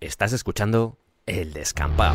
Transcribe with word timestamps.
Estás 0.00 0.32
escuchando 0.32 0.96
El 1.26 1.52
Descampado. 1.52 2.14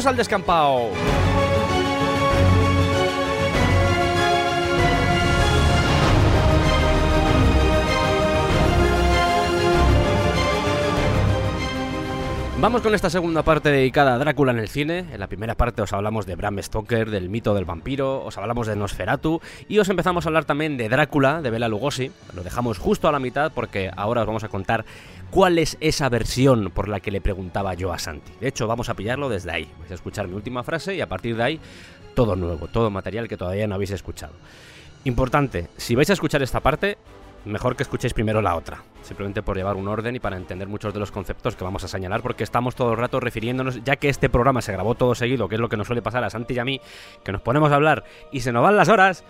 Bienvenidos 0.00 0.06
al 0.06 0.16
descampado. 0.16 0.90
Vamos 12.60 12.82
con 12.82 12.94
esta 12.94 13.08
segunda 13.08 13.42
parte 13.42 13.70
dedicada 13.70 14.14
a 14.14 14.18
Drácula 14.18 14.52
en 14.52 14.58
el 14.58 14.68
cine. 14.68 15.06
En 15.12 15.20
la 15.20 15.28
primera 15.28 15.54
parte 15.54 15.80
os 15.80 15.94
hablamos 15.94 16.26
de 16.26 16.34
Bram 16.34 16.62
Stoker, 16.62 17.10
del 17.10 17.30
mito 17.30 17.54
del 17.54 17.64
vampiro, 17.64 18.22
os 18.22 18.36
hablamos 18.36 18.66
de 18.66 18.76
Nosferatu 18.76 19.40
y 19.66 19.78
os 19.78 19.88
empezamos 19.88 20.24
a 20.24 20.28
hablar 20.28 20.44
también 20.44 20.76
de 20.76 20.90
Drácula, 20.90 21.40
de 21.40 21.48
Bela 21.48 21.68
Lugosi. 21.68 22.12
Lo 22.34 22.42
dejamos 22.42 22.78
justo 22.78 23.08
a 23.08 23.12
la 23.12 23.18
mitad 23.18 23.50
porque 23.54 23.90
ahora 23.96 24.20
os 24.20 24.26
vamos 24.26 24.44
a 24.44 24.48
contar 24.48 24.84
cuál 25.30 25.58
es 25.58 25.76
esa 25.80 26.08
versión 26.08 26.70
por 26.70 26.88
la 26.88 27.00
que 27.00 27.10
le 27.10 27.20
preguntaba 27.20 27.74
yo 27.74 27.92
a 27.92 27.98
Santi. 27.98 28.32
De 28.40 28.48
hecho, 28.48 28.66
vamos 28.66 28.88
a 28.88 28.94
pillarlo 28.94 29.28
desde 29.28 29.52
ahí. 29.52 29.70
Vais 29.78 29.90
a 29.90 29.94
escuchar 29.94 30.28
mi 30.28 30.34
última 30.34 30.62
frase 30.62 30.94
y 30.94 31.00
a 31.00 31.08
partir 31.08 31.36
de 31.36 31.42
ahí 31.42 31.60
todo 32.14 32.36
nuevo, 32.36 32.68
todo 32.68 32.90
material 32.90 33.28
que 33.28 33.36
todavía 33.36 33.66
no 33.66 33.76
habéis 33.76 33.92
escuchado. 33.92 34.32
Importante, 35.04 35.68
si 35.76 35.94
vais 35.94 36.10
a 36.10 36.12
escuchar 36.12 36.42
esta 36.42 36.60
parte, 36.60 36.98
mejor 37.44 37.76
que 37.76 37.82
escuchéis 37.82 38.12
primero 38.12 38.42
la 38.42 38.54
otra, 38.56 38.82
simplemente 39.02 39.42
por 39.42 39.56
llevar 39.56 39.76
un 39.76 39.88
orden 39.88 40.14
y 40.16 40.20
para 40.20 40.36
entender 40.36 40.68
muchos 40.68 40.92
de 40.92 41.00
los 41.00 41.10
conceptos 41.10 41.56
que 41.56 41.64
vamos 41.64 41.84
a 41.84 41.88
señalar, 41.88 42.20
porque 42.20 42.44
estamos 42.44 42.74
todo 42.74 42.92
el 42.92 42.98
rato 42.98 43.18
refiriéndonos, 43.20 43.82
ya 43.82 43.96
que 43.96 44.10
este 44.10 44.28
programa 44.28 44.60
se 44.60 44.72
grabó 44.72 44.94
todo 44.94 45.14
seguido, 45.14 45.48
que 45.48 45.54
es 45.54 45.60
lo 45.60 45.68
que 45.68 45.78
nos 45.78 45.86
suele 45.86 46.02
pasar 46.02 46.22
a 46.24 46.30
Santi 46.30 46.54
y 46.54 46.58
a 46.58 46.64
mí, 46.64 46.80
que 47.24 47.32
nos 47.32 47.40
ponemos 47.40 47.72
a 47.72 47.76
hablar 47.76 48.04
y 48.30 48.40
se 48.40 48.52
nos 48.52 48.62
van 48.62 48.76
las 48.76 48.88
horas, 48.88 49.24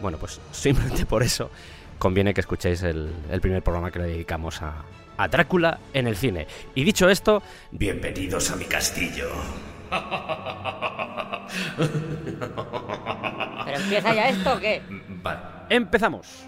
bueno, 0.00 0.18
pues 0.18 0.40
simplemente 0.52 1.06
por 1.06 1.24
eso 1.24 1.50
conviene 1.98 2.34
que 2.34 2.42
escuchéis 2.42 2.82
el, 2.84 3.12
el 3.30 3.40
primer 3.40 3.62
programa 3.62 3.90
que 3.90 3.98
le 3.98 4.06
dedicamos 4.06 4.62
a, 4.62 4.84
a 5.16 5.28
Drácula 5.28 5.78
en 5.92 6.06
el 6.06 6.16
cine. 6.16 6.46
Y 6.74 6.84
dicho 6.84 7.08
esto, 7.08 7.42
bienvenidos 7.70 8.50
a 8.50 8.56
mi 8.56 8.64
castillo. 8.64 9.30
¿Pero 13.64 13.78
empieza 13.78 14.14
ya 14.14 14.28
esto 14.28 14.54
o 14.54 14.58
qué? 14.58 14.82
Vale, 15.22 15.40
empezamos. 15.70 16.44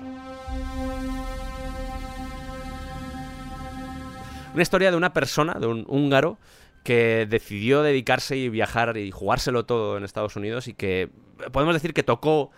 Una 4.54 4.62
historia 4.62 4.90
de 4.90 4.96
una 4.96 5.12
persona, 5.12 5.54
de 5.54 5.66
un 5.66 5.84
húngaro, 5.88 6.38
que 6.82 7.26
decidió 7.28 7.82
dedicarse 7.82 8.36
y 8.36 8.48
viajar 8.48 8.96
y 8.96 9.10
jugárselo 9.10 9.66
todo 9.66 9.96
en 9.96 10.04
Estados 10.04 10.36
Unidos 10.36 10.68
y 10.68 10.74
que 10.74 11.10
podemos 11.52 11.74
decir 11.74 11.92
que 11.92 12.02
tocó 12.02 12.50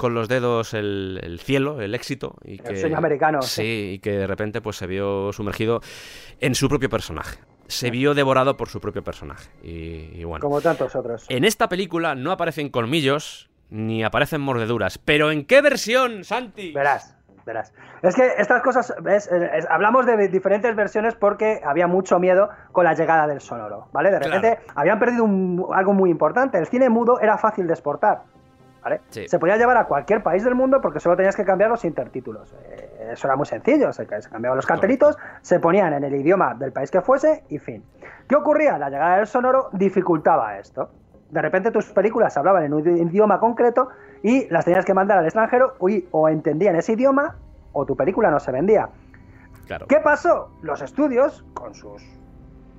con 0.00 0.14
los 0.14 0.28
dedos 0.28 0.72
el, 0.72 1.38
cielo, 1.44 1.82
el 1.82 1.94
éxito. 1.94 2.36
Y 2.42 2.58
que, 2.58 2.70
el 2.70 2.76
sueño 2.78 2.96
americano. 2.96 3.42
Sí, 3.42 3.92
y 3.94 3.98
que 3.98 4.12
de 4.12 4.26
repente 4.26 4.62
pues 4.62 4.76
se 4.76 4.86
vio 4.86 5.30
sumergido 5.34 5.82
en 6.40 6.54
su 6.54 6.70
propio 6.70 6.88
personaje. 6.88 7.38
Se 7.66 7.90
vio 7.90 8.14
devorado 8.14 8.56
por 8.56 8.68
su 8.70 8.80
propio 8.80 9.04
personaje. 9.04 9.50
Y, 9.62 10.18
y 10.20 10.24
bueno. 10.24 10.42
Como 10.42 10.62
tantos 10.62 10.96
otros. 10.96 11.26
En 11.28 11.44
esta 11.44 11.68
película 11.68 12.14
no 12.14 12.32
aparecen 12.32 12.70
colmillos 12.70 13.50
ni 13.68 14.02
aparecen 14.02 14.40
mordeduras. 14.40 14.96
¿Pero 14.96 15.30
en 15.30 15.44
qué 15.44 15.60
versión, 15.60 16.24
Santi? 16.24 16.72
Verás. 16.72 17.14
Verás. 17.44 17.72
Es 18.02 18.14
que 18.14 18.26
estas 18.38 18.62
cosas, 18.62 18.94
¿ves? 19.02 19.26
Es, 19.30 19.66
hablamos 19.70 20.06
de 20.06 20.28
diferentes 20.28 20.74
versiones 20.74 21.14
porque 21.14 21.60
había 21.64 21.86
mucho 21.86 22.18
miedo 22.18 22.48
con 22.72 22.84
la 22.84 22.94
llegada 22.94 23.26
del 23.26 23.40
sonoro, 23.40 23.88
¿vale? 23.92 24.10
De 24.10 24.18
repente 24.18 24.56
Claro. 24.56 24.72
habían 24.76 24.98
perdido 24.98 25.24
un- 25.24 25.66
algo 25.74 25.92
muy 25.92 26.10
importante. 26.10 26.58
El 26.58 26.66
cine 26.66 26.88
mudo 26.88 27.20
era 27.20 27.38
fácil 27.38 27.66
de 27.66 27.72
exportar, 27.74 28.22
¿vale? 28.82 29.00
Sí. 29.10 29.28
Se 29.28 29.38
podía 29.38 29.56
llevar 29.56 29.76
a 29.76 29.84
cualquier 29.84 30.22
país 30.22 30.44
del 30.44 30.54
mundo 30.54 30.80
porque 30.80 31.00
solo 31.00 31.16
tenías 31.16 31.36
que 31.36 31.44
cambiar 31.44 31.70
los 31.70 31.84
intertítulos. 31.84 32.54
Eh, 32.64 33.10
eso 33.12 33.26
era 33.26 33.36
muy 33.36 33.46
sencillo. 33.46 33.92
Se, 33.92 34.06
se 34.06 34.30
cambiaban 34.30 34.56
los 34.56 34.66
cartelitos, 34.66 35.16
se 35.42 35.60
ponían 35.60 35.92
en 35.92 36.04
el 36.04 36.14
idioma 36.14 36.54
del 36.54 36.72
país 36.72 36.90
que 36.90 37.00
fuese 37.00 37.44
y 37.48 37.58
fin. 37.58 37.84
¿Qué 38.28 38.36
ocurría? 38.36 38.78
La 38.78 38.90
llegada 38.90 39.16
del 39.16 39.26
sonoro 39.26 39.70
dificultaba 39.72 40.58
esto. 40.58 40.90
De 41.30 41.42
repente 41.42 41.70
tus 41.70 41.86
películas 41.92 42.36
hablaban 42.36 42.64
en 42.64 42.74
un 42.74 42.86
idioma 42.86 43.38
concreto 43.38 43.88
y 44.22 44.48
las 44.48 44.64
tenías 44.64 44.84
que 44.84 44.94
mandar 44.94 45.18
al 45.18 45.24
extranjero 45.24 45.74
y 45.88 46.06
o 46.10 46.28
entendían 46.28 46.76
ese 46.76 46.92
idioma 46.92 47.36
o 47.72 47.86
tu 47.86 47.96
película 47.96 48.30
no 48.30 48.40
se 48.40 48.50
vendía. 48.50 48.88
Claro. 49.66 49.86
¿Qué 49.86 49.98
pasó? 49.98 50.50
Los 50.62 50.82
estudios, 50.82 51.44
con 51.54 51.74
sus 51.74 52.02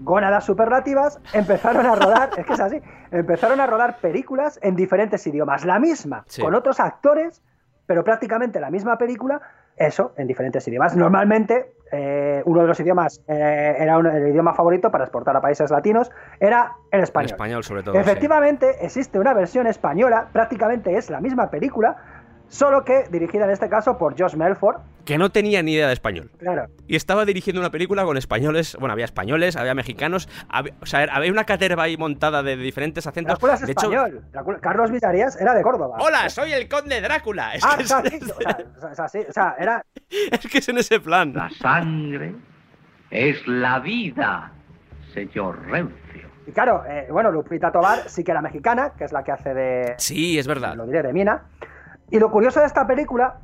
gónadas 0.03 0.43
superlativas, 0.45 1.19
empezaron 1.33 1.85
a 1.85 1.95
rodar, 1.95 2.29
es 2.37 2.45
que 2.45 2.53
es 2.53 2.59
así, 2.59 2.81
empezaron 3.11 3.59
a 3.59 3.67
rodar 3.67 3.97
películas 3.97 4.59
en 4.61 4.75
diferentes 4.75 5.25
idiomas, 5.27 5.65
la 5.65 5.79
misma, 5.79 6.23
Sí. 6.27 6.41
con 6.41 6.55
otros 6.55 6.79
actores, 6.79 7.41
pero 7.85 8.03
prácticamente 8.03 8.59
la 8.59 8.69
misma 8.69 8.97
película, 8.97 9.41
eso, 9.75 10.13
en 10.17 10.27
diferentes 10.27 10.67
idiomas. 10.67 10.95
Normalmente, 10.95 11.73
eh, 11.91 12.41
uno 12.45 12.61
de 12.61 12.67
los 12.67 12.79
idiomas, 12.79 13.21
eh, 13.27 13.75
era 13.79 13.97
un- 13.97 14.05
el 14.05 14.27
idioma 14.29 14.53
favorito 14.53 14.91
para 14.91 15.05
exportar 15.05 15.35
a 15.35 15.41
países 15.41 15.71
latinos, 15.71 16.11
era 16.39 16.73
el 16.91 17.01
español. 17.01 17.31
español, 17.31 17.63
sobre 17.63 17.83
todo. 17.83 17.95
sí. 17.95 17.99
Efectivamente, 17.99 18.85
existe 18.85 19.19
una 19.19 19.33
versión 19.33 19.67
española, 19.67 20.27
prácticamente 20.31 20.95
es 20.97 21.09
la 21.09 21.19
misma 21.19 21.49
película, 21.49 21.95
solo 22.51 22.83
que 22.83 23.05
dirigida 23.09 23.45
en 23.45 23.51
este 23.51 23.69
caso 23.69 23.97
por 23.97 24.19
Josh 24.19 24.35
Melford. 24.35 24.75
Que 25.05 25.17
no 25.17 25.31
tenía 25.31 25.63
ni 25.63 25.73
idea 25.73 25.87
de 25.87 25.93
español. 25.93 26.29
Claro, 26.37 26.65
Y 26.85 26.95
estaba 26.95 27.25
dirigiendo 27.25 27.59
una 27.61 27.71
película 27.71 28.03
con 28.03 28.17
españoles. 28.17 28.75
Bueno, 28.79 28.91
había 28.93 29.05
españoles, 29.05 29.55
había 29.55 29.73
mexicanos. 29.73 30.27
había- 30.49 30.73
o 30.81 30.85
sea, 30.85 31.07
había 31.11 31.31
una 31.31 31.45
caterva 31.45 31.83
ahí 31.83 31.97
montada 31.97 32.43
de 32.43 32.55
diferentes 32.57 33.07
acentos. 33.07 33.33
Drácula 33.39 33.53
es 33.55 33.61
de 33.61 33.71
hecho, 33.71 33.91
español. 33.91 34.21
Drácula- 34.31 34.59
Carlos 34.59 34.91
Villarías 34.91 35.39
era 35.41 35.53
de 35.55 35.61
Córdoba. 35.63 35.97
¡Hola! 35.99 36.29
Soy 36.29 36.51
el 36.51 36.67
conde 36.67 37.01
Drácula. 37.01 37.55
Es, 37.55 37.63
Ah, 37.65 37.75
que 37.77 37.83
o 37.83 37.87
sea, 37.87 37.99
es, 38.01 38.09
sí, 38.11 38.19
o 38.21 38.41
sea, 38.41 38.57
o 38.77 38.79
sea, 38.81 38.89
o 38.91 38.95
sea, 38.95 39.07
sí, 39.07 39.19
o 39.27 39.31
sea, 39.33 39.55
era. 39.57 39.83
es 40.31 40.39
que 40.51 40.57
es 40.59 40.69
en 40.69 40.77
ese 40.77 40.99
plan. 40.99 41.33
La 41.33 41.49
sangre 41.49 42.35
es 43.09 43.47
la 43.47 43.79
vida, 43.79 44.51
señor 45.13 45.65
Rencio. 45.67 46.29
Y 46.45 46.51
claro, 46.51 46.83
eh, 46.87 47.07
bueno, 47.09 47.31
Lupita 47.31 47.71
Tobar 47.71 48.07
sí 48.09 48.23
que 48.23 48.31
era 48.31 48.41
mexicana, 48.41 48.91
que 48.97 49.05
es 49.05 49.11
la 49.11 49.23
que 49.23 49.31
hace 49.31 49.53
de. 49.53 49.93
Sí, 49.97 50.37
es 50.37 50.47
verdad. 50.47 50.75
Lo 50.75 50.85
diré 50.85 51.01
de 51.01 51.11
Mina. 51.13 51.43
Y 52.11 52.19
lo 52.19 52.29
curioso 52.29 52.59
de 52.59 52.67
esta 52.67 52.85
película 52.85 53.35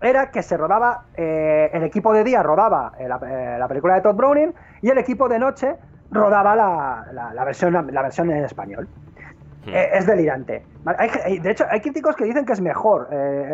era 0.00 0.30
que 0.30 0.42
se 0.42 0.56
rodaba. 0.56 1.04
eh, 1.16 1.70
el 1.72 1.82
equipo 1.84 2.12
de 2.12 2.24
día 2.24 2.42
rodaba 2.42 2.92
eh, 2.98 3.06
la, 3.08 3.16
eh, 3.24 3.56
la 3.58 3.68
película 3.68 3.94
de 3.94 4.00
Todd 4.00 4.16
Browning 4.16 4.52
y 4.82 4.90
el 4.90 4.98
equipo 4.98 5.28
de 5.28 5.38
noche 5.38 5.76
rodaba 6.10 6.56
la, 6.56 7.06
la- 7.12 7.32
la 7.32 7.44
versión, 7.44 7.72
la 7.92 8.02
versión 8.02 8.30
en 8.30 8.44
español. 8.44 8.88
Hmm. 9.66 9.70
Es 9.74 10.06
delirante. 10.06 10.62
Hay 10.98 11.38
de 11.38 11.50
hecho, 11.50 11.64
hay 11.70 11.80
críticos 11.80 12.14
que 12.16 12.24
dicen 12.24 12.44
que 12.44 12.52
es 12.52 12.60
mejor, 12.60 13.08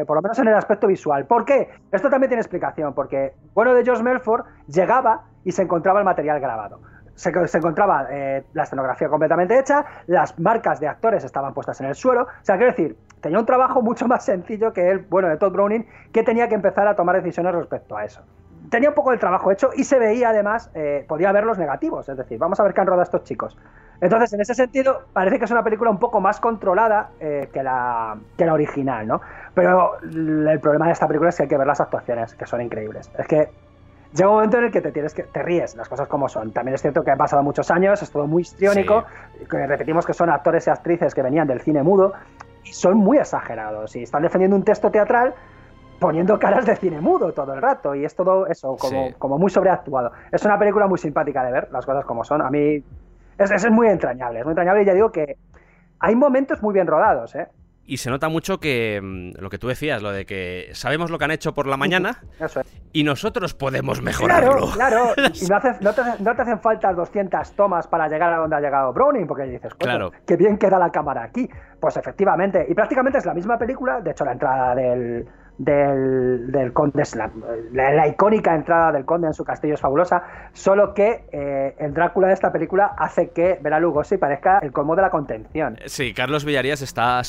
por 0.07 0.17
lo 0.17 0.23
menos 0.23 0.37
en 0.41 0.49
el 0.49 0.55
aspecto 0.55 0.89
visual. 0.89 1.25
¿Por 1.27 1.45
qué? 1.45 1.71
Esto 1.93 2.11
también 2.11 2.29
tiene 2.31 2.41
explicación, 2.41 2.95
porque 2.95 3.35
bueno 3.55 3.73
de 3.75 3.85
George 3.85 4.03
Melford 4.03 4.45
llegaba 4.67 5.23
y 5.45 5.53
se 5.53 5.63
encontraba 5.63 6.01
el 6.01 6.05
material 6.05 6.41
grabado. 6.41 6.81
Se, 7.15 7.31
se 7.47 7.59
encontraba 7.59 8.09
la 8.55 8.63
escenografía 8.65 9.09
completamente 9.09 9.57
hecha, 9.57 9.85
las 10.09 10.37
marcas 10.41 10.81
de 10.81 10.89
actores 10.89 11.23
estaban 11.23 11.55
puestas 11.55 11.81
en 11.81 11.87
el 11.87 11.95
suelo. 11.95 12.23
O 12.23 12.27
sea, 12.45 12.57
quiero 12.57 12.73
decir, 12.73 12.97
tenía 13.21 13.39
un 13.39 13.47
trabajo 13.47 13.83
mucho 13.83 14.07
más 14.09 14.25
sencillo 14.25 14.73
que 14.73 14.91
el, 14.91 14.99
bueno, 14.99 15.29
de 15.29 15.37
Todd 15.37 15.53
Browning, 15.53 15.87
que 16.13 16.23
tenía 16.23 16.49
que 16.49 16.55
empezar 16.55 16.87
a 16.89 16.97
tomar 16.97 17.17
decisiones 17.17 17.55
respecto 17.55 17.97
a 17.97 18.05
eso. 18.05 18.23
Tenía 18.71 18.91
un 18.91 18.95
poco 18.95 19.13
el 19.13 19.19
trabajo 19.19 19.51
hecho 19.51 19.71
y 19.75 19.85
se 19.85 19.99
veía 19.99 20.29
además, 20.29 20.71
eh, 20.75 21.05
podía 21.09 21.33
ver 21.33 21.45
los 21.45 21.59
negativos, 21.59 22.09
es 22.09 22.17
decir, 22.17 22.39
vamos 22.39 22.61
a 22.61 22.63
ver 22.63 22.73
qué 22.73 22.81
han 22.81 22.87
rodado 22.87 23.03
estos 23.03 23.25
chicos. 23.25 23.57
Entonces, 24.01 24.33
en 24.33 24.41
ese 24.41 24.55
sentido, 24.55 25.03
parece 25.13 25.39
que 25.39 25.45
es 25.45 25.51
una 25.51 25.63
película 25.63 25.91
un 25.91 25.99
poco 25.99 26.21
más 26.21 26.41
controlada 26.41 27.11
eh, 27.21 27.49
que, 27.53 27.63
la, 27.63 28.17
que 28.37 28.47
la 28.47 28.55
original, 28.55 29.07
¿no? 29.07 29.21
Pero 29.55 29.99
el 30.03 30.59
problema 30.61 30.87
de 30.87 30.93
esta 30.93 31.07
película 31.07 31.31
es 31.31 31.37
que 31.37 31.43
hay 31.43 31.49
que 31.49 31.59
ver 31.59 31.67
las 31.67 31.81
actuaciones, 31.81 32.35
que 32.35 32.47
son 32.47 32.63
increíbles. 32.63 33.11
Es 33.19 33.27
que 33.27 33.51
llega 34.15 34.29
un 34.29 34.37
momento 34.37 34.59
en 34.59 34.65
el 34.65 34.71
que 34.71 34.81
te 34.81 34.93
tienes 34.93 35.13
que 35.13 35.25
te 35.25 35.43
ríes, 35.43 35.77
las 35.77 35.89
cosas 35.89 36.09
como 36.09 36.29
son. 36.29 36.53
También 36.53 36.77
es 36.77 36.83
cierto 36.83 37.03
que 37.03 37.11
han 37.11 37.19
pasado 37.19 37.43
muchos 37.43 37.71
años, 37.71 38.03
es 38.03 38.11
todo 38.11 38.27
muy 38.27 38.43
histriónico, 38.43 39.05
repetimos 39.49 40.07
que 40.07 40.15
son 40.15 40.31
actores 40.31 40.67
y 40.67 40.71
actrices 40.71 41.15
que 41.15 41.23
venían 41.23 41.47
del 41.47 41.61
cine 41.61 41.83
mudo 41.83 42.15
son 42.65 42.99
muy 42.99 43.19
exagerados 43.19 43.95
y 43.97 44.03
están 44.03 44.23
defendiendo 44.23 44.57
un 44.57 44.65
texto 44.65 44.91
teatral 44.91 45.35
poniendo 45.99 46.39
caras 46.39 46.65
de 46.65 46.77
cine 46.77 47.01
mudo 47.01 47.33
todo 47.33 47.53
el 47.53 47.61
rato 47.61 47.95
y 47.95 48.05
es 48.05 48.15
todo 48.17 48.47
eso, 48.47 48.77
como, 48.77 49.09
Sí. 49.09 49.15
como 49.19 49.39
muy 49.39 49.51
sobreactuado. 49.51 50.13
Es 50.33 50.45
una 50.45 50.59
película 50.59 50.87
muy 50.87 50.99
simpática 50.99 51.45
de 51.45 51.53
ver, 51.53 51.69
las 51.73 51.85
cosas 51.85 52.05
como 52.05 52.25
son. 52.25 52.41
A 52.41 52.49
mí 52.51 52.83
es, 53.39 53.51
es 53.51 53.71
muy 53.71 53.89
entrañable, 53.89 54.39
es 54.41 54.45
muy 54.45 54.53
entrañable 54.53 54.83
y 54.83 54.87
ya 54.87 54.95
digo 54.95 55.13
que 55.13 55.37
hay 55.99 56.15
momentos 56.17 56.63
muy 56.63 56.73
bien 56.73 56.87
rodados, 56.87 57.35
¿eh? 57.35 57.49
Y 57.87 57.97
se 57.97 58.09
nota 58.11 58.29
mucho 58.29 58.61
que 58.61 59.01
mm, 59.03 59.41
lo 59.43 59.51
que 59.51 59.59
tú 59.59 59.67
decías, 59.67 60.01
lo 60.01 60.13
de 60.13 60.25
que 60.25 60.69
sabemos 60.75 61.11
lo 61.11 61.19
que 61.19 61.25
han 61.25 61.33
hecho 61.33 61.53
por 61.55 61.67
la 61.67 61.77
mañana 61.77 62.23
Eso 62.39 62.61
es. 62.61 62.67
y 62.93 63.03
nosotros 63.03 63.53
podemos 63.55 64.01
mejorarlo. 64.01 64.71
Claro, 64.75 65.13
claro. 65.15 65.31
Y 65.35 65.47
no, 65.49 65.93
te, 65.93 66.03
no 66.23 66.35
te 66.37 66.43
hacen 66.43 66.61
falta 66.61 66.93
200 66.93 67.53
tomas 67.57 67.89
para 67.89 68.07
llegar 68.09 68.33
a 68.33 68.37
donde 68.37 68.55
ha 68.57 68.61
llegado 68.61 68.93
Browning, 68.93 69.27
porque 69.27 69.45
dices, 69.45 69.73
"Coño, 69.75 69.79
Claro. 69.79 70.13
qué 70.27 70.37
bien 70.37 70.57
queda 70.57 70.79
la 70.79 70.91
cámara 70.91 71.25
aquí. 71.25 71.49
Pues 71.81 71.97
efectivamente, 71.97 72.65
y 72.69 72.75
prácticamente 72.75 73.19
es 73.19 73.27
la 73.27 73.35
misma 73.35 73.59
película, 73.59 74.01
de 74.01 74.11
hecho 74.13 74.25
la 74.25 74.33
entrada 74.33 74.75
del, 74.75 75.27
del, 75.65 76.51
del 76.51 76.73
conde, 76.73 77.03
la, 77.15 77.93
la- 77.93 78.09
icónica 78.09 78.55
entrada 78.55 78.93
del 78.93 79.05
conde 79.05 79.27
en 79.27 79.35
su 79.35 79.45
castillo 79.45 79.75
es 79.75 79.81
fabulosa, 79.81 80.23
solo 80.53 80.95
que 80.95 81.25
eh, 81.33 81.75
el 81.79 81.93
Drácula 81.93 82.29
de 82.29 82.35
esta 82.35 82.51
película 82.51 82.95
hace 82.97 83.29
que 83.31 83.59
Bela 83.61 83.79
Lugosi 83.79 84.17
parezca 84.17 84.59
el 84.63 84.73
colmo 84.73 84.97
de 84.97 85.03
la 85.03 85.11
contención. 85.11 85.79
Sí, 85.85 86.15
Carlos 86.15 86.47
Villarías 86.47 86.81
está 86.81 87.21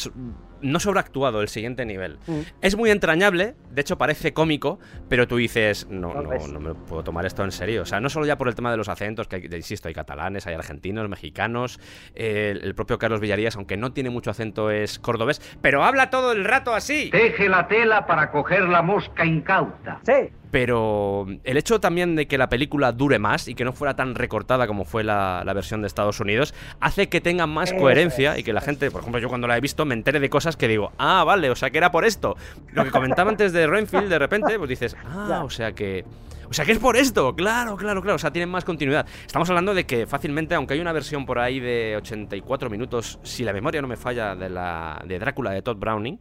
no 0.62 0.80
sobreactuado 0.80 1.42
el 1.42 1.48
siguiente 1.48 1.86
nivel. 1.86 2.18
Mm. 2.28 2.40
Es 2.62 2.75
muy 2.78 2.90
entrañable, 2.92 3.56
de 3.72 3.81
hecho 3.81 3.98
parece 3.98 4.34
cómico, 4.34 4.80
pero 5.10 5.28
tú 5.28 5.38
dices, 5.38 5.88
no, 5.90 6.13
No 6.13 6.22
no, 6.24 6.30
ves. 6.30 6.48
no 6.52 6.60
me 6.60 6.74
puedo 6.74 7.04
tomar 7.04 7.25
esto 7.25 7.44
en 7.44 7.52
serio. 7.52 7.81
O 7.84 7.86
sea, 7.86 8.00
no 8.00 8.10
solo 8.10 8.25
ya 8.25 8.38
por 8.38 8.48
el 8.48 8.56
tema 8.56 8.72
de 8.72 8.78
los 8.78 8.90
acentos, 8.90 9.28
que 9.28 9.36
hay- 9.38 9.50
insisto, 9.52 9.88
hay 9.88 9.94
catalanes, 9.94 10.48
hay 10.48 10.54
argentinos, 10.56 11.08
mexicanos, 11.10 11.80
eh, 12.16 12.52
el, 12.52 12.63
el 12.63 12.75
propio 12.75 12.98
Carlos 13.00 13.19
Villarías, 13.19 13.56
aunque 13.56 13.78
no 13.78 13.92
tiene 13.94 14.10
mucho 14.10 14.31
acento, 14.31 14.72
es 14.72 15.00
cordobés, 15.00 15.42
pero 15.62 15.84
habla 15.84 16.10
todo 16.10 16.31
el 16.31 16.44
rato 16.46 16.74
así. 16.74 17.10
Teje 17.12 17.50
la 17.50 17.68
tela 17.68 18.06
para 18.06 18.31
coger 18.31 18.63
la 18.63 18.81
mosca 18.81 19.25
incauta. 19.25 20.00
Sí, 20.06 20.30
Pero 20.51 21.27
el 21.44 21.57
hecho 21.57 21.80
también 21.80 22.15
de 22.15 22.27
que 22.27 22.38
la 22.38 22.50
película 22.50 22.92
dure 22.92 23.19
más 23.19 23.48
y 23.48 23.56
que 23.56 23.63
no 23.63 23.74
fuera 23.74 23.95
tan 23.95 24.15
recortada 24.15 24.68
como 24.68 24.86
fue 24.86 25.03
la, 25.03 25.44
la 25.45 25.53
versión 25.53 25.81
de 25.81 25.88
Estados 25.88 26.19
Unidos, 26.19 26.53
hace 26.80 27.09
que 27.09 27.21
tenga 27.21 27.48
más 27.48 27.74
coherencia 27.74 28.38
y 28.38 28.44
que 28.44 28.53
la 28.53 28.62
gente, 28.62 28.92
por 28.92 29.01
ejemplo, 29.01 29.19
yo 29.21 29.30
cuando 29.30 29.48
la 29.48 29.57
he 29.57 29.62
visto 29.62 29.86
me 29.86 29.94
entere 29.94 30.19
de 30.19 30.30
cosas 30.30 30.57
que 30.57 30.68
digo, 30.68 30.92
ah, 30.98 31.24
vale, 31.24 31.50
o 31.50 31.56
sea 31.56 31.69
que 31.69 31.77
era 31.77 31.92
por 31.92 32.06
esto. 32.06 32.36
Lo 32.74 32.83
que 32.83 32.92
comentaba 32.92 33.30
antes 33.30 33.53
de 33.53 33.65
Renfield, 33.65 34.09
de 34.09 34.19
repente, 34.19 34.57
pues 34.57 34.69
dices, 34.69 34.95
ah, 35.06 35.42
o 35.44 35.50
sea 35.50 35.71
que... 35.71 36.06
O 36.50 36.53
sea 36.53 36.65
que 36.65 36.74
es 36.74 36.80
por 36.80 36.98
esto, 36.98 37.33
claro, 37.33 37.77
claro, 37.77 38.01
claro, 38.01 38.18
o 38.18 38.19
sea, 38.19 38.33
tienen 38.33 38.50
más 38.50 38.65
continuidad. 38.65 39.06
Estamos 39.25 39.50
hablando 39.50 39.74
de 39.74 39.86
que 39.86 40.06
fácilmente, 40.06 40.53
aunque 40.53 40.74
hay 40.74 40.81
una 40.81 40.92
versión 40.92 41.25
por 41.25 41.39
ahí 41.39 41.62
de 41.62 41.95
84 41.95 42.69
minutos, 42.69 43.19
si 43.24 43.45
la 43.45 43.53
memoria 43.53 43.81
no 43.81 43.88
me 43.88 43.95
falla, 43.95 44.36
de 44.36 44.50
la 44.50 45.01
de 45.06 45.18
Drácula 45.18 45.51
de 45.51 45.62
Todd 45.62 45.77
Browning, 45.77 46.19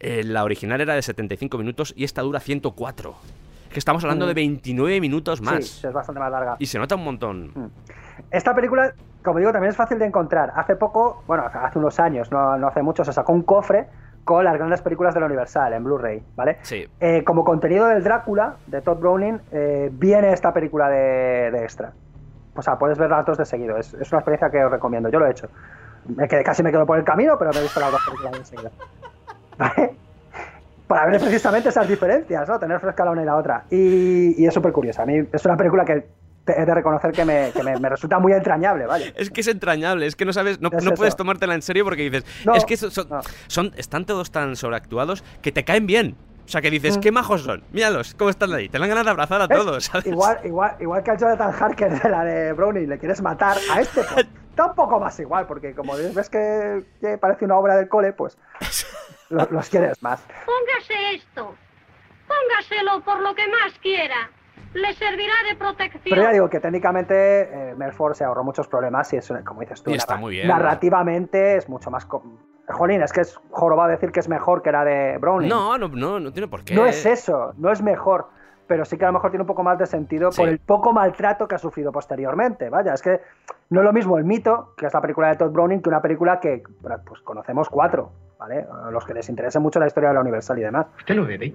eh, 0.00 0.22
la 0.22 0.44
original 0.44 0.82
era 0.82 0.94
de 0.94 1.00
75 1.00 1.56
minutos 1.56 1.94
y 1.96 2.04
esta 2.04 2.20
dura 2.20 2.40
104. 2.40 3.16
Que 3.74 3.78
estamos 3.80 4.02
hablando 4.04 4.24
Mm. 4.24 4.28
de 4.28 4.34
29 4.34 5.00
minutos 5.00 5.42
más. 5.42 5.66
sí, 5.66 5.86
es 5.86 5.92
bastante 5.92 6.20
más 6.20 6.30
larga. 6.30 6.56
Y 6.58 6.66
se 6.66 6.78
nota 6.78 6.94
un 6.94 7.04
montón. 7.04 7.50
Mm. 7.54 7.66
Esta 8.30 8.54
película, 8.54 8.94
como 9.22 9.38
digo, 9.40 9.52
también 9.52 9.70
es 9.70 9.76
fácil 9.76 9.98
de 9.98 10.06
encontrar. 10.06 10.52
Hace 10.56 10.76
poco, 10.76 11.22
bueno, 11.26 11.44
hace 11.52 11.78
unos 11.78 12.00
años, 12.00 12.30
no, 12.32 12.56
no 12.56 12.68
hace 12.68 12.82
mucho, 12.82 13.04
se 13.04 13.12
sacó 13.12 13.32
un 13.32 13.42
cofre 13.42 13.86
con 14.24 14.42
las 14.44 14.54
grandes 14.56 14.80
películas 14.80 15.12
de 15.12 15.20
la 15.20 15.26
Universal 15.26 15.72
en 15.74 15.84
Blu-ray, 15.84 16.22
¿vale? 16.34 16.56
Sí. 16.62 16.86
Eh, 17.00 17.22
como 17.24 17.44
contenido 17.44 17.86
del 17.88 18.02
Drácula, 18.02 18.56
de 18.66 18.80
Todd 18.80 18.98
Browning, 18.98 19.38
eh, 19.52 19.90
viene 19.92 20.32
esta 20.32 20.54
película 20.54 20.88
de, 20.88 21.50
de 21.50 21.58
extra. 21.62 21.92
O 22.56 22.62
sea, 22.62 22.78
puedes 22.78 22.96
ver 22.96 23.10
las 23.10 23.26
dos 23.26 23.36
de 23.36 23.44
seguido. 23.44 23.76
Es, 23.76 23.92
es 23.94 24.10
una 24.12 24.20
experiencia 24.20 24.48
que 24.50 24.64
os 24.64 24.70
recomiendo. 24.70 25.08
Yo 25.10 25.18
lo 25.18 25.26
he 25.26 25.30
hecho. 25.32 25.48
Me 26.06 26.28
quedé, 26.28 26.44
casi 26.44 26.62
me 26.62 26.70
quedo 26.70 26.86
por 26.86 26.96
el 26.96 27.04
camino, 27.04 27.36
pero 27.38 27.50
me 27.52 27.58
he 27.58 27.62
visto 27.62 27.80
las 27.80 27.90
dos 27.90 28.00
películas 28.06 28.32
de 28.38 28.44
seguido. 28.44 28.70
¿Vale? 29.58 29.96
Para 30.86 31.06
ver 31.06 31.20
precisamente 31.20 31.70
esas 31.70 31.88
diferencias, 31.88 32.48
¿no? 32.48 32.58
Tener 32.58 32.78
fresca 32.80 33.04
la 33.04 33.10
una 33.12 33.22
y 33.22 33.24
la 33.24 33.36
otra. 33.36 33.64
Y, 33.70 34.42
y 34.42 34.46
es 34.46 34.52
súper 34.52 34.72
curiosa. 34.72 35.02
A 35.02 35.06
mí 35.06 35.26
es 35.32 35.44
una 35.46 35.56
película 35.56 35.84
que 35.84 36.06
he 36.46 36.64
de 36.66 36.74
reconocer 36.74 37.12
que 37.12 37.24
me, 37.24 37.50
que 37.52 37.62
me- 37.62 37.78
me 37.78 37.88
resulta 37.88 38.18
muy 38.18 38.32
entrañable, 38.34 38.84
¿vale? 38.84 39.14
Es 39.16 39.30
que 39.30 39.40
es 39.40 39.46
entrañable, 39.48 40.04
es 40.06 40.14
que 40.14 40.26
no 40.26 40.32
sabes, 40.34 40.60
no, 40.60 40.68
Es 40.70 40.84
no 40.84 40.92
puedes 40.92 41.16
tomártela 41.16 41.54
en 41.54 41.62
serio 41.62 41.84
porque 41.84 42.02
dices, 42.02 42.24
No, 42.44 42.54
es 42.54 42.66
que 42.66 42.76
son, 42.76 42.90
son- 42.90 43.08
no. 43.08 43.20
son- 43.46 43.72
están 43.78 44.04
todos 44.04 44.30
tan 44.30 44.54
sobreactuados 44.56 45.24
que 45.40 45.52
te 45.52 45.64
caen 45.64 45.86
bien. 45.86 46.16
O 46.44 46.48
sea, 46.48 46.60
que 46.60 46.70
dices, 46.70 46.98
Mm. 46.98 47.00
qué 47.00 47.10
majos 47.12 47.40
son. 47.44 47.64
Míralos, 47.72 48.14
cómo 48.14 48.28
están 48.28 48.52
ahí. 48.52 48.68
Te 48.68 48.78
dan 48.78 48.86
ganas 48.90 49.04
de 49.06 49.10
abrazar 49.12 49.40
a 49.40 49.48
todos, 49.48 49.84
¿sabes? 49.86 50.06
Igual, 50.06 50.38
igual, 50.44 50.76
igual 50.80 51.02
que 51.02 51.10
al 51.12 51.16
Jonathan 51.16 51.50
Harker 51.58 51.98
de 52.02 52.08
la 52.10 52.24
de 52.24 52.52
Browning, 52.52 52.90
le 52.90 52.98
quieres 52.98 53.22
matar 53.22 53.56
a 53.72 53.80
este, 53.80 54.02
pues, 54.12 54.26
está 54.50 54.66
un 54.66 54.74
poco 54.74 55.00
más 55.00 55.18
igual, 55.18 55.46
porque 55.46 55.74
como 55.74 55.94
ves 55.96 56.28
que, 56.28 56.84
que 57.00 57.16
parece 57.16 57.46
una 57.46 57.56
obra 57.56 57.76
del 57.76 57.88
cole, 57.88 58.12
pues 58.12 58.36
lo- 59.30 59.48
los 59.50 59.68
quieres 59.68 60.02
más. 60.02 60.20
Póngase 60.46 61.14
esto. 61.16 61.54
Póngaselo 62.28 63.04
por 63.04 63.20
lo 63.20 63.34
que 63.34 63.46
más 63.48 63.78
quiera. 63.82 64.30
Le 64.72 64.92
servirá 64.94 65.34
de 65.48 65.56
protección. 65.56 66.02
Pero 66.04 66.22
ya 66.22 66.32
digo 66.32 66.48
que 66.50 66.58
técnicamente 66.58 67.14
eh, 67.70 67.74
Melford 67.76 68.14
se 68.14 68.24
ahorró 68.24 68.42
muchos 68.42 68.66
problemas 68.66 69.12
y 69.12 69.16
es, 69.18 69.32
como 69.44 69.60
dices 69.60 69.82
tú, 69.82 69.90
Y 69.90 69.94
está 69.94 70.14
narra- 70.14 70.20
muy 70.20 70.32
bien. 70.32 70.48
narrativamente 70.48 71.56
es 71.56 71.68
mucho 71.68 71.90
más... 71.90 72.06
Jolín, 72.66 73.02
es 73.02 73.12
que 73.12 73.20
es 73.20 73.38
jorobado 73.50 73.90
decir 73.90 74.10
que 74.10 74.20
es 74.20 74.28
mejor 74.28 74.62
que 74.62 74.72
la 74.72 74.84
de 74.84 75.18
Browning. 75.18 75.48
No, 75.50 75.76
no, 75.78 75.88
no, 75.88 76.18
no 76.18 76.32
tiene 76.32 76.48
por 76.48 76.64
qué. 76.64 76.74
No 76.74 76.86
es 76.86 77.04
eso, 77.04 77.52
no 77.58 77.70
es 77.70 77.82
mejor, 77.82 78.28
pero 78.66 78.84
sí 78.86 78.96
que 78.96 79.04
a 79.04 79.08
lo 79.08 79.12
mejor 79.12 79.30
tiene 79.30 79.42
un 79.42 79.46
poco 79.46 79.62
más 79.62 79.78
de 79.78 79.84
sentido 79.86 80.32
Sí. 80.32 80.40
por 80.40 80.48
el 80.48 80.58
poco 80.58 80.92
maltrato 80.94 81.46
que 81.46 81.54
ha 81.56 81.58
sufrido 81.58 81.92
posteriormente. 81.92 82.70
Vaya, 82.70 82.94
es 82.94 83.02
que 83.02 83.20
no 83.68 83.80
es 83.80 83.84
lo 83.84 83.92
mismo 83.92 84.16
el 84.16 84.24
mito, 84.24 84.72
que 84.78 84.86
es 84.86 84.94
la 84.94 85.02
película 85.02 85.28
de 85.28 85.36
Todd 85.36 85.50
Browning, 85.52 85.82
que 85.82 85.90
una 85.90 86.00
película 86.00 86.40
que 86.40 86.62
pues 87.06 87.20
conocemos 87.20 87.68
cuatro, 87.68 88.12
¿vale? 88.38 88.66
Los 88.90 89.04
que 89.04 89.14
les 89.14 89.28
interese 89.28 89.58
mucho 89.58 89.78
la 89.78 89.86
historia 89.86 90.10
de 90.10 90.14
la 90.14 90.20
Universal 90.20 90.58
y 90.58 90.62
demás. 90.62 90.86
¿Usted 90.98 91.14
no 91.14 91.24
bebe? 91.24 91.54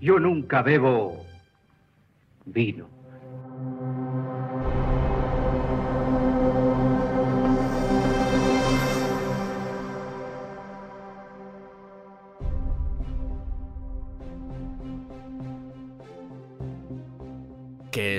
Yo 0.00 0.18
nunca 0.18 0.62
bebo 0.62 1.24
vino. 2.44 2.93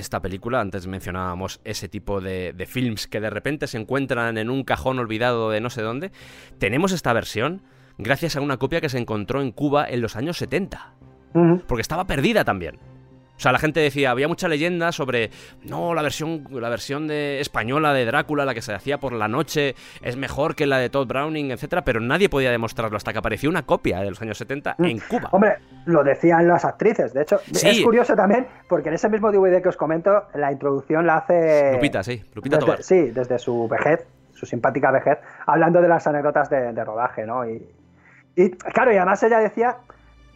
Esta 0.05 0.21
película, 0.21 0.61
antes 0.61 0.87
mencionábamos 0.87 1.59
ese 1.63 1.89
tipo 1.89 2.21
de, 2.21 2.53
de 2.53 2.65
films 2.65 3.07
que 3.07 3.19
de 3.19 3.29
repente 3.29 3.67
se 3.67 3.77
encuentran 3.77 4.37
en 4.37 4.49
un 4.49 4.63
cajón 4.63 4.99
olvidado 4.99 5.49
de 5.49 5.59
no 5.61 5.69
sé 5.69 5.81
dónde, 5.81 6.11
tenemos 6.59 6.91
esta 6.91 7.11
versión 7.13 7.61
gracias 7.97 8.35
a 8.35 8.41
una 8.41 8.57
copia 8.57 8.81
que 8.81 8.89
se 8.89 8.97
encontró 8.97 9.41
en 9.41 9.51
Cuba 9.51 9.85
en 9.89 10.01
los 10.01 10.15
años 10.15 10.37
70, 10.37 10.93
Ujú. 11.33 11.61
porque 11.67 11.81
estaba 11.81 12.05
perdida 12.07 12.43
también. 12.43 12.77
O 13.35 13.39
sea, 13.39 13.51
la 13.51 13.59
gente 13.59 13.81
decía, 13.81 14.11
había 14.11 14.27
mucha 14.29 14.47
leyenda 14.47 14.91
sobre, 14.93 15.29
no, 15.63 15.93
la 15.93 16.01
versión, 16.01 16.45
la 16.51 16.69
versión 16.69 17.07
de 17.07 17.41
española 17.41 17.93
de 17.93 18.05
Drácula, 18.05 18.45
la 18.45 18.53
que 18.53 18.61
se 18.61 18.73
hacía 18.73 18.97
por 18.97 19.11
la 19.11 19.27
noche, 19.27 19.75
es 20.01 20.15
mejor 20.15 20.55
que 20.55 20.65
la 20.65 20.77
de 20.77 20.89
Todd 20.89 21.05
Browning, 21.07 21.51
etcétera, 21.51 21.83
pero 21.83 21.99
nadie 21.99 22.29
podía 22.29 22.49
demostrarlo 22.51 22.95
hasta 22.95 23.11
que 23.11 23.19
apareció 23.19 23.49
una 23.49 23.63
copia 23.65 23.99
de 23.99 24.09
los 24.09 24.21
años 24.21 24.37
70 24.37 24.75
en 24.79 24.99
Cuba. 24.99 25.27
Hombre, 25.31 25.55
lo 25.85 26.03
decían 26.03 26.47
las 26.47 26.63
actrices. 26.63 27.13
De 27.13 27.23
hecho, 27.23 27.39
Sí. 27.51 27.67
es 27.69 27.81
curioso 27.81 28.15
también, 28.15 28.47
porque 28.69 28.87
en 28.89 28.95
ese 28.95 29.09
mismo 29.09 29.31
DVD 29.31 29.61
que 29.61 29.69
os 29.69 29.75
comento, 29.77 30.23
la 30.33 30.51
introducción 30.51 31.05
la 31.05 31.17
hace. 31.17 31.73
Lupita, 31.73 32.03
sí, 32.03 32.23
Lupita 32.33 32.55
desde- 32.55 32.65
Tobar. 32.65 32.83
Sí, 32.83 33.01
desde 33.11 33.37
su 33.37 33.67
vejez, 33.67 34.05
su 34.33 34.45
simpática 34.45 34.91
vejez, 34.91 35.17
hablando 35.45 35.81
de 35.81 35.89
las 35.89 36.07
anécdotas 36.07 36.49
de, 36.49 36.71
de 36.71 36.83
rodaje, 36.85 37.25
¿no? 37.25 37.45
Y, 37.49 37.61
y, 38.37 38.49
claro, 38.51 38.93
y 38.93 38.95
además 38.97 39.21
ella 39.23 39.39
decía 39.39 39.75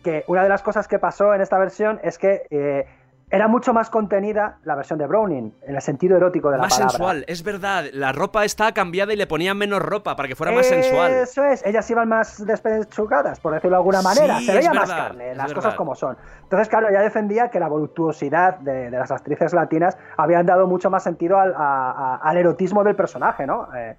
que 0.03 0.24
una 0.27 0.44
de 0.44 0.50
las 0.50 0.62
cosas 0.63 0.88
que 0.88 1.00
pasó 1.00 1.34
en 1.34 1.41
esta 1.41 1.58
versión 1.58 2.00
es 2.03 2.18
que 2.18 2.44
eh, 2.50 2.86
era 3.32 3.48
mucho 3.48 3.74
más 3.74 3.91
contenida 3.91 4.58
la 4.63 4.74
versión 4.74 4.98
de 4.98 5.06
Browning, 5.06 5.53
en 5.68 5.75
el 5.75 5.82
sentido 5.84 6.18
erótico 6.18 6.50
de 6.50 6.58
la 6.58 6.63
Más 6.63 6.74
palabra. 6.74 6.89
sensual, 6.89 7.25
es 7.27 7.44
verdad. 7.44 7.86
La 7.94 8.12
ropa 8.12 8.44
está 8.44 8.72
cambiada 8.72 9.13
y 9.13 9.18
le 9.18 9.27
ponían 9.27 9.56
menos 9.56 9.84
ropa 9.84 10.15
para 10.15 10.27
que 10.27 10.36
fuera 10.36 10.51
más 10.51 10.65
sensual. 10.65 11.12
Eso 11.12 11.44
es, 11.46 11.63
ellas 11.63 11.88
iban 11.91 12.10
más 12.10 12.44
despechugadas, 12.44 13.39
por 13.39 13.53
decirlo 13.53 13.75
de 13.77 13.82
alguna 13.82 14.01
manera. 14.01 14.39
Sí, 14.39 14.46
Se 14.48 14.56
veía 14.56 14.74
más 14.74 14.89
carne, 14.91 15.36
las 15.36 15.48
verdad. 15.50 15.56
cosas 15.56 15.75
como 15.75 15.94
son. 15.94 16.18
Entonces, 16.41 16.70
claro, 16.70 16.89
ella 16.89 17.01
defendía 17.01 17.50
que 17.50 17.60
la 17.60 17.68
voluptuosidad 17.68 18.58
de, 18.60 18.89
de 18.89 18.98
las 18.98 19.12
actrices 19.12 19.53
latinas 19.53 19.96
habían 20.18 20.48
dado 20.48 20.65
mucho 20.65 20.89
más 20.89 21.03
sentido 21.03 21.39
al, 21.39 21.53
a- 21.56 21.91
a- 21.91 22.15
al 22.27 22.38
erotismo 22.38 22.84
del 22.84 22.96
personaje, 22.96 23.46
¿no? 23.46 23.68
Eh, 23.75 23.96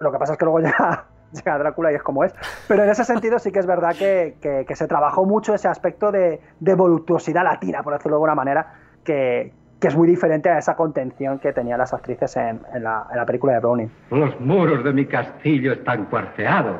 lo 0.00 0.10
que 0.10 0.18
pasa 0.18 0.32
es 0.32 0.38
que 0.38 0.44
luego 0.46 0.58
llega, 0.66 1.04
llega 1.44 1.58
Drácula 1.58 1.92
y 1.92 1.96
es 1.96 2.02
como 2.02 2.24
es. 2.24 2.34
Pero 2.68 2.84
en 2.84 2.90
ese 2.90 3.04
sentido 3.04 3.38
sí 3.38 3.52
que 3.52 3.58
es 3.58 3.66
verdad 3.66 3.94
que, 3.96 4.36
que- 4.40 4.64
que 4.66 4.76
se 4.76 4.86
trabajó 4.86 5.24
mucho 5.24 5.54
ese 5.54 5.68
aspecto 5.68 6.10
de, 6.12 6.40
de 6.60 6.74
voluptuosidad 6.74 7.44
latina, 7.44 7.82
por 7.82 7.92
decirlo 7.92 8.16
de 8.16 8.18
alguna 8.18 8.34
manera, 8.34 8.74
que, 9.04 9.52
que 9.80 9.88
es 9.88 9.96
muy 9.96 10.08
diferente 10.08 10.48
a 10.48 10.58
esa 10.58 10.76
contención 10.76 11.38
que 11.38 11.52
tenían 11.52 11.78
las 11.78 11.92
actrices 11.92 12.36
en, 12.36 12.60
en 12.72 12.82
la, 12.84 13.06
en 13.10 13.16
la 13.16 13.26
película 13.26 13.52
de 13.54 13.58
Browning. 13.60 13.90
Los 14.10 14.40
muros 14.40 14.82
de 14.84 14.92
mi 14.92 15.06
castillo 15.06 15.72
están 15.72 16.06
cuarteados. 16.06 16.76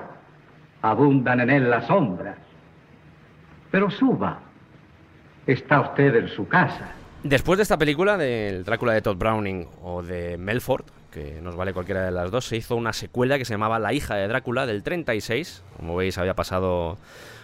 Abundan 0.83 1.41
en 1.41 1.51
él 1.51 1.71
las 1.71 1.87
sombras. 1.87 2.37
Pero 3.71 3.91
suba. 3.91 4.39
Está 5.47 5.81
usted 5.81 6.15
en 6.17 6.29
su 6.29 6.47
casa. 6.49 6.89
Después 7.23 7.57
de 7.59 7.63
esta 7.63 7.77
película, 7.79 8.17
del 8.17 8.65
Drácula 8.65 8.93
de 8.93 9.03
Todd 9.03 9.17
Browning 9.17 9.67
o 9.83 10.03
de 10.03 10.37
Melford, 10.39 10.85
que 11.15 11.41
nos 11.41 11.57
vale 11.57 11.73
cualquiera 11.73 12.05
de 12.05 12.11
las 12.11 12.31
dos, 12.31 12.45
se 12.47 12.57
hizo 12.57 12.77
una 12.77 12.93
secuela 12.93 13.39
que 13.39 13.45
se 13.45 13.55
llamaba 13.55 13.79
La 13.79 13.93
hija 13.93 14.17
de 14.17 14.29
Drácula 14.29 14.67
del 14.67 14.83
36. 14.83 15.63
Como 15.77 15.97
veis, 15.97 16.19
había 16.19 16.35
pasado. 16.35 16.99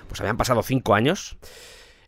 Pues 0.09 0.21
habían 0.21 0.37
pasado 0.37 0.63
cinco 0.63 0.95
años. 0.95 1.39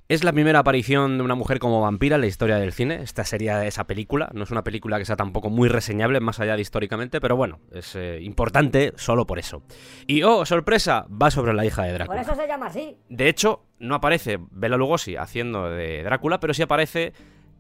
Es 0.09 0.25
la 0.25 0.33
primera 0.33 0.59
aparición 0.59 1.17
de 1.17 1.25
una 1.25 1.37
mujer 1.37 1.59
como 1.59 1.81
vampira 1.81 2.17
en 2.17 2.23
la 2.23 2.27
historia 2.27 2.57
del 2.57 2.73
cine. 2.73 2.97
Esta 3.03 3.25
sería 3.25 3.65
esa 3.65 3.87
película. 3.87 4.29
No 4.35 4.43
es 4.43 4.51
una 4.51 4.65
película 4.65 4.99
que 4.99 5.05
sea 5.05 5.17
tampoco 5.17 5.49
muy 5.49 5.69
reseñable, 5.69 6.21
más 6.21 6.41
allá 6.41 6.57
de 6.57 6.61
históricamente, 6.61 7.21
pero 7.21 7.37
bueno, 7.37 7.61
es 7.71 7.95
eh, 7.95 8.19
importante 8.21 8.93
solo 8.97 9.27
por 9.27 9.39
eso. 9.39 9.63
Y 10.07 10.25
oh, 10.25 10.45
sorpresa, 10.45 11.07
va 11.11 11.31
sobre 11.31 11.55
la 11.55 11.65
hija 11.65 11.85
de 11.85 11.91
Por 11.91 11.99
Drácula. 11.99 12.21
eso 12.21 12.35
se 12.35 12.47
llama 12.47 12.67
así. 12.67 12.99
De 13.09 13.29
hecho, 13.29 13.63
no 13.79 13.95
aparece 13.95 14.39
Bela 14.51 14.77
Lugosi 14.77 15.17
haciendo 15.17 15.71
de 15.71 16.03
Drácula, 16.03 16.41
pero 16.41 16.53
sí 16.53 16.61
aparece 16.63 17.15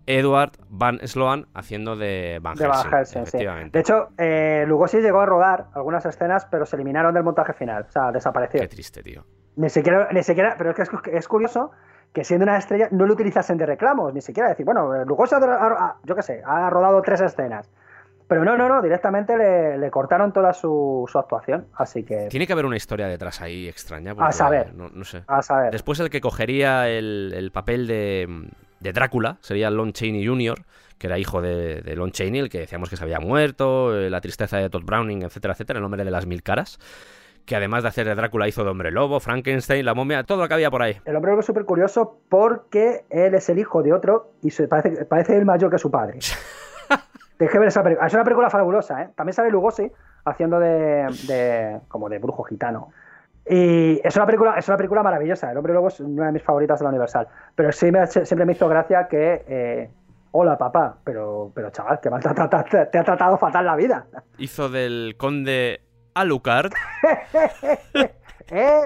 Edward 0.06 0.52
Van 0.68 0.98
Sloan 1.06 1.46
haciendo 1.54 1.96
de 1.96 2.38
Van 2.42 2.54
De 2.56 2.64
Helsing. 2.66 2.90
Van 2.90 2.98
Helsing, 2.98 3.22
sí. 3.22 3.28
efectivamente. 3.28 3.78
De 3.78 3.80
hecho, 3.80 4.08
eh, 4.18 4.64
Lugosi 4.66 5.00
llegó 5.00 5.20
a 5.20 5.26
rodar 5.26 5.66
algunas 5.74 6.04
escenas, 6.06 6.46
pero 6.50 6.66
se 6.66 6.76
eliminaron 6.76 7.14
del 7.14 7.22
montaje 7.24 7.52
final. 7.52 7.86
O 7.88 7.92
sea, 7.92 8.10
desapareció. 8.12 8.60
Qué 8.60 8.68
triste, 8.68 9.02
tío. 9.02 9.24
Ni 9.56 9.68
siquiera, 9.68 10.08
ni 10.12 10.22
siquiera, 10.22 10.54
pero 10.58 10.70
es 10.70 10.76
que 10.76 10.82
es, 10.82 10.90
es 11.12 11.28
curioso 11.28 11.70
que 12.12 12.24
siendo 12.24 12.44
una 12.44 12.58
estrella 12.58 12.88
no 12.90 13.06
lo 13.06 13.14
utilizasen 13.14 13.56
de 13.58 13.64
reclamos, 13.66 14.12
ni 14.12 14.20
siquiera 14.20 14.48
decir, 14.50 14.64
bueno, 14.66 14.94
eh, 14.94 15.04
Lugosi 15.06 15.34
ha, 15.34 15.38
ha- 15.38 15.96
yo 16.04 16.14
qué 16.16 16.22
sé, 16.22 16.42
ha 16.44 16.68
rodado 16.70 17.00
tres 17.02 17.20
escenas. 17.20 17.70
Pero 18.28 18.44
no, 18.46 18.56
no, 18.56 18.66
no, 18.66 18.80
directamente 18.80 19.36
le, 19.36 19.76
le 19.76 19.90
cortaron 19.90 20.32
toda 20.32 20.54
su, 20.54 21.04
su 21.10 21.18
actuación, 21.18 21.66
así 21.74 22.02
que 22.02 22.28
Tiene 22.30 22.46
que 22.46 22.54
haber 22.54 22.64
una 22.64 22.76
historia 22.76 23.06
detrás 23.06 23.42
ahí 23.42 23.68
extraña. 23.68 24.14
A 24.18 24.32
saber. 24.32 24.72
No, 24.74 24.88
no 24.88 25.04
sé. 25.04 25.22
a 25.26 25.42
saber. 25.42 25.70
Después 25.70 26.00
el 26.00 26.08
que 26.08 26.22
cogería 26.22 26.88
el, 26.88 27.32
el 27.36 27.50
papel 27.50 27.86
de, 27.86 28.48
de 28.82 28.92
Drácula 28.92 29.38
sería 29.40 29.70
Lon 29.70 29.92
Chaney 29.92 30.26
Jr., 30.26 30.62
que 30.98 31.06
era 31.08 31.18
hijo 31.18 31.40
de, 31.42 31.80
de 31.82 31.96
Lon 31.96 32.12
Chaney, 32.12 32.40
el 32.40 32.48
que 32.48 32.58
decíamos 32.60 32.88
que 32.90 32.96
se 32.96 33.02
había 33.04 33.18
muerto, 33.20 33.96
eh, 33.98 34.08
la 34.10 34.20
tristeza 34.20 34.58
de 34.58 34.70
Todd 34.70 34.84
Browning, 34.84 35.22
etcétera, 35.22 35.52
etcétera, 35.54 35.78
el 35.78 35.84
hombre 35.84 36.04
de 36.04 36.10
las 36.10 36.26
mil 36.26 36.42
caras. 36.42 36.78
Que 37.44 37.56
además 37.56 37.82
de 37.82 37.88
hacer 37.88 38.06
de 38.06 38.14
Drácula 38.14 38.46
hizo 38.46 38.62
de 38.62 38.70
hombre 38.70 38.92
lobo, 38.92 39.18
Frankenstein, 39.18 39.84
la 39.84 39.94
momia, 39.94 40.22
todo 40.22 40.42
lo 40.42 40.46
que 40.48 40.54
había 40.54 40.70
por 40.70 40.80
ahí. 40.82 40.96
El 41.04 41.16
hombre 41.16 41.30
lobo 41.32 41.40
es 41.40 41.46
súper 41.46 41.64
curioso 41.64 42.20
porque 42.28 43.04
él 43.10 43.34
es 43.34 43.48
el 43.48 43.58
hijo 43.58 43.82
de 43.82 43.92
otro 43.92 44.30
y 44.42 44.50
se 44.50 44.68
parece, 44.68 45.04
parece 45.06 45.36
el 45.36 45.44
mayor 45.44 45.68
que 45.70 45.78
su 45.78 45.90
padre. 45.90 46.20
Ver 47.38 47.50
esa 47.66 47.82
película. 47.82 48.06
Es 48.06 48.14
una 48.14 48.22
película 48.22 48.48
fabulosa, 48.50 49.02
¿eh? 49.02 49.08
También 49.16 49.34
sale 49.34 49.50
Lugosi 49.50 49.90
haciendo 50.24 50.60
de, 50.60 51.06
de- 51.26 51.80
como 51.88 52.08
de 52.08 52.20
brujo 52.20 52.44
gitano. 52.44 52.92
Y 53.48 54.00
es 54.06 54.14
una 54.16 54.26
película, 54.26 54.54
es 54.56 54.68
una 54.68 54.76
película 54.76 55.02
maravillosa. 55.02 55.50
El 55.50 55.56
hombre 55.58 55.74
lobo 55.74 55.88
es 55.88 55.98
una 56.00 56.26
de 56.26 56.32
mis 56.32 56.42
favoritas 56.42 56.78
de 56.78 56.84
la 56.84 56.90
Universal. 56.90 57.26
Pero 57.54 57.72
sí 57.72 57.90
me, 57.90 58.06
siempre 58.06 58.44
me 58.46 58.52
hizo 58.52 58.68
gracia 58.68 59.08
que 59.08 59.44
eh, 59.48 59.90
hola 60.30 60.56
papá, 60.56 60.96
pero, 61.04 61.50
pero 61.54 61.70
chaval, 61.70 62.00
que 62.00 62.08
me 62.10 62.16
ha 62.16 62.20
tratado- 62.20 62.64
te, 62.70 62.86
te 62.86 62.98
ha 62.98 63.04
tratado 63.04 63.36
fatal 63.38 63.64
la 63.66 63.76
vida. 63.76 64.06
Hizo 64.38 64.68
del 64.68 65.16
conde 65.18 65.80
Alucard. 66.14 66.72
¿Eh? 68.50 68.80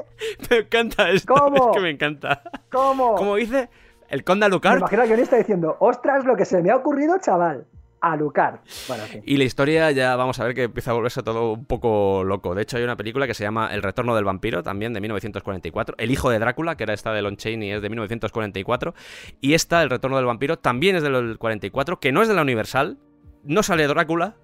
me 0.50 0.56
encanta 0.58 1.10
esto, 1.10 1.34
¿Cómo? 1.34 1.70
es 1.70 1.76
que 1.76 1.82
me 1.82 1.90
encanta. 1.90 2.42
¿Cómo? 2.70 3.14
¿Cómo 3.16 3.36
dice? 3.36 3.68
El 4.08 4.22
conde 4.22 4.40
Me 4.44 4.46
Alucard. 4.46 4.78
imagino 4.78 5.02
al 5.02 5.08
guionista 5.08 5.36
diciendo, 5.36 5.76
ostras, 5.80 6.24
lo 6.24 6.36
que 6.36 6.44
se 6.44 6.62
me 6.62 6.70
ha 6.70 6.76
ocurrido, 6.76 7.18
chaval. 7.18 7.66
A 8.12 8.16
Lucar. 8.16 8.62
Bueno, 8.86 9.02
en 9.02 9.08
fin. 9.08 9.22
Y 9.26 9.36
la 9.36 9.44
historia 9.44 9.90
ya 9.90 10.14
vamos 10.14 10.38
a 10.38 10.44
ver 10.44 10.54
que 10.54 10.62
empieza 10.64 10.92
a 10.92 10.94
volverse 10.94 11.22
todo 11.22 11.52
un 11.52 11.64
poco 11.64 12.22
loco. 12.22 12.54
De 12.54 12.62
hecho, 12.62 12.76
hay 12.76 12.84
una 12.84 12.96
película 12.96 13.26
que 13.26 13.34
se 13.34 13.42
llama 13.42 13.68
El 13.72 13.82
retorno 13.82 14.14
del 14.14 14.24
vampiro, 14.24 14.62
también 14.62 14.92
de 14.92 15.00
1944. 15.00 15.96
El 15.98 16.10
hijo 16.12 16.30
de 16.30 16.38
Drácula, 16.38 16.76
que 16.76 16.84
era 16.84 16.94
esta 16.94 17.12
de 17.12 17.22
Lon 17.22 17.36
Chaney, 17.36 17.72
es 17.72 17.82
de 17.82 17.88
1944. 17.88 18.94
Y 19.40 19.54
esta, 19.54 19.82
El 19.82 19.90
retorno 19.90 20.16
del 20.16 20.26
vampiro, 20.26 20.56
también 20.56 20.94
es 20.94 21.02
del 21.02 21.36
44, 21.36 21.98
que 21.98 22.12
no 22.12 22.22
es 22.22 22.28
de 22.28 22.34
la 22.34 22.42
Universal. 22.42 22.98
No 23.42 23.64
sale 23.64 23.86
Drácula, 23.88 24.36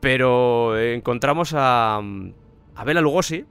pero 0.00 0.78
encontramos 0.78 1.52
a, 1.54 2.00
a 2.74 2.84
Bela 2.84 3.02
Lugosi 3.02 3.44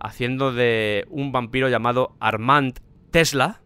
haciendo 0.00 0.52
de 0.52 1.04
un 1.10 1.32
vampiro 1.32 1.68
llamado 1.68 2.14
Armand 2.20 2.78
Tesla. 3.10 3.60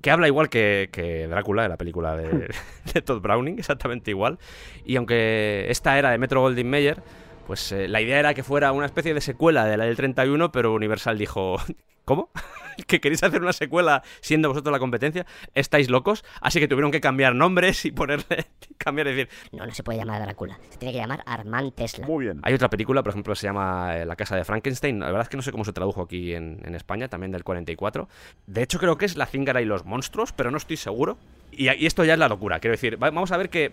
Que 0.00 0.10
habla 0.10 0.26
igual 0.26 0.48
que, 0.48 1.26
Drácula 1.28 1.64
en 1.64 1.70
la 1.70 1.76
película 1.76 2.16
de, 2.16 2.48
de 2.94 3.02
Todd 3.02 3.20
Browning, 3.20 3.58
exactamente 3.58 4.10
igual. 4.10 4.38
Y 4.84 4.96
aunque 4.96 5.66
esta 5.70 5.98
era 5.98 6.10
de 6.10 6.18
Metro 6.18 6.40
Goldwyn 6.40 6.70
Mayer, 6.70 7.02
pues 7.48 7.72
eh, 7.72 7.88
la 7.88 8.02
idea 8.02 8.18
era 8.18 8.34
que 8.34 8.42
fuera 8.42 8.72
una 8.72 8.84
especie 8.84 9.14
de 9.14 9.22
secuela 9.22 9.64
de 9.64 9.78
la 9.78 9.84
del 9.84 9.96
31, 9.96 10.52
pero 10.52 10.74
Universal 10.74 11.16
dijo, 11.16 11.56
¿cómo? 12.04 12.30
¿Que 12.86 13.00
queréis 13.00 13.22
hacer 13.22 13.42
una 13.42 13.52
secuela 13.52 14.02
siendo 14.20 14.48
vosotros 14.48 14.72
la 14.72 14.78
competencia? 14.78 15.26
¿Estáis 15.54 15.90
locos? 15.90 16.24
Así 16.40 16.60
que 16.60 16.68
tuvieron 16.68 16.90
que 16.90 17.00
cambiar 17.00 17.34
nombres 17.34 17.84
y 17.84 17.90
ponerle, 17.90 18.46
cambiar 18.78 19.08
y 19.08 19.14
decir, 19.14 19.28
No, 19.52 19.66
no 19.66 19.74
se 19.74 19.82
puede 19.82 19.98
llamar 19.98 20.22
Drácula. 20.22 20.58
Se 20.70 20.78
tiene 20.78 20.92
que 20.92 20.98
llamar 20.98 21.22
Armand 21.26 21.72
Tesla. 21.74 22.06
Muy 22.06 22.24
bien. 22.26 22.40
hay 22.42 22.54
otra 22.54 22.68
película, 22.70 23.02
por 23.02 23.10
ejemplo, 23.10 23.34
se 23.34 23.46
llama 23.46 23.96
eh, 23.98 24.06
La 24.06 24.16
casa 24.16 24.36
de 24.36 24.44
Frankenstein. 24.44 25.00
La 25.00 25.06
verdad 25.06 25.22
es 25.22 25.28
que 25.28 25.36
no 25.36 25.42
sé 25.42 25.50
cómo 25.52 25.64
se 25.64 25.72
tradujo 25.72 26.02
aquí 26.02 26.34
en, 26.34 26.60
en 26.64 26.74
España, 26.74 27.08
también 27.08 27.32
del 27.32 27.44
44. 27.44 28.08
De 28.46 28.62
hecho, 28.62 28.78
creo 28.78 28.96
que 28.96 29.06
es 29.06 29.16
La 29.16 29.26
cíngara 29.26 29.60
y 29.60 29.64
los 29.64 29.84
monstruos, 29.84 30.32
pero 30.32 30.50
no 30.50 30.56
estoy 30.56 30.76
seguro. 30.76 31.18
Y, 31.52 31.64
y 31.70 31.86
esto 31.86 32.04
ya 32.04 32.12
es 32.12 32.18
la 32.18 32.28
locura. 32.28 32.60
Quiero 32.60 32.72
decir, 32.72 33.02
va- 33.02 33.10
vamos 33.10 33.32
a 33.32 33.36
ver 33.36 33.48
que 33.50 33.72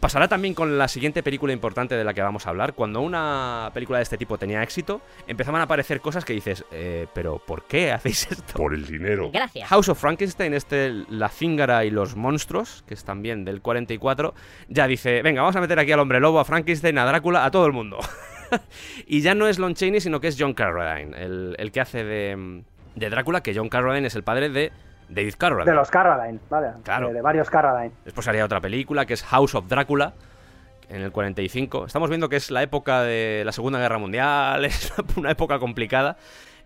pasará 0.00 0.28
también 0.28 0.54
con 0.54 0.78
la 0.78 0.88
siguiente 0.88 1.22
película 1.22 1.52
importante 1.52 1.94
de 1.94 2.04
la 2.04 2.14
que 2.14 2.22
vamos 2.22 2.46
a 2.46 2.50
hablar. 2.50 2.74
Cuando 2.74 3.00
una 3.02 3.70
película 3.74 3.98
de 3.98 4.02
este 4.02 4.16
tipo 4.18 4.38
tenía 4.38 4.62
éxito, 4.62 5.02
empezaban 5.26 5.60
a 5.60 5.64
aparecer 5.64 6.00
cosas 6.00 6.24
que 6.24 6.32
dices, 6.32 6.64
eh, 6.72 7.06
pero 7.14 7.38
¿por 7.38 7.64
qué 7.64 7.92
hacéis 7.92 8.30
esto? 8.30 8.54
Por 8.54 8.74
el 8.74 8.86
dinero. 8.86 9.30
Gracias. 9.32 9.68
House 9.68 9.88
of 9.90 10.00
Frankenstein, 10.00 10.54
este 10.54 10.90
La 11.08 11.28
Cíngara 11.28 11.84
y 11.84 11.90
los 11.90 12.16
monstruos, 12.16 12.82
que 12.88 12.94
es 12.94 13.04
también 13.04 13.44
del 13.44 13.60
44, 13.60 14.34
ya 14.68 14.86
dice, 14.86 15.22
venga, 15.22 15.42
vamos 15.42 15.56
a 15.56 15.60
meter 15.60 15.78
aquí 15.78 15.92
al 15.92 16.00
hombre 16.00 16.18
lobo, 16.18 16.40
a 16.40 16.44
Frankenstein, 16.44 16.96
a 16.98 17.04
Drácula, 17.04 17.44
a 17.44 17.50
todo 17.50 17.66
el 17.66 17.72
mundo. 17.72 17.98
y 19.06 19.20
ya 19.20 19.34
no 19.34 19.46
es 19.46 19.58
Lon 19.58 19.74
Chaney, 19.74 20.00
sino 20.00 20.20
que 20.20 20.28
es 20.28 20.36
John 20.38 20.54
Carradine, 20.54 21.16
el, 21.22 21.54
el 21.58 21.70
que 21.70 21.80
hace 21.80 22.04
de, 22.04 22.62
de 22.94 23.10
Drácula, 23.10 23.42
que 23.42 23.54
John 23.54 23.68
Carradine 23.68 24.06
es 24.06 24.14
el 24.14 24.22
padre 24.22 24.48
de 24.48 24.72
David 25.10 25.34
Carradine. 25.36 25.70
De 25.70 25.76
los 25.76 25.90
Carradine, 25.90 26.38
¿vale? 26.48 26.68
Claro. 26.82 27.08
De, 27.08 27.14
de 27.14 27.20
varios 27.20 27.50
Carradine. 27.50 27.92
Después 28.04 28.26
haría 28.28 28.44
otra 28.44 28.60
película 28.60 29.06
que 29.06 29.14
es 29.14 29.22
House 29.24 29.54
of 29.54 29.66
Drácula 29.68 30.14
en 30.88 31.02
el 31.02 31.12
45. 31.12 31.86
Estamos 31.86 32.08
viendo 32.08 32.28
que 32.28 32.36
es 32.36 32.50
la 32.50 32.62
época 32.62 33.02
de 33.02 33.42
la 33.44 33.52
Segunda 33.52 33.78
Guerra 33.78 33.98
Mundial, 33.98 34.64
es 34.66 34.92
una 35.16 35.30
época 35.30 35.58
complicada 35.58 36.16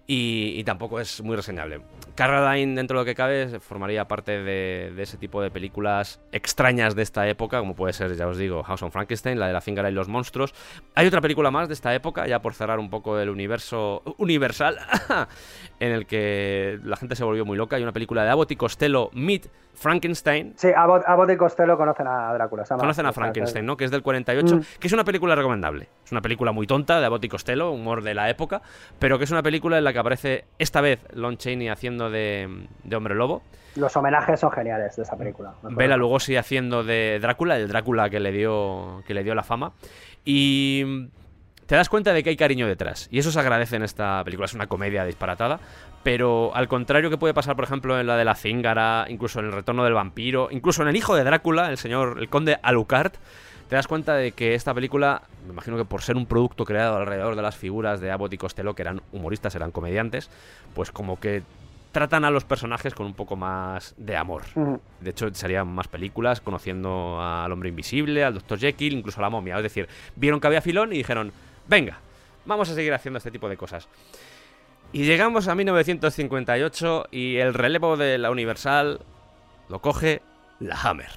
y, 0.06 0.54
y 0.56 0.64
tampoco 0.64 1.00
es 1.00 1.22
muy 1.22 1.36
reseñable. 1.36 1.80
Carradine, 2.14 2.74
dentro 2.76 2.98
de 2.98 3.02
lo 3.02 3.04
que 3.04 3.14
cabe, 3.14 3.60
formaría 3.60 4.06
parte 4.06 4.42
de, 4.42 4.92
de 4.94 5.02
ese 5.02 5.16
tipo 5.18 5.42
de 5.42 5.50
películas 5.50 6.20
extrañas 6.32 6.94
de 6.94 7.02
esta 7.02 7.26
época, 7.28 7.58
como 7.60 7.74
puede 7.74 7.92
ser, 7.92 8.14
ya 8.14 8.26
os 8.28 8.38
digo, 8.38 8.62
House 8.62 8.82
of 8.82 8.92
Frankenstein, 8.92 9.38
la 9.38 9.46
de 9.48 9.52
la 9.52 9.60
Fingara 9.60 9.90
y 9.90 9.92
los 9.92 10.08
monstruos. 10.08 10.54
Hay 10.94 11.06
otra 11.06 11.20
película 11.20 11.50
más 11.50 11.68
de 11.68 11.74
esta 11.74 11.94
época, 11.94 12.26
ya 12.26 12.40
por 12.40 12.54
cerrar 12.54 12.78
un 12.78 12.90
poco 12.90 13.18
el 13.18 13.30
universo 13.30 14.02
universal, 14.18 14.78
en 15.80 15.92
el 15.92 16.06
que 16.06 16.78
la 16.84 16.96
gente 16.96 17.16
se 17.16 17.24
volvió 17.24 17.44
muy 17.44 17.56
loca. 17.56 17.76
Hay 17.76 17.82
una 17.82 17.92
película 17.92 18.22
de 18.24 18.30
Abbott 18.30 18.50
y 18.52 18.56
Costello, 18.56 19.10
Meet 19.12 19.48
Frankenstein, 19.76 20.54
Sí, 20.56 20.68
Abbott, 20.74 21.02
Abbott 21.04 21.30
y 21.32 21.36
Costello 21.36 21.76
conocen 21.76 22.06
a 22.06 22.32
Drácula. 22.32 22.62
Conocen 22.64 23.06
a 23.06 23.12
Frankenstein, 23.12 23.66
¿no? 23.66 23.76
Que 23.76 23.84
es 23.84 23.90
del 23.90 24.02
48, 24.02 24.56
Mm. 24.56 24.60
que 24.78 24.86
es 24.86 24.92
una 24.92 25.02
película 25.02 25.34
recomendable. 25.34 25.88
Es 26.04 26.12
una 26.12 26.20
película 26.22 26.52
muy 26.52 26.66
tonta 26.68 27.00
de 27.00 27.06
Abbott 27.06 27.24
y 27.24 27.28
Costello, 27.28 27.72
humor 27.72 28.02
de 28.04 28.14
la 28.14 28.30
época, 28.30 28.62
pero 29.00 29.18
que 29.18 29.24
es 29.24 29.30
una 29.32 29.42
película 29.42 29.76
en 29.78 29.82
la 29.84 29.92
que 29.92 29.98
aparece 29.98 30.44
esta 30.60 30.80
vez 30.80 31.00
Lon 31.12 31.36
Chaney 31.38 31.68
haciendo 31.68 32.03
de, 32.10 32.66
de 32.82 32.96
hombre 32.96 33.14
lobo, 33.14 33.42
Los 33.76 33.96
homenajes 33.96 34.40
son 34.40 34.50
geniales 34.52 34.96
de 34.96 35.02
esa 35.02 35.16
película. 35.16 35.54
Bela 35.62 35.96
Lugosi 35.96 36.36
haciendo 36.36 36.84
de 36.84 37.18
Drácula, 37.20 37.56
el 37.56 37.68
Drácula 37.68 38.10
que 38.10 38.20
le 38.20 38.32
dio 38.32 39.02
que 39.06 39.14
le 39.14 39.24
dio 39.24 39.34
la 39.34 39.42
fama. 39.42 39.72
Y 40.24 41.08
te 41.66 41.76
das 41.76 41.88
cuenta 41.88 42.12
de 42.12 42.22
que 42.22 42.30
hay 42.30 42.36
cariño 42.36 42.66
detrás 42.66 43.08
y 43.10 43.18
eso 43.18 43.30
se 43.30 43.40
agradece 43.40 43.76
en 43.76 43.82
esta 43.82 44.22
película, 44.24 44.46
es 44.46 44.54
una 44.54 44.66
comedia 44.66 45.04
disparatada, 45.04 45.60
pero 46.02 46.54
al 46.54 46.68
contrario 46.68 47.10
que 47.10 47.16
puede 47.16 47.34
pasar, 47.34 47.56
por 47.56 47.64
ejemplo, 47.64 47.98
en 47.98 48.06
la 48.06 48.16
de 48.16 48.24
la 48.24 48.34
Cíngara, 48.34 49.06
incluso 49.08 49.40
en 49.40 49.46
el 49.46 49.52
retorno 49.52 49.84
del 49.84 49.94
vampiro, 49.94 50.48
incluso 50.50 50.82
en 50.82 50.88
el 50.88 50.96
hijo 50.96 51.16
de 51.16 51.24
Drácula, 51.24 51.70
el 51.70 51.78
señor 51.78 52.18
el 52.20 52.28
conde 52.28 52.58
Alucard, 52.62 53.12
te 53.68 53.76
das 53.76 53.86
cuenta 53.86 54.14
de 54.14 54.32
que 54.32 54.54
esta 54.54 54.74
película, 54.74 55.22
me 55.46 55.52
imagino 55.52 55.78
que 55.78 55.86
por 55.86 56.02
ser 56.02 56.16
un 56.16 56.26
producto 56.26 56.66
creado 56.66 56.96
alrededor 56.96 57.34
de 57.34 57.42
las 57.42 57.56
figuras 57.56 58.00
de 58.00 58.10
Abbott 58.10 58.34
y 58.34 58.38
Costello, 58.38 58.74
que 58.74 58.82
eran 58.82 59.00
humoristas, 59.12 59.54
eran 59.54 59.70
comediantes, 59.70 60.30
pues 60.74 60.92
como 60.92 61.18
que 61.18 61.42
tratan 61.94 62.24
a 62.24 62.30
los 62.30 62.44
personajes 62.44 62.92
con 62.92 63.06
un 63.06 63.14
poco 63.14 63.36
más 63.36 63.94
de 63.96 64.16
amor. 64.16 64.42
De 65.00 65.10
hecho, 65.10 65.32
serían 65.32 65.68
más 65.68 65.86
películas 65.86 66.40
conociendo 66.40 67.20
al 67.22 67.50
hombre 67.52 67.68
invisible, 67.68 68.24
al 68.24 68.34
Dr. 68.34 68.58
Jekyll, 68.58 68.94
incluso 68.94 69.20
a 69.20 69.22
la 69.22 69.30
momia. 69.30 69.56
Es 69.56 69.62
decir, 69.62 69.88
vieron 70.16 70.40
que 70.40 70.48
había 70.48 70.60
filón 70.60 70.92
y 70.92 70.96
dijeron, 70.96 71.32
venga, 71.68 71.98
vamos 72.46 72.68
a 72.68 72.74
seguir 72.74 72.92
haciendo 72.92 73.18
este 73.18 73.30
tipo 73.30 73.48
de 73.48 73.56
cosas. 73.56 73.88
Y 74.92 75.04
llegamos 75.04 75.46
a 75.46 75.54
1958 75.54 77.06
y 77.12 77.36
el 77.36 77.54
relevo 77.54 77.96
de 77.96 78.18
la 78.18 78.32
Universal 78.32 79.00
lo 79.68 79.78
coge 79.78 80.20
la 80.58 80.76
Hammer. 80.82 81.10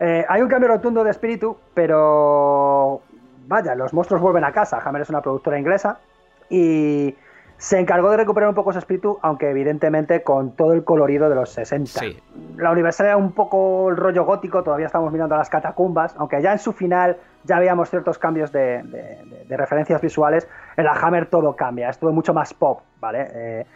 Eh, 0.00 0.24
hay 0.26 0.40
un 0.40 0.48
cambio 0.48 0.68
rotundo 0.68 1.04
de 1.04 1.10
espíritu, 1.10 1.58
pero 1.74 3.02
vaya, 3.46 3.74
los 3.74 3.92
monstruos 3.92 4.22
vuelven 4.22 4.44
a 4.44 4.52
casa. 4.52 4.80
Hammer 4.82 5.02
es 5.02 5.10
una 5.10 5.20
productora 5.20 5.58
inglesa 5.58 6.00
y 6.48 7.14
se 7.62 7.78
encargó 7.78 8.10
de 8.10 8.16
recuperar 8.16 8.48
un 8.48 8.56
poco 8.56 8.70
ese 8.70 8.80
espíritu, 8.80 9.20
aunque 9.22 9.48
evidentemente 9.48 10.24
con 10.24 10.56
todo 10.56 10.72
el 10.72 10.82
colorido 10.82 11.28
de 11.28 11.36
los 11.36 11.50
60. 11.50 12.00
Sí. 12.00 12.20
La 12.56 12.72
Universal 12.72 13.06
era 13.06 13.16
un 13.16 13.30
poco 13.32 13.88
el 13.88 13.96
rollo 13.96 14.24
gótico, 14.24 14.64
todavía 14.64 14.86
estamos 14.86 15.12
mirando 15.12 15.36
a 15.36 15.38
las 15.38 15.48
catacumbas, 15.48 16.12
aunque 16.18 16.42
ya 16.42 16.50
en 16.50 16.58
su 16.58 16.72
final 16.72 17.18
ya 17.44 17.60
veíamos 17.60 17.88
ciertos 17.88 18.18
cambios 18.18 18.50
de, 18.50 18.82
de- 18.82 19.20
de- 19.24 19.44
de 19.48 19.56
referencias 19.56 20.00
visuales. 20.00 20.48
En 20.76 20.84
la 20.86 20.92
Hammer 20.94 21.26
todo 21.26 21.54
cambia, 21.54 21.88
es 21.88 21.98
todo 21.98 22.10
mucho 22.10 22.34
más 22.34 22.52
pop, 22.52 22.80
¿vale? 23.00 23.28
Eh, 23.32 23.66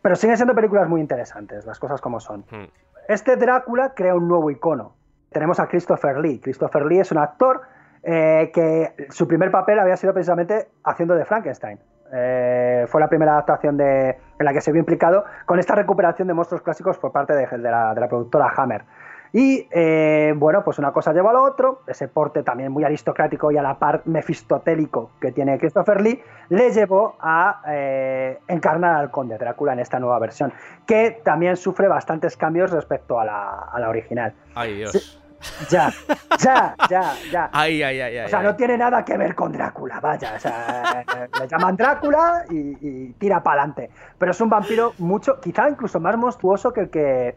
Pero 0.00 0.14
siguen 0.14 0.36
siendo 0.36 0.54
películas 0.54 0.88
muy 0.88 1.00
interesantes, 1.00 1.66
las 1.66 1.80
cosas 1.80 2.00
como 2.00 2.20
son. 2.20 2.44
Hmm. 2.52 2.66
Este 3.08 3.34
Drácula 3.34 3.94
crea 3.94 4.14
un 4.14 4.28
nuevo 4.28 4.48
icono. 4.48 4.92
Tenemos 5.32 5.58
a 5.58 5.66
Christopher 5.66 6.18
Lee. 6.18 6.38
Christopher 6.38 6.84
Lee 6.86 7.00
es 7.00 7.10
un 7.10 7.18
actor 7.18 7.62
eh, 8.04 8.52
que 8.54 9.08
su 9.10 9.26
primer 9.26 9.50
papel 9.50 9.80
había 9.80 9.96
sido 9.96 10.12
precisamente 10.12 10.68
haciendo 10.84 11.16
de 11.16 11.24
Frankenstein. 11.24 11.80
Eh, 12.12 12.86
fue 12.88 13.00
la 13.00 13.08
primera 13.08 13.32
adaptación 13.32 13.76
de, 13.76 14.10
en 14.38 14.44
la 14.44 14.52
que 14.52 14.60
se 14.60 14.72
vio 14.72 14.80
implicado 14.80 15.24
con 15.46 15.58
esta 15.58 15.74
recuperación 15.74 16.28
de 16.28 16.34
monstruos 16.34 16.62
clásicos 16.62 16.98
por 16.98 17.12
parte 17.12 17.34
de, 17.34 17.46
de 17.46 17.70
la, 17.70 17.94
de 17.94 18.00
la 18.00 18.08
productora 18.08 18.52
Hammer. 18.56 18.84
Y 19.32 19.68
eh, 19.70 20.32
bueno, 20.36 20.64
pues 20.64 20.78
una 20.78 20.90
cosa 20.92 21.12
lleva 21.12 21.30
a 21.30 21.32
lo 21.34 21.42
otro, 21.42 21.82
ese 21.86 22.08
porte 22.08 22.42
también 22.42 22.72
muy 22.72 22.84
aristocrático 22.84 23.50
y 23.50 23.58
a 23.58 23.62
la 23.62 23.78
par 23.78 24.00
mefistotélico 24.06 25.10
que 25.20 25.32
tiene 25.32 25.58
Christopher 25.58 26.00
Lee, 26.00 26.22
le 26.48 26.70
llevó 26.70 27.14
a 27.20 27.60
eh, 27.68 28.38
encarnar 28.48 28.96
al 28.96 29.10
conde 29.10 29.36
Drácula 29.36 29.74
en 29.74 29.80
esta 29.80 29.98
nueva 29.98 30.18
versión, 30.18 30.52
que 30.86 31.20
también 31.22 31.56
sufre 31.56 31.88
bastantes 31.88 32.38
cambios 32.38 32.70
respecto 32.70 33.20
a 33.20 33.26
la, 33.26 33.68
a 33.70 33.78
la 33.78 33.90
original. 33.90 34.32
Ay, 34.54 34.76
Dios. 34.76 35.22
Ya, 35.70 35.92
ya, 36.40 36.74
ya, 36.90 37.12
ya. 37.30 37.50
Ay, 37.52 37.82
ay, 37.82 38.00
ay. 38.00 38.18
O 38.26 38.28
sea, 38.28 38.40
ay. 38.40 38.44
no 38.46 38.56
tiene 38.56 38.76
nada 38.76 39.04
que 39.04 39.16
ver 39.16 39.34
con 39.34 39.52
Drácula, 39.52 40.00
vaya. 40.00 40.34
O 40.36 40.40
sea, 40.40 41.04
le 41.40 41.48
llaman 41.48 41.76
Drácula 41.76 42.44
y, 42.50 42.56
y 42.80 43.12
tira 43.18 43.42
para 43.42 43.62
adelante. 43.62 43.90
Pero 44.18 44.32
es 44.32 44.40
un 44.40 44.48
vampiro 44.50 44.94
mucho, 44.98 45.40
quizá 45.40 45.68
incluso 45.68 46.00
más 46.00 46.16
monstruoso 46.16 46.72
que 46.72 46.80
el 46.80 46.90
que, 46.90 47.36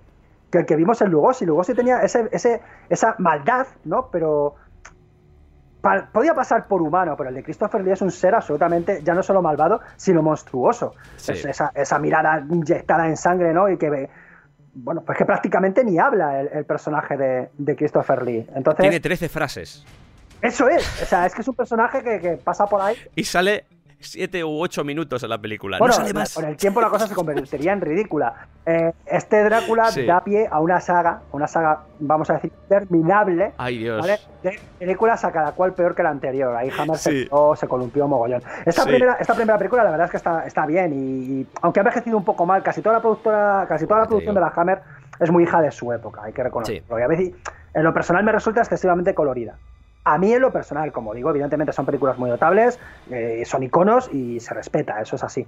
que, 0.51 0.58
el 0.60 0.65
que 0.65 0.75
vimos 0.75 1.01
en 1.01 1.12
Lugosi. 1.12 1.46
Lugosi 1.46 1.74
tenía 1.75 2.00
ese, 2.01 2.27
ese, 2.31 2.62
esa 2.89 3.15
maldad, 3.20 3.67
¿no? 3.86 4.08
Pero 4.12 4.55
pa- 5.81 6.08
podía 6.12 6.34
pasar 6.34 6.67
por 6.67 6.81
humano, 6.81 7.15
pero 7.17 7.29
el 7.29 7.36
de 7.36 7.43
Christopher 7.43 7.84
Lee 7.84 7.91
es 7.91 8.01
un 8.01 8.12
ser 8.12 8.36
absolutamente, 8.36 9.01
ya 9.03 9.13
no 9.13 9.24
solo 9.24 9.41
malvado, 9.41 9.79
sino 9.96 10.22
monstruoso. 10.22 10.96
Sí. 11.17 11.34
Es 11.34 11.46
esa, 11.46 11.72
esa 11.75 12.00
mirada 12.00 12.43
inyectada 12.50 13.08
en 13.08 13.17
sangre, 13.17 13.53
¿no? 13.53 13.70
Y 13.70 13.77
que 13.77 14.10
bueno, 14.74 15.01
pues 15.06 15.18
que 15.18 15.25
prácticamente 15.25 15.84
ni 15.84 16.00
habla 16.00 16.42
el, 16.42 16.50
el 16.54 16.66
personaje 16.66 17.18
de, 17.18 17.50
de 17.58 17.75
Christopher 17.75 18.24
Lee. 18.24 18.46
Entonces, 18.56 18.82
Tiene 18.82 19.00
13 19.00 19.30
frases. 19.30 19.86
eso 20.42 20.68
es, 20.70 21.01
o 21.01 21.06
sea, 21.06 21.25
es 21.25 21.34
que 21.36 21.42
es 21.42 21.48
un 21.48 21.56
personaje 21.56 22.01
que, 22.04 22.20
que 22.20 22.38
pasa 22.38 22.66
por 22.66 22.82
ahí. 22.82 22.96
Y 23.16 23.24
sale 23.24 23.66
7 24.03 24.43
u 24.43 24.62
8 24.62 24.84
minutos 24.84 25.24
en 25.24 25.29
la 25.29 25.38
película. 25.38 25.77
Bueno, 25.79 25.93
no 25.93 26.01
sale 26.01 26.13
más. 26.13 26.34
con 26.34 26.46
el 26.46 26.58
tiempo 26.58 26.81
la 26.81 26.89
cosa 26.89 27.08
se 27.08 27.15
convertiría 27.15 27.74
en 27.74 27.81
ridícula. 27.81 28.48
Eh, 28.65 28.91
este 29.05 29.43
Drácula 29.43 29.91
Sí. 29.91 30.05
da 30.05 30.24
pie 30.24 30.48
a 30.51 30.60
una 30.60 30.79
saga, 30.79 31.22
una 31.31 31.48
saga, 31.48 31.81
vamos 32.00 32.29
a 32.29 32.34
decir, 32.34 32.51
terminable, 32.67 33.53
Ay, 33.58 33.77
Dios. 33.79 34.01
¿vale? 34.01 34.20
De 34.43 34.60
películas 34.79 35.24
a 35.25 35.31
cada 35.31 35.51
cual 35.53 35.74
peor 35.74 35.96
que 35.96 36.03
la 36.03 36.10
anterior. 36.10 36.55
Ahí 36.55 36.70
Hammer 36.77 36.98
se, 36.98 37.12
Sí. 37.24 37.29
se 37.55 37.67
columpió 37.67 38.08
mogollón. 38.08 38.41
Esta, 38.65 38.84
Sí. 38.84 38.89
primera, 38.89 39.13
esta 39.20 39.34
primera 39.34 39.58
película, 39.58 39.84
la 39.84 39.91
verdad 39.91 40.05
es 40.05 40.12
que 40.12 40.17
está, 40.17 40.46
está 40.46 40.65
bien 40.65 40.93
y, 40.93 40.98
y 41.41 41.48
aunque 41.62 41.79
ha 41.79 41.84
envejecido 41.84 42.17
un 42.17 42.25
poco 42.25 42.46
mal, 42.46 42.62
casi 42.63 42.81
toda 42.81 42.96
la 42.96 43.01
productora, 43.01 43.65
casi 43.67 43.86
toda 43.88 44.01
la 44.01 44.05
producción 44.08 44.36
de 44.36 44.41
la 44.41 44.51
Hammer 44.55 44.79
es 45.20 45.31
muy 45.31 45.43
hija 45.43 45.62
de 45.62 45.72
su 45.72 45.91
época, 45.91 46.22
hay 46.24 46.34
que 46.34 46.43
reconocerlo. 46.43 47.00
Y 47.00 47.01
a 47.01 47.08
veces, 47.08 47.31
en 47.74 47.84
lo 47.84 47.93
personal 47.93 48.24
me 48.24 48.31
resulta 48.31 48.62
excesivamente 48.62 49.13
colorida. 49.13 49.55
A 50.03 50.17
mí 50.17 50.34
en 50.34 50.41
lo 50.41 50.51
personal, 50.51 50.91
como 50.91 51.13
digo, 51.13 51.29
evidentemente 51.29 51.74
son 51.74 51.86
películas 51.86 52.17
muy 52.17 52.29
notables, 52.29 52.79
eh, 53.12 53.43
son 53.46 53.63
iconos 53.63 54.12
y 54.12 54.39
se 54.39 54.53
respeta, 54.53 55.00
eso 55.00 55.15
es 55.15 55.24
así. 55.24 55.46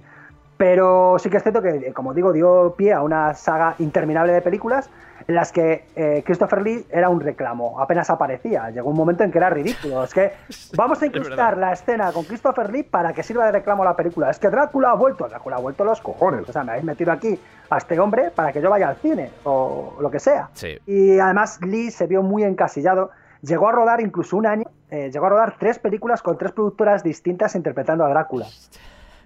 Pero 0.56 1.16
sí 1.18 1.30
que 1.30 1.38
es 1.38 1.42
cierto 1.42 1.60
que, 1.60 1.70
eh, 1.70 1.92
como 1.92 2.14
digo, 2.14 2.32
dio 2.32 2.74
pie 2.76 2.92
a 2.92 3.02
una 3.02 3.34
saga 3.34 3.74
interminable 3.78 4.32
de 4.32 4.40
películas 4.40 4.88
en 5.26 5.34
las 5.34 5.52
que 5.52 5.86
eh, 5.96 6.22
Christopher 6.24 6.62
Lee 6.62 6.86
era 6.90 7.08
un 7.08 7.20
reclamo, 7.20 7.80
apenas 7.80 8.10
aparecía. 8.10 8.70
Llegó 8.70 8.90
un 8.90 8.96
momento 8.96 9.24
en 9.24 9.32
que 9.32 9.38
era 9.38 9.50
ridículo. 9.50 10.04
Es 10.04 10.12
que 10.12 10.32
vamos 10.76 11.00
a 11.02 11.06
incrustar 11.06 11.56
la 11.56 11.72
escena 11.72 12.12
con 12.12 12.24
Christopher 12.24 12.70
Lee 12.70 12.82
para 12.82 13.12
que 13.12 13.22
sirva 13.22 13.46
de 13.46 13.52
reclamo 13.52 13.82
a 13.82 13.86
la 13.86 13.96
película. 13.96 14.30
Es 14.30 14.38
que 14.38 14.48
Drácula 14.48 14.90
ha 14.90 14.94
vuelto, 14.94 15.26
Drácula 15.28 15.56
ha 15.56 15.60
vuelto 15.60 15.82
a 15.82 15.86
los 15.86 16.00
cojones. 16.00 16.48
O 16.48 16.52
sea, 16.52 16.62
me 16.62 16.72
habéis 16.72 16.84
metido 16.84 17.10
aquí 17.10 17.38
a 17.70 17.78
este 17.78 17.98
hombre 17.98 18.30
para 18.30 18.52
que 18.52 18.60
yo 18.60 18.70
vaya 18.70 18.88
al 18.88 18.96
cine 18.96 19.30
o 19.44 19.96
lo 20.00 20.10
que 20.10 20.20
sea. 20.20 20.50
Sí. 20.52 20.78
Y 20.86 21.18
además 21.18 21.58
Lee 21.62 21.90
se 21.90 22.06
vio 22.06 22.22
muy 22.22 22.44
encasillado. 22.44 23.10
Llegó 23.44 23.68
a 23.68 23.72
rodar 23.72 24.00
incluso 24.00 24.36
un 24.36 24.46
año, 24.46 24.64
eh, 24.90 25.10
llegó 25.12 25.26
a 25.26 25.28
rodar 25.30 25.56
tres 25.58 25.78
películas 25.78 26.22
con 26.22 26.38
tres 26.38 26.52
productoras 26.52 27.02
distintas 27.02 27.54
interpretando 27.54 28.04
a 28.04 28.08
Drácula. 28.08 28.46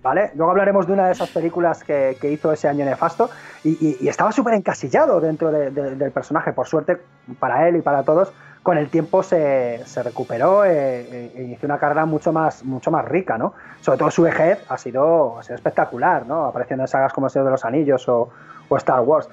¿Vale? 0.02 0.31
Luego 0.37 0.52
hablaremos 0.52 0.87
de 0.87 0.92
una 0.92 1.07
de 1.07 1.12
esas 1.12 1.28
películas 1.31 1.83
que, 1.83 2.16
que 2.20 2.31
hizo 2.31 2.52
ese 2.52 2.68
año 2.68 2.85
nefasto 2.85 3.31
y, 3.64 4.07
estaba 4.09 4.31
súper 4.31 4.54
encasillado 4.54 5.20
dentro 5.20 5.50
de- 5.50 5.70
de- 5.72 5.96
del 5.96 6.12
personaje. 6.12 6.52
Por 6.52 6.68
suerte, 6.68 6.98
para 7.40 7.68
él 7.68 7.76
y 7.76 7.83
para 7.83 8.04
todos, 8.04 8.33
con 8.62 8.78
el 8.78 8.90
tiempo 8.90 9.24
se, 9.24 9.83
recuperó 10.04 10.64
e 10.64 11.33
inició 11.37 11.66
una 11.66 11.78
carrera 11.78 12.07
mucho 12.07 12.33
más, 12.33 12.64
mucho 12.64 12.92
más 12.92 13.04
rica, 13.07 13.38
¿no? 13.38 13.54
Sobre 13.81 13.98
todo 13.98 14.11
su 14.12 14.22
vejez 14.22 14.64
ha 14.68 14.78
sido, 14.78 15.40
espectacular, 15.40 16.26
¿no? 16.26 16.44
Apareciendo 16.44 16.85
en 16.85 16.88
sagas 16.88 17.12
como 17.12 17.26
El 17.26 17.33
Señor 17.33 17.46
de 17.46 17.52
los 17.52 17.64
Anillos 17.64 18.09
o 18.09 18.31
Star 18.76 19.00
Wars. 19.00 19.28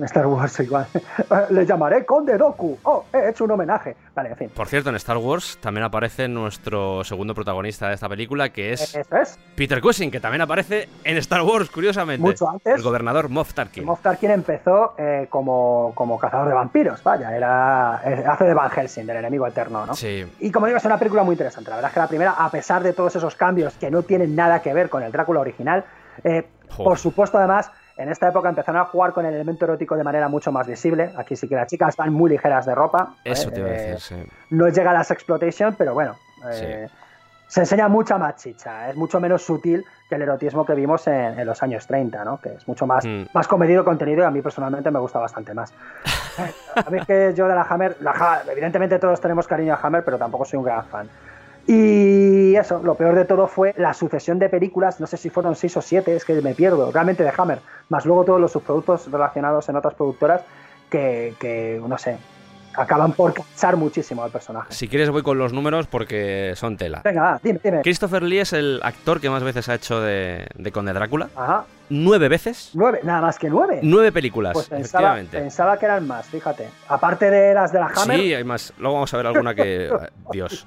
Star 0.00 0.26
Wars 0.26 0.58
igual. 0.60 0.86
Le 1.50 1.66
llamaré 1.66 2.04
Conde 2.04 2.36
Doku. 2.36 2.78
Oh, 2.84 3.04
he 3.12 3.30
hecho 3.30 3.44
un 3.44 3.52
homenaje. 3.52 3.96
Vale, 4.14 4.30
en 4.30 4.36
fin. 4.36 4.50
Por 4.54 4.68
cierto, 4.68 4.90
en 4.90 4.96
Star 4.96 5.16
Wars 5.16 5.58
también 5.60 5.84
aparece 5.84 6.28
nuestro 6.28 7.04
segundo 7.04 7.34
protagonista 7.34 7.88
de 7.88 7.94
esta 7.94 8.08
película, 8.08 8.50
que 8.50 8.72
es 8.72 8.94
Eso 8.94 9.16
es. 9.16 9.38
Peter 9.56 9.80
Cushing, 9.80 10.10
que 10.10 10.20
también 10.20 10.42
aparece 10.42 10.88
en 11.04 11.16
Star 11.18 11.42
Wars, 11.42 11.70
curiosamente. 11.70 12.22
Mucho 12.22 12.48
antes. 12.48 12.76
El 12.76 12.82
gobernador 12.82 13.28
Moff 13.28 13.54
Tarkin. 13.54 13.84
Moff 13.84 14.00
Tarkin 14.02 14.30
empezó 14.30 14.94
eh, 14.98 15.26
como, 15.28 15.92
como 15.94 16.18
cazador 16.18 16.48
de 16.48 16.54
vampiros, 16.54 17.02
vaya, 17.02 17.34
era 17.36 18.00
eh, 18.04 18.24
hace 18.26 18.44
de 18.44 18.54
Van 18.54 18.70
Helsing, 18.70 19.06
del 19.06 19.18
enemigo 19.18 19.46
eterno, 19.46 19.86
¿no? 19.86 19.94
Sí. 19.94 20.26
Y 20.40 20.50
como 20.50 20.66
digo, 20.66 20.78
es 20.78 20.84
una 20.84 20.98
película 20.98 21.22
muy 21.22 21.34
interesante. 21.34 21.70
La 21.70 21.76
verdad 21.76 21.90
es 21.90 21.94
que 21.94 22.00
la 22.00 22.08
primera, 22.08 22.32
a 22.32 22.50
pesar 22.50 22.82
de 22.82 22.92
todos 22.92 23.14
esos 23.16 23.34
cambios 23.34 23.74
que 23.74 23.90
no 23.90 24.02
tienen 24.02 24.34
nada 24.34 24.60
que 24.62 24.72
ver 24.72 24.88
con 24.88 25.02
el 25.02 25.12
Drácula 25.12 25.40
original, 25.40 25.84
eh, 26.24 26.46
por 26.76 26.98
supuesto, 26.98 27.38
además, 27.38 27.70
en 27.98 28.08
esta 28.10 28.28
época 28.28 28.48
empezaron 28.48 28.80
a 28.80 28.84
jugar 28.86 29.12
con 29.12 29.26
el 29.26 29.34
elemento 29.34 29.64
erótico 29.64 29.96
de 29.96 30.04
manera 30.04 30.28
mucho 30.28 30.50
más 30.52 30.66
visible. 30.66 31.12
Aquí 31.16 31.36
sí 31.36 31.48
que 31.48 31.56
las 31.56 31.66
chicas 31.68 31.96
van 31.96 32.12
muy 32.12 32.30
ligeras 32.30 32.64
de 32.64 32.74
ropa. 32.74 33.14
Eso 33.24 33.48
¿eh? 33.48 33.52
te 33.52 33.60
iba 33.60 33.68
a 33.68 33.72
Eh, 33.72 33.90
decir, 33.92 34.00
sí. 34.00 34.30
no 34.50 34.68
llega 34.68 34.90
a 34.90 34.94
las 34.94 35.10
exploitation, 35.10 35.74
pero 35.76 35.92
bueno. 35.94 36.16
eh, 36.52 36.88
Se 37.48 37.60
enseña 37.60 37.88
mucha 37.88 38.18
más 38.18 38.36
chicha, 38.36 38.90
es 38.90 38.96
mucho 38.96 39.18
menos 39.20 39.42
sutil 39.42 39.82
que 40.08 40.14
el 40.16 40.22
erotismo 40.22 40.66
que 40.66 40.74
vimos 40.74 41.06
en, 41.06 41.38
en 41.38 41.46
los 41.46 41.62
años 41.62 41.86
30, 41.86 42.22
¿no? 42.22 42.38
Que 42.40 42.50
es 42.54 42.68
mucho 42.68 42.86
más, 42.86 43.04
Mm. 43.06 43.24
más 43.32 43.48
comedido 43.48 43.84
contenido 43.86 44.20
y 44.22 44.24
a 44.26 44.30
mí 44.30 44.42
personalmente 44.42 44.90
me 44.90 44.98
gusta 44.98 45.18
bastante 45.18 45.54
más. 45.54 45.72
a 46.76 46.90
mí 46.90 46.98
es 46.98 47.06
que 47.06 47.32
yo 47.34 47.48
de 47.48 47.54
la 47.54 47.62
Hammer, 47.62 47.96
la 48.00 48.42
evidentemente 48.52 48.98
todos 48.98 49.18
tenemos 49.20 49.46
cariño 49.46 49.72
a 49.74 49.78
Hammer, 49.82 50.04
pero 50.04 50.18
tampoco 50.18 50.44
soy 50.44 50.58
un 50.58 50.64
gran 50.66 50.84
fan. 50.84 51.08
Y 51.70 52.56
eso, 52.56 52.80
lo 52.82 52.94
peor 52.94 53.14
de 53.14 53.26
todo 53.26 53.46
fue 53.46 53.74
la 53.76 53.92
sucesión 53.92 54.38
de 54.38 54.48
películas, 54.48 55.00
no 55.00 55.06
sé 55.06 55.18
si 55.18 55.28
fueron 55.28 55.54
seis 55.54 55.76
o 55.76 55.82
siete, 55.82 56.16
es 56.16 56.24
que 56.24 56.32
me 56.40 56.54
pierdo, 56.54 56.90
realmente 56.90 57.22
de 57.22 57.32
Hammer, 57.36 57.58
más 57.90 58.06
luego 58.06 58.24
todos 58.24 58.40
los 58.40 58.52
subproductos 58.52 59.10
relacionados 59.12 59.68
en 59.68 59.76
otras 59.76 59.92
productoras 59.92 60.40
que, 60.88 61.34
que 61.38 61.78
no 61.86 61.98
sé, 61.98 62.16
acaban 62.74 63.12
por 63.12 63.34
cansar 63.34 63.76
muchísimo 63.76 64.24
al 64.24 64.30
personaje. 64.30 64.72
Si 64.72 64.88
quieres 64.88 65.10
voy 65.10 65.22
con 65.22 65.36
los 65.36 65.52
números 65.52 65.86
porque 65.88 66.54
son 66.56 66.78
tela. 66.78 67.02
Venga, 67.04 67.22
va, 67.22 67.40
dime, 67.42 67.60
dime. 67.62 67.82
Christopher 67.82 68.22
Lee 68.22 68.38
es 68.38 68.54
el 68.54 68.80
actor 68.82 69.20
que 69.20 69.28
más 69.28 69.42
veces 69.42 69.68
ha 69.68 69.74
hecho 69.74 70.00
de, 70.00 70.46
de 70.54 70.72
Conde 70.72 70.94
Drácula. 70.94 71.28
Ajá, 71.36 71.64
Nueve 71.90 72.28
veces. 72.28 72.70
nueve, 72.74 73.00
nada 73.02 73.20
más 73.20 73.38
que 73.38 73.50
nueve. 73.50 73.80
Nueve 73.82 74.10
películas, 74.10 74.54
Pues 74.54 74.68
pensaba, 74.70 75.18
efectivamente. 75.18 75.38
pensaba 75.38 75.78
que 75.78 75.84
eran 75.84 76.06
más, 76.06 76.26
fíjate. 76.28 76.68
Aparte 76.88 77.30
de 77.30 77.52
las 77.52 77.72
de 77.72 77.78
la 77.80 77.86
Hammer, 77.94 78.18
Sí, 78.20 78.32
hay 78.34 78.44
más. 78.44 78.72
Luego 78.78 78.94
vamos 78.94 79.12
a 79.12 79.16
ver 79.18 79.26
alguna 79.26 79.54
que. 79.54 79.90
Dios. 80.32 80.66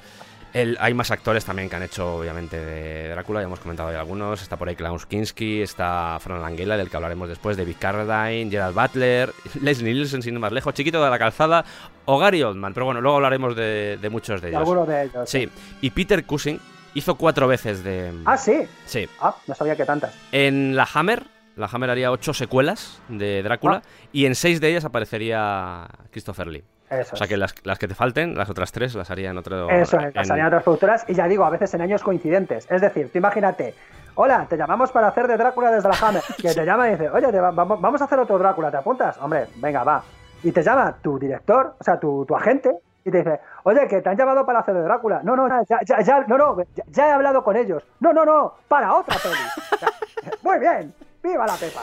El- 0.54 0.78
hay 0.82 0.94
más 0.94 1.12
actores 1.12 1.46
también 1.46 1.70
que 1.70 1.76
han 1.78 1.84
hecho, 1.84 2.16
obviamente, 2.18 2.58
de 2.58 3.10
Drácula. 3.10 3.40
Ya 3.40 3.46
hemos 3.46 3.60
comentado 3.60 3.92
ya 3.92 4.00
algunos. 4.00 4.42
Está 4.42 4.58
por 4.58 4.68
ahí 4.68 4.76
Klaus 4.76 5.06
Kinski, 5.06 5.62
está 5.62 6.18
Fran 6.20 6.42
Langella, 6.42 6.76
del 6.78 6.90
que 6.90 6.96
hablaremos 6.98 7.30
después, 7.30 7.56
David 7.56 7.76
Carradine, 7.80 8.52
Gerald 8.52 8.76
Butler, 8.76 9.34
Leslie 9.62 9.94
Nielsen, 9.94 10.22
sin 10.22 10.34
ir 10.34 10.40
más 10.40 10.52
lejos, 10.52 10.74
Chiquito 10.74 11.02
de 11.04 11.10
la 11.10 11.18
Calzada, 11.20 11.64
o 12.06 12.18
Gary 12.20 12.44
Oldman. 12.44 12.74
Pero 12.74 12.86
bueno, 12.86 13.00
luego 13.02 13.16
hablaremos 13.18 13.56
de, 13.56 13.98
de 14.02 14.10
muchos 14.10 14.42
de 14.42 14.48
de 14.48 14.50
ellos. 14.50 14.60
algunos 14.60 14.88
de 14.88 15.04
ellos. 15.04 15.30
Sí, 15.30 15.50
y 15.82 15.90
Peter 15.92 16.26
Cushing 16.26 16.60
hizo 16.96 17.16
cuatro 17.16 17.48
veces 17.48 17.84
de. 17.84 18.12
Ah, 18.26 18.38
sí. 18.38 18.64
Sí. 18.86 19.08
Ah, 19.22 19.36
no 19.48 19.56
sabía 19.56 19.76
que 19.78 19.86
tantas. 19.86 20.14
En 20.34 20.76
la 20.76 20.86
Hammer, 20.94 21.24
la 21.56 21.70
Hammer 21.72 21.90
haría 21.92 22.12
ocho 22.12 22.34
secuelas 22.34 23.02
de 23.08 23.42
Drácula, 23.44 23.82
Ah. 23.86 23.90
y 24.12 24.26
en 24.26 24.36
seis 24.36 24.60
de 24.60 24.70
ellas 24.70 24.84
aparecería 24.84 25.88
Christopher 26.12 26.48
Lee. 26.48 26.64
Eso 26.92 27.14
O 27.14 27.18
sea 27.18 27.26
es. 27.26 27.30
que 27.30 27.38
las, 27.38 27.56
las 27.64 27.80
que 27.80 27.88
te 27.88 27.96
falten, 27.96 28.38
las 28.38 28.50
otras 28.50 28.72
tres 28.72 28.94
las 28.96 29.10
haría 29.10 29.30
en 29.32 29.38
otro. 29.38 29.70
Eso 29.70 29.98
es, 29.98 30.14
en- 30.16 30.26
salían 30.26 30.48
otras 30.48 30.64
productoras 30.64 31.06
y 31.08 31.14
ya 31.16 31.28
digo, 31.28 31.46
a 31.46 31.50
veces 31.50 31.74
en 31.74 31.82
años 31.82 32.04
coincidentes. 32.04 32.70
Es 32.70 32.82
decir, 32.82 33.10
tú 33.12 33.18
imagínate, 33.18 33.74
hola, 34.16 34.46
te 34.50 34.58
llamamos 34.58 34.92
para 34.92 35.08
hacer 35.08 35.28
de 35.28 35.38
Drácula 35.38 35.72
desde 35.72 35.88
la 35.90 35.96
Hammer. 36.02 36.22
Que 36.42 36.54
te 36.54 36.66
llama 36.66 36.88
y 36.90 36.92
dice, 36.92 37.10
oye, 37.10 37.32
te 37.32 37.40
va- 37.40 37.52
vamos, 37.52 37.80
vamos 37.82 38.02
a 38.02 38.06
hacer 38.06 38.20
otro 38.20 38.38
Drácula, 38.38 38.70
¿te 38.70 38.78
apuntas? 38.78 39.18
Hombre, 39.20 39.48
venga, 39.56 39.84
va. 39.84 40.04
Y 40.44 40.52
te 40.52 40.62
llama 40.62 40.96
tu 41.02 41.18
director, 41.18 41.76
o 41.80 41.84
sea, 41.84 42.00
tu, 42.00 42.26
tu 42.26 42.36
agente, 42.36 42.72
y 43.06 43.10
te 43.12 43.18
dice, 43.20 43.40
oye, 43.64 43.88
que 43.88 44.02
te 44.02 44.10
han 44.10 44.18
llamado 44.18 44.46
para 44.46 44.60
hacer 44.60 44.74
de 44.76 44.82
Drácula. 44.82 45.22
No, 45.24 45.36
no, 45.36 45.48
ya, 45.48 45.80
ya, 45.86 46.02
ya, 46.02 46.20
no, 46.28 46.38
no, 46.38 46.58
ya, 46.76 46.84
ya 46.88 47.08
he 47.08 47.12
hablado 47.12 47.44
con 47.44 47.56
ellos. 47.56 47.84
No, 48.00 48.12
no, 48.12 48.26
no, 48.26 48.56
para 48.68 48.94
otra 48.96 49.16
peli. 49.24 49.88
Muy 50.44 50.60
bien, 50.60 50.94
viva 51.24 51.46
la 51.48 51.54
Pepa. 51.56 51.82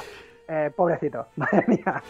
Eh, 0.49 0.71
pobrecito, 0.77 1.27
madre 1.37 1.65
mía. 1.67 2.03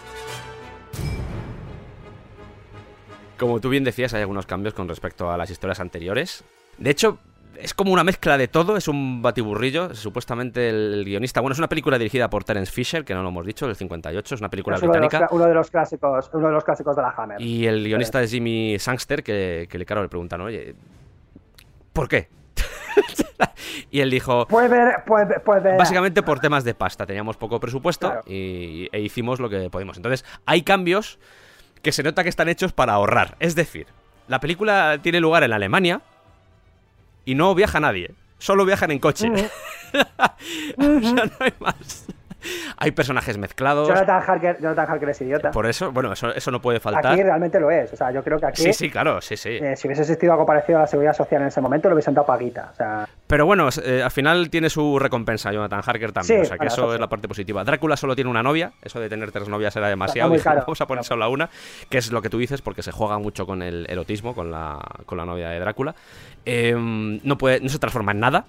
Como 3.38 3.60
tú 3.60 3.68
bien 3.68 3.84
decías, 3.84 4.12
hay 4.14 4.20
algunos 4.22 4.46
cambios 4.46 4.74
con 4.74 4.88
respecto 4.88 5.30
a 5.30 5.36
las 5.36 5.50
historias 5.50 5.80
anteriores. 5.80 6.44
De 6.78 6.90
hecho, 6.90 7.18
es 7.56 7.74
como 7.74 7.92
una 7.92 8.04
mezcla 8.04 8.38
de 8.38 8.48
todo, 8.48 8.76
es 8.76 8.88
un 8.88 9.20
batiburrillo. 9.22 9.94
Supuestamente 9.94 10.68
el, 10.68 11.04
guionista. 11.04 11.40
Bueno, 11.40 11.52
es 11.52 11.58
una 11.58 11.68
película 11.68 11.98
dirigida 11.98 12.30
por 12.30 12.44
Terence 12.44 12.70
Fisher, 12.72 13.04
que 13.04 13.14
no 13.14 13.22
lo 13.22 13.28
hemos 13.30 13.44
dicho, 13.46 13.66
del 13.66 13.76
58, 13.76 14.34
es 14.34 14.40
una 14.40 14.48
película 14.50 14.76
Es 14.76 14.82
uno 14.82 14.92
de, 14.92 14.98
los, 15.00 15.08
británica. 15.08 15.34
uno 15.34 15.46
de 15.46 15.54
los 15.54 15.70
clásicos, 15.70 16.30
uno 16.32 16.46
de 16.48 16.52
los 16.54 16.64
clásicos 16.64 16.94
de 16.96 17.02
la 17.02 17.10
Hammer. 17.16 17.40
Y 17.40 17.66
el 17.66 17.82
guionista 17.84 18.22
es 18.22 18.30
Jimmy 18.30 18.78
Sangster, 18.78 19.22
que, 19.22 19.66
que 19.70 19.78
le, 19.78 19.84
claro, 19.86 20.02
le 20.02 20.08
preguntan, 20.08 20.40
oye, 20.40 20.74
¿por 21.92 22.08
qué? 22.08 22.28
y 23.90 24.00
él 24.00 24.10
dijo, 24.10 24.46
ver, 24.46 24.70
ver- 24.70 25.04
pues 25.44 25.62
verá. 25.62 25.76
básicamente 25.76 26.22
por 26.22 26.40
temas 26.40 26.64
de 26.64 26.74
pasta. 26.74 27.06
Teníamos 27.06 27.36
poco 27.36 27.58
presupuesto 27.60 28.08
Claro. 28.08 28.22
y, 28.26 28.88
e 28.92 29.00
hicimos 29.00 29.40
lo 29.40 29.48
que 29.48 29.70
pudimos. 29.70 29.96
Entonces, 29.96 30.24
hay 30.46 30.62
cambios 30.62 31.18
que 31.88 31.92
se 31.92 32.02
nota 32.02 32.22
que 32.22 32.28
están 32.28 32.50
hechos 32.50 32.74
para 32.74 32.92
ahorrar. 32.92 33.34
Es 33.40 33.54
decir, 33.54 33.86
la 34.26 34.40
película 34.40 34.98
tiene 35.00 35.20
lugar 35.20 35.42
en 35.42 35.54
Alemania 35.54 36.02
y 37.24 37.34
no 37.34 37.54
viaja 37.54 37.80
nadie. 37.80 38.10
Solo 38.36 38.66
viajan 38.66 38.90
en 38.90 38.98
coche. 38.98 39.30
o 40.76 41.00
sea, 41.00 41.24
no 41.24 41.32
hay 41.40 41.54
más. 41.58 42.04
Hay 42.76 42.90
personajes 42.92 43.38
mezclados. 43.38 43.88
Jonathan 43.88 44.22
Harker, 44.26 44.58
Jonathan 44.60 44.90
Harker 44.90 45.08
es 45.10 45.20
idiota. 45.20 45.50
Por 45.50 45.66
eso, 45.66 45.92
bueno, 45.92 46.12
eso, 46.12 46.34
eso 46.34 46.50
no 46.50 46.60
puede 46.60 46.80
faltar. 46.80 47.12
Aquí 47.12 47.22
realmente 47.22 47.58
lo 47.60 47.70
es. 47.70 47.92
O 47.92 47.96
sea, 47.96 48.10
yo 48.12 48.22
creo 48.22 48.38
que 48.38 48.46
aquí, 48.46 48.62
Sí, 48.62 48.72
sí, 48.72 48.90
claro, 48.90 49.20
sí, 49.20 49.36
sí. 49.36 49.50
eh, 49.50 49.74
si 49.76 49.88
hubiese 49.88 50.02
existido 50.02 50.32
algo 50.32 50.46
parecido 50.46 50.78
a 50.78 50.82
la 50.82 50.86
seguridad 50.86 51.14
social 51.14 51.42
en 51.42 51.48
ese 51.48 51.60
momento, 51.60 51.88
lo 51.88 51.94
hubiesen 51.94 52.14
dado 52.14 52.26
paguita. 52.26 52.70
O 52.72 52.76
sea, 52.76 53.08
Pero 53.26 53.46
bueno, 53.46 53.68
eh, 53.84 54.02
al 54.02 54.10
final 54.10 54.50
tiene 54.50 54.70
su 54.70 54.98
recompensa 54.98 55.52
Jonathan 55.52 55.82
Harker 55.84 56.12
también. 56.12 56.40
Sí, 56.40 56.42
o 56.42 56.44
sea 56.46 56.56
que 56.56 56.58
bueno, 56.58 56.72
eso 56.72 56.84
eso 56.84 56.94
es 56.94 57.00
la 57.00 57.08
parte 57.08 57.28
positiva. 57.28 57.64
Drácula 57.64 57.96
solo 57.96 58.14
tiene 58.14 58.30
una 58.30 58.42
novia. 58.42 58.72
Eso 58.82 59.00
de 59.00 59.08
tener 59.08 59.32
tres 59.32 59.48
novias 59.48 59.74
era 59.76 59.88
demasiado. 59.88 60.32
caro. 60.42 60.60
Vamos 60.60 60.80
a 60.80 60.86
poner 60.86 61.04
solo 61.04 61.24
a 61.24 61.28
una. 61.28 61.50
Que 61.90 61.98
es 61.98 62.12
lo 62.12 62.22
que 62.22 62.30
tú 62.30 62.38
dices, 62.38 62.62
porque 62.62 62.82
se 62.82 62.92
juega 62.92 63.18
mucho 63.18 63.46
con 63.46 63.62
el 63.62 63.86
erotismo, 63.88 64.34
con 64.34 64.50
la, 64.50 64.78
con 65.06 65.18
la 65.18 65.24
novia 65.24 65.48
de 65.50 65.58
Drácula. 65.58 65.94
Eh, 66.44 66.74
no, 66.76 67.38
puede, 67.38 67.60
no 67.60 67.68
se 67.68 67.78
transforma 67.78 68.12
en 68.12 68.20
nada. 68.20 68.44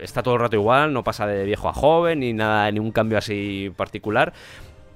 Está 0.00 0.22
todo 0.22 0.34
el 0.34 0.40
rato 0.40 0.56
igual, 0.56 0.92
no 0.92 1.04
pasa 1.04 1.26
de 1.26 1.44
viejo 1.44 1.68
a 1.68 1.72
joven, 1.72 2.20
ni 2.20 2.32
nada, 2.32 2.70
ni 2.70 2.78
un 2.78 2.92
cambio 2.92 3.18
así 3.18 3.72
particular. 3.76 4.32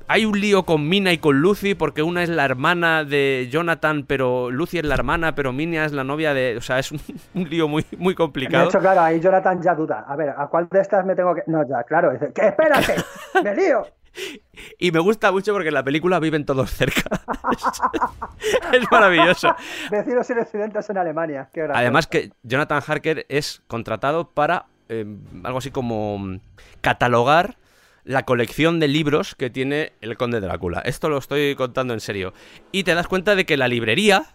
Hay 0.06 0.26
un 0.26 0.38
lío 0.38 0.64
con 0.64 0.86
Mina 0.86 1.12
y 1.12 1.18
con 1.18 1.40
Lucy, 1.40 1.74
porque 1.74 2.02
una 2.02 2.22
es 2.22 2.28
la 2.28 2.44
hermana 2.44 3.04
de 3.04 3.48
Jonathan, 3.50 4.04
pero 4.06 4.50
Lucy 4.50 4.78
es 4.78 4.84
la 4.84 4.94
hermana, 4.94 5.34
pero 5.34 5.52
Mina 5.52 5.84
es 5.86 5.92
la 5.92 6.04
novia 6.04 6.34
de. 6.34 6.58
O 6.58 6.60
sea, 6.60 6.78
es 6.78 6.92
un, 6.92 7.00
un 7.34 7.48
lío 7.48 7.68
muy, 7.68 7.86
muy 7.96 8.12
de 8.12 8.16
complicado. 8.16 8.68
hecho, 8.68 8.80
claro, 8.80 9.00
ahí 9.00 9.20
Jonathan 9.20 9.62
ya 9.62 9.74
duda. 9.74 10.04
A 10.06 10.14
ver, 10.14 10.34
¿a 10.36 10.46
cuál 10.48 10.68
de 10.70 10.80
estas 10.80 11.06
me 11.06 11.14
tengo 11.14 11.34
que.? 11.34 11.42
No, 11.46 11.66
ya, 11.66 11.82
claro. 11.84 12.12
Dice, 12.12 12.32
¡que 12.34 12.48
espérate! 12.48 12.96
¡Me 13.42 13.54
lío! 13.54 13.86
Y 14.78 14.92
me 14.92 15.00
gusta 15.00 15.32
mucho 15.32 15.52
porque 15.52 15.68
en 15.68 15.74
la 15.74 15.82
película 15.82 16.20
viven 16.20 16.46
todos 16.46 16.70
cerca. 16.70 17.02
es 18.72 18.90
maravilloso. 18.90 19.54
Vecinos 19.90 20.30
y 20.30 20.34
residentes 20.34 20.88
en 20.88 20.98
Alemania. 20.98 21.48
Qué. 21.52 21.66
Además 21.72 22.06
que 22.06 22.30
Jonathan 22.44 22.80
Harker 22.86 23.26
es 23.28 23.62
contratado 23.66 24.30
para 24.30 24.66
eh, 24.88 25.04
algo 25.44 25.58
así 25.58 25.70
como 25.70 26.18
mm, 26.18 26.40
catalogar 26.80 27.56
la 28.04 28.24
colección 28.24 28.80
de 28.80 28.88
libros 28.88 29.34
que 29.34 29.48
tiene 29.50 29.92
el 30.00 30.16
Conde 30.16 30.40
Drácula. 30.40 30.80
Esto 30.80 31.08
lo 31.08 31.18
estoy 31.18 31.54
contando 31.54 31.94
en 31.94 32.00
serio. 32.00 32.34
Y 32.70 32.84
te 32.84 32.94
das 32.94 33.08
cuenta 33.08 33.34
de 33.34 33.46
que 33.46 33.56
la 33.56 33.66
librería 33.66 34.26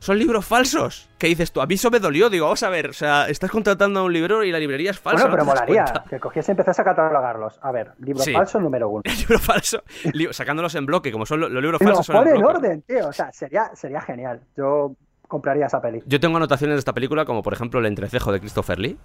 son 0.00 0.18
libros 0.18 0.46
falsos. 0.46 1.10
¿Qué 1.18 1.26
dices 1.26 1.52
tú? 1.52 1.60
A 1.60 1.66
mí 1.66 1.74
eso 1.74 1.90
me 1.90 1.98
dolió. 2.00 2.30
Digo, 2.30 2.46
vamos 2.46 2.62
a 2.62 2.70
ver, 2.70 2.88
o 2.88 2.92
sea, 2.94 3.28
estás 3.28 3.50
contratando 3.50 4.00
a 4.00 4.04
un 4.04 4.12
libro 4.12 4.44
y 4.44 4.50
la 4.52 4.58
librería 4.58 4.92
es 4.92 4.98
falsa. 5.00 5.24
Bueno, 5.24 5.36
pero 5.36 5.44
¿no 5.44 5.50
molaría 5.52 6.04
que 6.08 6.18
cogiese 6.20 6.52
y 6.52 6.54
empezase 6.54 6.80
a 6.80 6.84
catalogarlos. 6.84 7.58
A 7.60 7.70
ver, 7.72 7.92
libro 7.98 8.22
Sí. 8.22 8.32
falso 8.32 8.60
número 8.60 8.88
uno. 8.88 9.02
Libro 9.18 9.38
falso, 9.40 9.82
li- 10.12 10.28
sacándolos 10.32 10.74
en 10.76 10.86
bloque, 10.86 11.10
como 11.12 11.26
son 11.26 11.40
lo- 11.40 11.48
los 11.48 11.60
libros 11.62 11.80
falsos 11.82 12.08
los 12.08 12.16
pone 12.16 12.30
en 12.30 12.44
orden, 12.44 12.82
tío. 12.82 13.08
O 13.08 13.12
sea, 13.12 13.30
sería, 13.32 13.70
sería 13.74 14.00
genial. 14.00 14.40
Yo 14.56 14.94
compraría 15.26 15.66
esa 15.66 15.82
peli. 15.82 16.00
Yo 16.06 16.18
tengo 16.20 16.36
anotaciones 16.38 16.76
de 16.76 16.78
esta 16.78 16.94
película, 16.94 17.24
como 17.26 17.42
por 17.42 17.52
ejemplo 17.52 17.80
el 17.80 17.86
entrecejo 17.86 18.32
de 18.32 18.40
Christopher 18.40 18.78
Lee. 18.78 18.96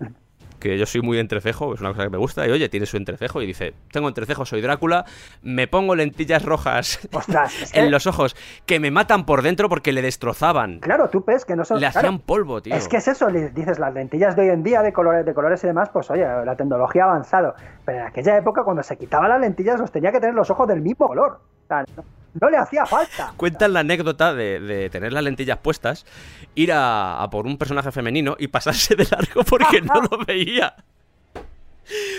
Que 0.60 0.78
yo 0.78 0.86
soy 0.86 1.00
muy 1.00 1.18
entrecejo, 1.18 1.74
es 1.74 1.80
una 1.80 1.90
cosa 1.90 2.04
que 2.04 2.10
me 2.10 2.18
gusta. 2.18 2.46
Y 2.46 2.50
oye, 2.50 2.68
tiene 2.68 2.86
su 2.86 2.96
entrecejo 2.96 3.42
y 3.42 3.46
dice: 3.46 3.74
Tengo 3.90 4.08
entrecejo, 4.08 4.44
soy 4.44 4.60
Drácula. 4.60 5.04
Me 5.42 5.66
pongo 5.66 5.94
lentillas 5.96 6.44
rojas 6.44 7.00
Ostras, 7.12 7.62
es 7.62 7.72
que- 7.72 7.80
en 7.80 7.90
los 7.90 8.06
ojos 8.06 8.36
que 8.66 8.78
me 8.78 8.90
matan 8.90 9.24
por 9.26 9.42
dentro 9.42 9.68
porque 9.68 9.92
le 9.92 10.02
destrozaban. 10.02 10.78
Claro, 10.80 11.08
tú 11.08 11.24
ves 11.26 11.44
que 11.44 11.56
no 11.56 11.64
son. 11.64 11.80
Le 11.80 11.90
claro, 11.90 11.98
hacían 12.08 12.18
polvo, 12.20 12.60
tío. 12.62 12.74
Es 12.74 12.86
que 12.88 12.98
es 12.98 13.08
eso, 13.08 13.26
dices 13.28 13.78
las 13.78 13.92
lentillas 13.94 14.36
de 14.36 14.42
hoy 14.42 14.48
en 14.50 14.62
día 14.62 14.82
de 14.82 14.92
colores, 14.92 15.24
de 15.26 15.34
colores 15.34 15.64
y 15.64 15.66
demás, 15.66 15.88
pues 15.92 16.10
oye, 16.10 16.22
la 16.22 16.54
tecnología 16.56 17.04
ha 17.04 17.10
avanzado. 17.10 17.54
Pero 17.84 17.98
en 18.00 18.06
aquella 18.06 18.36
época, 18.36 18.62
cuando 18.62 18.82
se 18.82 18.96
quitaban 18.96 19.30
las 19.30 19.40
lentillas, 19.40 19.80
los 19.80 19.90
tenía 19.90 20.12
que 20.12 20.20
tener 20.20 20.34
los 20.34 20.50
ojos 20.50 20.68
del 20.68 20.82
mismo 20.82 21.08
color. 21.08 21.40
O 21.64 21.66
sea, 21.66 21.84
no, 21.96 22.04
no 22.34 22.50
le 22.50 22.56
hacía 22.56 22.86
falta. 22.86 23.32
Cuentan 23.36 23.72
la 23.72 23.80
anécdota 23.80 24.34
de, 24.34 24.60
de 24.60 24.90
tener 24.90 25.12
las 25.12 25.22
lentillas 25.24 25.58
puestas, 25.58 26.06
ir 26.54 26.72
a, 26.72 27.22
a 27.22 27.30
por 27.30 27.46
un 27.46 27.56
personaje 27.58 27.90
femenino 27.92 28.36
y 28.38 28.48
pasarse 28.48 28.94
de 28.94 29.06
largo 29.10 29.42
porque 29.44 29.80
no 29.80 29.94
lo 30.02 30.24
veía. 30.24 30.74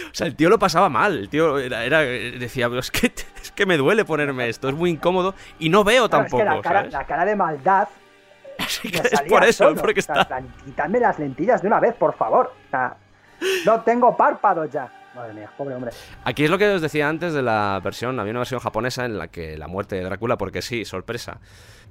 O 0.10 0.14
sea, 0.14 0.28
el 0.28 0.36
tío 0.36 0.50
lo 0.50 0.60
pasaba 0.60 0.90
mal. 0.90 1.18
El 1.18 1.30
tío 1.30 1.58
era, 1.58 1.86
era- 1.86 2.00
decía, 2.02 2.68
"Pero 2.68 2.82
es 2.82 2.92
que, 2.92 3.14
es 3.42 3.52
que 3.52 3.66
me 3.66 3.78
duele 3.78 4.04
ponerme 4.04 4.50
esto, 4.50 4.68
es 4.68 4.76
muy 4.76 4.90
incómodo 4.90 5.34
y 5.60 5.70
no 5.70 5.84
veo 5.86 6.10
Claro, 6.10 6.26
es 6.26 6.32
tampoco. 6.32 6.44
que 6.44 6.56
la 6.58 6.62
cara, 6.62 6.80
¿sabes? 6.80 6.94
la 6.94 7.06
cara 7.06 7.26
de 7.26 7.36
maldad. 7.36 7.88
es 8.60 9.22
por 9.30 9.44
eso, 9.46 9.64
solo. 9.70 9.82
porque 9.82 10.02
O 10.02 10.04
sea, 10.04 10.16
está. 10.16 10.28
plan, 10.28 10.54
quitadme 10.66 11.00
las 11.00 11.18
lentillas 11.20 11.62
de 11.62 11.68
una 11.68 11.80
vez, 11.80 11.96
por 11.96 12.14
favor. 12.16 12.54
O 12.68 12.70
sea, 12.70 12.96
no 13.66 13.80
tengo 13.82 14.16
párpados 14.18 14.70
ya. 14.72 14.92
Madre 15.16 15.34
mía, 15.34 15.52
pobre 15.58 15.76
hombre. 15.76 15.92
Aquí 16.24 16.46
es 16.46 16.50
lo 16.50 16.58
que 16.58 16.70
os 16.70 16.82
decía 16.82 17.10
antes 17.10 17.34
de 17.34 17.42
la 17.42 17.82
versión. 17.84 18.18
Había 18.20 18.32
una 18.32 18.40
versión 18.40 18.62
japonesa 18.62 19.04
en 19.06 19.18
la 19.18 19.28
que 19.28 19.58
la 19.58 19.68
muerte 19.68 19.98
de 19.98 20.04
Drácula, 20.04 20.38
porque 20.38 20.62
sí, 20.62 20.86
sorpresa. 20.86 21.42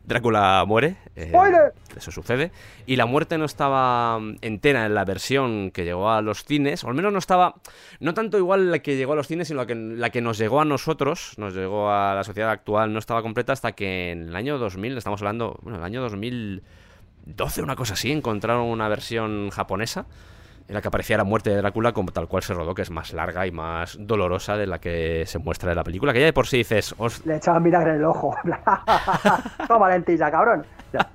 Drácula 0.05 0.65
muere. 0.67 0.97
eh, 1.15 1.29
¡Spoiler! 1.29 1.75
eso 1.95 2.11
sucede. 2.11 2.51
Y 2.87 2.97
la 2.97 3.05
muerte 3.05 3.37
no 3.37 3.45
estaba 3.45 4.19
mm, 4.19 4.37
entera 4.41 4.87
en 4.87 4.95
la 4.95 5.05
versión 5.05 5.71
que 5.71 5.85
llegó 5.85 6.11
a 6.11 6.23
los 6.23 6.45
cines. 6.45 6.83
O 6.83 6.89
al 6.89 6.95
menos 6.95 7.13
no 7.13 7.19
estaba. 7.19 7.57
No 8.01 8.15
tanto 8.15 8.39
igual 8.39 8.71
la 8.71 8.79
que 8.79 8.97
llegó 8.97 9.13
a 9.13 9.17
los 9.17 9.27
cines, 9.27 9.49
sino 9.49 9.61
la 9.61 9.67
que, 9.67 9.75
la 9.75 10.09
que 10.09 10.23
nos 10.23 10.39
llegó 10.39 10.63
a 10.63 10.65
nosotros, 10.65 11.35
nos 11.37 11.55
llegó 11.55 11.91
a 11.91 12.15
la 12.15 12.25
sociedad 12.25 12.51
actual, 12.51 12.91
no 12.91 12.99
estaba 12.99 13.21
completa 13.21 13.53
hasta 13.53 13.73
que 13.73 14.13
en 14.13 14.29
el 14.29 14.37
año 14.37 14.57
2000, 14.57 14.97
estamos 14.97 15.21
hablando. 15.21 15.59
Bueno, 15.61 15.77
el 15.77 15.85
año 15.85 16.01
2012, 16.01 17.61
una 17.61 17.77
cosa 17.77 17.93
así, 17.93 18.11
encontraron 18.11 18.65
una 18.65 18.89
versión 18.89 19.51
japonesa 19.51 20.07
en 20.71 20.75
la 20.75 20.81
que 20.81 20.87
aparecía 20.89 21.17
la 21.17 21.25
muerte 21.25 21.51
de 21.51 21.57
Drácula 21.57 21.91
como 21.93 22.13
tal 22.13 22.29
cual 22.29 22.45
se 22.45 22.55
rodó, 22.55 22.75
que 22.77 22.83
es 22.83 22.91
más 22.91 23.13
larga 23.13 23.45
y 23.45 23.51
más 23.51 23.97
dolorosa 24.01 24.57
de 24.57 24.69
la 24.69 24.79
que 24.81 25.25
se 25.27 25.41
muestra 25.41 25.71
en 25.73 25.77
la 25.77 25.83
película, 25.83 26.13
que 26.13 26.21
ya 26.21 26.27
de 26.27 26.33
por 26.33 26.47
sí 26.47 26.59
dices, 26.59 26.95
"Os- 26.97 27.27
Le 27.27 27.37
echaban 27.39 27.65
vinagre 27.65 27.91
en 27.91 27.97
el 27.97 28.05
ojo. 28.05 28.37
Toma 29.69 29.89
lentilla, 29.91 30.31
cabrón. 30.31 30.65
Ya. 30.93 31.11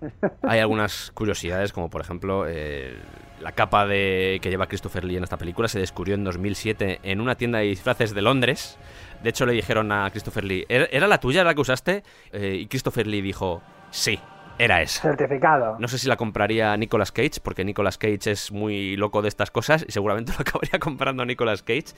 hay 0.42 0.58
algunas 0.58 1.10
curiosidades, 1.14 1.72
como 1.72 1.88
por 1.88 2.00
ejemplo 2.00 2.44
eh, 2.48 2.98
la 3.40 3.52
capa 3.52 3.86
de 3.86 4.40
que 4.42 4.50
lleva 4.50 4.66
Christopher 4.66 5.04
Lee 5.04 5.16
en 5.18 5.22
esta 5.24 5.36
película 5.36 5.68
se 5.68 5.78
descubrió 5.78 6.14
en 6.16 6.24
2007 6.24 7.00
en 7.02 7.20
una 7.20 7.36
tienda 7.36 7.58
de 7.60 7.66
disfraces 7.66 8.12
de 8.14 8.22
Londres. 8.22 8.76
De 9.22 9.30
hecho, 9.30 9.46
le 9.46 9.52
dijeron 9.52 9.92
a 9.92 10.10
Christopher 10.10 10.44
Lee, 10.44 10.66
¿era 10.68 10.86
era 10.90 11.06
la 11.06 11.18
tuya 11.18 11.44
la 11.44 11.54
que 11.54 11.60
usaste? 11.60 12.02
Eh, 12.32 12.56
y 12.60 12.66
Christopher 12.66 13.06
Lee 13.06 13.22
dijo, 13.22 13.62
sí, 13.90 14.18
era 14.58 14.82
esa. 14.82 15.02
Certificado. 15.02 15.76
No 15.78 15.88
sé 15.88 15.98
si 15.98 16.08
la 16.08 16.16
compraría 16.16 16.76
Nicolas 16.76 17.12
Cage, 17.12 17.40
porque 17.42 17.64
Nicolas 17.64 17.98
Cage 17.98 18.30
es 18.30 18.52
muy 18.52 18.96
loco 18.96 19.22
de 19.22 19.28
estas 19.28 19.50
cosas 19.50 19.84
y 19.86 19.92
seguramente 19.92 20.32
lo 20.36 20.40
acabaría 20.40 20.78
comprando 20.78 21.24
Nicolas 21.24 21.62
Cage. 21.62 21.94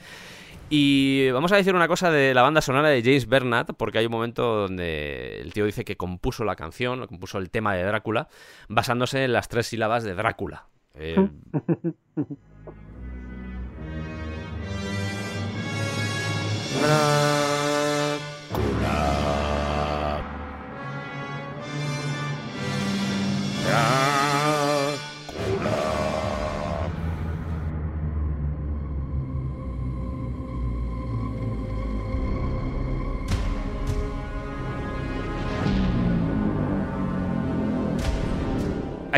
Y 0.71 1.31
vamos 1.31 1.51
a 1.51 1.55
decir 1.55 1.73
una 1.73 1.87
cosa 1.87 2.11
de 2.11 2.35
la 2.35 2.43
banda 2.43 2.61
sonora 2.61 2.89
de 2.89 3.01
James 3.01 3.27
Bernard, 3.27 3.73
porque 3.75 3.97
hay 3.97 4.05
un 4.05 4.11
momento 4.11 4.67
donde 4.67 5.41
el 5.41 5.51
tío 5.51 5.65
dice 5.65 5.83
que 5.83 5.97
compuso 5.97 6.43
la 6.43 6.55
canción, 6.55 7.07
compuso 7.07 7.39
el 7.39 7.49
tema 7.49 7.73
de 7.73 7.83
Drácula, 7.83 8.27
basándose 8.67 9.23
en 9.23 9.33
las 9.33 9.47
tres 9.47 9.67
sílabas 9.67 10.03
de 10.03 10.13
Drácula. 10.13 10.67
Eh, 10.93 11.15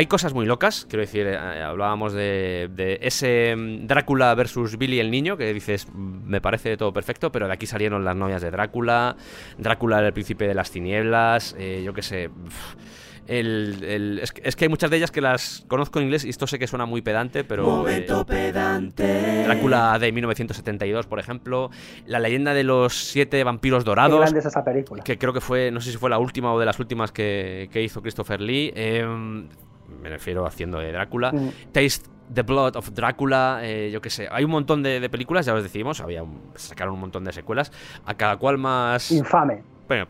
Hay 0.02 0.06
cosas 0.06 0.34
muy 0.34 0.46
locas, 0.46 0.84
quiero 0.90 1.02
decir, 1.02 1.28
eh, 1.28 1.36
hablábamos 1.36 2.12
de, 2.12 2.98
ese 3.02 3.54
mm, 3.54 3.86
Drácula 3.86 4.34
versus 4.34 4.76
Billy 4.76 4.98
el 4.98 5.12
niño, 5.12 5.36
que 5.36 5.52
dices, 5.54 5.86
mm, 5.86 6.28
me 6.28 6.40
parece 6.40 6.76
todo 6.76 6.92
perfecto, 6.92 7.30
pero 7.30 7.46
de 7.46 7.52
aquí 7.52 7.66
salieron 7.66 8.04
las 8.04 8.16
novias 8.16 8.42
de 8.42 8.50
Drácula, 8.50 9.16
Drácula 9.58 9.98
era 9.98 10.08
el 10.08 10.12
príncipe 10.12 10.48
de 10.48 10.54
las 10.54 10.72
tinieblas, 10.72 11.54
eh, 11.56 11.82
yo 11.84 11.92
qué 11.94 12.02
sé... 12.02 12.30
el- 13.26 13.84
el- 13.84 14.18
es, 14.22 14.32
que, 14.32 14.42
es 14.44 14.56
que 14.56 14.64
hay 14.64 14.68
muchas 14.68 14.90
de 14.90 14.96
ellas 14.96 15.10
que 15.10 15.20
las 15.20 15.64
conozco 15.68 15.98
en 15.98 16.06
inglés 16.06 16.24
y 16.24 16.28
esto 16.30 16.46
sé 16.46 16.58
que 16.58 16.66
suena 16.66 16.86
muy 16.86 17.02
pedante, 17.02 17.44
pero... 17.44 17.88
eh, 17.88 18.06
Drácula 19.44 19.98
de 19.98 20.12
1972, 20.12 21.06
por 21.06 21.18
ejemplo, 21.18 21.70
la 22.06 22.18
leyenda 22.18 22.54
de 22.54 22.64
los 22.64 22.94
siete 22.94 23.42
vampiros 23.44 23.84
Qué 23.84 23.90
dorados, 23.90 24.20
grande 24.20 24.40
es 24.40 24.46
esa 24.46 24.64
película. 24.64 25.02
que 25.02 25.18
creo 25.18 25.32
que 25.32 25.40
fue, 25.40 25.70
no 25.70 25.80
sé 25.80 25.90
si 25.92 25.98
fue 25.98 26.10
la 26.10 26.18
última 26.18 26.52
o 26.52 26.58
de 26.60 26.66
las 26.66 26.78
últimas 26.80 27.12
que, 27.12 27.68
que 27.72 27.82
hizo 27.82 28.02
Christopher 28.02 28.40
Lee. 28.40 28.72
eh, 28.74 29.04
me 30.02 30.08
refiero 30.08 30.46
haciendo 30.46 30.78
de 30.78 30.90
Drácula. 30.90 31.32
Mm. 31.32 31.50
Taste 31.72 32.08
The 32.32 32.42
Blood 32.42 32.76
of 32.76 32.90
Drácula, 32.92 33.60
eh, 33.62 33.90
yo 33.92 34.00
qué 34.00 34.08
sé. 34.08 34.26
Hay 34.30 34.42
un 34.44 34.50
montón 34.50 34.82
de, 34.82 35.00
de 35.00 35.10
películas, 35.10 35.44
ya 35.44 35.52
os 35.54 35.62
decimos, 35.62 36.00
había 36.00 36.22
un- 36.22 36.40
sacaron 36.54 36.94
un 36.94 37.00
montón 37.00 37.24
de 37.24 37.32
secuelas, 37.32 37.70
a 38.06 38.14
cada 38.14 38.36
cual 38.38 38.56
más... 38.58 39.10
Infame. 39.12 39.62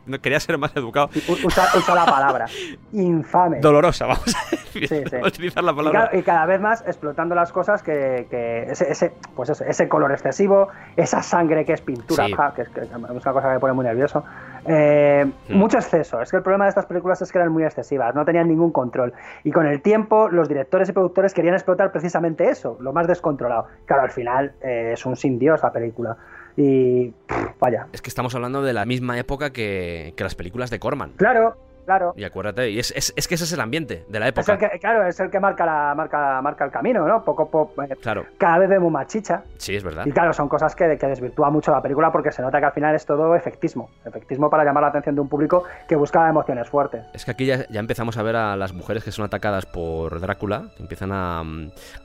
No 0.07 0.21
quería 0.21 0.40
ser 0.40 0.59
más 0.59 0.75
educado. 0.77 1.09
Usa, 1.45 1.64
usa 1.77 1.95
la 1.95 2.05
palabra. 2.07 2.47
Infame. 2.92 3.61
Dolorosa, 3.61 4.07
vamos 4.07 4.35
a 4.37 4.51
decir. 4.51 4.88
Sí, 4.88 5.03
sí. 5.11 5.16
Utilizar 5.25 5.64
la 5.64 5.73
Y, 5.73 5.77
palabra. 5.77 6.11
y 6.12 6.23
cada 6.23 6.47
vez 6.47 6.61
más 6.61 6.83
explotando 6.87 7.35
las 7.35 7.53
cosas 7.53 7.83
que, 7.83 8.27
que 8.31 8.64
ese, 8.71 8.90
ese, 8.90 9.12
pues 9.35 9.51
eso, 9.51 9.64
ese 9.64 9.88
color 9.88 10.12
excesivo, 10.12 10.68
esa 10.97 11.23
sangre 11.23 11.64
que 11.64 11.73
es 11.75 11.81
pintura, 11.81 12.27
Sí. 12.27 12.33
ja, 12.33 12.53
que 12.55 12.62
es, 12.62 12.68
que 12.68 12.81
es 12.83 12.90
una 12.95 13.09
cosa 13.33 13.49
que 13.49 13.55
me 13.55 13.61
pone 13.61 13.73
muy 13.73 13.85
nervioso. 13.85 14.25
Eh, 14.66 15.27
Hmm. 15.49 15.57
Mucho 15.57 15.79
exceso. 15.79 16.21
Es 16.21 16.31
que 16.31 16.37
el 16.37 16.42
problema 16.42 16.64
de 16.64 16.71
estas 16.71 16.87
películas 16.87 17.21
es 17.23 17.31
que 17.33 17.38
eran 17.38 17.53
muy 17.53 17.64
excesivas, 17.64 18.14
no 18.14 18.25
tenían 18.25 18.49
ningún 18.49 18.73
control. 18.73 19.12
Y 19.45 19.51
con 19.51 19.66
el 19.66 19.83
tiempo, 19.83 20.29
los 20.29 20.49
directores 20.49 20.88
y 20.88 20.92
productores 20.92 21.35
querían 21.35 21.55
explotar 21.55 21.90
precisamente 21.92 22.49
eso, 22.49 22.77
lo 22.81 22.92
más 22.92 23.07
descontrolado. 23.07 23.66
Claro, 23.87 24.03
al 24.03 24.11
final 24.11 24.53
eh, 24.62 24.90
es 24.95 25.05
un 25.07 25.16
sin 25.16 25.38
Dios 25.38 25.61
la 25.62 25.73
película. 25.73 26.16
Y 26.57 27.09
pff, 27.27 27.59
vaya. 27.61 27.88
Es 27.93 28.03
que 28.03 28.09
estamos 28.09 28.35
hablando 28.35 28.62
de 28.62 28.73
la 28.73 28.85
misma 28.85 29.19
época 29.19 29.53
que, 29.53 30.15
que 30.17 30.25
las 30.25 30.35
películas 30.35 30.71
de 30.71 30.79
Corman. 30.79 31.12
Claro, 31.17 31.57
claro. 31.85 32.12
Y 32.16 32.25
acuérdate, 32.25 32.71
y 32.71 32.79
es, 32.79 32.92
es- 32.97 33.12
es 33.16 33.29
que 33.29 33.35
ese 33.35 33.45
es 33.45 33.53
el 33.53 33.61
ambiente 33.61 34.05
de 34.09 34.18
la 34.21 34.27
Es 34.27 34.31
época. 34.31 34.53
el 34.55 34.59
que, 34.59 34.79
claro, 34.79 35.07
es 35.07 35.18
el 35.21 35.31
que 35.31 35.40
marca, 35.40 35.64
la, 35.66 35.95
marca, 35.97 36.40
marca 36.42 36.64
el 36.64 36.71
camino, 36.71 37.07
¿no? 37.07 37.25
Poco, 37.25 37.51
poco, 37.51 37.83
eh, 37.83 37.97
Claro, 38.01 38.25
cada 38.38 38.59
vez 38.59 38.68
vemos 38.68 38.90
más 38.92 39.07
chicha. 39.07 39.42
sí, 39.57 39.75
es 39.77 39.85
verdad. 39.85 40.05
Y 40.07 40.12
claro, 40.12 40.33
son 40.33 40.49
cosas 40.49 40.75
que, 40.75 40.97
que 40.99 41.07
desvirtúa 41.07 41.51
mucho 41.51 41.71
la 41.71 41.81
película 41.83 42.11
porque 42.12 42.33
se 42.33 42.42
nota 42.42 42.59
que 42.61 42.66
al 42.66 42.73
final 42.73 42.95
es 42.95 43.05
todo 43.07 43.35
efectismo. 43.35 43.90
Efectismo 44.05 44.49
para 44.51 44.64
llamar 44.64 44.83
la 44.83 44.88
atención 44.88 45.14
de 45.14 45.21
un 45.21 45.29
público 45.29 45.64
que 45.88 45.97
busca 45.97 46.29
emociones 46.29 46.68
fuertes. 46.68 47.05
Es 47.14 47.25
que 47.25 47.31
aquí 47.31 47.47
ya, 47.47 47.66
ya 47.68 47.81
empezamos 47.81 48.16
a 48.16 48.23
ver 48.23 48.37
a 48.37 48.57
las 48.57 48.73
mujeres 48.73 49.05
que 49.05 49.12
son 49.12 49.25
atacadas 49.25 49.66
por 49.66 50.21
Drácula, 50.21 50.71
que 50.77 50.83
empiezan 50.83 51.11
a, 51.12 51.42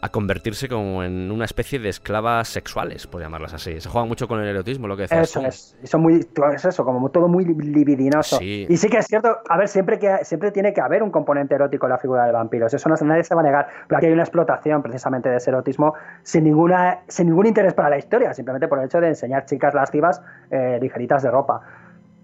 a 0.02 0.10
convertirse 0.10 0.68
como 0.70 1.04
en 1.04 1.32
una 1.32 1.46
especie 1.46 1.80
de 1.80 1.90
esclavas 1.90 2.48
sexuales, 2.48 3.08
por 3.08 3.22
llamarlas 3.22 3.54
así. 3.54 3.80
Se 3.82 3.90
juega 3.90 4.08
mucho 4.08 4.28
con 4.28 4.40
el 4.40 4.48
erotismo, 4.48 4.88
lo 4.88 4.96
que 4.96 5.04
decías 5.04 5.30
Eso 5.30 5.40
tú. 5.42 5.46
es. 5.48 5.78
Y 5.84 5.88
son 5.88 6.02
muy, 6.02 6.26
es 6.56 6.66
eso, 6.66 6.84
como 6.86 7.10
todo 7.10 7.28
muy 7.28 7.46
libidinoso. 7.46 8.38
Sí. 8.38 8.66
Y 8.70 8.78
sí 8.78 8.90
que 8.90 8.98
es 8.98 9.08
cierto, 9.08 9.38
a 9.48 9.58
ver, 9.58 9.68
siempre, 9.78 10.00
que, 10.00 10.26
siempre 10.26 10.52
tiene 10.52 10.74
que 10.74 10.82
haber 10.82 11.04
un 11.04 11.12
componente 11.12 11.54
erótico 11.54 11.86
en 11.86 11.92
la 11.92 12.00
figura 12.00 12.26
de 12.26 12.32
vampiros. 12.32 12.74
Eso 12.74 12.90
no, 12.90 12.96
nadie 13.00 13.24
se 13.24 13.36
va 13.36 13.42
a 13.42 13.44
negar. 13.44 13.68
Pero 13.88 13.98
aquí 13.98 14.08
hay 14.08 14.14
una 14.14 14.24
explotación 14.24 14.82
precisamente 14.82 15.30
de 15.30 15.38
ese 15.38 15.52
erotismo 15.52 15.94
sin, 16.24 16.46
ninguna, 16.46 17.02
sin 17.08 17.28
ningún 17.28 17.46
interés 17.46 17.76
para 17.76 17.92
la 17.92 18.00
historia, 18.00 18.34
simplemente 18.34 18.68
por 18.68 18.80
el 18.80 18.86
hecho 18.86 19.00
de 19.00 19.10
enseñar 19.10 19.46
chicas 19.46 19.76
lascivas 19.76 20.24
eh, 20.50 20.80
ligeritas 20.82 21.22
de 21.22 21.30
ropa. 21.30 21.62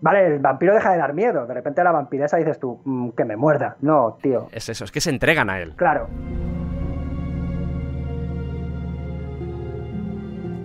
Vale, 0.02 0.26
el 0.26 0.40
vampiro 0.40 0.74
deja 0.74 0.94
de 0.94 0.98
dar 0.98 1.14
miedo. 1.14 1.46
De 1.46 1.54
repente 1.54 1.84
la 1.84 1.92
vampiresa 1.92 2.38
dices 2.38 2.58
tú, 2.60 2.82
"Mm, 2.86 3.10
que 3.10 3.24
me 3.24 3.36
muerda. 3.36 3.76
No, 3.82 4.18
tío. 4.20 4.48
Es 4.52 4.68
eso, 4.70 4.84
es 4.84 4.92
que 4.92 5.00
se 5.00 5.12
entregan 5.12 5.52
a 5.52 5.60
él. 5.60 5.74
Claro. 5.76 6.08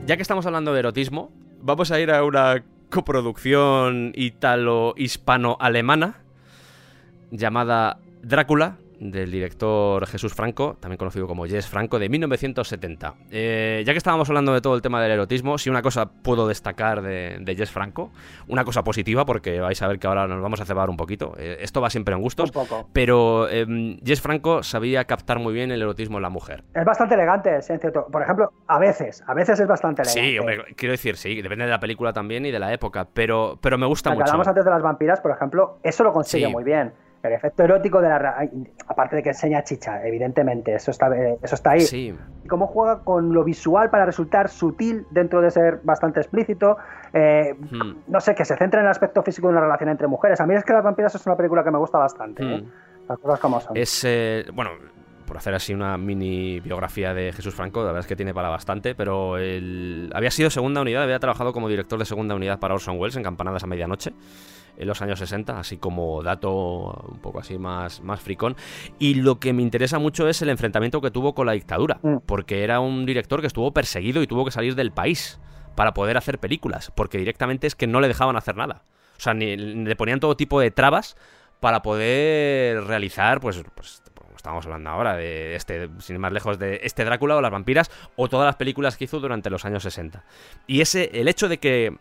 Ya 0.07 0.17
que 0.17 0.23
estamos 0.23 0.47
hablando 0.47 0.73
de 0.73 0.79
erotismo, 0.79 1.33
vamos 1.61 1.93
a 1.93 2.01
ir 2.01 2.11
a 2.11 2.25
una 2.25 2.65
coproducción 2.89 4.13
italo-hispano-alemana 4.15 6.23
llamada 7.31 7.99
Drácula, 8.23 8.77
del 9.01 9.31
director 9.31 10.05
Jesús 10.09 10.35
Franco, 10.35 10.77
también 10.81 10.99
conocido 10.99 11.29
como 11.29 11.47
Jess 11.47 11.69
Franco, 11.69 12.01
de 12.01 12.09
1970. 12.09 13.15
Eh, 13.31 13.85
ya 13.87 13.93
que 13.93 13.99
estábamos 13.99 14.29
hablando 14.29 14.53
de 14.53 14.61
todo 14.61 14.75
el 14.75 14.83
tema 14.83 15.01
del 15.01 15.13
erotismo, 15.13 15.57
si 15.57 15.71
una 15.71 15.83
cosa 15.83 16.07
puedo 16.07 16.49
destacar 16.49 17.01
de, 17.03 17.39
de 17.41 17.55
Jess 17.55 17.71
Franco, 17.71 18.11
una 18.49 18.65
cosa 18.65 18.83
positiva, 18.83 19.25
porque 19.25 19.61
vais 19.61 19.81
a 19.83 19.87
ver 19.87 20.01
que 20.01 20.09
ahora 20.09 20.27
nos 20.27 20.43
vamos 20.43 20.61
a 20.61 20.65
cebar 20.65 20.91
un 20.91 20.97
poquito, 20.97 21.35
eh, 21.39 21.59
esto 21.61 21.81
va 21.81 21.91
siempre 21.91 22.13
en 22.17 22.21
gustos, 22.21 22.51
Un 22.51 22.55
poco. 22.67 22.89
pero 22.93 23.49
eh, 23.49 23.99
Jess 24.05 24.21
Franco 24.21 24.65
sabía 24.65 25.05
captar 25.05 25.39
muy 25.39 25.53
bien 25.55 25.71
el 25.71 25.81
erotismo 25.81 26.19
en 26.19 26.23
la 26.23 26.31
mujer. 26.31 26.65
Es 26.75 26.85
bastante 26.85 27.15
elegante, 27.15 27.63
sí, 27.63 27.75
en 27.75 27.79
cierto. 27.79 28.09
Por 28.11 28.23
ejemplo, 28.23 28.51
a 28.67 28.81
veces, 28.81 29.23
a 29.29 29.35
veces 29.35 29.61
es 29.61 29.69
bastante 29.69 30.03
elegante. 30.03 30.29
Sí, 30.29 30.39
hombre, 30.41 30.75
quiero 30.77 30.91
decir, 30.91 31.17
sí, 31.17 31.41
depende 31.41 31.67
de 31.67 31.71
la 31.71 31.79
película 31.79 32.13
también 32.13 32.45
y 32.47 32.51
de 32.51 32.59
la 32.59 32.73
época, 32.73 33.07
pero, 33.15 33.61
pero 33.63 33.79
me 33.79 33.87
gusta 33.87 34.11
La 34.11 34.17
mucho. 34.17 34.25
hablamos 34.25 34.49
antes 34.49 34.65
de 34.65 34.71
las 34.73 34.83
vampiras, 34.83 35.21
por 35.21 35.31
ejemplo, 35.31 35.79
eso 35.85 36.03
lo 36.03 36.13
consigue 36.13 36.47
Sí. 36.47 36.53
muy 36.53 36.65
bien. 36.65 36.93
El 37.23 37.33
efecto 37.33 37.65
erótico 37.65 38.01
de 38.01 38.09
la. 38.09 38.49
Aparte 38.87 39.17
de 39.17 39.23
que 39.25 39.31
enseña 39.31 39.65
chicha, 39.65 40.07
evidentemente, 40.07 40.75
eso 40.75 40.91
está, 40.93 41.09
eh, 41.17 41.37
eso 41.43 41.55
está 41.57 41.73
ahí. 41.73 41.81
Sí, 41.81 42.15
Y 42.45 42.49
cómo 42.49 42.69
juega 42.69 43.01
con 43.01 43.33
lo 43.35 43.43
visual 43.43 43.91
para 43.91 44.07
resultar 44.07 44.49
sutil 44.49 45.05
dentro 45.11 45.41
de 45.41 45.51
ser 45.51 45.81
bastante 45.83 46.21
explícito. 46.21 46.77
eh, 47.13 47.55
Hmm. 47.59 47.97
No 48.07 48.21
sé, 48.21 48.35
que 48.35 48.45
se 48.45 48.57
centra 48.57 48.81
en 48.81 48.87
el 48.87 48.91
aspecto 48.91 49.23
físico 49.23 49.49
de 49.49 49.53
una 49.53 49.63
relación 49.63 49.89
entre 49.91 50.07
mujeres. 50.07 50.41
A 50.41 50.47
mí 50.47 50.55
es 50.55 50.63
que 50.65 50.73
Las 50.73 50.85
vampiras 50.85 51.15
es 51.15 51.27
una 51.27 51.37
película 51.37 51.65
que 51.65 51.71
me 51.71 51.79
gusta 51.79 51.99
bastante. 51.99 52.43
¿eh? 52.43 52.59
Hmm. 52.63 53.09
Las 53.09 53.19
cosas 53.19 53.41
como 53.41 53.61
son. 53.61 53.77
es, 53.77 54.05
eh, 54.07 54.45
bueno, 54.55 54.71
por 55.27 55.37
hacer 55.37 55.55
así 55.55 55.75
una 55.75 55.99
mini 55.99 56.61
biografía 56.61 57.13
de 57.15 57.33
Jesús 57.33 57.55
Franco, 57.55 57.81
la 57.81 57.87
verdad 57.87 58.01
es 58.01 58.07
que 58.07 58.17
tiene 58.17 58.33
para 58.33 58.49
bastante, 58.49 58.95
pero 58.95 59.37
él 59.39 60.11
había 60.15 60.31
sido 60.31 60.51
segunda 60.51 60.81
unidad, 60.81 61.03
había 61.03 61.19
trabajado 61.19 61.53
como 61.53 61.69
director 61.69 61.99
de 61.99 62.05
segunda 62.05 62.35
unidad 62.35 62.59
para 62.59 62.75
Orson 62.75 62.99
Welles 62.99 63.17
en 63.17 63.23
Campanadas 63.23 63.65
a 63.65 63.67
Medianoche 63.67 64.13
en 64.79 64.87
los 64.87 65.03
años 65.03 65.19
60, 65.19 65.59
así 65.59 65.77
como 65.77 66.23
dato 66.23 67.07
un 67.11 67.19
poco 67.21 67.41
así 67.41 67.59
más, 67.59 68.01
más 68.01 68.21
fricón. 68.21 68.57
Y 68.99 69.15
lo 69.15 69.41
que 69.41 69.53
me 69.53 69.63
interesa 69.63 69.99
mucho 69.99 70.29
es 70.29 70.41
el 70.43 70.49
enfrentamiento 70.49 71.01
que 71.01 71.11
tuvo 71.11 71.35
con 71.35 71.47
la 71.47 71.53
dictadura, 71.53 71.99
Mm. 72.03 72.19
porque 72.27 72.63
era 72.65 72.81
un 72.81 73.05
director 73.07 73.41
que 73.41 73.47
estuvo 73.49 73.73
perseguido 73.73 74.23
y 74.23 74.27
tuvo 74.27 74.45
que 74.45 74.51
salir 74.51 74.75
del 74.75 74.93
país 74.93 75.41
para 75.75 75.95
poder 75.95 76.17
hacer 76.17 76.39
películas, 76.39 76.93
porque 76.95 77.19
directamente 77.19 77.67
es 77.67 77.75
que 77.75 77.87
no 77.87 78.01
le 78.01 78.09
dejaban 78.09 78.37
hacer 78.37 78.57
nada. 78.57 78.83
O 79.17 79.21
sea, 79.21 79.35
ni, 79.35 79.57
le 79.57 79.97
ponían 79.97 80.21
todo 80.21 80.37
tipo 80.37 80.61
de 80.61 80.71
trabas 80.71 81.17
para 81.61 81.83
poder 81.83 82.85
realizar, 82.85 83.41
pues, 83.41 83.63
pues 83.75 84.03
estábamos 84.37 84.65
hablando 84.67 84.91
ahora, 84.91 85.17
de 85.17 85.57
este, 85.57 85.89
sin 85.99 86.15
ir 86.17 86.21
más 86.21 86.33
lejos, 86.33 86.59
de 86.59 86.81
este 86.85 87.05
Drácula 87.05 87.37
o 87.37 87.41
las 87.41 87.51
vampiras, 87.51 87.91
o 88.17 88.29
todas 88.29 88.47
las 88.47 88.57
películas 88.57 88.97
que 88.97 89.05
hizo 89.05 89.19
durante 89.19 89.51
los 89.51 89.65
años 89.65 89.83
60. 89.83 90.25
Y 90.69 90.81
ese, 90.81 91.11
el 91.15 91.27
hecho 91.27 91.49
de 91.49 91.59
que 91.59 91.97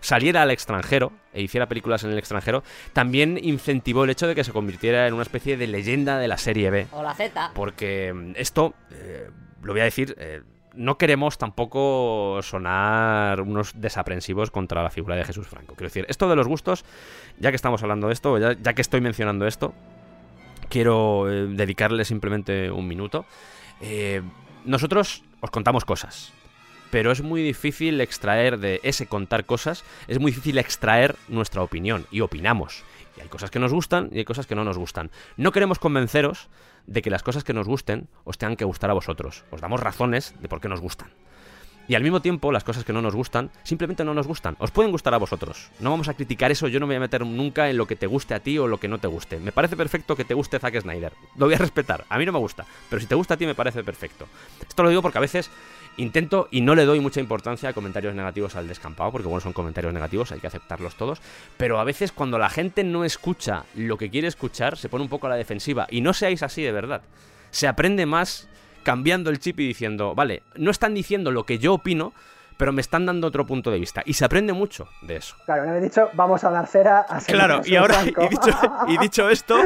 saliera 0.00 0.42
al 0.42 0.50
extranjero 0.50 1.12
e 1.32 1.42
hiciera 1.42 1.68
películas 1.68 2.04
en 2.04 2.10
el 2.10 2.18
extranjero, 2.18 2.62
también 2.92 3.38
incentivó 3.42 4.04
el 4.04 4.10
hecho 4.10 4.26
de 4.26 4.34
que 4.34 4.44
se 4.44 4.52
convirtiera 4.52 5.06
en 5.06 5.14
una 5.14 5.22
especie 5.22 5.56
de 5.56 5.66
leyenda 5.66 6.18
de 6.18 6.28
la 6.28 6.38
serie 6.38 6.70
B. 6.70 6.86
O 6.92 7.02
la 7.02 7.14
Z. 7.14 7.52
Porque 7.54 8.12
mm, 8.12 8.32
esto, 8.36 8.74
eh, 8.90 9.30
lo 9.62 9.72
voy 9.72 9.80
a 9.80 9.84
decir, 9.84 10.14
eh, 10.18 10.42
no 10.74 10.96
queremos 10.96 11.38
tampoco 11.38 12.40
sonar 12.42 13.40
unos 13.40 13.72
desaprensivos 13.74 14.50
contra 14.50 14.82
la 14.82 14.90
figura 14.90 15.16
de 15.16 15.24
Jesús 15.24 15.46
Franco. 15.48 15.74
Quiero 15.74 15.88
decir, 15.88 16.06
esto 16.08 16.28
de 16.28 16.36
los 16.36 16.46
gustos, 16.46 16.84
ya 17.38 17.50
que 17.50 17.56
estamos 17.56 17.82
hablando 17.82 18.06
de 18.06 18.12
esto, 18.12 18.38
ya, 18.38 18.52
ya 18.52 18.74
que 18.74 18.82
estoy 18.82 19.00
mencionando 19.00 19.46
esto, 19.46 19.74
quiero 20.68 21.30
eh, 21.30 21.48
dedicarle 21.48 22.04
simplemente 22.04 22.70
un 22.70 22.86
minuto. 22.86 23.24
Eh, 23.80 24.22
nosotros 24.64 25.24
os 25.40 25.50
contamos 25.50 25.84
cosas, 25.84 26.32
pero 26.90 27.12
es 27.12 27.22
muy 27.22 27.42
difícil 27.42 28.00
extraer 28.00 28.58
de 28.58 28.80
ese 28.82 29.06
contar 29.06 29.44
cosas, 29.44 29.84
es 30.06 30.18
muy 30.18 30.30
difícil 30.30 30.58
extraer 30.58 31.16
nuestra 31.28 31.62
opinión 31.62 32.06
y 32.10 32.20
opinamos. 32.20 32.84
Y 33.16 33.20
hay 33.20 33.28
cosas 33.28 33.50
que 33.50 33.58
nos 33.58 33.72
gustan 33.72 34.10
y 34.12 34.18
hay 34.18 34.24
cosas 34.24 34.46
que 34.46 34.54
no 34.54 34.64
nos 34.64 34.78
gustan. 34.78 35.10
No 35.36 35.52
queremos 35.52 35.78
convenceros 35.78 36.48
de 36.86 37.02
que 37.02 37.10
las 37.10 37.22
cosas 37.22 37.44
que 37.44 37.52
nos 37.52 37.66
gusten 37.66 38.08
os 38.24 38.38
tengan 38.38 38.56
que 38.56 38.64
gustar 38.64 38.90
a 38.90 38.94
vosotros. 38.94 39.44
Os 39.50 39.60
damos 39.60 39.80
razones 39.80 40.34
de 40.40 40.48
por 40.48 40.60
qué 40.60 40.68
nos 40.68 40.80
gustan. 40.80 41.10
Y 41.88 41.94
al 41.94 42.02
mismo 42.02 42.20
tiempo, 42.20 42.52
las 42.52 42.64
cosas 42.64 42.84
que 42.84 42.92
no 42.92 43.00
nos 43.00 43.14
gustan, 43.14 43.50
simplemente 43.62 44.04
no 44.04 44.12
nos 44.12 44.26
gustan. 44.26 44.56
Os 44.58 44.70
pueden 44.70 44.92
gustar 44.92 45.14
a 45.14 45.16
vosotros. 45.16 45.70
No 45.80 45.90
vamos 45.90 46.08
a 46.08 46.14
criticar 46.14 46.50
eso, 46.50 46.68
yo 46.68 46.80
no 46.80 46.86
me 46.86 46.92
voy 46.92 46.96
a 46.98 47.00
meter 47.00 47.24
nunca 47.24 47.70
en 47.70 47.78
lo 47.78 47.86
que 47.86 47.96
te 47.96 48.06
guste 48.06 48.34
a 48.34 48.40
ti 48.40 48.58
o 48.58 48.66
lo 48.66 48.78
que 48.78 48.88
no 48.88 48.98
te 48.98 49.08
guste. 49.08 49.40
Me 49.40 49.52
parece 49.52 49.74
perfecto 49.74 50.14
que 50.14 50.26
te 50.26 50.34
guste 50.34 50.58
Zack 50.58 50.82
Snyder. 50.82 51.14
Lo 51.36 51.46
voy 51.46 51.54
a 51.54 51.58
respetar. 51.66 52.04
A 52.10 52.18
mí 52.18 52.26
no 52.26 52.32
me 52.32 52.38
gusta. 52.38 52.66
Pero 52.90 53.00
si 53.00 53.06
te 53.06 53.14
gusta 53.14 53.34
a 53.34 53.36
ti, 53.38 53.46
me 53.46 53.54
parece 53.54 53.82
perfecto. 53.82 54.28
Esto 54.68 54.82
lo 54.82 54.90
digo 54.90 55.00
porque 55.00 55.16
a 55.16 55.22
veces 55.22 55.50
intento 55.98 56.48
y 56.50 56.62
no 56.62 56.74
le 56.74 56.86
doy 56.86 57.00
mucha 57.00 57.20
importancia 57.20 57.68
a 57.68 57.72
comentarios 57.74 58.14
negativos 58.14 58.56
al 58.56 58.66
descampado, 58.66 59.12
porque 59.12 59.28
bueno, 59.28 59.40
son 59.40 59.52
comentarios 59.52 59.92
negativos, 59.92 60.32
hay 60.32 60.40
que 60.40 60.46
aceptarlos 60.46 60.94
todos. 60.94 61.20
Pero 61.56 61.78
a 61.78 61.84
veces 61.84 62.12
cuando 62.12 62.38
la 62.38 62.48
gente 62.48 62.84
no 62.84 63.04
escucha 63.04 63.64
lo 63.74 63.98
que 63.98 64.08
quiere 64.08 64.28
escuchar, 64.28 64.78
se 64.78 64.88
pone 64.88 65.02
un 65.02 65.10
poco 65.10 65.26
a 65.26 65.30
la 65.30 65.36
defensiva. 65.36 65.86
Y 65.90 66.00
no 66.00 66.14
seáis 66.14 66.42
así 66.42 66.62
de 66.62 66.72
verdad. 66.72 67.02
Se 67.50 67.68
aprende 67.68 68.06
más 68.06 68.48
cambiando 68.82 69.28
el 69.28 69.38
chip 69.38 69.60
y 69.60 69.66
diciendo, 69.66 70.14
vale, 70.14 70.42
no 70.54 70.70
están 70.70 70.94
diciendo 70.94 71.30
lo 71.30 71.44
que 71.44 71.58
yo 71.58 71.74
opino, 71.74 72.14
pero 72.58 72.72
me 72.72 72.82
están 72.82 73.06
dando 73.06 73.26
otro 73.28 73.46
punto 73.46 73.70
de 73.70 73.78
vista. 73.78 74.02
Y 74.04 74.12
se 74.12 74.24
aprende 74.26 74.52
mucho 74.52 74.88
de 75.00 75.16
eso. 75.16 75.36
Claro, 75.46 75.64
me 75.64 75.78
he 75.78 75.80
dicho, 75.80 76.10
vamos 76.12 76.44
a 76.44 76.50
dar 76.50 76.66
cera 76.66 77.06
a 77.08 77.18
Claro, 77.20 77.62
y 77.64 77.76
ahora, 77.76 78.02
y 78.04 78.28
dicho, 78.28 78.50
y 78.88 78.98
dicho 78.98 79.28
esto, 79.30 79.56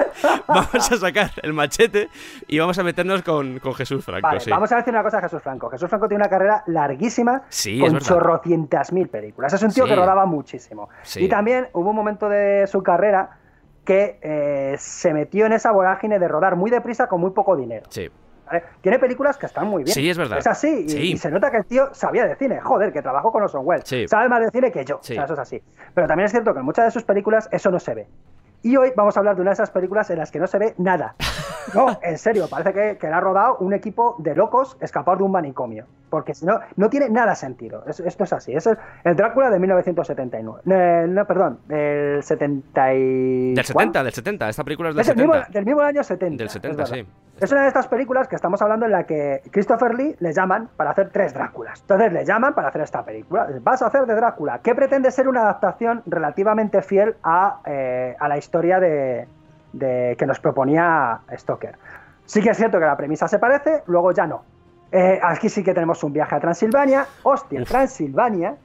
vamos 0.46 0.92
a 0.92 0.96
sacar 0.96 1.30
el 1.42 1.52
machete 1.54 2.08
y 2.46 2.58
vamos 2.58 2.78
a 2.78 2.84
meternos 2.84 3.22
con, 3.22 3.58
con 3.58 3.74
Jesús 3.74 4.04
Franco. 4.04 4.28
Vale, 4.28 4.40
sí. 4.40 4.50
vamos 4.50 4.70
a 4.70 4.76
decir 4.76 4.92
una 4.92 5.02
cosa 5.02 5.18
a 5.18 5.22
Jesús 5.22 5.42
Franco. 5.42 5.68
Jesús 5.70 5.88
Franco 5.88 6.06
tiene 6.06 6.22
una 6.22 6.30
carrera 6.30 6.62
larguísima 6.66 7.42
Sí, 7.48 7.80
con 7.80 7.98
chorrocientas 7.98 8.92
mil 8.92 9.08
películas. 9.08 9.52
Es 9.54 9.62
un 9.62 9.72
tío 9.72 9.84
Sí. 9.84 9.90
que 9.90 9.96
rodaba 9.96 10.26
muchísimo. 10.26 10.88
Y 11.16 11.28
también 11.28 11.68
hubo 11.72 11.90
un 11.90 11.96
momento 11.96 12.28
de 12.28 12.66
su 12.66 12.82
carrera 12.82 13.38
que 13.84 14.18
eh, 14.22 14.76
se 14.78 15.12
metió 15.12 15.46
en 15.46 15.54
esa 15.54 15.72
vorágine 15.72 16.18
de 16.18 16.28
rodar 16.28 16.54
muy 16.56 16.70
deprisa 16.70 17.08
con 17.08 17.20
muy 17.20 17.30
poco 17.32 17.56
dinero. 17.56 17.86
Sí. 17.88 18.10
¿Vale? 18.46 18.62
Tiene 18.80 18.98
películas 18.98 19.36
que 19.36 19.46
están 19.46 19.66
muy 19.68 19.84
bien. 19.84 19.94
Sí, 19.94 20.08
es 20.08 20.18
verdad. 20.18 20.38
Es 20.38 20.46
así. 20.46 20.84
Y, 20.86 20.88
Sí. 20.88 21.12
y 21.12 21.16
se 21.18 21.30
nota 21.30 21.50
que 21.50 21.58
el 21.58 21.66
tío 21.66 21.92
sabía 21.94 22.26
de 22.26 22.36
cine. 22.36 22.60
Joder, 22.60 22.92
que 22.92 23.02
trabajó 23.02 23.32
con 23.32 23.42
Orson 23.42 23.62
Welles. 23.64 23.88
Sí. 23.88 24.06
Sabe 24.08 24.28
más 24.28 24.40
de 24.40 24.50
cine 24.50 24.70
que 24.72 24.84
yo. 24.84 24.98
Sí. 25.02 25.12
O 25.12 25.16
sea, 25.16 25.24
eso 25.24 25.32
es 25.34 25.38
así. 25.38 25.62
Pero 25.94 26.06
también 26.06 26.26
es 26.26 26.32
cierto 26.32 26.52
que 26.52 26.60
en 26.60 26.64
muchas 26.64 26.84
de 26.86 26.90
sus 26.90 27.04
películas 27.04 27.48
eso 27.52 27.70
no 27.70 27.78
se 27.78 27.94
ve. 27.94 28.06
Y 28.62 28.76
hoy 28.76 28.92
vamos 28.96 29.16
a 29.16 29.20
hablar 29.20 29.34
de 29.36 29.42
una 29.42 29.50
de 29.50 29.54
esas 29.54 29.70
películas 29.70 30.08
en 30.10 30.18
las 30.18 30.30
que 30.30 30.38
no 30.38 30.46
se 30.46 30.58
ve 30.58 30.74
nada. 30.78 31.14
No, 31.74 31.96
en 32.02 32.18
serio, 32.18 32.48
parece 32.50 32.72
que, 32.72 32.98
que 32.98 33.08
la 33.08 33.18
ha 33.18 33.20
rodado 33.20 33.56
un 33.58 33.72
equipo 33.72 34.16
de 34.18 34.34
locos 34.34 34.76
escapados 34.80 35.18
de 35.20 35.24
un 35.24 35.30
manicomio. 35.30 35.86
Porque 36.12 36.34
si 36.34 36.44
no, 36.44 36.60
no 36.76 36.90
tiene 36.90 37.08
nada 37.08 37.34
sentido. 37.34 37.84
Es- 37.86 38.00
esto 38.00 38.24
es 38.24 38.32
así. 38.34 38.52
Es 38.54 38.66
el, 38.66 38.76
Drácula 39.16 39.48
de 39.48 39.58
1979. 39.58 40.60
Eh, 40.70 41.06
no, 41.08 41.24
perdón, 41.26 41.60
del 41.66 42.22
70 42.22 42.94
y... 42.94 43.54
Del 43.54 43.64
70, 43.64 44.04
del 44.04 44.12
70. 44.12 44.48
Esta 44.50 44.62
película 44.62 44.90
es 44.90 44.94
del 44.94 45.00
Es 45.00 45.08
el 45.08 45.16
mismo, 45.16 45.32
70. 45.32 45.52
del 45.58 45.64
mismo 45.64 45.80
año 45.80 46.02
70. 46.04 46.36
Del 46.36 46.46
es 46.48 46.52
70, 46.52 46.76
verdad. 46.76 46.94
sí. 46.94 47.06
Es 47.40 47.50
una 47.50 47.62
de 47.62 47.68
estas 47.68 47.88
películas 47.88 48.28
que 48.28 48.36
estamos 48.36 48.60
hablando 48.60 48.84
en 48.84 48.92
la 48.92 49.04
que 49.04 49.40
Christopher 49.50 49.94
Lee 49.94 50.14
le 50.20 50.34
llaman 50.34 50.68
para 50.76 50.90
hacer 50.90 51.08
tres 51.08 51.32
Dráculas. 51.32 51.80
Entonces 51.80 52.12
le 52.12 52.26
llaman 52.26 52.54
para 52.54 52.68
hacer 52.68 52.82
esta 52.82 53.02
película. 53.06 53.48
Vas 53.62 53.80
a 53.80 53.86
hacer 53.86 54.04
de 54.04 54.14
Drácula, 54.14 54.58
que 54.58 54.74
pretende 54.74 55.10
ser 55.10 55.26
una 55.28 55.40
adaptación 55.40 56.02
relativamente 56.04 56.82
fiel 56.82 57.16
a, 57.24 57.60
eh, 57.64 58.14
a 58.20 58.28
la 58.28 58.36
historia 58.36 58.78
de, 58.80 59.26
de- 59.72 60.14
que 60.18 60.26
nos 60.26 60.38
proponía 60.40 61.20
Stoker. 61.34 61.78
Sí 62.26 62.42
que 62.42 62.50
es 62.50 62.56
cierto 62.58 62.78
que 62.78 62.84
la 62.84 62.98
premisa 62.98 63.26
se 63.28 63.38
parece, 63.38 63.82
luego 63.86 64.12
ya 64.12 64.26
no. 64.26 64.44
Eh, 64.92 65.18
aquí 65.22 65.48
sí 65.48 65.64
que 65.64 65.72
tenemos 65.72 66.04
un 66.04 66.12
viaje 66.12 66.34
a 66.34 66.40
Transilvania. 66.40 67.06
Hostia, 67.22 67.64
Transilvania. 67.64 68.56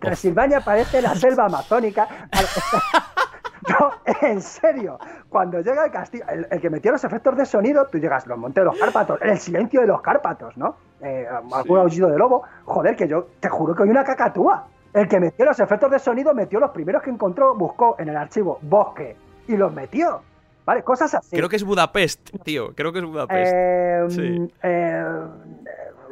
Transilvania 0.00 0.60
parece 0.60 1.00
la 1.00 1.14
selva 1.14 1.46
amazónica. 1.46 2.08
No, 3.68 3.90
en 4.22 4.40
serio. 4.40 4.98
Cuando 5.28 5.60
llega 5.60 5.84
el 5.84 5.90
castillo, 5.90 6.24
el, 6.28 6.46
el 6.50 6.60
que 6.60 6.70
metió 6.70 6.90
los 6.92 7.04
efectos 7.04 7.36
de 7.36 7.44
sonido, 7.44 7.86
tú 7.86 7.98
llegas 7.98 8.26
los 8.26 8.38
montes 8.38 8.62
de 8.62 8.64
los 8.64 8.78
Cárpatos, 8.78 9.18
el 9.22 9.38
silencio 9.38 9.82
de 9.82 9.86
los 9.86 10.00
Cárpatos, 10.00 10.56
¿no? 10.56 10.76
Eh, 11.00 11.28
algún 11.52 11.78
aullido 11.78 12.08
de 12.08 12.18
lobo. 12.18 12.42
Joder, 12.64 12.96
que 12.96 13.06
yo 13.06 13.28
te 13.38 13.48
juro 13.48 13.74
que 13.74 13.82
hay 13.82 13.90
una 13.90 14.02
cacatúa. 14.02 14.66
El 14.92 15.06
que 15.06 15.20
metió 15.20 15.44
los 15.44 15.60
efectos 15.60 15.90
de 15.90 15.98
sonido 15.98 16.34
metió 16.34 16.58
los 16.58 16.70
primeros 16.70 17.02
que 17.02 17.10
encontró, 17.10 17.54
buscó 17.54 17.96
en 17.98 18.08
el 18.08 18.16
archivo 18.16 18.58
bosque 18.62 19.16
y 19.46 19.56
los 19.56 19.72
metió. 19.72 20.22
¿Vale? 20.64 20.82
Cosas 20.84 21.14
así. 21.14 21.36
Creo 21.36 21.48
que 21.48 21.56
es 21.56 21.64
Budapest, 21.64 22.30
tío. 22.44 22.74
Creo 22.74 22.92
que 22.92 22.98
es 23.00 23.04
Budapest. 23.04 23.52
Eh, 23.54 24.04
Sí. 24.08 24.52
eh, 24.62 25.04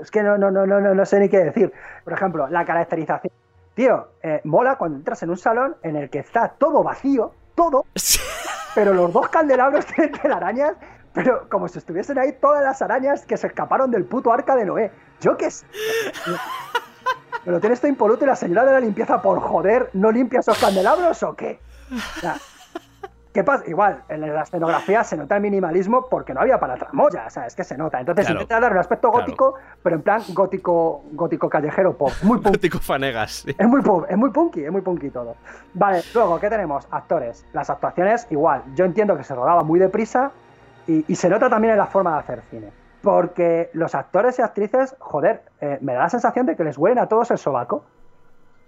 es 0.03 0.11
que 0.11 0.23
no, 0.23 0.37
no, 0.39 0.51
no, 0.51 0.67
no, 0.67 0.81
no, 0.81 1.07
sé 1.07 1.21
ni 1.21 1.29
qué 1.29 1.39
decir. 1.39 1.73
Por 2.05 2.13
ejemplo, 2.13 2.49
la 2.49 2.65
caracterización. 2.65 3.33
Tío, 3.75 4.09
eh, 4.23 4.41
mola 4.45 4.77
cuando 4.77 4.97
entras 4.99 5.23
en 5.23 5.31
un 5.31 5.37
salón 5.39 5.77
en 5.83 5.97
el 5.97 6.11
que 6.11 6.19
está 6.21 6.49
todo 6.49 6.83
vacío, 6.83 7.33
todo, 7.55 7.85
Sí. 7.95 8.19
pero 8.75 8.93
los 8.95 9.13
dos 9.13 9.29
candelabros 9.29 9.87
tienen 9.95 10.13
telarañas, 10.21 10.73
pero 11.13 11.49
como 11.49 11.69
si 11.69 11.79
estuviesen 11.79 12.19
ahí 12.19 12.33
todas 12.41 12.63
las 12.65 12.83
arañas 12.83 13.25
que 13.27 13.37
se 13.37 13.47
escaparon 13.49 13.91
del 13.91 14.05
puto 14.05 14.33
arca 14.33 14.57
de 14.57 14.65
Noé. 14.65 14.91
Yo 15.21 15.37
qué 15.37 15.51
sé. 15.51 15.67
Pero 17.45 17.61
tiene 17.61 17.75
esto 17.75 17.87
impoluto 17.87 18.25
y 18.25 18.27
la 18.27 18.37
señora 18.37 18.65
de 18.65 18.73
la 18.73 18.81
limpieza, 18.81 19.23
por 19.23 19.41
joder, 19.41 19.91
¿no 19.95 20.11
limpia 20.11 20.41
esos 20.41 20.59
candelabros 20.59 21.23
o 21.23 21.35
qué? 21.35 21.61
O 21.91 22.21
sea, 22.21 22.37
¿Qué 23.33 23.45
pasa? 23.45 23.64
Igual, 23.69 24.03
en 24.09 24.21
la 24.35 24.43
escenografía 24.43 25.05
se 25.05 25.17
nota 25.17 25.37
el 25.37 25.43
minimalismo 25.43 26.07
porque 26.09 26.33
no 26.35 26.41
había 26.41 26.59
para 26.59 26.77
tramoya, 26.77 27.25
o 27.27 27.31
sea, 27.31 27.47
es 27.47 27.55
que 27.55 27.62
se 27.62 27.77
nota. 27.77 28.01
Entonces 28.01 28.27
Claro. 28.27 28.41
intenta 28.41 28.61
dar 28.61 28.73
un 28.73 28.79
aspecto 28.79 29.11
Claro. 29.11 29.25
gótico, 29.27 29.55
pero 29.83 29.97
en 29.97 30.03
plan 30.03 30.23
gótico, 30.33 31.03
gótico 31.12 31.49
callejero 31.49 31.97
pop, 31.97 32.11
muy 32.23 32.38
punk. 32.38 32.55
Gótico 32.57 32.79
Fanegas. 32.79 33.31
sí. 33.33 33.55
Es 33.57 33.69
muy, 33.69 33.83
pop, 33.83 34.07
es 34.09 34.17
muy 34.17 34.31
punky, 34.31 34.64
es 34.64 34.73
muy 34.73 34.81
punky 34.81 35.11
todo. 35.11 35.37
Vale, 35.75 36.03
luego, 36.14 36.41
¿qué 36.41 36.49
tenemos? 36.49 36.88
Actores. 36.91 37.45
Las 37.53 37.69
actuaciones, 37.71 38.27
igual. 38.31 38.62
Yo 38.75 38.85
entiendo 38.87 39.17
que 39.17 39.25
se 39.25 39.35
rodaba 39.35 39.62
muy 39.62 39.79
deprisa 39.79 40.31
y, 40.87 41.05
y 41.07 41.14
se 41.17 41.29
nota 41.29 41.49
también 41.51 41.73
en 41.73 41.79
la 41.79 41.87
forma 41.87 42.12
de 42.14 42.19
hacer 42.21 42.43
cine. 42.51 42.73
Porque 43.03 43.71
los 43.75 43.95
actores 43.95 44.38
y 44.38 44.43
actrices, 44.43 44.97
joder, 44.99 45.43
eh, 45.61 45.79
me 45.83 45.93
da 45.95 46.01
la 46.01 46.09
sensación 46.09 46.47
de 46.47 46.57
que 46.57 46.64
les 46.64 46.77
huelen 46.77 46.99
a 46.99 47.07
todos 47.07 47.31
el 47.31 47.38
sobaco. 47.38 47.85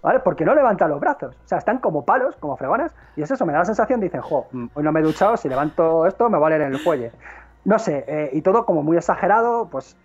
¿Vale? 0.01 0.19
Porque 0.19 0.45
no 0.45 0.55
levantan 0.55 0.89
los 0.89 0.99
brazos. 0.99 1.35
O 1.35 1.47
sea, 1.47 1.59
están 1.59 1.77
como 1.77 2.03
palos, 2.05 2.35
como 2.37 2.57
fregonas. 2.57 2.91
Y 3.15 3.21
es 3.21 3.29
eso, 3.29 3.45
me 3.45 3.53
da 3.53 3.59
la 3.59 3.65
sensación, 3.65 3.99
dicen, 3.99 4.21
jo, 4.21 4.47
mm, 4.51 4.67
hoy 4.73 4.83
no 4.83 4.91
me 4.91 4.99
he 4.99 5.03
duchado, 5.03 5.37
si 5.37 5.47
levanto 5.47 6.07
esto 6.07 6.29
me 6.29 6.39
va 6.39 6.47
a 6.47 6.49
leer 6.49 6.63
en 6.63 6.73
el 6.73 6.79
fuelle. 6.79 7.11
No 7.65 7.77
sé, 7.77 8.03
eh, 8.07 8.29
y 8.33 8.41
todo 8.41 8.65
como 8.65 8.81
muy 8.81 8.97
exagerado, 8.97 9.69
pues 9.69 9.95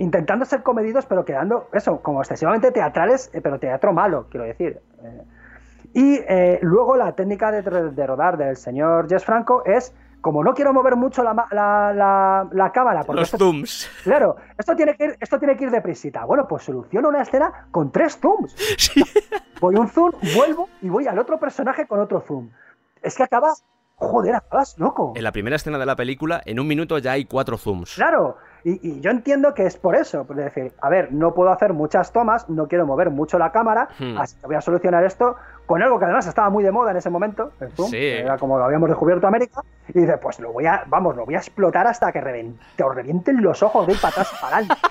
intentando 0.00 0.46
ser 0.46 0.62
comedidos, 0.62 1.04
pero 1.06 1.24
quedando, 1.26 1.68
eso, 1.72 2.00
como 2.00 2.20
excesivamente 2.20 2.72
teatrales, 2.72 3.30
eh, 3.34 3.40
pero 3.42 3.58
teatro 3.58 3.92
malo, 3.92 4.26
quiero 4.30 4.46
decir. 4.46 4.80
Eh, 5.02 5.22
y 5.92 6.14
eh, 6.26 6.58
luego 6.62 6.96
la 6.96 7.12
técnica 7.12 7.50
de, 7.50 7.62
de 7.62 8.06
rodar 8.06 8.38
del 8.38 8.56
señor 8.56 9.08
Jess 9.08 9.24
Franco 9.24 9.62
es, 9.66 9.94
como 10.20 10.44
no 10.44 10.54
quiero 10.54 10.72
mover 10.72 10.96
mucho 10.96 11.22
la, 11.22 11.34
la, 11.50 11.92
la- 11.94 12.48
la 12.52 12.72
cámara, 12.72 13.02
porque 13.04 13.20
Los 13.20 13.32
esto- 13.32 13.38
zooms. 13.44 13.88
claro, 14.04 14.36
esto 14.58 14.76
tiene, 14.76 14.96
que 14.96 15.04
ir, 15.04 15.16
esto 15.20 15.38
tiene 15.38 15.56
que 15.56 15.64
ir 15.64 15.70
deprisita. 15.70 16.24
Bueno, 16.24 16.46
pues 16.48 16.64
soluciono 16.64 17.08
una 17.08 17.22
escena 17.22 17.66
con 17.70 17.90
tres 17.90 18.18
zooms. 18.20 18.54
Sí. 18.78 19.02
Voy 19.60 19.74
un 19.76 19.88
zoom, 19.88 20.12
vuelvo 20.34 20.68
y 20.82 20.88
voy 20.88 21.06
al 21.06 21.18
otro 21.18 21.38
personaje 21.38 21.86
con 21.86 22.00
otro 22.00 22.20
zoom. 22.26 22.50
Es 23.02 23.16
que 23.16 23.22
acabas, 23.22 23.64
joder, 23.96 24.34
acabas 24.34 24.78
loco. 24.78 25.12
En 25.16 25.22
la 25.24 25.32
primera 25.32 25.56
escena 25.56 25.78
de 25.78 25.86
la 25.86 25.96
película, 25.96 26.40
en 26.44 26.60
un 26.60 26.66
minuto 26.66 26.98
ya 26.98 27.12
hay 27.12 27.24
cuatro 27.26 27.58
zooms. 27.58 27.94
Claro, 27.94 28.36
y, 28.64 28.80
y 28.96 29.00
yo 29.00 29.10
entiendo 29.10 29.54
que 29.54 29.66
es 29.66 29.76
por 29.76 29.96
eso, 29.96 30.24
por 30.24 30.36
decir, 30.36 30.72
a 30.80 30.88
ver, 30.88 31.12
no 31.12 31.34
puedo 31.34 31.50
hacer 31.50 31.72
muchas 31.72 32.12
tomas, 32.12 32.48
no 32.48 32.68
quiero 32.68 32.86
mover 32.86 33.10
mucho 33.10 33.38
la 33.38 33.52
cámara, 33.52 33.88
Hmm. 33.98 34.18
así 34.18 34.36
que 34.40 34.46
voy 34.46 34.56
a 34.56 34.60
solucionar 34.60 35.04
esto 35.04 35.36
con 35.66 35.82
algo 35.82 35.98
que 35.98 36.04
además 36.04 36.26
estaba 36.26 36.50
muy 36.50 36.64
de 36.64 36.72
moda 36.72 36.90
en 36.90 36.96
ese 36.96 37.10
momento, 37.10 37.52
el 37.60 37.70
zoom, 37.72 37.86
Sí. 37.90 37.96
que 37.98 38.20
era 38.20 38.36
como 38.38 38.58
lo 38.58 38.64
habíamos 38.64 38.88
descubierto 38.88 39.26
América, 39.26 39.62
y 39.88 40.00
dice, 40.00 40.18
pues 40.18 40.40
lo 40.40 40.52
voy 40.52 40.66
a, 40.66 40.82
vamos, 40.86 41.16
lo 41.16 41.24
voy 41.24 41.34
a 41.36 41.38
explotar 41.38 41.86
hasta 41.86 42.10
que 42.12 42.20
reven- 42.20 42.56
te 42.76 42.82
os 42.84 42.94
revienten 42.94 43.42
los 43.42 43.62
ojos 43.62 43.86
de 43.86 43.92
ir 43.94 44.00
para 44.00 44.10
atrás 44.12 44.30
y 44.36 44.40
para 44.42 44.56
adelante. 44.58 44.82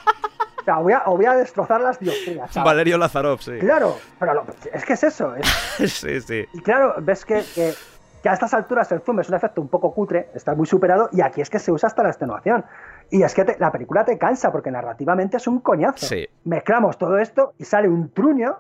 O 0.61 0.63
sea, 0.63 0.77
voy 0.77 0.93
a, 0.93 1.03
o 1.05 1.15
voy 1.15 1.25
a 1.25 1.33
destrozar 1.33 1.81
las 1.81 1.99
dioptrías. 1.99 2.53
Valerio 2.63 2.97
Lazarov, 2.97 3.39
sí. 3.41 3.57
Claro, 3.59 3.95
pero 4.19 4.33
lo- 4.35 4.45
es 4.71 4.85
que 4.85 4.93
es 4.93 5.03
eso, 5.03 5.35
es, 5.35 5.47
Sí, 5.91 6.21
sí. 6.21 6.45
y 6.53 6.61
claro, 6.61 6.95
ves 6.99 7.25
que, 7.25 7.43
que- 7.55 7.73
que 8.21 8.27
a 8.29 8.33
estas 8.33 8.53
alturas 8.53 8.91
el 8.91 8.99
zoom 8.99 9.21
es 9.21 9.29
un 9.29 9.35
efecto 9.35 9.61
un 9.61 9.69
poco 9.69 9.93
cutre, 9.93 10.29
está 10.35 10.53
muy 10.53 10.65
superado, 10.67 11.07
y 11.13 11.21
aquí 11.21 11.39
es 11.41 11.49
que 11.49 11.57
se 11.57 11.71
usa 11.71 11.87
hasta 11.87 12.03
la 12.03 12.09
extenuación. 12.09 12.65
Y 13.11 13.23
es 13.23 13.33
que 13.33 13.43
te- 13.45 13.57
la 13.59 13.71
película 13.71 14.05
te 14.05 14.17
cansa, 14.17 14.51
porque 14.51 14.71
narrativamente 14.71 15.37
es 15.37 15.47
un 15.47 15.59
coñazo. 15.59 16.05
Sí. 16.05 16.27
Mezclamos 16.45 16.97
todo 16.97 17.17
esto 17.17 17.53
y 17.57 17.65
sale 17.65 17.87
un 17.89 18.11
truño 18.11 18.57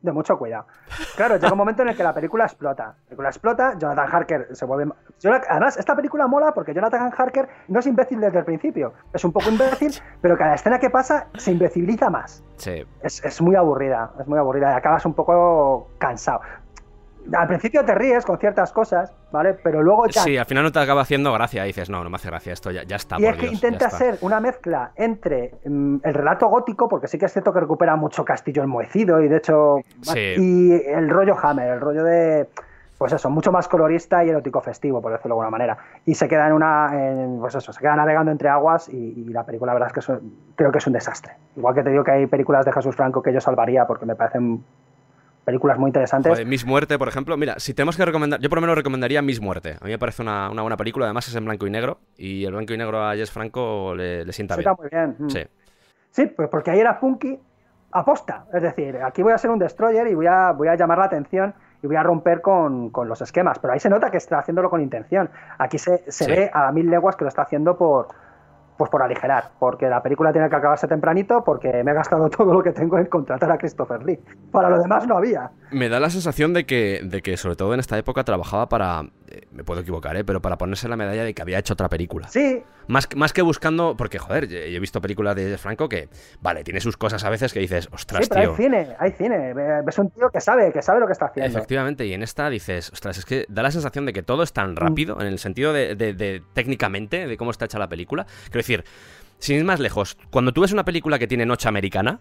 de 0.00 0.10
mucho 0.10 0.36
cuidado. 0.36 0.66
Claro, 1.14 1.36
llega 1.36 1.52
un 1.52 1.58
momento 1.58 1.82
en 1.82 1.90
el 1.90 1.96
que 1.96 2.02
la 2.02 2.12
película 2.12 2.42
explota. 2.42 2.86
La 2.86 3.04
película 3.04 3.28
explota, 3.28 3.78
Jonathan 3.78 4.08
Harker 4.12 4.48
se 4.50 4.64
vuelve... 4.64 4.92
Además, 5.48 5.76
esta 5.76 5.94
película 5.94 6.26
mola 6.26 6.52
porque 6.52 6.74
Jonathan 6.74 7.12
Harker 7.16 7.48
no 7.68 7.78
es 7.78 7.86
imbécil 7.86 8.18
desde 8.20 8.40
el 8.40 8.44
principio. 8.44 8.92
Es 9.12 9.24
un 9.24 9.30
poco 9.30 9.48
imbécil, 9.48 9.92
pero 10.20 10.36
cada 10.36 10.54
escena 10.56 10.80
que 10.80 10.90
pasa 10.90 11.28
se 11.38 11.52
imbeciliza 11.52 12.10
más 12.10 12.42
Sí. 12.56 12.84
es, 13.00 13.24
es 13.24 13.40
muy 13.40 13.54
aburrida, 13.54 14.10
es 14.18 14.26
muy 14.26 14.40
aburrida 14.40 14.72
y 14.72 14.76
acabas 14.76 15.06
un 15.06 15.14
poco 15.14 15.90
cansado. 15.98 16.40
Al 17.32 17.46
principio 17.46 17.84
te 17.84 17.94
ríes 17.94 18.24
con 18.24 18.38
ciertas 18.38 18.72
cosas, 18.72 19.14
¿vale? 19.30 19.54
Pero 19.54 19.82
luego 19.82 20.06
ya... 20.08 20.22
Sí, 20.22 20.36
al 20.36 20.44
final 20.46 20.64
no 20.64 20.72
te 20.72 20.80
acaba 20.80 21.02
haciendo 21.02 21.32
gracia. 21.32 21.62
Dices, 21.64 21.88
no, 21.88 22.02
no 22.02 22.10
me 22.10 22.16
hace 22.16 22.28
gracia 22.28 22.52
esto, 22.52 22.70
ya, 22.70 22.82
ya 22.82 22.96
está, 22.96 23.16
y 23.18 23.24
por 23.24 23.34
es 23.34 23.40
que 23.40 23.46
intenta 23.46 23.88
ser 23.90 24.18
una 24.22 24.40
mezcla 24.40 24.90
entre 24.96 25.52
mm, 25.64 25.96
el 26.02 26.14
relato 26.14 26.48
gótico, 26.48 26.88
porque 26.88 27.06
sí 27.06 27.18
que 27.18 27.26
es 27.26 27.32
cierto 27.32 27.52
que 27.52 27.60
recupera 27.60 27.94
mucho 27.96 28.24
Castillo 28.24 28.62
enmohecido 28.62 29.20
y 29.20 29.28
de 29.28 29.36
hecho... 29.36 29.76
Sí. 30.02 30.34
Y 30.36 30.72
el 30.88 31.08
rollo 31.10 31.36
Hammer, 31.40 31.68
el 31.74 31.80
rollo 31.80 32.02
de... 32.04 32.48
Pues 32.98 33.12
eso, 33.12 33.28
mucho 33.30 33.50
más 33.50 33.66
colorista 33.66 34.24
y 34.24 34.28
erótico 34.28 34.60
festivo, 34.60 35.02
por 35.02 35.10
decirlo 35.10 35.30
de 35.34 35.40
alguna 35.40 35.50
manera. 35.50 35.76
Y 36.06 36.14
se 36.14 36.28
queda 36.28 36.46
en 36.46 36.52
una... 36.52 36.90
en- 36.92 37.38
pues 37.40 37.54
eso, 37.54 37.72
se 37.72 37.80
queda 37.80 37.96
navegando 37.96 38.30
entre 38.30 38.48
aguas 38.48 38.88
y, 38.88 38.96
y 38.96 39.24
la 39.32 39.44
película, 39.44 39.70
la 39.72 39.74
verdad 39.80 39.88
es 39.88 39.92
que 39.94 40.00
es 40.00 40.08
un- 40.08 40.52
creo 40.54 40.70
que 40.70 40.78
es 40.78 40.86
un 40.86 40.92
desastre. 40.92 41.32
Igual 41.56 41.74
que 41.74 41.82
te 41.82 41.90
digo 41.90 42.04
que 42.04 42.12
hay 42.12 42.26
películas 42.26 42.64
de 42.64 42.72
Jesús 42.72 42.94
Franco 42.94 43.20
que 43.22 43.32
yo 43.32 43.40
salvaría 43.40 43.86
porque 43.86 44.06
me 44.06 44.14
parecen 44.14 44.62
películas 45.44 45.78
muy 45.78 45.88
interesantes. 45.88 46.30
Joder, 46.30 46.46
Miss 46.46 46.64
Muerte, 46.64 46.98
por 46.98 47.08
ejemplo. 47.08 47.36
Mira, 47.36 47.58
si 47.58 47.74
tenemos 47.74 47.96
que 47.96 48.04
recomendar, 48.04 48.40
yo 48.40 48.48
por 48.48 48.58
lo 48.58 48.62
menos 48.62 48.76
recomendaría 48.76 49.22
Miss 49.22 49.40
Muerte. 49.40 49.76
A 49.80 49.84
mí 49.84 49.90
me 49.90 49.98
parece 49.98 50.22
una, 50.22 50.50
una 50.50 50.62
buena 50.62 50.76
película, 50.76 51.06
además 51.06 51.26
es 51.28 51.34
en 51.34 51.44
blanco 51.44 51.66
y 51.66 51.70
negro. 51.70 51.98
Y 52.16 52.44
el 52.44 52.52
blanco 52.52 52.72
y 52.72 52.78
negro 52.78 53.02
a 53.04 53.14
Jess 53.14 53.30
Franco 53.30 53.94
le, 53.94 54.24
le 54.24 54.32
sienta 54.32 54.56
bien. 54.56 54.68
está 54.70 54.80
muy 54.82 54.88
bien. 54.90 55.16
mm. 55.18 55.30
Sí. 55.30 55.40
Sí, 56.10 56.26
pues 56.26 56.48
porque 56.48 56.70
ahí 56.70 56.78
era 56.80 56.98
punky 57.00 57.38
aposta. 57.92 58.46
Es 58.52 58.62
decir, 58.62 58.96
aquí 59.04 59.22
voy 59.22 59.32
a 59.32 59.38
ser 59.38 59.50
un 59.50 59.58
destroyer 59.58 60.06
y 60.08 60.14
voy 60.14 60.26
a, 60.26 60.52
voy 60.52 60.68
a 60.68 60.74
llamar 60.76 60.98
la 60.98 61.04
atención 61.06 61.54
y 61.82 61.86
voy 61.86 61.96
a 61.96 62.02
romper 62.02 62.40
con, 62.40 62.90
con 62.90 63.08
los 63.08 63.20
esquemas. 63.22 63.58
Pero 63.58 63.72
ahí 63.74 63.80
se 63.80 63.90
nota 63.90 64.10
que 64.10 64.16
está 64.18 64.38
haciéndolo 64.38 64.70
con 64.70 64.80
intención. 64.80 65.30
Aquí 65.58 65.78
se, 65.78 66.04
se 66.10 66.24
Sí. 66.24 66.30
ve 66.30 66.50
a 66.52 66.70
mil 66.72 66.88
leguas 66.88 67.16
que 67.16 67.24
lo 67.24 67.28
está 67.28 67.42
haciendo 67.42 67.76
por 67.76 68.08
pues 68.76 68.90
por 68.90 69.02
aligerar, 69.02 69.50
porque 69.58 69.88
la 69.88 70.02
película 70.02 70.32
tiene 70.32 70.48
que 70.48 70.56
acabarse 70.56 70.88
tempranito, 70.88 71.44
porque 71.44 71.82
me 71.84 71.90
he 71.90 71.94
gastado 71.94 72.28
todo 72.36 72.52
lo 72.52 72.62
que 72.62 72.72
tengo 72.72 72.98
en 72.98 73.06
contratar 73.06 73.50
a 73.50 73.58
Christopher 73.58 74.02
Lee. 74.04 74.18
Para 74.50 74.70
lo 74.70 74.80
demás 74.80 75.06
no 75.06 75.16
había. 75.16 75.50
Me 75.70 75.88
da 75.88 76.00
la 76.00 76.10
sensación 76.10 76.52
de 76.52 76.64
que, 76.64 77.00
de 77.04 77.22
que, 77.22 77.36
sobre 77.36 77.56
todo 77.56 77.74
en 77.74 77.80
esta 77.80 77.98
época, 77.98 78.24
trabajaba 78.24 78.68
para. 78.68 79.04
Eh, 79.32 79.46
me 79.52 79.64
puedo 79.64 79.80
equivocar, 79.80 80.16
¿eh? 80.16 80.24
Pero 80.24 80.40
para 80.42 80.58
ponerse 80.58 80.88
la 80.88 80.96
medalla 80.96 81.24
de 81.24 81.34
que 81.34 81.42
había 81.42 81.58
hecho 81.58 81.72
otra 81.74 81.88
película. 81.88 82.28
Sí, 82.28 82.62
Más, 82.88 83.06
que- 83.06 83.16
más 83.16 83.32
que 83.32 83.42
buscando. 83.42 83.96
Porque, 83.96 84.18
joder, 84.18 84.48
yo 84.48 84.58
he 84.58 84.78
visto 84.80 85.00
películas 85.00 85.34
de 85.36 85.56
Franco 85.58 85.88
que. 85.88 86.08
Vale, 86.40 86.64
tiene 86.64 86.80
sus 86.80 86.96
cosas 86.96 87.22
a 87.24 87.30
veces 87.30 87.52
que 87.52 87.60
dices, 87.60 87.88
ostras, 87.92 88.24
sí, 88.24 88.30
pero 88.32 88.42
tío. 88.42 88.50
hay 88.52 88.56
cine, 88.56 88.96
hay 88.98 89.10
cine. 89.12 89.54
Ves 89.84 89.98
un 89.98 90.10
tío 90.10 90.28
que 90.30 90.40
sabe, 90.40 90.72
que 90.72 90.82
sabe 90.82 91.00
lo 91.00 91.06
que 91.06 91.12
está 91.12 91.26
haciendo. 91.26 91.56
Efectivamente, 91.58 92.04
y 92.06 92.12
en 92.12 92.22
esta 92.22 92.50
dices, 92.50 92.90
ostras, 92.92 93.18
es 93.18 93.24
que 93.24 93.46
da 93.48 93.62
la 93.62 93.70
sensación 93.70 94.06
de 94.06 94.12
que 94.12 94.22
todo 94.22 94.42
es 94.42 94.50
Mm. 94.50 94.54
tan 94.54 94.76
rápido, 94.76 95.20
en 95.20 95.26
el 95.26 95.38
sentido 95.38 95.72
de, 95.72 95.94
de- 95.94 96.12
de 96.14 96.42
técnicamente, 96.54 97.26
de 97.26 97.36
cómo 97.36 97.50
está 97.50 97.64
hecha 97.66 97.78
la 97.78 97.88
película. 97.88 98.26
Quiero 98.44 98.58
decir, 98.58 98.84
sin 99.38 99.56
ir 99.58 99.64
más 99.64 99.80
lejos, 99.80 100.16
cuando 100.30 100.52
tú 100.52 100.60
ves 100.60 100.72
una 100.72 100.84
película 100.84 101.18
que 101.18 101.26
tiene 101.26 101.46
noche 101.46 101.68
americana, 101.68 102.20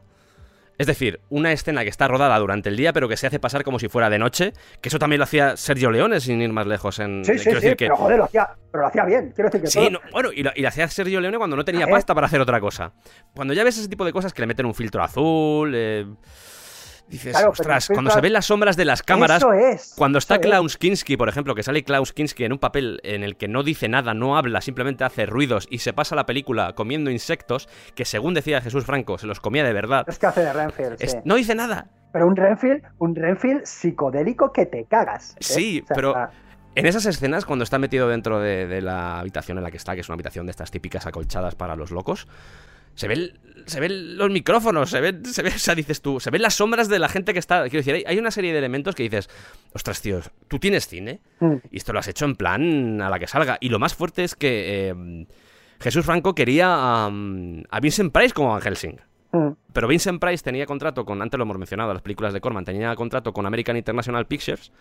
Es 0.81 0.87
decir, 0.87 1.19
una 1.29 1.51
escena 1.51 1.83
que 1.83 1.89
está 1.89 2.07
rodada 2.07 2.37
durante 2.39 2.69
el 2.69 2.75
día, 2.77 2.91
pero 2.93 3.07
que 3.07 3.15
se 3.17 3.27
hace 3.27 3.39
pasar 3.39 3.63
como 3.63 3.79
si 3.79 3.87
fuera 3.87 4.09
de 4.09 4.19
noche, 4.19 4.53
que 4.81 4.89
eso 4.89 4.99
también 4.99 5.19
lo 5.19 5.23
hacía 5.23 5.55
Sergio 5.57 5.91
Leone, 5.91 6.19
sin 6.19 6.41
ir 6.41 6.51
más 6.51 6.67
lejos. 6.67 6.99
En, 6.99 7.23
Sí, 7.23 7.37
sí, 7.37 7.43
quiero 7.45 7.59
sí, 7.59 7.65
decir 7.65 7.77
que- 7.77 7.85
pero 7.85 7.97
joder, 7.97 8.17
lo 8.17 8.23
hacía, 8.25 8.49
pero 8.71 8.81
lo 8.83 8.87
hacía 8.87 9.05
bien. 9.05 9.31
Quiero 9.35 9.49
decir 9.49 9.61
que 9.61 9.67
Sí, 9.67 9.79
todo- 9.79 9.89
no, 9.91 9.99
bueno, 10.11 10.31
y 10.33 10.43
lo, 10.43 10.51
y 10.55 10.61
lo 10.61 10.67
hacía 10.67 10.87
Sergio 10.87 11.21
Leone 11.21 11.37
cuando 11.37 11.55
no 11.55 11.63
tenía 11.65 11.87
pasta 11.87 12.13
para 12.15 12.27
hacer 12.27 12.41
otra 12.41 12.59
cosa. 12.59 12.91
Cuando 13.35 13.53
ya 13.53 13.63
ves 13.63 13.77
ese 13.77 13.87
tipo 13.89 14.05
de 14.05 14.11
cosas 14.13 14.33
que 14.33 14.41
le 14.41 14.47
meten 14.47 14.65
un 14.65 14.73
filtro 14.75 15.03
azul, 15.03 15.71
eh, 15.75 16.05
dices, 17.11 17.33
Claro, 17.33 17.51
ostras, 17.51 17.87
cuando 17.93 18.09
se 18.09 18.21
ven 18.21 18.33
las 18.33 18.45
sombras 18.45 18.75
de 18.77 18.85
las 18.85 19.03
cámaras, 19.03 19.37
Eso 19.37 19.53
es. 19.53 19.93
cuando 19.95 20.17
está 20.17 20.35
eso 20.35 20.41
es. 20.41 20.47
Klaus 20.47 20.77
Kinski, 20.77 21.17
por 21.17 21.29
ejemplo, 21.29 21.53
que 21.53 21.61
sale 21.63 21.83
Klaus 21.83 22.13
Kinski 22.13 22.45
en 22.45 22.53
un 22.53 22.59
papel 22.59 22.99
en 23.03 23.23
el 23.23 23.37
que 23.37 23.47
no 23.47 23.61
dice 23.63 23.87
nada, 23.89 24.13
no 24.13 24.37
habla, 24.37 24.61
simplemente 24.61 25.03
hace 25.03 25.25
ruidos 25.25 25.67
y 25.69 25.77
se 25.79 25.93
pasa 25.93 26.15
la 26.15 26.25
película 26.25 26.73
comiendo 26.73 27.11
insectos, 27.11 27.69
que 27.95 28.05
según 28.05 28.33
decía 28.33 28.61
Jesús 28.61 28.85
Franco, 28.85 29.17
se 29.17 29.27
los 29.27 29.39
comía 29.39 29.63
de 29.63 29.73
verdad. 29.73 30.05
Es 30.07 30.17
que 30.17 30.25
hace 30.25 30.41
de 30.41 30.53
Renfield, 30.53 30.97
sí. 30.99 31.17
No 31.25 31.35
dice 31.35 31.53
nada. 31.53 31.87
Pero 32.13 32.27
un 32.27 32.35
Renfield, 32.35 32.81
un 32.97 33.15
Renfield 33.15 33.63
psicodélico 33.65 34.51
que 34.51 34.65
te 34.65 34.85
cagas. 34.85 35.31
¿eh? 35.33 35.37
Sí, 35.41 35.81
O 35.83 35.87
sea, 35.87 35.95
pero- 35.95 36.15
En 36.73 36.85
esas 36.85 37.05
escenas, 37.05 37.43
cuando 37.43 37.63
está 37.63 37.77
metido 37.79 38.07
dentro 38.07 38.39
de, 38.39 38.65
de 38.65 38.81
la 38.81 39.19
habitación 39.19 39.57
en 39.57 39.63
la 39.65 39.71
que 39.71 39.75
está, 39.77 39.93
que 39.93 39.99
es 39.99 40.07
una 40.07 40.13
habitación 40.13 40.45
de 40.45 40.51
estas 40.51 40.71
típicas 40.71 41.05
acolchadas 41.05 41.53
para 41.53 41.75
los 41.75 41.91
locos, 41.91 42.27
se 42.95 43.07
ven, 43.07 43.39
se 43.65 43.79
ven 43.79 44.17
los 44.17 44.29
micrófonos, 44.29 44.89
se 44.89 45.01
ven, 45.01 45.25
se 45.25 45.43
ve, 45.43 45.49
o 45.49 45.59
sea, 45.59 45.75
dices 45.75 46.01
tú, 46.01 46.19
se 46.19 46.29
ven 46.31 46.41
las 46.41 46.55
sombras 46.55 46.89
de 46.89 46.99
la 46.99 47.09
gente 47.09 47.33
que 47.33 47.39
está. 47.39 47.61
Quiero 47.63 47.77
decir, 47.79 47.95
hay, 47.95 48.03
hay 48.05 48.17
una 48.17 48.31
serie 48.31 48.51
de 48.51 48.57
elementos 48.59 48.95
que 48.95 49.03
dices, 49.03 49.29
ostras, 49.73 50.01
tío, 50.01 50.19
tú 50.47 50.59
tienes 50.59 50.87
cine 50.87 51.21
Mm. 51.39 51.55
y 51.71 51.77
esto 51.77 51.93
lo 51.93 51.99
has 51.99 52.07
hecho 52.07 52.25
en 52.25 52.35
plan 52.35 53.01
a 53.01 53.09
la 53.09 53.19
que 53.19 53.27
salga. 53.27 53.57
Y 53.61 53.69
lo 53.69 53.79
más 53.79 53.95
fuerte 53.95 54.23
es 54.23 54.35
que 54.35 54.89
eh, 54.89 55.25
Jesús 55.79 56.05
Franco 56.05 56.35
quería 56.35 56.67
a 57.07 57.79
Vincent 57.81 58.13
Price 58.13 58.33
como 58.33 58.49
Van 58.49 58.61
Helsing. 58.61 58.99
Mm. 59.31 59.51
Pero 59.73 59.87
Vincent 59.87 60.19
Price 60.19 60.43
tenía 60.43 60.65
contrato 60.65 61.05
con, 61.05 61.21
antes 61.21 61.37
lo 61.37 61.43
hemos 61.43 61.57
mencionado, 61.57 61.93
las 61.93 62.01
películas 62.01 62.33
de 62.33 62.41
Corman, 62.41 62.65
tenía 62.65 62.93
contrato 62.95 63.31
con 63.33 63.45
American 63.45 63.77
International 63.77 64.27
Pictures 64.27 64.71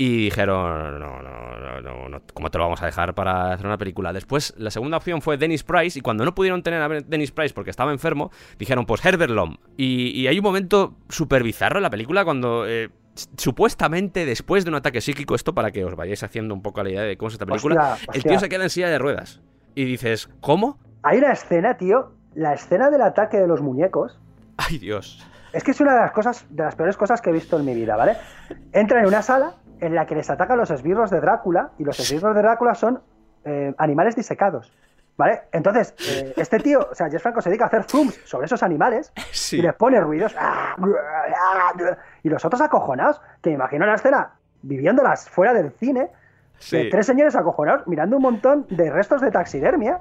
y 0.00 0.24
dijeron, 0.24 0.98
no, 0.98 1.20
no, 1.20 1.60
no, 1.60 1.80
no, 1.82 2.08
no, 2.08 2.22
¿cómo 2.32 2.50
te 2.50 2.56
lo 2.56 2.64
vamos 2.64 2.82
a 2.82 2.86
dejar 2.86 3.14
para 3.14 3.52
hacer 3.52 3.66
una 3.66 3.76
película? 3.76 4.14
Después, 4.14 4.54
la 4.56 4.70
segunda 4.70 4.96
opción 4.96 5.20
fue 5.20 5.36
Dennis 5.36 5.62
Price 5.62 5.98
y 5.98 6.00
cuando 6.00 6.24
no 6.24 6.34
pudieron 6.34 6.62
tener 6.62 6.80
a 6.80 6.88
Dennis 6.88 7.32
Price 7.32 7.52
porque 7.52 7.68
estaba 7.68 7.92
enfermo, 7.92 8.30
dijeron, 8.58 8.86
pues 8.86 9.04
Herbert 9.04 9.30
Lom. 9.30 9.58
Y, 9.76 10.18
y 10.18 10.26
hay 10.26 10.38
un 10.38 10.42
momento 10.42 10.96
súper 11.10 11.42
bizarro 11.42 11.80
en 11.80 11.82
la 11.82 11.90
película 11.90 12.24
cuando... 12.24 12.66
eh, 12.66 12.88
supuestamente 13.36 14.24
después 14.24 14.64
de 14.64 14.70
un 14.70 14.76
ataque 14.76 15.02
psíquico, 15.02 15.34
esto 15.34 15.52
para 15.52 15.70
que 15.70 15.84
os 15.84 15.94
vayáis 15.94 16.22
haciendo 16.22 16.54
un 16.54 16.62
poco 16.62 16.82
la 16.82 16.88
idea 16.88 17.02
de 17.02 17.18
cómo 17.18 17.28
es 17.28 17.34
esta 17.34 17.44
película, 17.44 17.92
Hostia, 17.92 18.12
el 18.14 18.22
tío 18.22 18.38
se 18.38 18.48
queda 18.48 18.62
en 18.62 18.70
silla 18.70 18.88
de 18.88 18.98
ruedas. 18.98 19.42
Y 19.74 19.84
dices, 19.84 20.30
¿cómo? 20.40 20.78
Hay 21.02 21.18
una 21.18 21.32
escena, 21.32 21.76
tío, 21.76 22.12
la 22.34 22.54
escena 22.54 22.88
del 22.88 23.02
ataque 23.02 23.36
de 23.36 23.46
los 23.46 23.60
muñecos. 23.60 24.18
Ay 24.56 24.78
Dios. 24.78 25.26
Es 25.52 25.62
que 25.62 25.72
es 25.72 25.80
una 25.82 25.92
de 25.92 26.00
las 26.00 26.12
cosas, 26.12 26.46
de 26.48 26.62
las 26.62 26.74
peores 26.74 26.96
cosas 26.96 27.20
que 27.20 27.28
he 27.28 27.32
visto 27.34 27.58
en 27.58 27.66
mi 27.66 27.74
vida, 27.74 27.96
¿vale? 27.96 28.16
Entra 28.72 29.00
en 29.00 29.06
una 29.06 29.20
sala 29.20 29.56
en 29.80 29.94
la 29.94 30.06
que 30.06 30.14
les 30.14 30.28
atacan 30.30 30.58
los 30.58 30.70
esbirros 30.70 31.10
de 31.10 31.20
Drácula 31.20 31.70
y 31.78 31.84
los 31.84 31.98
esbirros 31.98 32.34
de 32.34 32.42
Drácula 32.42 32.74
son 32.74 33.00
eh, 33.44 33.74
animales 33.78 34.14
disecados, 34.16 34.72
¿vale? 35.16 35.42
Entonces, 35.52 35.94
eh, 36.10 36.34
este 36.36 36.58
tío, 36.58 36.88
o 36.90 36.94
sea, 36.94 37.08
Jess 37.08 37.22
Franco 37.22 37.40
se 37.40 37.48
dedica 37.50 37.64
a 37.64 37.68
hacer 37.68 37.84
zooms 37.84 38.20
sobre 38.24 38.46
esos 38.46 38.62
animales 38.62 39.12
Sí. 39.32 39.58
y 39.58 39.62
les 39.62 39.74
pone 39.74 39.98
ruidos 40.00 40.34
y 42.22 42.28
los 42.28 42.44
otros 42.44 42.60
acojonados, 42.60 43.20
que 43.42 43.50
me 43.50 43.56
imagino 43.56 43.86
la 43.86 43.94
escena 43.94 44.32
viviéndolas 44.62 45.28
fuera 45.28 45.52
del 45.54 45.70
cine, 45.72 46.10
Sí. 46.58 46.76
de 46.76 46.90
tres 46.90 47.06
señores 47.06 47.34
acojonados 47.36 47.86
mirando 47.86 48.16
un 48.16 48.22
montón 48.22 48.66
de 48.68 48.90
restos 48.90 49.22
de 49.22 49.30
taxidermia, 49.30 50.00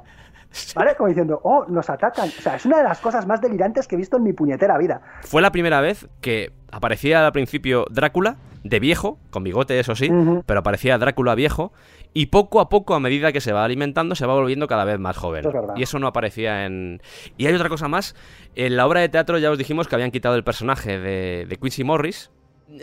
¿vale? 0.75 0.95
Como 0.95 1.09
diciendo, 1.09 1.39
oh, 1.43 1.65
nos 1.67 1.89
atacan. 1.89 2.29
O 2.29 2.41
sea, 2.41 2.55
es 2.55 2.65
una 2.65 2.77
de 2.77 2.83
las 2.83 2.99
cosas 2.99 3.25
más 3.27 3.41
delirantes 3.41 3.87
que 3.87 3.95
he 3.95 3.97
visto 3.97 4.17
en 4.17 4.23
mi 4.23 4.33
puñetera 4.33 4.77
vida. 4.77 5.01
Fue 5.21 5.41
la 5.41 5.51
primera 5.51 5.81
vez 5.81 6.07
que 6.21 6.51
aparecía 6.71 7.25
al 7.25 7.31
principio 7.31 7.85
Drácula, 7.89 8.37
de 8.63 8.79
viejo, 8.79 9.19
con 9.29 9.43
bigote, 9.43 9.79
eso 9.79 9.95
sí, 9.95 10.11
pero 10.45 10.59
aparecía 10.59 10.97
Drácula 10.97 11.33
viejo, 11.33 11.71
y 12.13 12.27
poco 12.27 12.59
a 12.59 12.69
poco, 12.69 12.93
a 12.93 12.99
medida 12.99 13.31
que 13.31 13.41
se 13.41 13.53
va 13.53 13.63
alimentando, 13.63 14.15
se 14.15 14.25
va 14.25 14.33
volviendo 14.33 14.67
cada 14.67 14.83
vez 14.83 14.99
más 14.99 15.15
joven. 15.15 15.45
Es. 15.47 15.53
Y 15.77 15.83
eso 15.83 15.99
no 15.99 16.07
aparecía 16.07 16.65
en... 16.65 17.01
Y 17.37 17.47
hay 17.47 17.53
otra 17.53 17.69
cosa 17.69 17.87
más, 17.87 18.15
en 18.55 18.75
la 18.75 18.85
obra 18.85 19.01
de 19.01 19.09
teatro 19.09 19.37
ya 19.37 19.51
os 19.51 19.57
dijimos 19.57 19.87
que 19.87 19.95
habían 19.95 20.11
quitado 20.11 20.35
el 20.35 20.43
personaje 20.43 20.99
de, 20.99 21.45
de 21.47 21.55
Quincy 21.57 21.83
Morris. 21.83 22.31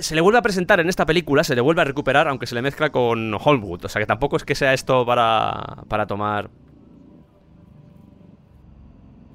Se 0.00 0.14
le 0.14 0.20
vuelve 0.20 0.38
a 0.38 0.42
presentar 0.42 0.80
en 0.80 0.88
esta 0.88 1.06
película, 1.06 1.44
se 1.44 1.54
le 1.54 1.60
vuelve 1.60 1.82
a 1.82 1.84
recuperar, 1.84 2.26
aunque 2.26 2.46
se 2.46 2.54
le 2.54 2.62
mezcla 2.62 2.90
con 2.90 3.34
Hollywood. 3.34 3.84
O 3.84 3.88
sea 3.88 4.00
que 4.00 4.06
tampoco 4.06 4.36
es 4.36 4.44
que 4.44 4.54
sea 4.54 4.72
esto 4.72 5.06
para, 5.06 5.84
para 5.88 6.06
tomar 6.06 6.50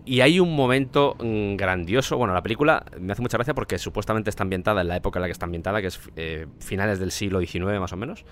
y 0.06 0.22
hay 0.22 0.40
un 0.40 0.56
momento 0.56 1.16
mm, 1.20 1.56
grandioso. 1.56 2.18
Bueno, 2.18 2.34
la 2.34 2.42
película 2.42 2.84
me 3.00 3.14
hace 3.14 3.22
mucha 3.22 3.38
gracia 3.38 3.54
porque 3.54 3.78
supuestamente 3.78 4.30
está 4.30 4.44
ambientada 4.44 4.82
en 4.82 4.88
la 4.88 4.96
época 4.98 5.20
en 5.20 5.22
la 5.22 5.28
que 5.28 5.34
está 5.34 5.46
ambientada, 5.46 5.82
que 5.82 5.88
es 5.88 6.00
eh, 6.16 6.48
finales 6.60 7.00
del 7.00 7.12
siglo 7.12 7.40
XIX 7.40 7.80
más 7.80 7.94
o 7.94 7.98
menos. 7.98 8.26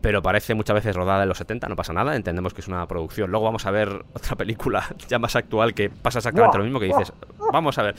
Pero 0.00 0.22
parece 0.22 0.54
muchas 0.54 0.74
veces 0.74 0.96
rodada 0.96 1.22
en 1.24 1.28
los 1.28 1.36
70, 1.36 1.68
no 1.68 1.76
pasa 1.76 1.92
nada, 1.92 2.16
entendemos 2.16 2.54
que 2.54 2.62
es 2.62 2.68
una 2.68 2.86
producción. 2.86 3.30
Luego 3.30 3.44
vamos 3.44 3.66
a 3.66 3.70
ver 3.70 4.04
otra 4.14 4.36
película 4.36 4.86
ya 5.08 5.18
más 5.18 5.36
actual 5.36 5.74
que 5.74 5.90
pasa 5.90 6.20
exactamente 6.20 6.56
lo 6.58 6.64
mismo 6.64 6.80
que 6.80 6.86
dices. 6.86 7.12
Vamos 7.52 7.76
a 7.78 7.82
ver. 7.82 7.96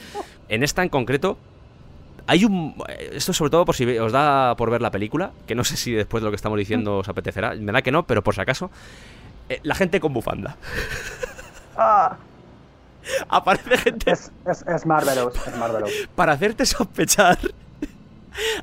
En 0.48 0.62
esta 0.62 0.82
en 0.82 0.88
concreto, 0.88 1.38
hay 2.26 2.44
un. 2.44 2.74
Esto 3.12 3.32
sobre 3.32 3.50
todo 3.50 3.64
por 3.64 3.76
si 3.76 3.98
os 3.98 4.10
da 4.10 4.56
por 4.56 4.70
ver 4.70 4.80
la 4.82 4.90
película, 4.90 5.32
que 5.46 5.54
no 5.54 5.64
sé 5.64 5.76
si 5.76 5.92
después 5.92 6.22
de 6.22 6.26
lo 6.26 6.30
que 6.30 6.36
estamos 6.36 6.58
diciendo 6.58 6.98
os 6.98 7.08
apetecerá. 7.08 7.54
Me 7.54 7.72
da 7.72 7.82
que 7.82 7.92
no, 7.92 8.04
pero 8.04 8.22
por 8.22 8.34
si 8.34 8.40
acaso. 8.40 8.70
eh, 9.48 9.60
la 9.62 9.74
gente 9.74 10.00
con 10.00 10.12
bufanda. 10.12 10.56
Ah, 11.76 12.16
Aparece 13.28 13.78
gente 13.78 14.10
es, 14.12 14.30
es, 14.50 14.64
es 14.66 14.86
Marvelous, 14.86 15.34
es 15.46 15.56
Marvelous. 15.56 15.90
para 16.14 16.32
hacerte 16.32 16.66
sospechar. 16.66 17.38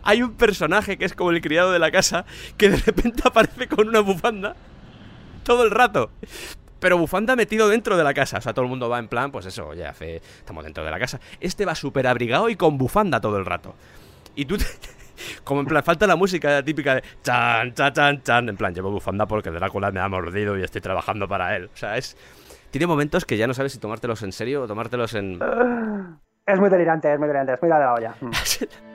Hay 0.04 0.24
un 0.24 0.34
personaje 0.34 0.98
que 0.98 1.06
es 1.06 1.14
como 1.14 1.30
el 1.32 1.42
criado 1.42 1.72
de 1.72 1.80
la 1.80 1.92
casa 1.92 2.26
que 2.58 2.70
de 2.70 2.78
repente 2.78 3.22
aparece 3.26 3.68
con 3.68 3.88
una 3.88 4.00
bufanda 4.00 4.56
todo 5.44 5.64
el 5.64 5.72
rato. 5.72 6.10
Pero 6.80 6.98
bufanda 6.98 7.36
metido 7.36 7.68
dentro 7.68 7.98
de 7.98 8.04
la 8.04 8.14
casa. 8.14 8.38
O 8.38 8.42
sea, 8.42 8.54
todo 8.54 8.64
el 8.64 8.70
mundo 8.70 8.88
va 8.90 9.00
en 9.00 9.08
plan, 9.10 9.32
pues 9.32 9.46
eso, 9.46 9.74
ya 9.74 9.90
hace. 9.90 10.18
Estamos 10.18 10.64
dentro 10.64 10.84
de 10.84 10.90
la 10.92 10.98
casa. 10.98 11.20
Este 11.42 11.66
va 11.66 11.76
súper 11.76 12.08
abrigado 12.08 12.50
y 12.50 12.56
con 12.56 12.78
bufanda 12.78 13.20
todo 13.20 13.38
el 13.38 13.46
rato. 13.46 13.76
Y 14.36 14.46
tú. 14.46 14.58
te- 14.58 14.66
como 15.44 15.60
en 15.60 15.66
plan, 15.68 15.84
falta 15.84 16.08
la 16.08 16.16
música 16.16 16.64
típica 16.64 16.96
de. 16.96 17.04
Chan, 17.22 17.74
chan, 17.74 17.94
chan, 17.94 18.24
chan. 18.24 18.50
En 18.50 18.56
plan, 18.58 18.74
llevo 18.74 18.90
bufanda 18.92 19.28
porque 19.28 19.52
Drácula 19.52 19.92
me 19.92 20.00
ha 20.00 20.08
mordido 20.08 20.58
y 20.58 20.64
estoy 20.64 20.80
trabajando 20.82 21.28
para 21.28 21.56
él. 21.58 21.70
O 21.74 21.78
sea, 21.78 21.98
es. 21.98 22.16
Tiene 22.72 22.88
momentos 22.88 23.26
que 23.26 23.38
ya 23.38 23.47
no 23.47 23.53
sabes 23.53 23.74
si 23.74 23.80
tomártelos 23.80 24.22
en 24.24 24.32
serio 24.32 24.63
o 24.63 24.67
tomártelos 24.67 25.13
en. 25.15 25.39
Es 26.45 26.59
muy 26.59 26.70
delirante, 26.70 27.11
es 27.13 27.20
muy 27.20 27.28
delirante, 27.28 27.53
es 27.53 27.61
muy 27.61 27.70
de 27.70 27.80
la 27.80 27.93
olla. 27.93 28.15
Mm. 28.22 28.32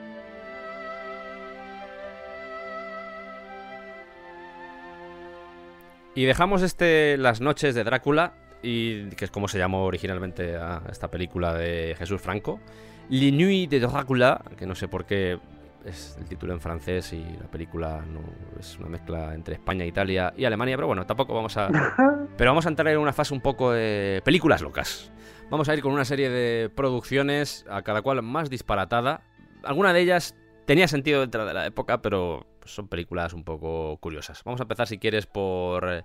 Y 6.17 6.23
dejamos 6.23 6.61
este 6.61 7.17
Las 7.17 7.41
noches 7.41 7.75
de 7.75 7.83
Drácula, 7.83 8.31
y 8.63 9.09
que 9.09 9.25
es 9.25 9.31
como 9.31 9.49
se 9.49 9.57
llamó 9.57 9.83
originalmente 9.83 10.55
a 10.55 10.81
esta 10.89 11.09
película 11.09 11.53
de 11.53 11.93
Jesús 11.99 12.21
Franco. 12.21 12.61
Les 13.09 13.33
Nuits 13.33 13.69
de 13.69 13.81
Drácula, 13.81 14.41
que 14.57 14.65
no 14.65 14.75
sé 14.75 14.87
por 14.87 15.03
qué 15.03 15.39
es 15.85 16.17
el 16.19 16.25
título 16.25 16.53
en 16.53 16.59
francés 16.59 17.13
y 17.13 17.23
la 17.39 17.49
película 17.49 18.03
no 18.07 18.21
es 18.59 18.77
una 18.79 18.89
mezcla 18.89 19.33
entre 19.33 19.55
España, 19.55 19.85
Italia 19.85 20.33
y 20.35 20.45
Alemania, 20.45 20.75
pero 20.75 20.87
bueno, 20.87 21.05
tampoco 21.05 21.33
vamos 21.33 21.55
a... 21.57 21.69
Pero 22.37 22.51
vamos 22.51 22.65
a 22.65 22.69
entrar 22.69 22.89
en 22.89 22.99
una 22.99 23.13
fase 23.13 23.33
un 23.33 23.39
poco 23.39 23.71
de 23.71 24.21
películas 24.25 24.61
locas. 24.61 25.09
Vamos 25.49 25.69
a 25.69 25.73
ir 25.73 25.81
con 25.81 25.93
una 25.93 26.03
serie 26.03 26.29
de 26.29 26.69
producciones, 26.69 27.65
a 27.69 27.81
cada 27.81 28.01
cual 28.01 28.21
más 28.23 28.49
disparatada. 28.49 29.21
Alguna 29.63 29.93
de 29.93 30.01
ellas 30.01 30.35
tenía 30.65 30.89
sentido 30.89 31.21
dentro 31.21 31.45
de 31.45 31.53
la 31.53 31.65
época, 31.65 32.01
pero 32.01 32.45
son 32.65 32.89
películas 32.89 33.33
un 33.33 33.45
poco 33.45 33.95
curiosas. 34.01 34.43
Vamos 34.43 34.59
a 34.59 34.63
empezar, 34.63 34.87
si 34.87 34.97
quieres, 34.97 35.27
por 35.27 35.89
eh, 35.89 36.03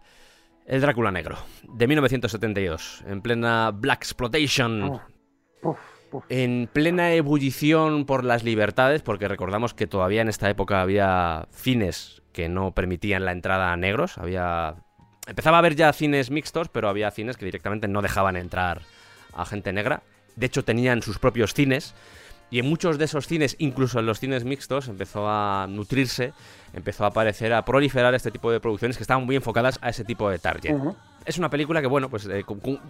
El 0.66 0.80
Drácula 0.82 1.10
Negro, 1.10 1.36
de 1.64 1.88
1972, 1.88 3.02
en 3.08 3.22
plena 3.22 3.72
Black 3.72 4.02
Exploitation. 4.02 5.00
Oh. 5.62 5.76
En 6.28 6.68
plena 6.72 7.12
ebullición 7.12 8.04
por 8.04 8.24
las 8.24 8.44
libertades, 8.44 9.02
porque 9.02 9.28
recordamos 9.28 9.74
que 9.74 9.86
todavía 9.86 10.22
en 10.22 10.28
esta 10.28 10.50
época 10.50 10.80
había 10.80 11.48
cines 11.52 12.22
que 12.32 12.48
no 12.48 12.72
permitían 12.72 13.24
la 13.24 13.32
entrada 13.32 13.72
a 13.72 13.76
negros. 13.76 14.18
Había. 14.18 14.76
Empezaba 15.26 15.58
a 15.58 15.60
haber 15.60 15.76
ya 15.76 15.92
cines 15.92 16.30
mixtos, 16.30 16.68
pero 16.68 16.88
había 16.88 17.10
cines 17.10 17.36
que 17.36 17.44
directamente 17.44 17.88
no 17.88 18.02
dejaban 18.02 18.36
entrar 18.36 18.82
a 19.32 19.44
gente 19.44 19.72
negra. 19.72 20.02
De 20.36 20.46
hecho, 20.46 20.64
tenían 20.64 21.02
sus 21.02 21.18
propios 21.18 21.54
cines. 21.54 21.94
Y 22.52 22.58
en 22.58 22.68
muchos 22.68 22.98
de 22.98 23.04
esos 23.04 23.28
cines, 23.28 23.54
incluso 23.58 24.00
en 24.00 24.06
los 24.06 24.18
cines 24.18 24.44
mixtos, 24.44 24.88
empezó 24.88 25.28
a 25.28 25.68
nutrirse, 25.68 26.32
empezó 26.72 27.04
a 27.04 27.08
aparecer, 27.08 27.52
a 27.52 27.64
proliferar 27.64 28.12
este 28.14 28.32
tipo 28.32 28.50
de 28.50 28.58
producciones 28.58 28.96
que 28.96 29.04
estaban 29.04 29.24
muy 29.24 29.36
enfocadas 29.36 29.78
a 29.82 29.90
ese 29.90 30.04
tipo 30.04 30.28
de 30.28 30.40
target. 30.40 30.74
Es 31.24 31.38
una 31.38 31.50
película 31.50 31.80
que, 31.80 31.86
bueno, 31.86 32.08
pues 32.08 32.26
eh, 32.26 32.44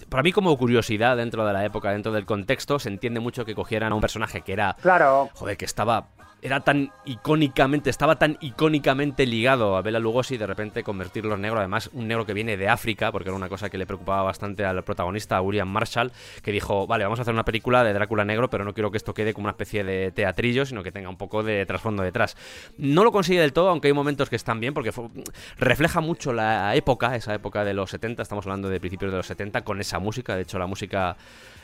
para 0.09 0.23
mí 0.23 0.33
como 0.33 0.57
curiosidad 0.57 1.17
dentro 1.17 1.47
de 1.47 1.53
la 1.53 1.65
época, 1.65 1.91
dentro 1.91 2.13
del 2.13 2.27
contexto, 2.27 2.79
se 2.79 2.89
entiende 2.89 3.21
mucho 3.21 3.45
que 3.45 3.55
cogieran 3.55 3.93
a 3.93 3.95
un 3.95 4.01
personaje 4.01 4.43
que 4.43 4.53
era, 4.53 4.77
Claro, 4.81 5.31
joder, 5.35 5.57
que 5.57 5.65
estaba 5.65 6.09
era 6.43 6.61
tan 6.61 6.91
icónicamente, 7.05 7.91
estaba 7.91 8.17
tan 8.17 8.39
icónicamente 8.41 9.27
ligado 9.27 9.77
a 9.77 9.83
Bela 9.83 9.99
Lugosi, 9.99 10.37
de 10.37 10.47
repente 10.47 10.83
convertirlo 10.83 11.35
en 11.35 11.43
negro, 11.43 11.59
además 11.59 11.91
un 11.93 12.09
negro 12.09 12.25
que 12.25 12.33
viene 12.33 12.57
de 12.57 12.69
África, 12.69 13.13
porque 13.13 13.29
era 13.29 13.37
una 13.37 13.49
cosa 13.49 13.69
que 13.69 13.79
le 13.79 13.87
preocupaba 13.87 14.23
bastante 14.23 14.65
al 14.65 14.83
protagonista, 14.83 15.37
a 15.37 15.43
William 15.43 15.69
Marshall, 15.69 16.13
que 16.43 16.53
dijo, 16.53 16.87
vale, 16.87 17.05
vamos 17.05 17.19
a 17.19 17.23
hacer 17.23 17.35
una 17.35 17.45
película 17.45 17.85
de 17.85 17.93
Drácula 17.93 18.25
negro, 18.25 18.49
pero 18.49 18.65
no 18.65 18.73
quiero 18.75 18.91
que 18.91 18.97
esto 18.97 19.15
quede 19.15 19.35
como 19.35 19.45
una 19.45 19.53
especie 19.53 19.85
de 19.85 20.13
teatrillo, 20.13 20.65
sino 20.65 20.83
que 20.83 20.93
tenga 20.93 21.09
un 21.09 21.17
poco 21.17 21.43
de 21.43 21.65
trasfondo 21.67 22.03
detrás. 22.03 22.37
No 22.79 23.05
lo 23.05 23.13
consigue 23.13 23.41
del 23.41 23.53
todo, 23.53 23.69
aunque 23.69 23.89
hay 23.89 23.95
momentos 23.95 24.31
que 24.31 24.37
están 24.37 24.61
bien, 24.61 24.75
porque 24.75 24.93
refleja 25.59 26.01
mucho 26.01 26.33
la 26.33 26.75
época, 26.75 27.17
esa 27.17 27.35
época 27.35 27.65
de 27.65 27.75
los 27.75 27.91
70, 27.91 28.23
estamos 28.23 28.47
hablando 28.47 28.69
de 28.69 28.81
principios 28.81 29.11
de 29.11 29.19
los 29.19 29.27
70, 29.27 29.63
con 29.63 29.81
esa 29.81 29.99
música, 29.99 30.37
de 30.37 30.43
hecho 30.43 30.59
la 30.59 30.67
música 30.67 31.17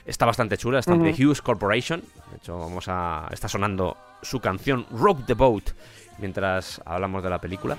está 0.05 0.25
bastante 0.25 0.57
chula, 0.57 0.79
está 0.79 0.95
de 0.95 1.11
Hughes 1.11 1.43
Corporation, 1.43 2.01
de 2.31 2.37
hecho 2.37 2.59
vamos 2.59 2.87
a... 2.89 3.29
está 3.33 3.49
sonando 3.49 3.97
su 4.23 4.41
canción 4.41 4.87
Rope 4.91 5.23
the 5.27 5.35
Boat 5.35 5.71
mientras 6.19 6.81
hablamos 6.85 7.23
de 7.23 7.31
la 7.31 7.41
película. 7.41 7.77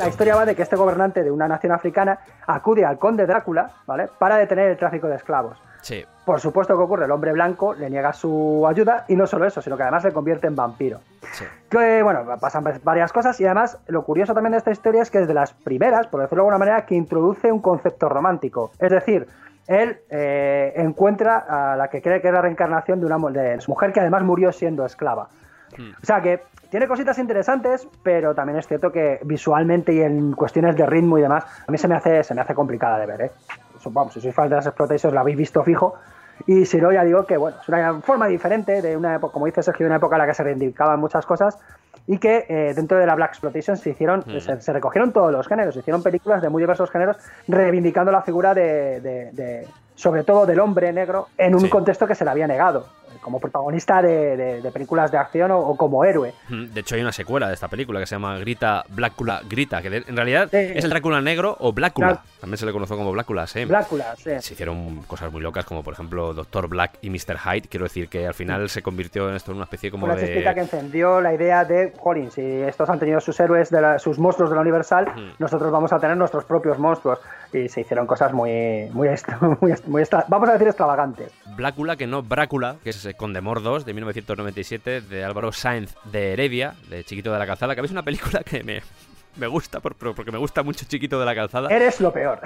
La 0.00 0.08
historia 0.08 0.34
va 0.34 0.46
de 0.46 0.56
que 0.56 0.62
este 0.62 0.76
gobernante 0.76 1.22
de 1.22 1.30
una 1.30 1.46
nación 1.46 1.72
africana 1.72 2.18
acude 2.46 2.86
al 2.86 2.98
conde 2.98 3.26
Drácula, 3.26 3.70
¿vale? 3.86 4.08
Para 4.18 4.38
detener 4.38 4.70
el 4.70 4.78
tráfico 4.78 5.08
de 5.08 5.16
esclavos. 5.16 5.58
Sí. 5.82 6.02
Por 6.24 6.40
supuesto 6.40 6.74
que 6.74 6.82
ocurre, 6.82 7.04
el 7.04 7.10
hombre 7.10 7.32
blanco 7.32 7.74
le 7.74 7.90
niega 7.90 8.14
su 8.14 8.66
ayuda 8.66 9.04
y 9.08 9.16
no 9.16 9.26
solo 9.26 9.46
eso, 9.46 9.60
sino 9.60 9.76
que 9.76 9.82
además 9.82 10.02
se 10.02 10.12
convierte 10.12 10.46
en 10.46 10.56
vampiro. 10.56 11.00
Sí. 11.32 11.44
Que, 11.68 12.02
bueno, 12.02 12.24
pasan 12.40 12.64
varias 12.82 13.12
cosas 13.12 13.38
y 13.40 13.44
además 13.44 13.78
lo 13.88 14.02
curioso 14.02 14.32
también 14.32 14.52
de 14.52 14.58
esta 14.58 14.70
historia 14.70 15.02
es 15.02 15.10
que 15.10 15.18
es 15.18 15.28
de 15.28 15.34
las 15.34 15.52
primeras, 15.52 16.06
por 16.06 16.22
decirlo 16.22 16.44
de 16.44 16.48
alguna 16.48 16.58
manera, 16.58 16.86
que 16.86 16.94
introduce 16.94 17.52
un 17.52 17.60
concepto 17.60 18.08
romántico. 18.08 18.72
Es 18.78 18.90
decir, 18.90 19.26
él 19.66 19.98
eh, 20.08 20.72
encuentra 20.76 21.44
a 21.46 21.76
la 21.76 21.88
que 21.88 22.00
cree 22.00 22.22
que 22.22 22.28
es 22.28 22.34
la 22.34 22.40
reencarnación 22.40 23.00
de 23.00 23.06
una 23.06 23.18
de 23.30 23.60
su 23.60 23.70
mujer 23.70 23.92
que 23.92 24.00
además 24.00 24.22
murió 24.22 24.50
siendo 24.50 24.86
esclava. 24.86 25.28
Hmm. 25.76 25.90
O 26.02 26.06
sea 26.06 26.22
que 26.22 26.40
tiene 26.70 26.86
cositas 26.86 27.18
interesantes, 27.18 27.86
pero 28.02 28.34
también 28.34 28.58
es 28.58 28.66
cierto 28.66 28.92
que 28.92 29.18
visualmente 29.24 29.92
y 29.92 30.00
en 30.00 30.32
cuestiones 30.32 30.76
de 30.76 30.86
ritmo 30.86 31.18
y 31.18 31.22
demás, 31.22 31.44
a 31.66 31.70
mí 31.70 31.76
se 31.76 31.88
me 31.88 31.96
hace, 31.96 32.22
se 32.22 32.34
me 32.34 32.40
hace 32.40 32.54
complicada 32.54 32.98
de 32.98 33.06
ver, 33.06 33.20
¿eh? 33.22 33.30
Vamos, 33.86 34.12
si 34.12 34.20
sois 34.20 34.34
fans 34.34 34.50
de 34.50 34.56
las 34.56 34.66
explotations 34.66 35.12
la 35.14 35.22
habéis 35.22 35.38
visto 35.38 35.62
fijo. 35.64 35.94
Y 36.46 36.64
si 36.64 36.78
no, 36.78 36.92
ya 36.92 37.04
digo 37.04 37.26
que 37.26 37.36
bueno, 37.36 37.58
es 37.60 37.68
una 37.68 38.00
forma 38.00 38.26
diferente 38.26 38.80
de 38.82 38.96
una 38.96 39.16
época, 39.16 39.32
como 39.32 39.46
dice 39.46 39.62
Sergio, 39.62 39.84
de 39.84 39.88
una 39.88 39.96
época 39.96 40.16
en 40.16 40.20
la 40.20 40.26
que 40.26 40.34
se 40.34 40.42
reivindicaban 40.42 41.00
muchas 41.00 41.26
cosas 41.26 41.58
y 42.06 42.18
que 42.18 42.46
eh, 42.48 42.72
dentro 42.74 42.98
de 42.98 43.06
la 43.06 43.14
Black 43.14 43.30
Exploitation 43.30 43.76
se 43.76 43.90
hicieron, 43.90 44.24
se, 44.40 44.72
recogieron 44.72 45.12
todos 45.12 45.32
los 45.32 45.46
géneros, 45.46 45.74
se 45.74 45.80
hicieron 45.80 46.02
películas 46.02 46.40
de 46.40 46.48
muy 46.48 46.62
diversos 46.62 46.90
géneros 46.90 47.16
reivindicando 47.46 48.10
la 48.10 48.22
figura 48.22 48.54
de, 48.54 49.66
sobre 49.94 50.24
todo 50.24 50.46
del 50.46 50.60
hombre 50.60 50.92
negro 50.92 51.28
en 51.36 51.54
un 51.54 51.68
contexto 51.68 52.06
que 52.06 52.14
se 52.14 52.24
le 52.24 52.30
había 52.30 52.46
negado 52.46 52.86
como 53.20 53.40
protagonista 53.40 54.02
de, 54.02 54.68
películas 54.72 55.10
de 55.10 55.18
acción 55.18 55.50
o, 55.50 55.76
como 55.76 56.04
héroe. 56.04 56.32
De 56.48 56.80
hecho, 56.80 56.94
hay 56.94 57.00
una 57.00 57.12
secuela 57.12 57.48
de 57.48 57.54
esta 57.54 57.68
película 57.68 58.00
que 58.00 58.06
se 58.06 58.14
llama 58.14 58.38
Grita, 58.38 58.84
Blácula, 58.88 59.42
Grita, 59.48 59.82
que 59.82 59.88
en 59.88 60.16
realidad 60.16 60.52
es 60.54 60.84
el 60.84 60.90
Drácula 60.90 61.20
negro 61.20 61.56
o 61.60 61.72
Blácula. 61.72 62.22
También 62.40 62.58
se 62.58 62.66
le 62.66 62.72
conoció 62.72 62.96
como 62.96 63.12
Blácula, 63.12 63.46
sí. 63.46 63.64
Blácula, 63.64 64.14
sí. 64.16 64.30
Se 64.40 64.54
hicieron 64.54 65.02
cosas 65.02 65.30
muy 65.30 65.42
locas, 65.42 65.64
como 65.64 65.82
por 65.82 65.94
ejemplo 65.94 66.32
Doctor 66.32 66.68
Black 66.68 66.98
y 67.02 67.10
Mr. 67.10 67.38
Hyde. 67.38 67.68
Quiero 67.68 67.84
decir 67.84 68.08
que 68.08 68.26
al 68.26 68.34
final 68.34 68.68
se 68.70 68.82
convirtió 68.82 69.28
en 69.28 69.36
esto 69.36 69.50
en 69.50 69.58
una 69.58 69.64
especie 69.64 69.90
como 69.90 70.06
una 70.06 70.16
de. 70.16 70.40
Una 70.40 70.54
que 70.54 70.60
encendió 70.60 71.20
la 71.20 71.34
idea 71.34 71.64
de, 71.64 71.92
jolín, 71.98 72.30
si 72.30 72.42
estos 72.42 72.88
han 72.88 72.98
tenido 72.98 73.20
sus 73.20 73.38
héroes, 73.40 73.70
de 73.70 73.98
sus 73.98 74.18
monstruos 74.18 74.50
de 74.50 74.56
la 74.56 74.62
Universal, 74.62 75.34
nosotros 75.38 75.70
vamos 75.70 75.92
a 75.92 75.98
tener 75.98 76.16
nuestros 76.16 76.44
propios 76.44 76.78
monstruos. 76.78 77.18
Y 77.52 77.68
se 77.68 77.80
hicieron 77.80 78.06
cosas 78.06 78.32
muy, 78.32 78.88
muy, 78.92 79.08
muy, 79.60 79.74
muy 79.86 80.04
vamos 80.28 80.48
a 80.48 80.52
decir 80.52 80.68
extravagantes. 80.68 81.32
Blácula, 81.56 81.96
que 81.96 82.06
no 82.06 82.22
Brácula, 82.22 82.76
que 82.82 82.90
es 82.90 83.08
Condemor 83.16 83.62
2 83.62 83.84
de 83.84 83.94
1997 83.94 85.00
de 85.00 85.24
Álvaro 85.24 85.52
Sáenz 85.52 85.94
de 86.04 86.32
Heredia, 86.32 86.74
de 86.88 87.04
Chiquito 87.04 87.32
de 87.32 87.38
la 87.38 87.46
Calzada, 87.46 87.74
que 87.74 87.80
es 87.80 87.90
una 87.90 88.04
película 88.04 88.42
que 88.44 88.62
me, 88.62 88.82
me 89.36 89.46
gusta 89.46 89.80
porque 89.80 90.30
me 90.30 90.38
gusta 90.38 90.62
mucho 90.62 90.84
Chiquito 90.86 91.18
de 91.18 91.26
la 91.26 91.34
Calzada. 91.34 91.68
Eres 91.70 92.00
lo 92.00 92.12
peor. 92.12 92.40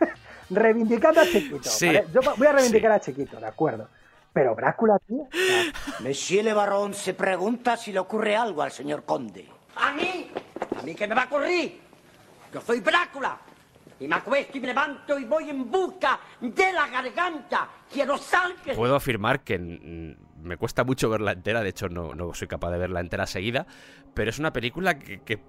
Reivindicando 0.50 1.20
a 1.20 1.24
Chiquito. 1.24 1.70
Yo 2.12 2.20
voy 2.36 2.46
a 2.46 2.52
reivindicar 2.52 2.92
a 2.92 3.00
Chiquito, 3.00 3.38
de 3.38 3.46
acuerdo. 3.46 3.88
Pero 4.32 4.54
Brácula, 4.54 4.98
tío. 5.06 5.28
Monsieur 6.00 6.44
Le 6.44 6.52
Baron 6.52 6.94
se 6.94 7.14
pregunta 7.14 7.76
si 7.76 7.92
le 7.92 7.98
ocurre 7.98 8.36
algo 8.36 8.62
al 8.62 8.70
señor 8.70 9.04
Conde. 9.04 9.46
¿A 9.76 9.92
mí? 9.92 10.30
¿A 10.78 10.82
mí 10.82 10.94
qué 10.94 11.06
me 11.06 11.14
va 11.14 11.22
a 11.22 11.26
ocurrir? 11.26 11.80
Yo 12.52 12.60
soy 12.60 12.80
Brácula. 12.80 13.38
Y 14.00 14.06
me 14.06 14.16
acuesto 14.16 14.58
y 14.58 14.60
me 14.60 14.68
levanto 14.68 15.18
y 15.18 15.24
voy 15.24 15.50
en 15.50 15.70
busca 15.70 16.18
de 16.40 16.72
la 16.72 16.86
garganta. 16.88 17.68
Quiero 17.92 18.16
sangre. 18.16 18.74
Puedo 18.74 18.94
afirmar 18.94 19.40
que 19.40 19.58
me 19.58 20.56
cuesta 20.56 20.84
mucho 20.84 21.10
verla 21.10 21.32
entera, 21.32 21.62
de 21.62 21.70
hecho 21.70 21.88
no, 21.88 22.14
no, 22.14 22.32
soy 22.34 22.48
capaz 22.48 22.70
de 22.70 22.78
verla 22.78 23.00
entera 23.00 23.26
seguida, 23.26 23.66
pero 24.14 24.30
es 24.30 24.38
una 24.38 24.52
película 24.52 24.98
que, 24.98 25.40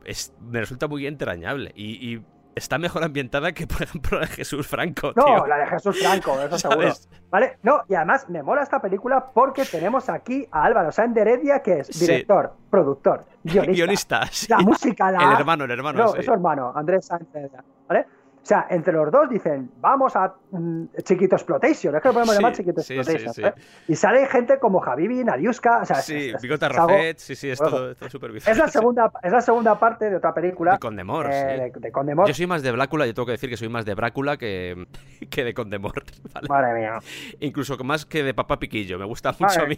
me 0.41 0.59
resulta 0.59 0.87
muy 0.87 1.07
entrañable 1.07 1.71
y, 1.75 2.21
está 2.55 2.77
mejor 2.77 3.05
ambientada 3.05 3.53
que, 3.53 3.65
por 3.67 3.83
ejemplo, 3.83 4.19
la 4.19 4.25
de 4.25 4.33
Jesús 4.33 4.67
Franco. 4.67 5.13
No, 5.15 5.47
la 5.47 5.59
de 5.59 5.67
Jesús 5.67 5.97
Franco, 5.97 6.37
eso 6.41 6.57
seguro. 6.69 6.91
¿Vale? 7.29 7.57
No, 7.63 7.83
y 7.87 7.95
además 7.95 8.27
me 8.27 8.43
mola 8.43 8.63
esta 8.63 8.81
película 8.81 9.31
porque 9.33 9.63
tenemos 9.63 10.09
aquí 10.09 10.45
a 10.51 10.65
Álvaro 10.65 10.91
Sáenz 10.91 11.13
de 11.13 11.21
Heredia, 11.21 11.61
que 11.61 11.79
es 11.79 11.99
director, 11.99 12.53
productor, 12.69 13.23
guionista. 13.43 14.27
La 14.49 14.57
música, 14.57 15.09
la... 15.09 15.23
El 15.23 15.39
hermano, 15.39 15.63
el 15.63 15.71
hermano. 15.71 16.03
No, 16.03 16.15
es 16.15 16.25
su 16.25 16.33
hermano, 16.33 16.73
Andrés 16.75 17.05
Sáenz 17.05 17.31
de 17.31 17.39
Heredia, 17.39 17.63
¿vale? 17.87 18.05
O 18.41 18.45
sea, 18.49 18.67
entre 18.69 18.93
los 18.93 19.11
dos 19.11 19.29
dicen, 19.29 19.69
vamos 19.79 20.15
a 20.15 20.33
mm, 20.51 20.85
Chiquito 21.03 21.35
Exploitation, 21.35 21.95
es 21.95 22.01
que 22.01 22.07
lo 22.07 22.13
podemos 22.13 22.35
llamar 22.35 22.53
Chiquito 22.53 22.81
Exploitation. 22.81 23.45
¿eh? 23.45 23.53
Y 23.87 23.95
sale 23.95 24.25
gente 24.27 24.57
como 24.59 24.79
Javivi, 24.79 25.23
Nariuska, 25.23 25.81
o 25.81 25.85
sea, 25.85 25.97
sí, 25.97 26.31
Bigota 26.41 26.69
Rafet, 26.69 27.19
sí, 27.19 27.35
sí, 27.35 27.49
es 27.49 27.59
todo, 27.59 27.93
súper 28.09 28.35
Es 28.37 28.57
la, 28.57 28.67
segunda, 28.69 29.11
es 29.21 29.31
la 29.31 29.41
segunda 29.41 29.77
parte 29.77 30.09
de 30.09 30.15
otra 30.15 30.33
película. 30.33 30.73
De 30.73 30.79
Condemor, 30.79 31.29
eh, 31.31 31.71
de, 31.75 31.91
Condemor. 31.91 32.27
Yo 32.27 32.33
soy 32.33 32.47
más 32.47 32.63
de 32.63 32.71
Blácula, 32.71 33.05
yo 33.05 33.13
tengo 33.13 33.25
que 33.25 33.33
decir 33.33 33.49
que 33.49 33.57
soy 33.57 33.69
más 33.69 33.85
de 33.85 33.93
Brácula 33.93 34.37
que, 34.37 34.87
que 35.29 35.43
de 35.43 35.53
Condemor. 35.53 36.03
¿vale? 36.33 36.47
Madre 36.47 36.79
mía. 36.79 36.99
Incluso 37.41 37.77
más 37.83 38.05
que 38.05 38.23
de 38.23 38.33
Papá 38.33 38.57
Piquillo, 38.57 38.97
me 38.97 39.05
gusta 39.05 39.35
mucho 39.37 39.61
a 39.61 39.65
mí. 39.65 39.77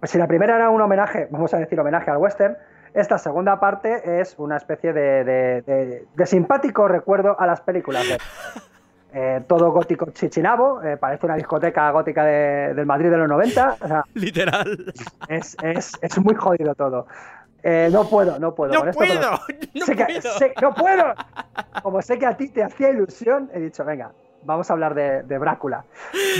Pues 0.00 0.10
si 0.10 0.18
la 0.18 0.26
primera 0.26 0.56
era 0.56 0.70
un 0.70 0.80
homenaje, 0.80 1.28
vamos 1.30 1.52
a 1.54 1.58
decir 1.58 1.78
homenaje 1.78 2.10
al 2.10 2.16
western, 2.16 2.56
esta 2.94 3.18
segunda 3.18 3.60
parte 3.60 4.20
es 4.20 4.34
una 4.38 4.56
especie 4.56 4.92
de, 4.92 6.06
simpático 6.24 6.88
recuerdo 6.88 7.38
a 7.38 7.46
las 7.46 7.60
películas. 7.60 8.04
Eh, 9.12 9.40
todo 9.46 9.70
gótico 9.72 10.10
chichinabo, 10.10 10.82
eh, 10.82 10.98
parece 10.98 11.24
una 11.24 11.36
discoteca 11.36 11.90
gótica 11.90 12.24
del 12.24 12.84
Madrid 12.84 13.10
de 13.10 13.16
los 13.16 13.28
90. 13.28 13.76
Literal. 14.14 14.92
Es, 15.28 15.56
muy 16.22 16.34
jodido 16.34 16.74
todo. 16.74 17.06
Eh, 17.62 17.88
no 17.90 18.08
puedo, 18.08 18.38
no 18.38 18.54
puedo. 18.54 18.72
No 18.72 18.92
puedo, 18.92 19.14
no, 20.60 20.74
puedo. 20.74 21.14
como 21.82 22.02
sé 22.02 22.18
que 22.18 22.26
a 22.26 22.36
ti 22.36 22.50
te 22.50 22.62
hacía 22.62 22.90
ilusión, 22.90 23.50
he 23.52 23.60
dicho, 23.60 23.84
venga, 23.84 24.12
vamos 24.42 24.70
a 24.70 24.74
hablar 24.74 24.94
de, 24.94 25.38
Brácula. 25.38 25.84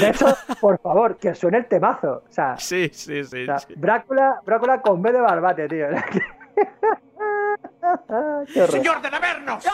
De 0.00 0.10
hecho, 0.10 0.26
por 0.60 0.78
favor, 0.78 1.16
que 1.16 1.34
suene 1.34 1.58
el 1.58 1.66
temazo. 1.66 2.22
O 2.28 2.32
sea, 2.32 2.56
sí, 2.58 2.90
sí, 2.92 3.24
sí, 3.24 3.46
Brácula, 3.76 4.40
Brácula 4.44 4.80
con 4.82 5.02
B 5.02 5.12
de 5.12 5.20
barbate, 5.20 5.68
tío. 5.68 5.86
¡Señor 8.70 9.02
de 9.02 9.10
Navernos! 9.10 9.64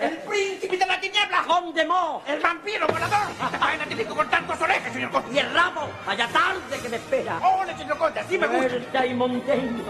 ¡El 0.00 0.16
príncipe 0.18 0.76
de 0.76 0.86
la 0.86 1.00
tiniebla, 1.00 1.44
Hondemó! 1.48 2.22
¡El 2.26 2.40
vampiro 2.40 2.86
volador! 2.86 3.26
¡Vaina 3.60 3.84
tiene 3.86 4.04
que 4.04 4.14
cortar 4.14 4.46
tus 4.46 4.60
orejas, 4.60 4.92
señor 4.92 5.10
Conde! 5.10 5.34
¡Y 5.34 5.38
el 5.38 5.52
rabo! 5.52 5.88
¡Vaya 6.06 6.28
tarde 6.28 6.78
que 6.82 6.88
me 6.88 6.96
espera! 6.96 7.38
¡Ole, 7.38 7.76
señor 7.76 7.98
Conde! 7.98 8.20
¡Así 8.20 8.38
me 8.38 8.46
gusta! 8.46 9.06
y 9.06 9.14
Monteño! 9.14 9.84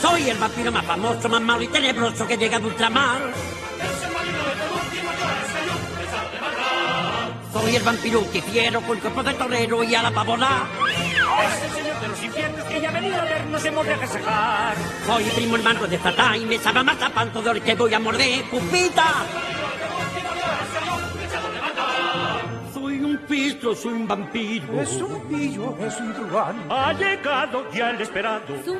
Soy 0.00 0.30
el 0.30 0.38
vampiro 0.38 0.72
más 0.72 0.84
famoso, 0.84 1.28
más 1.28 1.40
malo 1.40 1.62
y 1.62 1.68
tenebroso 1.68 2.26
que 2.26 2.36
llega 2.36 2.58
de 2.58 2.66
ultramar. 2.66 3.18
Soy 7.52 7.76
el 7.76 7.82
vampiro 7.82 8.30
que 8.30 8.42
quiero 8.42 8.80
con 8.82 8.96
el 8.96 9.02
cuerpo 9.02 9.22
de 9.22 9.34
torero 9.34 9.82
y 9.82 9.94
a 9.94 10.02
la 10.02 10.10
pavona. 10.10 10.68
Es 11.44 11.62
el 11.62 11.70
señor 11.70 12.00
de 12.00 12.08
los 12.08 12.22
infiernos 12.22 12.64
que 12.64 12.80
ya 12.80 12.88
ha 12.88 12.92
venido 12.92 13.16
a 13.16 13.24
vernos 13.24 13.64
hemos 13.64 13.86
de 13.86 13.94
agasajar. 13.94 14.76
Soy 15.06 15.24
primo 15.24 15.56
hermano 15.56 15.86
de 15.86 15.98
Satán 15.98 16.42
y 16.42 16.46
me 16.46 16.58
sabe 16.58 16.82
más 16.82 17.02
a 17.02 17.10
panto 17.10 17.42
de 17.42 17.60
que 17.60 17.74
voy 17.74 17.94
a 17.94 17.98
morder, 17.98 18.44
pupita. 18.50 19.24
Soy 22.72 23.04
un 23.04 23.18
pistro, 23.28 23.74
soy 23.74 23.92
un 23.92 24.08
vampiro. 24.08 24.80
Es 24.80 24.92
un 24.96 25.20
pillo, 25.28 25.76
es 25.80 26.00
un 26.00 26.12
truán. 26.14 26.66
Ha 26.70 26.92
llegado 26.92 27.70
ya 27.72 27.90
el 27.90 28.00
esperado. 28.00 28.62
Su 28.64 28.76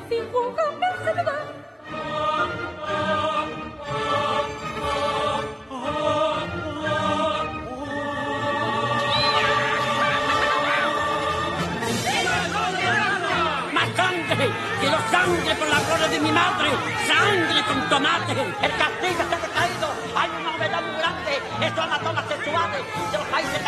fin 14.87 15.11
¡Sangre 15.11 15.55
por 15.55 15.69
la 15.69 15.81
gloria 15.81 16.09
de 16.09 16.21
mi 16.21 16.33
madre! 16.33 16.71
¡Sangre 17.07 17.63
con 17.67 17.89
tomate! 17.89 18.33
¡El 18.33 18.73
castigo 18.77 19.23
está 19.23 19.37
decaído! 19.37 19.89
¡Hay 20.17 20.31
una 20.31 20.53
novedad 20.53 20.83
muy 20.83 20.97
grande! 20.99 21.33
¡Esto 21.61 21.87
mató 21.87 22.13
las 22.13 22.29
sexuales 22.29 22.83
de 23.13 23.19
los 23.19 23.27
países 23.29 23.67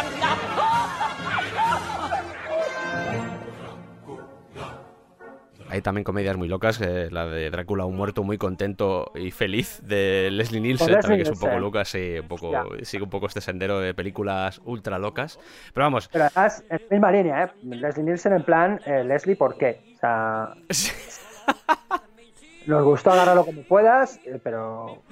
Hay 5.78 5.82
también 5.82 6.02
comedias 6.02 6.36
muy 6.36 6.48
locas, 6.48 6.80
eh, 6.80 7.08
la 7.08 7.24
de 7.26 7.50
Drácula, 7.50 7.84
un 7.84 7.96
muerto 7.96 8.24
muy 8.24 8.36
contento 8.36 9.12
y 9.14 9.30
feliz 9.30 9.80
de 9.84 10.28
Leslie 10.32 10.60
Nielsen, 10.60 10.88
Leslie 10.88 11.02
también 11.02 11.18
que 11.22 11.30
es 11.30 11.36
un 11.36 11.38
poco 11.38 11.60
loca, 11.60 11.84
sí, 11.84 12.18
un 12.18 12.26
poco, 12.26 12.50
sigue 12.82 13.04
un 13.04 13.10
poco 13.10 13.28
este 13.28 13.40
sendero 13.40 13.78
de 13.78 13.94
películas 13.94 14.60
ultra 14.64 14.98
locas. 14.98 15.38
Pero 15.72 15.84
vamos, 15.84 16.08
Pero 16.08 16.24
además, 16.24 16.64
en 16.68 16.80
la 16.80 16.86
misma 16.90 17.12
línea, 17.12 17.44
¿eh? 17.44 17.50
Leslie 17.62 18.04
Nielsen 18.04 18.32
en 18.32 18.42
plan, 18.42 18.80
eh, 18.86 19.04
Leslie, 19.04 19.36
¿por 19.36 19.56
qué? 19.56 19.80
O 19.94 19.98
sea, 20.00 20.54
nos 22.66 22.82
gustó 22.82 23.12
agarrarlo 23.12 23.46
como 23.46 23.62
puedas, 23.62 24.18
eh, 24.24 24.40
pero... 24.42 25.04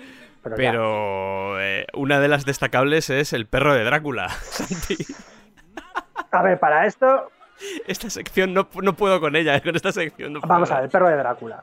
Pero, 0.56 1.60
eh, 1.60 1.86
una 1.94 2.18
de 2.18 2.26
las 2.26 2.44
destacables 2.44 3.08
es 3.08 3.32
el 3.32 3.46
perro 3.46 3.72
de 3.72 3.84
Drácula, 3.84 4.30
Santi. 4.30 4.96
A 6.32 6.42
ver, 6.42 6.58
para 6.58 6.86
esto, 6.86 7.30
Esta 7.86 8.10
sección 8.10 8.52
no, 8.54 8.68
no 8.82 8.92
puedo 8.94 9.20
con 9.20 9.34
ella, 9.36 9.56
eh, 9.56 9.62
con 9.62 9.74
esta 9.76 9.92
sección 9.92 10.32
no 10.34 10.40
vamos 10.40 10.70
a 10.70 10.74
puedo. 10.74 10.76
ver, 10.76 10.84
el 10.84 10.90
perro 10.90 11.08
de 11.08 11.16
Drácula. 11.16 11.62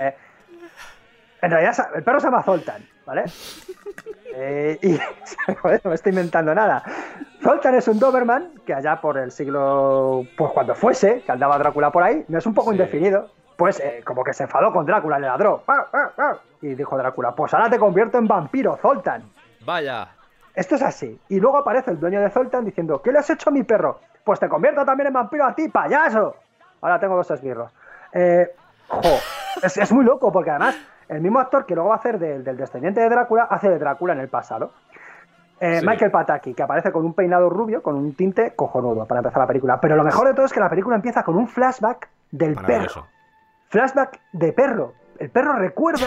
Eh, 0.00 0.16
en 1.42 1.50
realidad, 1.50 1.88
el 1.94 2.02
perro 2.02 2.20
se 2.20 2.26
llama 2.28 2.42
Zoltan, 2.42 2.82
¿vale? 3.04 3.24
Eh, 4.34 4.78
y, 4.82 4.98
joder, 5.60 5.80
no 5.84 5.90
me 5.90 5.94
estoy 5.94 6.10
inventando 6.10 6.54
nada. 6.54 6.82
Zoltan 7.42 7.74
es 7.74 7.86
un 7.88 7.98
Doberman 7.98 8.52
que 8.66 8.72
allá 8.72 9.00
por 9.00 9.18
el 9.18 9.30
siglo, 9.30 10.26
pues 10.36 10.50
cuando 10.52 10.74
fuese, 10.74 11.22
que 11.22 11.32
andaba 11.32 11.58
Drácula 11.58 11.90
por 11.90 12.02
ahí, 12.02 12.24
no 12.28 12.38
es 12.38 12.46
un 12.46 12.54
poco 12.54 12.70
Sí. 12.70 12.76
indefinido, 12.76 13.30
pues 13.56 13.78
eh, 13.80 14.00
como 14.04 14.24
que 14.24 14.32
se 14.32 14.44
enfadó 14.44 14.72
con 14.72 14.86
Drácula, 14.86 15.18
le 15.18 15.26
ladró. 15.26 15.62
"Ah, 15.68 15.86
ah, 15.92 16.10
ah", 16.16 16.36
Y 16.62 16.74
dijo 16.74 16.96
Drácula, 16.96 17.34
pues 17.34 17.52
ahora 17.52 17.68
te 17.68 17.78
convierto 17.78 18.16
en 18.16 18.26
vampiro, 18.26 18.78
Zoltan. 18.80 19.22
Vaya. 19.66 20.08
Esto 20.54 20.76
es 20.76 20.82
así. 20.82 21.18
Y 21.28 21.40
luego 21.40 21.58
aparece 21.58 21.90
el 21.90 22.00
dueño 22.00 22.20
de 22.22 22.30
Zoltan 22.30 22.64
diciendo, 22.64 23.02
¿qué 23.02 23.12
le 23.12 23.18
has 23.18 23.28
hecho 23.28 23.50
a 23.50 23.52
mi 23.52 23.64
perro? 23.64 24.00
Pues 24.24 24.40
te 24.40 24.48
convierto 24.48 24.84
también 24.84 25.08
en 25.08 25.12
vampiro 25.12 25.44
a 25.44 25.54
ti, 25.54 25.68
payaso. 25.68 26.34
Ahora 26.80 26.98
tengo 26.98 27.16
dos 27.16 27.30
esbirros. 27.30 27.70
Eh, 28.12 28.50
jo, 28.88 29.00
es, 29.62 29.76
es 29.76 29.92
muy 29.92 30.04
loco 30.04 30.32
porque 30.32 30.50
además 30.50 30.76
el 31.08 31.20
mismo 31.20 31.38
actor 31.40 31.66
que 31.66 31.74
luego 31.74 31.90
va 31.90 31.96
a 31.96 31.98
hacer 31.98 32.18
del, 32.18 32.42
del 32.42 32.56
descendiente 32.56 33.00
de 33.00 33.08
Drácula 33.08 33.44
hace 33.50 33.68
de 33.68 33.78
Drácula 33.78 34.14
en 34.14 34.20
el 34.20 34.28
pasado. 34.28 34.72
Eh, 35.60 35.80
Sí. 35.80 35.86
Michael 35.86 36.10
Pataki, 36.10 36.52
que 36.54 36.62
aparece 36.62 36.90
con 36.90 37.04
un 37.04 37.14
peinado 37.14 37.48
rubio, 37.48 37.82
con 37.82 37.94
un 37.94 38.14
tinte 38.14 38.54
cojonudo 38.56 39.06
para 39.06 39.20
empezar 39.20 39.38
la 39.40 39.46
película. 39.46 39.80
Pero 39.80 39.94
lo 39.96 40.02
mejor 40.04 40.26
de 40.26 40.34
todo 40.34 40.46
es 40.46 40.52
que 40.52 40.60
la 40.60 40.68
película 40.68 40.96
empieza 40.96 41.22
con 41.22 41.36
un 41.36 41.46
flashback 41.48 42.08
del 42.30 42.56
perro. 42.56 43.06
Flashback 43.68 44.20
de 44.32 44.52
perro. 44.52 44.92
El 45.18 45.30
perro 45.30 45.52
recuerda 45.54 46.06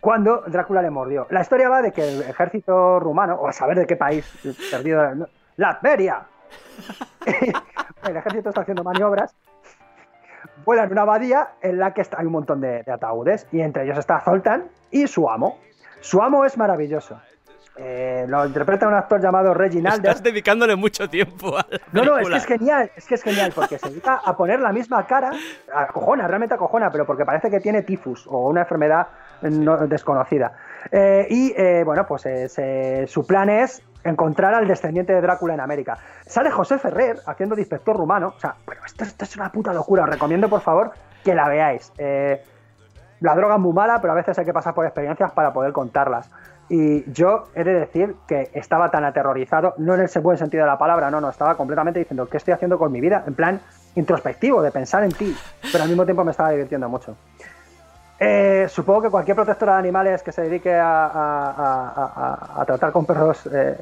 cuando 0.00 0.42
Drácula 0.46 0.82
le 0.82 0.90
mordió. 0.90 1.26
La 1.30 1.40
historia 1.40 1.68
va 1.68 1.82
de 1.82 1.92
que 1.92 2.08
el 2.08 2.22
ejército 2.22 3.00
rumano, 3.00 3.34
o 3.34 3.48
a 3.48 3.52
saber 3.52 3.76
de 3.78 3.86
qué 3.86 3.96
país, 3.96 4.24
perdido, 4.70 5.28
Latveria. 5.56 6.22
el 8.08 8.16
ejército 8.16 8.48
está 8.50 8.60
haciendo 8.62 8.84
maniobras. 8.84 9.34
Vuela 10.64 10.84
en 10.84 10.92
una 10.92 11.02
abadía 11.02 11.48
en 11.60 11.78
la 11.78 11.92
que 11.94 12.00
está- 12.00 12.18
hay 12.20 12.26
un 12.26 12.32
montón 12.32 12.60
de, 12.60 12.82
de 12.82 12.92
ataúdes 12.92 13.46
y 13.52 13.60
entre 13.60 13.84
ellos 13.84 13.98
está 13.98 14.20
Zoltan 14.20 14.68
y 14.90 15.06
su 15.06 15.28
amo. 15.28 15.58
Su 16.00 16.22
amo 16.22 16.44
es 16.44 16.56
maravilloso. 16.56 17.20
Eh, 17.78 18.24
lo 18.26 18.46
interpreta 18.46 18.88
un 18.88 18.94
actor 18.94 19.20
llamado 19.20 19.52
Reginald. 19.52 19.98
Estás 20.06 20.22
dedicándole 20.22 20.76
mucho 20.76 21.10
tiempo 21.10 21.58
a 21.58 21.66
la 21.68 21.78
No, 21.92 22.04
no, 22.04 22.18
es 22.18 22.28
que 22.30 22.36
es 22.36 22.46
genial, 22.46 22.90
es 22.96 23.06
que 23.06 23.14
es 23.16 23.22
genial, 23.22 23.52
porque 23.54 23.78
se 23.78 23.90
dedica 23.90 24.14
a 24.24 24.34
poner 24.34 24.60
la 24.60 24.72
misma 24.72 25.06
cara, 25.06 25.30
acojona, 25.74 26.26
realmente 26.26 26.54
acojona, 26.54 26.90
pero 26.90 27.04
porque 27.04 27.26
parece 27.26 27.50
que 27.50 27.60
tiene 27.60 27.82
tifus 27.82 28.26
o 28.28 28.48
una 28.48 28.62
enfermedad 28.62 29.08
no- 29.42 29.76
desconocida. 29.86 30.52
Eh, 30.90 31.26
y 31.28 31.52
eh, 31.54 31.82
bueno, 31.84 32.06
pues 32.06 32.24
eh, 32.26 33.04
su 33.06 33.26
plan 33.26 33.50
es 33.50 33.82
encontrar 34.10 34.54
al 34.54 34.66
descendiente 34.66 35.12
de 35.12 35.20
Drácula 35.20 35.54
en 35.54 35.60
América. 35.60 35.98
Sale 36.26 36.50
José 36.50 36.78
Ferrer 36.78 37.18
haciendo 37.26 37.54
de 37.54 37.62
inspector 37.62 37.96
rumano, 37.96 38.34
o 38.36 38.40
sea, 38.40 38.56
pero 38.66 38.84
esto, 38.84 39.04
esto 39.04 39.24
es 39.24 39.36
una 39.36 39.50
puta 39.50 39.72
locura, 39.72 40.04
os 40.04 40.10
recomiendo 40.10 40.48
por 40.48 40.60
favor 40.60 40.92
que 41.24 41.34
la 41.34 41.48
veáis. 41.48 41.92
Eh, 41.98 42.42
la 43.20 43.34
droga 43.34 43.54
es 43.54 43.60
muy 43.60 43.72
mala, 43.72 44.00
pero 44.00 44.12
a 44.12 44.16
veces 44.16 44.38
hay 44.38 44.44
que 44.44 44.52
pasar 44.52 44.74
por 44.74 44.84
experiencias 44.84 45.32
para 45.32 45.52
poder 45.52 45.72
contarlas. 45.72 46.30
Y 46.68 47.10
yo 47.12 47.44
he 47.54 47.62
de 47.62 47.74
decir 47.74 48.16
que 48.26 48.50
estaba 48.52 48.90
tan 48.90 49.04
aterrorizado, 49.04 49.74
no 49.78 49.94
en 49.94 50.02
ese 50.02 50.18
buen 50.18 50.36
sentido 50.36 50.64
de 50.64 50.70
la 50.70 50.78
palabra, 50.78 51.10
no, 51.10 51.20
no, 51.20 51.30
estaba 51.30 51.56
completamente 51.56 52.00
diciendo, 52.00 52.26
¿qué 52.26 52.38
estoy 52.38 52.54
haciendo 52.54 52.76
con 52.78 52.90
mi 52.90 53.00
vida? 53.00 53.22
En 53.26 53.34
plan 53.34 53.60
introspectivo, 53.94 54.62
de 54.62 54.72
pensar 54.72 55.04
en 55.04 55.12
ti, 55.12 55.34
pero 55.72 55.84
al 55.84 55.88
mismo 55.88 56.04
tiempo 56.04 56.24
me 56.24 56.32
estaba 56.32 56.50
divirtiendo 56.50 56.88
mucho. 56.88 57.16
Eh, 58.18 58.66
supongo 58.70 59.02
que 59.02 59.10
cualquier 59.10 59.34
protectora 59.36 59.74
de 59.74 59.78
animales 59.80 60.22
que 60.22 60.32
se 60.32 60.42
dedique 60.42 60.74
a, 60.74 61.06
a- 61.06 61.50
a- 61.50 62.12
a- 62.56 62.62
a 62.62 62.64
tratar 62.64 62.90
con 62.92 63.04
perros 63.04 63.46
eh, 63.52 63.76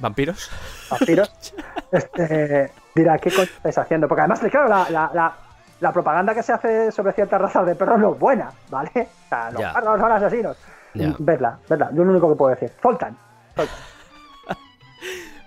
¿Vampiros? 0.00 0.50
vampiros, 0.90 1.54
este, 1.92 2.72
dirá, 2.94 3.18
¿qué 3.18 3.30
coño 3.30 3.42
estáis 3.44 3.78
haciendo? 3.78 4.08
Porque 4.08 4.22
además, 4.22 4.40
claro, 4.40 4.68
la, 4.68 4.90
la- 4.90 5.10
la- 5.14 5.32
la 5.80 5.92
propaganda 5.92 6.34
que 6.34 6.42
se 6.42 6.52
hace 6.52 6.90
sobre 6.90 7.12
ciertas 7.12 7.40
razas 7.40 7.64
de 7.66 7.74
perros 7.76 7.98
no 8.00 8.12
es 8.12 8.18
buena, 8.18 8.50
¿vale? 8.70 8.90
O 8.96 9.28
sea, 9.28 9.50
los 9.52 9.60
Ya. 9.60 9.72
perros 9.72 10.00
son 10.00 10.10
asesinos. 10.12 10.56
Ya. 10.94 11.14
Vedla, 11.18 11.58
vedla, 11.68 11.90
yo 11.92 12.02
lo 12.04 12.10
único 12.10 12.28
que 12.30 12.34
puedo 12.36 12.50
decir. 12.54 12.72
Zoltan, 12.82 13.16
Zoltan. 13.54 13.76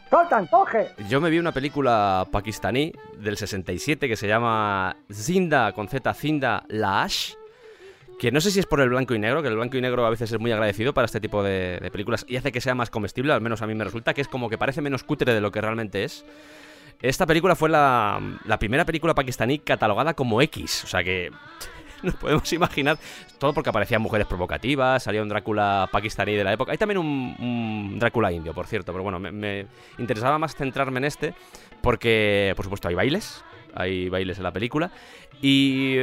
Zoltan, 0.09 0.47
coge. 0.51 0.91
Yo 1.09 1.19
me 1.19 1.29
vi 1.29 1.39
una 1.39 1.51
película 1.51 2.25
pakistaní 2.31 2.93
del 3.17 3.35
67 3.37 4.07
que 4.07 4.15
se 4.15 4.27
llama 4.27 4.95
Zinda, 5.11 5.73
con 5.73 5.87
Z, 5.89 6.13
Zinda 6.13 6.63
Laash. 6.69 7.33
Que 8.21 8.31
no 8.31 8.39
sé 8.39 8.51
si 8.51 8.59
es 8.59 8.67
por 8.67 8.79
el 8.81 8.89
blanco 8.89 9.15
y 9.15 9.19
negro, 9.19 9.41
que 9.41 9.47
el 9.47 9.55
blanco 9.55 9.77
y 9.77 9.81
negro 9.81 10.05
a 10.05 10.11
veces 10.11 10.31
es 10.31 10.39
muy 10.39 10.51
agradecido 10.51 10.93
para 10.93 11.05
este 11.05 11.19
tipo 11.19 11.41
de, 11.41 11.89
películas 11.91 12.23
y 12.27 12.35
hace 12.35 12.51
que 12.51 12.61
sea 12.61 12.75
más 12.75 12.91
comestible, 12.91 13.33
al 13.33 13.41
menos 13.41 13.63
a 13.63 13.65
mí 13.65 13.73
me 13.73 13.83
resulta, 13.83 14.13
que 14.13 14.21
es 14.21 14.27
como 14.27 14.47
que 14.47 14.59
parece 14.59 14.79
menos 14.79 15.03
cutre 15.03 15.33
de 15.33 15.41
lo 15.41 15.51
que 15.51 15.59
realmente 15.59 16.03
es. 16.03 16.23
Esta 17.01 17.25
película 17.25 17.55
fue 17.55 17.69
la, 17.69 18.21
la 18.45 18.59
primera 18.59 18.85
película 18.85 19.15
pakistaní 19.15 19.57
catalogada 19.57 20.13
como 20.13 20.39
X, 20.39 20.83
o 20.83 20.87
sea 20.87 21.03
que 21.03 21.31
nos 22.03 22.13
podemos 22.13 22.53
imaginar, 22.53 22.99
todo 23.39 23.55
porque 23.55 23.71
aparecían 23.71 24.03
mujeres 24.03 24.27
provocativas, 24.27 25.01
salía 25.01 25.23
un 25.23 25.29
Drácula 25.29 25.89
pakistaní 25.91 26.35
de 26.35 26.43
la 26.43 26.53
época. 26.53 26.73
Hay 26.73 26.77
también 26.77 26.99
un, 26.99 27.97
Drácula 27.97 28.31
indio, 28.31 28.53
por 28.53 28.67
cierto, 28.67 28.91
pero 28.91 29.01
bueno, 29.01 29.17
me 29.17 29.65
interesaba 29.97 30.37
más 30.37 30.55
centrarme 30.55 30.99
en 30.99 31.05
este 31.05 31.33
porque, 31.81 32.53
por 32.55 32.65
supuesto, 32.65 32.87
hay 32.87 32.93
bailes, 32.93 33.43
hay 33.75 34.09
bailes 34.09 34.37
en 34.37 34.43
la 34.43 34.51
película 34.51 34.91
y 35.41 35.97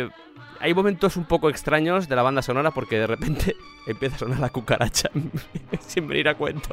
hay 0.61 0.75
momentos 0.75 1.17
un 1.17 1.25
poco 1.25 1.51
extraños 1.51 2.09
de 2.09 2.17
la 2.17 2.23
banda 2.23 2.43
sonora 2.43 2.71
porque 2.71 2.99
de 2.99 3.07
repente 3.07 3.57
empieza 3.87 4.17
a 4.17 4.19
sonar 4.19 4.41
la 4.41 4.51
cucaracha 4.51 5.11
sin 5.81 6.09
venir 6.09 6.29
a 6.29 6.35
cuento. 6.35 6.71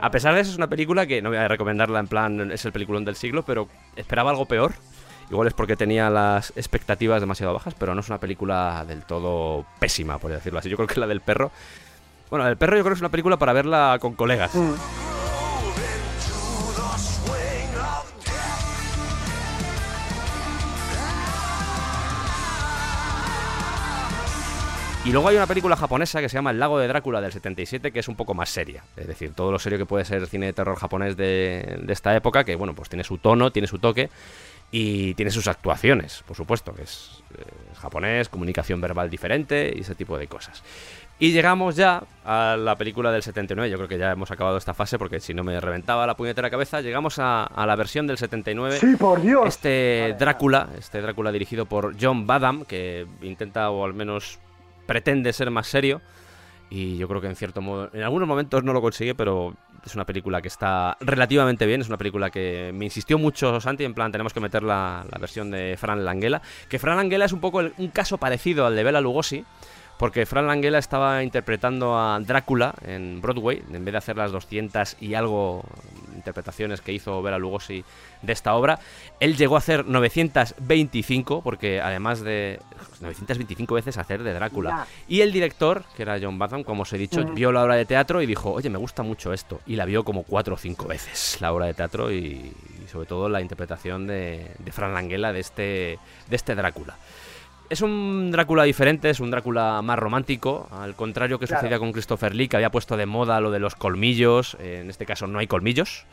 A 0.00 0.10
pesar 0.10 0.34
de 0.34 0.40
eso, 0.40 0.50
es 0.50 0.56
una 0.56 0.68
película 0.68 1.06
que 1.06 1.22
no 1.22 1.30
voy 1.30 1.38
a 1.38 1.48
recomendarla 1.48 1.98
en 2.00 2.06
plan 2.06 2.50
es 2.50 2.64
el 2.64 2.72
peliculón 2.72 3.04
del 3.04 3.16
siglo, 3.16 3.42
pero 3.42 3.68
esperaba 3.96 4.30
algo 4.30 4.46
peor. 4.46 4.72
Igual 5.30 5.48
es 5.48 5.54
porque 5.54 5.76
tenía 5.76 6.10
las 6.10 6.52
expectativas 6.56 7.20
demasiado 7.20 7.54
bajas, 7.54 7.74
pero 7.78 7.94
no 7.94 8.00
es 8.00 8.08
una 8.08 8.18
película 8.18 8.84
del 8.86 9.04
todo 9.04 9.64
pésima, 9.78 10.18
por 10.18 10.30
decirlo 10.30 10.58
así. 10.58 10.68
Yo 10.68 10.76
creo 10.76 10.88
que 10.88 11.00
la 11.00 11.06
del 11.06 11.20
perro. 11.20 11.50
Bueno, 12.28 12.44
del 12.44 12.56
perro 12.56 12.76
yo 12.76 12.82
creo 12.82 12.92
que 12.92 12.98
es 12.98 13.02
una 13.02 13.10
película 13.10 13.38
para 13.38 13.52
verla 13.52 13.98
con 14.00 14.14
colegas. 14.14 14.54
Mm. 14.54 15.13
Y 25.04 25.12
luego 25.12 25.28
hay 25.28 25.36
una 25.36 25.46
película 25.46 25.76
japonesa 25.76 26.22
que 26.22 26.30
se 26.30 26.34
llama 26.36 26.50
El 26.50 26.58
lago 26.58 26.78
de 26.78 26.88
Drácula 26.88 27.20
del 27.20 27.30
77, 27.30 27.92
que 27.92 28.00
es 28.00 28.08
un 28.08 28.16
poco 28.16 28.32
más 28.32 28.48
seria. 28.48 28.84
Es 28.96 29.06
decir, 29.06 29.34
todo 29.34 29.52
lo 29.52 29.58
serio 29.58 29.78
que 29.78 29.84
puede 29.84 30.06
ser 30.06 30.22
el 30.22 30.28
cine 30.28 30.46
de 30.46 30.54
terror 30.54 30.76
japonés 30.78 31.14
de, 31.14 31.78
de 31.82 31.92
esta 31.92 32.16
época, 32.16 32.42
que 32.44 32.56
bueno, 32.56 32.74
pues 32.74 32.88
tiene 32.88 33.04
su 33.04 33.18
tono, 33.18 33.52
tiene 33.52 33.68
su 33.68 33.78
toque 33.78 34.08
y 34.70 35.12
tiene 35.12 35.30
sus 35.30 35.46
actuaciones, 35.46 36.24
por 36.26 36.38
supuesto, 36.38 36.74
que 36.74 36.84
es, 36.84 37.22
eh, 37.36 37.42
es 37.70 37.78
japonés, 37.78 38.30
comunicación 38.30 38.80
verbal 38.80 39.10
diferente 39.10 39.74
y 39.76 39.80
ese 39.82 39.94
tipo 39.94 40.16
de 40.16 40.26
cosas. 40.26 40.62
Y 41.18 41.32
llegamos 41.32 41.76
ya 41.76 42.02
a 42.24 42.56
la 42.58 42.74
película 42.74 43.12
del 43.12 43.22
79, 43.22 43.70
yo 43.70 43.76
creo 43.76 43.88
que 43.88 43.98
ya 43.98 44.10
hemos 44.10 44.30
acabado 44.30 44.56
esta 44.56 44.72
fase 44.72 44.98
porque 44.98 45.20
si 45.20 45.34
no 45.34 45.44
me 45.44 45.60
reventaba 45.60 46.06
la 46.06 46.16
puñetera 46.16 46.48
cabeza, 46.48 46.80
llegamos 46.80 47.18
a, 47.18 47.44
a 47.44 47.66
la 47.66 47.76
versión 47.76 48.06
del 48.06 48.16
79. 48.16 48.78
Sí, 48.80 48.96
por 48.96 49.20
Dios. 49.20 49.46
Este 49.46 50.16
Drácula, 50.18 50.70
este 50.78 51.02
Drácula 51.02 51.30
dirigido 51.30 51.66
por 51.66 51.94
John 52.00 52.26
Badham, 52.26 52.64
que 52.64 53.06
intenta 53.20 53.70
o 53.70 53.84
al 53.84 53.92
menos 53.92 54.38
pretende 54.86 55.32
ser 55.32 55.50
más 55.50 55.66
serio 55.66 56.00
y 56.70 56.96
yo 56.96 57.06
creo 57.08 57.20
que 57.20 57.26
en 57.28 57.36
cierto 57.36 57.60
modo, 57.60 57.90
en 57.92 58.02
algunos 58.02 58.26
momentos 58.26 58.64
no 58.64 58.72
lo 58.72 58.80
consigue, 58.80 59.14
pero 59.14 59.54
Es 59.84 59.94
una 59.94 60.06
película 60.06 60.40
que 60.40 60.48
está 60.48 60.96
relativamente 61.00 61.66
bien. 61.66 61.82
Es 61.82 61.88
una 61.88 61.98
película 61.98 62.30
que 62.30 62.70
me 62.72 62.86
insistió 62.86 63.18
mucho 63.18 63.60
Santi. 63.60 63.84
En 63.84 63.92
plan, 63.92 64.10
tenemos 64.10 64.32
que 64.32 64.40
meter 64.40 64.62
la, 64.62 65.04
la 65.12 65.18
versión 65.18 65.50
de 65.50 65.76
Fran 65.78 66.06
Langella. 66.06 66.40
Que 66.70 66.78
Fran 66.78 66.96
Langella 66.96 67.26
es 67.26 67.32
un 67.34 67.40
poco 67.40 67.60
el- 67.60 67.74
un 67.76 67.88
caso 67.88 68.16
parecido 68.16 68.64
al 68.64 68.74
de 68.76 68.82
Bela 68.82 69.02
Lugosi. 69.02 69.44
Porque 69.98 70.26
Fran 70.26 70.46
Langella 70.46 70.78
estaba 70.78 71.22
interpretando 71.22 71.96
a 71.98 72.18
Drácula 72.20 72.74
en 72.84 73.20
Broadway, 73.20 73.62
en 73.72 73.84
vez 73.84 73.92
de 73.92 73.98
hacer 73.98 74.16
las 74.16 74.32
200 74.32 74.96
y 75.00 75.14
algo 75.14 75.64
interpretaciones 76.14 76.80
que 76.80 76.92
hizo 76.92 77.22
Bela 77.22 77.38
Lugosi 77.38 77.84
de 78.22 78.32
esta 78.32 78.54
obra, 78.54 78.78
él 79.20 79.36
llegó 79.36 79.56
a 79.56 79.58
hacer 79.58 79.84
925, 79.86 81.42
porque 81.42 81.80
además 81.80 82.20
de 82.20 82.60
925 83.00 83.74
veces 83.74 83.98
hacer 83.98 84.22
de 84.22 84.32
Drácula. 84.32 84.86
Y 85.06 85.20
el 85.20 85.32
director, 85.32 85.84
que 85.96 86.02
era 86.02 86.18
John 86.20 86.38
Badham, 86.38 86.64
como 86.64 86.82
os 86.82 86.92
he 86.92 86.98
dicho, 86.98 87.20
Ujú. 87.20 87.34
vio 87.34 87.52
la 87.52 87.62
obra 87.62 87.76
de 87.76 87.84
teatro 87.84 88.22
y 88.22 88.26
dijo, 88.26 88.52
oye, 88.52 88.70
me 88.70 88.78
gusta 88.78 89.02
mucho 89.02 89.32
esto. 89.32 89.60
Y 89.66 89.76
la 89.76 89.84
vio 89.84 90.04
como 90.04 90.22
cuatro 90.22 90.54
o 90.54 90.58
cinco 90.58 90.86
veces, 90.86 91.38
la 91.40 91.52
obra 91.52 91.66
de 91.66 91.74
teatro 91.74 92.10
y, 92.10 92.16
y 92.16 92.88
sobre 92.90 93.06
todo 93.06 93.28
la 93.28 93.40
interpretación 93.40 94.06
de, 94.06 94.50
de 94.58 94.72
Fran 94.72 94.94
Langella 94.94 95.32
de 95.32 95.40
este, 95.40 95.98
de 96.28 96.36
este 96.36 96.54
Drácula. 96.54 96.96
Es 97.70 97.80
un 97.80 98.30
Drácula 98.30 98.64
diferente, 98.64 99.10
es 99.10 99.20
un 99.20 99.30
Drácula 99.30 99.80
más 99.82 99.98
romántico, 99.98 100.68
al 100.70 100.94
contrario 100.94 101.38
que 101.38 101.46
Claro. 101.46 101.60
sucedía 101.62 101.78
con 101.78 101.92
Christopher 101.92 102.34
Lee, 102.34 102.48
que 102.48 102.56
había 102.56 102.70
puesto 102.70 102.96
de 102.96 103.06
moda 103.06 103.40
lo 103.40 103.50
de 103.50 103.58
los 103.58 103.74
colmillos. 103.74 104.56
eh, 104.60 104.80
en 104.82 104.90
este 104.90 105.06
caso 105.06 105.26
no 105.26 105.38
hay 105.38 105.46
colmillos. 105.46 106.04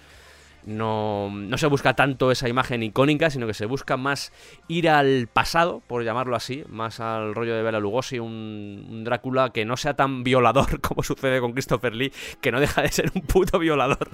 No, 0.64 1.32
no 1.34 1.58
se 1.58 1.66
busca 1.66 1.96
tanto 1.96 2.30
esa 2.32 2.48
imagen 2.48 2.84
icónica, 2.84 3.32
sino 3.32 3.48
que 3.48 3.56
se 3.56 3.66
busca 3.66 3.98
más 3.98 4.32
ir 4.68 4.90
al 4.90 5.28
pasado, 5.28 5.82
por 5.88 6.04
llamarlo 6.04 6.36
así, 6.36 6.64
más 6.70 7.00
al 7.00 7.34
rollo 7.34 7.56
de 7.56 7.64
Bela 7.64 7.80
Lugosi, 7.80 8.20
un, 8.20 8.86
un 8.90 9.04
Drácula 9.04 9.50
que 9.50 9.66
no 9.66 9.76
sea 9.76 9.96
tan 9.96 10.24
violador 10.24 10.80
como 10.82 11.02
sucede 11.04 11.40
con 11.42 11.54
Christopher 11.54 11.96
Lee, 11.96 12.14
que 12.42 12.52
no 12.52 12.60
deja 12.60 12.84
de 12.84 12.90
ser 12.90 13.12
un 13.14 13.22
puto 13.24 13.58
violador. 13.60 14.08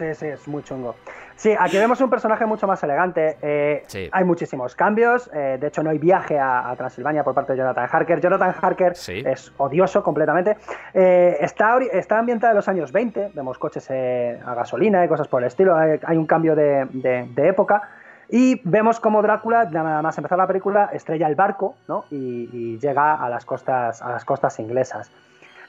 Sí, 0.00 0.14
sí, 0.14 0.26
es 0.28 0.48
muy 0.48 0.62
chungo. 0.62 0.94
Sí, 1.36 1.54
aquí 1.58 1.76
vemos 1.76 2.00
un 2.00 2.08
personaje 2.08 2.46
mucho 2.46 2.66
más 2.66 2.82
elegante. 2.82 3.36
eh, 3.42 3.84
Sí. 3.86 4.08
Hay 4.12 4.24
muchísimos 4.24 4.74
cambios. 4.74 5.30
eh, 5.34 5.58
de 5.60 5.66
hecho, 5.66 5.82
no 5.82 5.90
hay 5.90 5.98
viaje 5.98 6.38
a, 6.38 6.70
a 6.70 6.74
Transilvania 6.76 7.22
por 7.22 7.34
parte 7.34 7.52
de 7.52 7.58
Jonathan 7.58 7.86
Harker. 7.92 8.18
Jonathan 8.20 8.54
Harker 8.62 8.96
Sí. 8.96 9.22
es 9.26 9.52
odioso 9.58 10.02
completamente. 10.02 10.56
Eh, 10.94 11.36
está, 11.40 11.78
está 11.92 12.18
ambientada 12.18 12.52
en 12.52 12.56
los 12.56 12.68
años 12.68 12.92
20. 12.92 13.32
Vemos 13.34 13.58
coches 13.58 13.90
a 13.90 14.54
gasolina 14.54 15.04
y 15.04 15.08
cosas 15.08 15.28
por 15.28 15.42
el 15.42 15.48
estilo. 15.48 15.76
Hay, 15.76 16.00
hay 16.02 16.16
un 16.16 16.26
cambio 16.26 16.54
de, 16.56 16.86
de- 16.92 17.28
de 17.34 17.48
época. 17.48 17.82
Y 18.30 18.62
vemos 18.64 19.00
como 19.00 19.20
Drácula, 19.20 19.64
nada 19.66 20.00
más 20.02 20.16
empezar 20.16 20.38
la 20.38 20.46
película, 20.46 20.88
estrella 20.94 21.26
el 21.26 21.34
barco 21.34 21.74
¿no? 21.88 22.04
y, 22.10 22.48
y 22.52 22.78
llega 22.78 23.14
a 23.16 23.28
las 23.28 23.44
costas, 23.44 24.00
a 24.00 24.08
las 24.10 24.24
costas 24.24 24.58
inglesas. 24.60 25.10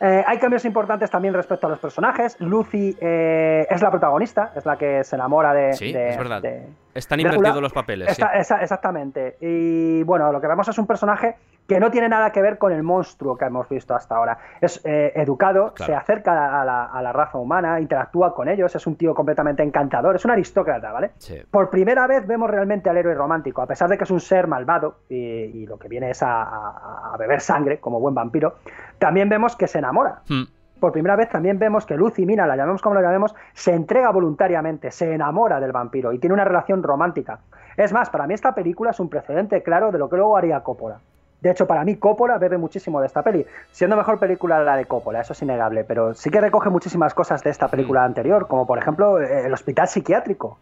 Eh, 0.04 0.24
hay 0.26 0.40
cambios 0.40 0.66
importantes 0.66 1.12
también 1.12 1.34
respecto 1.36 1.68
a 1.68 1.70
los 1.70 1.78
personajes. 1.80 2.36
Lucy 2.40 2.98
eh, 3.00 3.68
es 3.70 3.82
la 3.84 3.92
protagonista, 3.92 4.52
es 4.56 4.66
la 4.66 4.76
que 4.76 5.04
se 5.04 5.16
enamora 5.16 5.54
de. 5.54 5.74
Sí, 5.74 5.94
de- 5.94 6.10
es 6.10 6.18
verdad. 6.18 6.42
de- 6.42 6.66
Están 6.96 7.20
Drácula. 7.20 7.36
invertidos 7.38 7.62
los 7.62 7.72
papeles. 7.74 8.08
sí. 8.08 8.22
Está- 8.22 8.34
esa- 8.38 8.62
exactamente. 8.62 9.38
Y 9.42 10.02
bueno, 10.04 10.32
lo 10.32 10.42
que 10.42 10.48
vemos 10.48 10.68
es 10.68 10.78
un 10.80 10.88
personaje 10.88 11.36
que 11.72 11.80
no 11.80 11.90
tiene 11.90 12.10
nada 12.10 12.32
que 12.34 12.42
ver 12.42 12.58
con 12.58 12.74
el 12.74 12.84
monstruo 12.84 13.38
que 13.38 13.46
hemos 13.46 13.70
visto 13.70 13.96
hasta 13.96 14.16
ahora. 14.18 14.38
Es 14.60 14.82
eh, 14.84 15.14
educado, 15.16 15.74
Claro. 15.74 15.94
se 15.94 15.96
acerca 15.96 16.60
a 16.62 16.66
la, 16.66 16.84
a 16.86 17.02
la 17.02 17.14
raza 17.14 17.38
humana, 17.38 17.80
interactúa 17.80 18.34
con 18.36 18.50
ellos, 18.50 18.76
es 18.76 18.86
un 18.88 18.98
tío 18.98 19.16
completamente 19.16 19.64
encantador, 19.64 20.18
es 20.18 20.26
un 20.26 20.32
aristócrata, 20.32 20.92
¿vale? 20.92 21.12
Sí. 21.18 21.38
Por 21.50 21.70
primera 21.70 22.08
vez 22.08 22.28
vemos 22.28 22.50
realmente 22.50 22.90
al 22.90 22.98
héroe 22.98 23.16
romántico, 23.16 23.62
a 23.62 23.68
pesar 23.68 23.88
de 23.90 23.98
que 23.98 24.04
es 24.04 24.12
un 24.12 24.20
ser 24.20 24.48
malvado 24.48 24.98
y, 25.08 25.16
y 25.16 25.66
lo 25.66 25.80
que 25.80 25.88
viene 25.88 26.10
es 26.10 26.22
a, 26.22 26.44
a- 26.44 27.12
a 27.14 27.18
beber 27.18 27.40
sangre 27.40 27.80
como 27.80 28.02
buen 28.02 28.14
vampiro, 28.16 28.56
también 29.00 29.30
vemos 29.30 29.56
que 29.56 29.68
se 29.68 29.80
enamora. 29.80 30.24
Hmm. 30.28 30.44
Por 30.82 30.92
primera 30.92 31.16
vez 31.16 31.30
también 31.30 31.58
vemos 31.58 31.86
que 31.86 31.96
Lucy, 31.96 32.26
Mina, 32.26 32.46
la 32.48 32.58
llamemos 32.58 32.82
como 32.82 32.96
la 32.96 33.02
llamemos, 33.02 33.34
se 33.54 33.74
entrega 33.74 34.10
voluntariamente, 34.12 34.92
se 34.92 35.14
enamora 35.14 35.62
del 35.62 35.72
vampiro 35.72 36.12
y 36.12 36.20
tiene 36.20 36.34
una 36.34 36.44
relación 36.44 36.84
romántica. 36.84 37.40
Es 37.78 37.94
más, 37.94 38.10
para 38.10 38.28
mí 38.28 38.34
esta 38.34 38.54
película 38.54 38.90
es 38.90 39.00
un 39.00 39.08
precedente 39.08 39.64
claro 39.64 39.92
de 39.92 40.00
lo 40.00 40.10
que 40.10 40.18
luego 40.18 40.36
haría 40.36 40.60
Coppola. 40.62 41.00
De 41.42 41.50
hecho, 41.50 41.66
para 41.66 41.84
mí 41.84 41.96
Coppola 41.96 42.38
bebe 42.38 42.58
muchísimo 42.58 43.02
de 43.02 43.08
esta 43.08 43.24
peli, 43.24 43.46
siendo 43.72 43.98
mejor 43.98 44.20
película 44.20 44.64
la 44.64 44.78
de 44.78 44.86
Coppola, 44.86 45.22
eso 45.22 45.34
es 45.34 45.42
innegable, 45.42 45.84
pero 45.84 46.14
sí 46.14 46.30
que 46.30 46.40
recoge 46.40 46.70
muchísimas 46.70 47.16
cosas 47.16 47.44
de 47.44 47.50
esta 47.50 47.68
película 47.68 48.04
anterior, 48.04 48.48
como 48.48 48.68
por 48.68 48.78
ejemplo 48.78 49.20
eh, 49.20 49.48
el 49.48 49.54
hospital 49.54 49.88
psiquiátrico. 49.88 50.60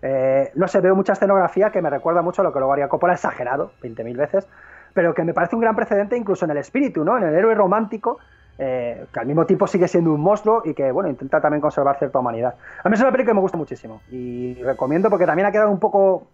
Eh, 0.00 0.50
no 0.54 0.68
sé, 0.68 0.80
veo 0.80 0.94
mucha 0.94 1.12
escenografía 1.12 1.70
que 1.70 1.82
me 1.82 1.90
recuerda 1.90 2.22
mucho 2.22 2.40
a 2.40 2.44
lo 2.44 2.52
que 2.52 2.58
luego 2.58 2.72
haría 2.72 2.88
Coppola, 2.88 3.12
exagerado, 3.12 3.72
20.000 3.82 4.16
veces, 4.16 4.48
pero 4.94 5.14
que 5.14 5.22
me 5.22 5.34
parece 5.34 5.54
un 5.54 5.60
gran 5.60 5.76
precedente 5.76 6.16
incluso 6.16 6.46
en 6.46 6.52
el 6.52 6.58
espíritu, 6.58 7.04
¿no? 7.04 7.18
En 7.18 7.24
el 7.24 7.34
héroe 7.34 7.54
romántico, 7.54 8.18
eh, 8.58 9.04
que 9.12 9.20
al 9.20 9.26
mismo 9.26 9.44
tiempo 9.44 9.66
sigue 9.66 9.86
siendo 9.86 10.14
un 10.14 10.20
monstruo 10.22 10.62
y 10.64 10.72
que, 10.72 10.90
bueno, 10.90 11.10
intenta 11.10 11.42
también 11.42 11.60
conservar 11.60 11.98
cierta 11.98 12.18
humanidad. 12.18 12.54
A 12.82 12.88
mí 12.88 12.94
es 12.94 13.00
una 13.00 13.12
película 13.12 13.32
que 13.32 13.34
me 13.34 13.40
gusta 13.40 13.58
muchísimo 13.58 14.00
y 14.10 14.54
recomiendo 14.62 15.10
porque 15.10 15.26
también 15.26 15.46
ha 15.46 15.52
quedado 15.52 15.70
un 15.70 15.78
poco, 15.78 16.26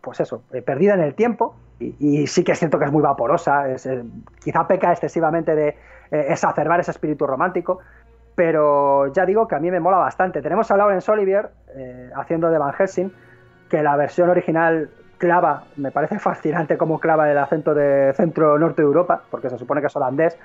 pues 0.00 0.20
eso, 0.20 0.42
eh, 0.52 0.62
perdida 0.62 0.94
en 0.94 1.00
el 1.00 1.14
tiempo 1.14 1.54
y, 1.78 1.94
y 1.98 2.26
sí 2.26 2.44
que 2.44 2.54
siento 2.54 2.78
que 2.78 2.86
es 2.86 2.92
muy 2.92 3.02
vaporosa, 3.02 3.68
es, 3.70 3.86
eh, 3.86 4.02
quizá 4.42 4.66
peca 4.66 4.92
excesivamente 4.92 5.54
de 5.54 5.68
eh, 6.10 6.26
exacerbar 6.28 6.80
ese 6.80 6.90
espíritu 6.90 7.26
romántico, 7.26 7.78
pero 8.34 9.12
ya 9.12 9.26
digo 9.26 9.46
que 9.48 9.54
a 9.54 9.58
mí 9.58 9.70
me 9.70 9.80
mola 9.80 9.98
bastante. 9.98 10.40
Tenemos 10.42 10.70
a 10.70 10.76
Laurence 10.76 11.10
Olivier 11.10 11.50
eh, 11.74 12.10
haciendo 12.16 12.50
de 12.50 12.58
Van 12.58 12.72
Helsing, 12.72 13.12
que 13.68 13.82
la 13.82 13.96
versión 13.96 14.30
original 14.30 14.90
clava, 15.18 15.64
me 15.76 15.90
parece 15.90 16.18
fascinante 16.18 16.78
cómo 16.78 16.98
clava 16.98 17.30
el 17.30 17.36
acento 17.36 17.74
de 17.74 18.12
centro-norte 18.14 18.80
de 18.82 18.86
Europa, 18.86 19.22
porque 19.30 19.50
se 19.50 19.58
supone 19.58 19.80
que 19.82 19.88
es 19.88 19.96
holandés, 19.96 20.38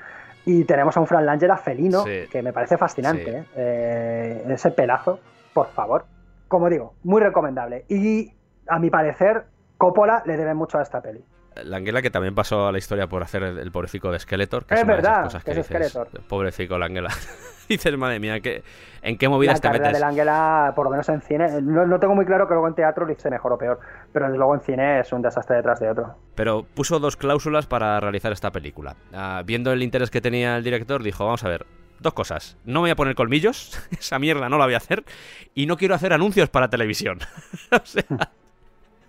y 0.45 0.65
tenemos 0.65 0.95
a 0.97 0.99
un 0.99 1.07
Fran 1.07 1.25
Langella 1.25 1.57
felino, 1.57 2.03
Sí. 2.03 2.27
que 2.29 2.43
me 2.43 2.51
parece 2.53 2.77
fascinante. 2.77 3.45
Sí. 3.55 4.51
ese 4.51 4.71
pelazo, 4.71 5.19
por 5.53 5.67
favor. 5.67 6.05
Como 6.47 6.69
digo, 6.69 6.93
muy 7.03 7.21
recomendable. 7.21 7.85
Y 7.87 8.31
a 8.67 8.79
mi 8.79 8.89
parecer, 8.89 9.45
Coppola 9.77 10.23
le 10.25 10.37
debe 10.37 10.53
mucho 10.53 10.77
a 10.77 10.81
esta 10.81 11.01
peli. 11.01 11.23
Languela 11.63 12.01
que 12.01 12.09
también 12.09 12.35
pasó 12.35 12.67
a 12.67 12.71
la 12.71 12.77
historia 12.77 13.07
por 13.07 13.23
hacer 13.23 13.43
el, 13.43 13.71
pobrecico 13.71 14.11
de 14.11 14.19
Skeletor. 14.19 14.65
Que 14.65 14.75
Es 14.75 14.83
una 14.83 14.93
de 14.93 14.99
esas 14.99 15.09
verdad, 15.11 15.23
cosas 15.23 15.43
que 15.43 15.51
que 15.53 15.59
es 15.59 15.69
dices, 15.69 15.89
Skeletor. 15.89 16.23
Pobrecico 16.27 16.77
Languela. 16.77 17.09
dices, 17.69 17.97
madre 17.97 18.19
mía, 18.19 18.39
¿qué, 18.41 18.63
¿en 19.01 19.17
qué 19.17 19.25
La 19.25 19.29
movidas 19.29 19.61
te 19.61 19.69
metes? 19.69 19.93
de 19.93 19.99
Langella, 19.99 20.73
por 20.75 20.85
lo 20.85 20.91
menos 20.91 21.07
en 21.09 21.21
cine, 21.21 21.61
no, 21.61 21.85
no 21.85 21.99
tengo 21.99 22.13
muy 22.13 22.25
claro 22.25 22.47
que 22.47 22.53
luego 22.53 22.67
en 22.67 22.75
teatro 22.75 23.05
lo 23.05 23.11
hice 23.11 23.29
mejor 23.29 23.53
o 23.53 23.57
peor, 23.57 23.79
pero 24.11 24.25
desde 24.25 24.37
luego 24.37 24.53
en 24.53 24.61
cine 24.61 24.99
es 24.99 25.13
un 25.13 25.21
desastre 25.21 25.55
detrás 25.55 25.79
de 25.79 25.89
otro. 25.89 26.15
Pero 26.35 26.63
puso 26.63 26.99
dos 26.99 27.15
cláusulas 27.15 27.65
para 27.67 27.99
realizar 27.99 28.31
esta 28.31 28.51
película. 28.51 28.95
Ah, 29.13 29.41
viendo 29.45 29.71
el 29.71 29.81
interés 29.81 30.11
que 30.11 30.21
tenía 30.21 30.57
el 30.57 30.63
director, 30.63 31.03
dijo, 31.03 31.23
vamos 31.23 31.43
a 31.43 31.49
ver, 31.49 31.65
dos 31.99 32.13
cosas. 32.13 32.57
No 32.65 32.81
voy 32.81 32.89
a 32.89 32.95
poner 32.95 33.15
colmillos, 33.15 33.79
esa 33.91 34.19
mierda 34.19 34.49
no 34.49 34.57
la 34.57 34.65
voy 34.65 34.73
a 34.73 34.77
hacer, 34.77 35.03
y 35.53 35.65
no 35.67 35.77
quiero 35.77 35.95
hacer 35.95 36.11
anuncios 36.13 36.49
para 36.49 36.69
televisión. 36.69 37.19
O 37.71 37.85
sea, 37.85 38.03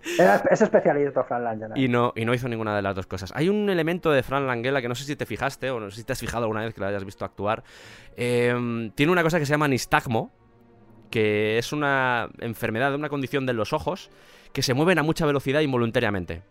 es 0.03 0.61
especialista 0.61 1.23
Fran 1.23 1.43
Langella. 1.43 1.73
y, 1.75 1.87
no, 1.87 2.13
y 2.15 2.25
no 2.25 2.33
hizo 2.33 2.47
ninguna 2.47 2.75
de 2.75 2.81
las 2.81 2.95
dos 2.95 3.07
cosas. 3.07 3.31
Hay 3.35 3.49
un 3.49 3.69
elemento 3.69 4.11
de 4.11 4.23
Fran 4.23 4.47
Langella 4.47 4.81
que 4.81 4.87
no 4.87 4.95
sé 4.95 5.03
si 5.03 5.15
te 5.15 5.25
fijaste 5.25 5.69
o 5.69 5.79
no 5.79 5.89
sé 5.89 5.97
si 5.97 6.03
te 6.03 6.13
has 6.13 6.19
fijado 6.19 6.43
alguna 6.43 6.61
vez 6.63 6.73
que 6.73 6.81
lo 6.81 6.87
hayas 6.87 7.05
visto 7.05 7.25
actuar. 7.25 7.63
Eh, 8.15 8.91
tiene 8.95 9.11
una 9.11 9.23
cosa 9.23 9.39
que 9.39 9.45
se 9.45 9.51
llama 9.51 9.67
nistagmo, 9.67 10.31
que 11.09 11.57
es 11.57 11.71
una 11.73 12.29
enfermedad, 12.39 12.93
una 12.95 13.09
condición 13.09 13.45
de 13.45 13.53
los 13.53 13.73
ojos, 13.73 14.09
que 14.53 14.61
se 14.61 14.73
mueven 14.73 14.99
a 14.99 15.03
mucha 15.03 15.25
velocidad 15.25 15.61
involuntariamente. 15.61 16.41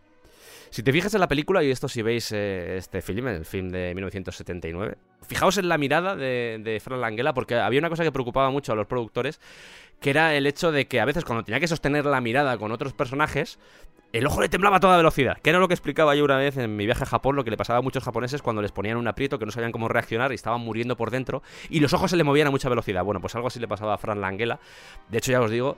Si 0.70 0.82
te 0.82 0.92
fijas 0.92 1.14
en 1.14 1.20
la 1.20 1.28
película, 1.28 1.62
y 1.62 1.70
esto 1.70 1.88
si 1.88 2.02
veis 2.02 2.32
eh, 2.32 2.76
este 2.76 3.02
film, 3.02 3.28
el 3.28 3.44
film 3.44 3.68
de 3.70 3.94
1979, 3.94 4.96
fijaos 5.26 5.58
en 5.58 5.68
la 5.68 5.78
mirada 5.78 6.16
de, 6.16 6.80
Fran 6.82 7.00
Langella, 7.00 7.34
porque 7.34 7.54
había 7.56 7.80
una 7.80 7.88
cosa 7.88 8.04
que 8.04 8.12
preocupaba 8.12 8.50
mucho 8.50 8.72
a 8.72 8.76
los 8.76 8.86
productores, 8.86 9.40
que 10.00 10.10
era 10.10 10.34
el 10.34 10.46
hecho 10.46 10.72
de 10.72 10.86
que 10.86 11.00
a 11.00 11.04
veces 11.04 11.24
cuando 11.24 11.44
tenía 11.44 11.60
que 11.60 11.68
sostener 11.68 12.04
la 12.04 12.20
mirada 12.20 12.58
con 12.58 12.72
otros 12.72 12.92
personajes, 12.92 13.58
el 14.12 14.26
ojo 14.26 14.40
le 14.40 14.48
temblaba 14.48 14.76
a 14.76 14.80
toda 14.80 14.96
velocidad, 14.96 15.38
que 15.38 15.50
era 15.50 15.58
lo 15.58 15.68
que 15.68 15.74
explicaba 15.74 16.14
yo 16.14 16.24
una 16.24 16.36
vez 16.36 16.56
en 16.56 16.76
mi 16.76 16.86
viaje 16.86 17.02
a 17.02 17.06
Japón, 17.06 17.36
lo 17.36 17.44
que 17.44 17.50
le 17.50 17.56
pasaba 17.56 17.80
a 17.80 17.82
muchos 17.82 18.04
japoneses 18.04 18.40
cuando 18.40 18.62
les 18.62 18.72
ponían 18.72 18.96
un 18.96 19.08
aprieto 19.08 19.38
que 19.38 19.46
no 19.46 19.52
sabían 19.52 19.72
cómo 19.72 19.88
reaccionar 19.88 20.32
y 20.32 20.36
estaban 20.36 20.60
muriendo 20.60 20.96
por 20.96 21.10
dentro, 21.10 21.42
y 21.70 21.80
los 21.80 21.92
ojos 21.92 22.10
se 22.10 22.16
le 22.16 22.24
movían 22.24 22.46
a 22.46 22.50
mucha 22.50 22.68
velocidad. 22.68 23.04
Bueno, 23.04 23.20
pues 23.20 23.34
algo 23.34 23.48
así 23.48 23.58
le 23.58 23.68
pasaba 23.68 23.94
a 23.94 23.98
Fran 23.98 24.20
Langella. 24.20 24.58
De 25.08 25.18
hecho, 25.18 25.32
ya 25.32 25.40
os 25.40 25.50
digo, 25.50 25.76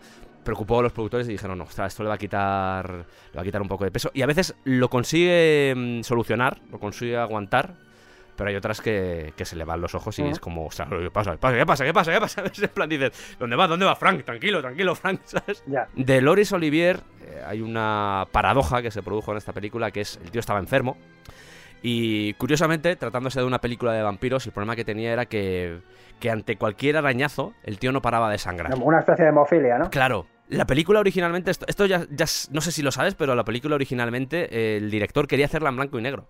preocupó 0.49 0.81
a 0.81 0.83
los 0.83 0.95
productores 0.95 1.29
y 1.29 1.33
dijeron, 1.33 1.59
no, 1.59 1.65
ostras, 1.65 1.93
esto 1.93 2.03
le 2.03 2.09
va 2.09 2.15
a 2.15 2.19
quitar, 2.19 2.91
le 2.91 3.37
va 3.37 3.43
a 3.43 3.45
quitar 3.45 3.61
un 3.61 3.69
poco 3.69 3.85
de 3.85 3.91
peso. 3.91 4.11
Y 4.15 4.23
a 4.23 4.27
veces 4.27 4.57
lo 4.65 4.89
consigue 4.89 5.75
mm, 5.77 6.01
solucionar, 6.01 6.59
lo 6.71 6.79
consigue 6.79 7.19
aguantar, 7.19 7.75
pero 8.35 8.49
hay 8.49 8.57
otras 8.57 8.81
que, 8.81 9.35
que 9.37 9.45
se 9.45 9.57
le 9.57 9.65
van 9.65 9.83
los 9.83 9.95
ojos 9.95 10.19
y 10.21 10.23
es 10.23 10.41
como, 10.41 10.65
ostras, 10.65 10.89
¿qué 10.89 11.11
pasa? 11.11 11.33
¿Qué 11.33 11.39
pasa? 11.39 11.55
¿Qué 11.55 11.67
pasa? 11.67 11.85
¿Qué 11.85 11.93
pasa? 11.93 12.13
¿Qué 12.13 12.21
pasa? 12.21 12.43
En 12.63 12.69
plan 12.71 12.89
dices, 12.89 13.37
¿dónde 13.39 13.57
va? 13.57 13.67
¿Dónde 13.67 13.85
va 13.85 13.95
Frank? 13.95 14.25
Tranquilo, 14.25 14.63
tranquilo, 14.63 14.95
Frank, 14.95 15.21
¿sabes? 15.25 15.63
De 15.95 16.23
Loris 16.23 16.51
Olivier 16.53 17.01
eh, 17.21 17.43
hay 17.47 17.61
una 17.61 18.27
paradoja 18.33 18.81
que 18.81 18.91
se 18.91 19.03
produjo 19.03 19.33
en 19.33 19.37
esta 19.37 19.53
película, 19.53 19.91
que 19.91 20.01
es 20.01 20.19
el 20.25 20.31
tío 20.31 20.41
estaba 20.41 20.61
enfermo. 20.61 20.97
Y 21.83 22.33
curiosamente, 22.35 22.97
tratándose 22.97 23.39
de 23.41 23.47
una 23.47 23.59
película 23.59 23.93
de 23.93 24.03
vampiros, 24.03 24.47
el 24.47 24.53
problema 24.53 24.77
que 24.77 24.85
tenía 24.87 25.13
era 25.13 25.27
que, 25.27 25.81
que 26.19 26.31
ante 26.31 26.57
cualquier 26.57 26.97
arañazo, 26.97 27.53
el 27.65 27.79
tío 27.79 27.93
no 27.93 28.01
paraba 28.01 28.31
de 28.31 28.39
sangrar. 28.39 28.73
Una 28.83 29.01
especie 29.01 29.25
de 29.25 29.31
hemofilia, 29.31 29.77
¿no? 29.77 29.91
Claro. 29.91 30.27
La 30.49 30.67
película 30.67 31.01
originalmente, 31.01 31.51
esto, 31.51 31.67
esto 31.69 31.87
ya, 31.87 32.07
no 32.51 32.61
sé 32.61 32.73
si 32.73 32.83
lo 32.83 32.91
sabes, 32.91 33.15
pero 33.15 33.35
la 33.35 33.45
película 33.45 33.75
originalmente 33.75 34.49
eh, 34.51 34.77
el 34.79 34.91
director 34.91 35.27
quería 35.27 35.47
hacerla 35.47 35.69
en 35.69 35.77
blanco 35.77 35.99
y 35.99 36.03
negro. 36.03 36.27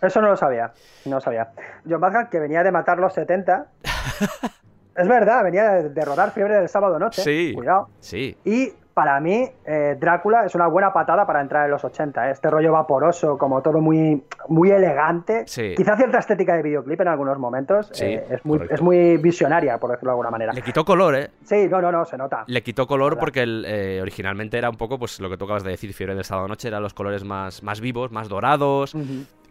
Eso 0.00 0.20
no 0.20 0.28
lo 0.28 0.36
sabía, 0.36 0.72
no 1.04 1.16
lo 1.16 1.20
sabía. 1.20 1.52
John 1.88 2.00
Badham, 2.00 2.30
que 2.30 2.38
venía 2.38 2.62
de 2.62 2.72
matar 2.72 2.98
los 2.98 3.12
70, 3.12 3.66
Es 4.96 5.08
verdad, 5.08 5.42
venía 5.44 5.70
de, 5.70 5.88
de 5.88 6.04
rodar 6.04 6.32
Fiebre 6.32 6.56
del 6.56 6.68
Sábado 6.68 6.98
Noche. 6.98 7.22
Sí. 7.22 7.52
Cuidado. 7.54 7.88
Sí. 8.00 8.36
Y 8.44 8.72
para 8.94 9.20
mí, 9.20 9.48
eh, 9.64 9.96
Drácula 9.98 10.44
es 10.44 10.54
una 10.54 10.66
buena 10.66 10.92
patada 10.92 11.26
para 11.26 11.40
entrar 11.40 11.64
en 11.64 11.70
los 11.70 11.84
80. 11.84 12.28
¿eh? 12.28 12.32
Este 12.32 12.50
rollo 12.50 12.72
vaporoso, 12.72 13.38
como 13.38 13.62
todo 13.62 13.80
muy, 13.80 14.22
muy 14.48 14.70
elegante. 14.70 15.44
Sí. 15.46 15.74
Quizá 15.76 15.96
cierta 15.96 16.18
estética 16.18 16.54
de 16.56 16.62
videoclip 16.62 17.00
en 17.00 17.08
algunos 17.08 17.38
momentos. 17.38 17.90
Sí, 17.92 18.04
eh, 18.06 18.26
es, 18.30 18.44
muy, 18.44 18.58
correcto. 18.58 18.74
es 18.74 18.82
muy 18.82 19.16
visionaria, 19.16 19.78
por 19.78 19.90
decirlo 19.90 20.10
de 20.10 20.12
alguna 20.12 20.30
manera. 20.30 20.52
Le 20.52 20.62
quitó 20.62 20.84
color, 20.84 21.14
¿eh? 21.14 21.30
Sí, 21.44 21.68
no, 21.68 21.80
no, 21.80 21.92
no, 21.92 22.04
se 22.04 22.16
nota. 22.18 22.44
Le 22.46 22.62
quitó 22.62 22.86
color 22.86 23.12
Verdad. 23.12 23.20
porque 23.20 23.42
el, 23.42 23.64
eh, 23.66 24.00
originalmente 24.02 24.58
era 24.58 24.68
un 24.70 24.76
poco 24.76 24.98
pues 24.98 25.20
lo 25.20 25.30
que 25.30 25.36
tú 25.36 25.44
acabas 25.44 25.64
de 25.64 25.70
decir, 25.70 25.92
Fiebre 25.94 26.14
del 26.14 26.24
Sábado 26.24 26.48
Noche, 26.48 26.68
eran 26.68 26.82
los 26.82 26.94
colores 26.94 27.24
más, 27.24 27.62
más 27.62 27.80
vivos, 27.80 28.10
más 28.10 28.28
dorados. 28.28 28.94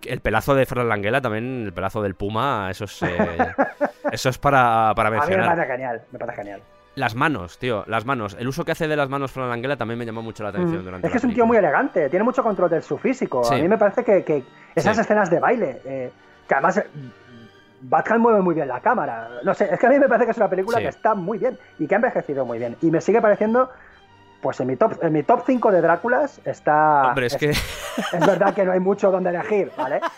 El 0.06 0.22
pelazo 0.22 0.56
de 0.56 0.66
Fran 0.66 0.88
Languela 0.88 1.22
también, 1.22 1.64
el 1.66 1.74
pelazo 1.74 2.02
del 2.02 2.16
Puma, 2.16 2.70
eso 2.70 2.86
es, 2.86 3.02
eso 4.12 4.30
es 4.30 4.38
para, 4.38 4.94
para 4.96 5.10
A 5.10 5.12
mí 5.12 5.18
me 5.18 5.26
mencionar. 5.26 5.56
parece 5.56 5.72
genial, 5.72 6.02
me 6.12 6.20
parece 6.20 6.38
genial. 6.38 6.62
Las 7.00 7.16
manos, 7.16 7.58
tío, 7.58 7.86
las 7.88 8.06
manos. 8.06 8.36
El 8.38 8.47
uso 8.50 8.66
que 8.66 8.74
hace 8.74 8.86
de 8.88 8.95
las 8.97 9.08
manos 9.08 9.32
Fran 9.32 9.47
Languela 9.47 9.78
también 9.78 9.97
me 9.97 10.06
llamó 10.06 10.22
mucho 10.22 10.43
la 10.43 10.50
atención 10.50 10.82
Mm. 10.82 10.84
durante 10.84 11.08
Es 11.08 11.10
la 11.10 11.12
que 11.14 11.18
es 11.18 11.24
un 11.24 11.34
tío 11.34 11.45
muy 11.45 11.56
elegante, 11.56 12.10
tiene 12.10 12.24
mucho 12.26 12.43
control 12.43 12.70
de 12.70 12.82
su 12.82 12.97
físico. 12.97 13.41
Sí. 13.45 13.56
A 13.56 13.58
mí 13.58 13.68
me 13.70 13.78
parece 13.78 14.04
que, 14.04 14.24
que 14.26 14.43
esas 14.76 14.95
Sí. 14.97 15.02
escenas 15.04 15.30
de 15.30 15.39
baile, 15.39 15.82
eh, 15.86 16.12
que 16.45 16.54
además 16.56 16.78
eh, 16.78 16.88
Batman 17.82 18.20
mueve 18.20 18.41
muy 18.41 18.54
bien 18.54 18.68
la 18.68 18.82
cámara. 18.82 19.30
No 19.43 19.54
sé, 19.54 19.70
es 19.72 19.80
que 19.80 19.88
a 19.88 19.89
mí 19.89 19.97
me 19.97 20.10
parece 20.10 20.26
que 20.26 20.32
es 20.32 20.38
una 20.38 20.50
película 20.50 20.78
Sí. 20.80 20.84
que 20.84 20.89
está 20.89 21.16
muy 21.16 21.38
bien 21.38 21.58
y 21.80 21.88
que 21.88 21.95
ha 21.95 21.97
envejecido 21.97 22.45
muy 22.45 22.60
bien. 22.60 22.76
Y 22.82 22.91
me 22.91 23.00
sigue 23.00 23.22
pareciendo, 23.22 23.70
pues 24.41 24.60
en 24.60 24.68
mi 24.68 24.76
top, 24.76 25.02
en 25.02 25.14
mi 25.14 25.24
top 25.24 25.43
5 25.45 25.72
de 25.72 25.82
Dráculas 25.82 26.41
está. 26.43 27.04
Hombre, 27.08 27.28
es 27.28 27.38
que 27.38 27.50
es 28.14 28.28
verdad 28.28 28.54
que 28.54 28.66
no 28.66 28.74
hay 28.74 28.82
mucho 28.82 29.10
donde 29.10 29.30
elegir, 29.30 29.72
¿vale? 29.78 30.02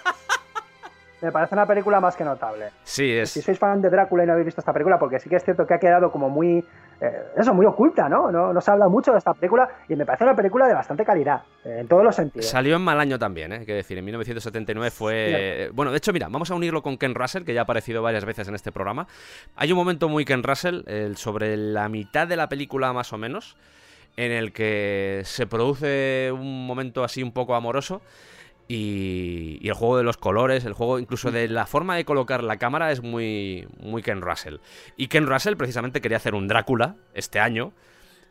Me 1.21 1.31
parece 1.31 1.53
una 1.55 1.65
película 1.65 1.99
más 1.99 2.15
que 2.15 2.23
notable. 2.23 2.69
sí, 2.83 3.11
es... 3.11 3.29
Si 3.29 3.41
sois 3.41 3.57
fan 3.59 3.81
de 3.81 3.89
Drácula 3.89 4.23
y 4.23 4.27
no 4.27 4.33
habéis 4.33 4.45
visto 4.47 4.61
esta 4.61 4.73
película, 4.73 4.97
porque 4.97 5.19
sí 5.19 5.29
que 5.29 5.35
es 5.35 5.43
cierto 5.43 5.65
que 5.67 5.73
ha 5.75 5.79
quedado 5.79 6.11
como 6.11 6.29
muy. 6.29 6.65
eh, 6.99 7.23
eso, 7.37 7.53
muy 7.53 7.65
oculta, 7.65 8.09
¿no? 8.09 8.31
¿no? 8.31 8.51
No 8.53 8.61
se 8.61 8.71
habla 8.71 8.87
mucho 8.87 9.11
de 9.11 9.17
esta 9.19 9.33
película 9.33 9.69
y 9.87 9.95
me 9.95 10.05
parece 10.05 10.23
una 10.23 10.35
película 10.35 10.67
de 10.67 10.73
bastante 10.73 11.03
calidad, 11.05 11.41
eh, 11.63 11.77
en 11.81 11.87
todos 11.87 12.03
los 12.03 12.15
sentidos. 12.15 12.47
Salió 12.47 12.75
en 12.75 12.81
mal 12.81 12.99
año 12.99 13.17
también, 13.19 13.51
¿eh? 13.53 13.57
hay 13.59 13.65
que 13.65 13.73
decir, 13.73 13.97
en 13.97 14.05
1979 14.05 14.91
fue... 14.91 15.69
Bueno, 15.73 15.91
de 15.91 15.97
hecho, 15.97 16.11
mira, 16.13 16.27
vamos 16.29 16.49
a 16.51 16.55
unirlo 16.55 16.81
con 16.81 16.97
Ken 16.97 17.13
Russell, 17.15 17.43
que 17.43 17.53
ya 17.53 17.61
ha 17.61 17.63
aparecido 17.63 18.01
varias 18.01 18.25
veces 18.25 18.47
en 18.47 18.55
este 18.55 18.71
programa. 18.71 19.07
Hay 19.55 19.71
un 19.71 19.77
momento 19.77 20.09
muy 20.09 20.25
Ken 20.25 20.43
Russell, 20.43 20.81
el- 20.87 21.17
sobre 21.17 21.55
la 21.57 21.87
mitad 21.89 22.27
de 22.27 22.35
la 22.35 22.49
película 22.49 22.93
más 22.93 23.13
o 23.13 23.17
menos, 23.17 23.57
en 24.17 24.31
el 24.31 24.51
que 24.53 25.21
se 25.23 25.47
produce 25.47 26.31
un 26.33 26.65
momento 26.67 27.03
así 27.03 27.23
un 27.23 27.31
poco 27.31 27.55
amoroso. 27.55 28.01
Y, 28.73 29.57
y 29.59 29.67
el 29.67 29.73
juego 29.73 29.97
de 29.97 30.03
los 30.03 30.15
colores, 30.15 30.63
el 30.63 30.71
juego 30.71 30.97
incluso 30.97 31.29
de 31.29 31.49
la 31.49 31.65
forma 31.65 31.97
de 31.97 32.05
colocar 32.05 32.41
la 32.41 32.55
cámara 32.55 32.89
es 32.93 33.03
muy, 33.03 33.67
muy 33.81 34.01
Ken 34.01 34.21
Russell. 34.21 34.59
Y 34.95 35.07
Ken 35.07 35.27
Russell 35.27 35.57
precisamente 35.57 35.99
quería 35.99 36.15
hacer 36.15 36.35
un 36.35 36.47
Drácula 36.47 36.95
este 37.13 37.41
año. 37.41 37.73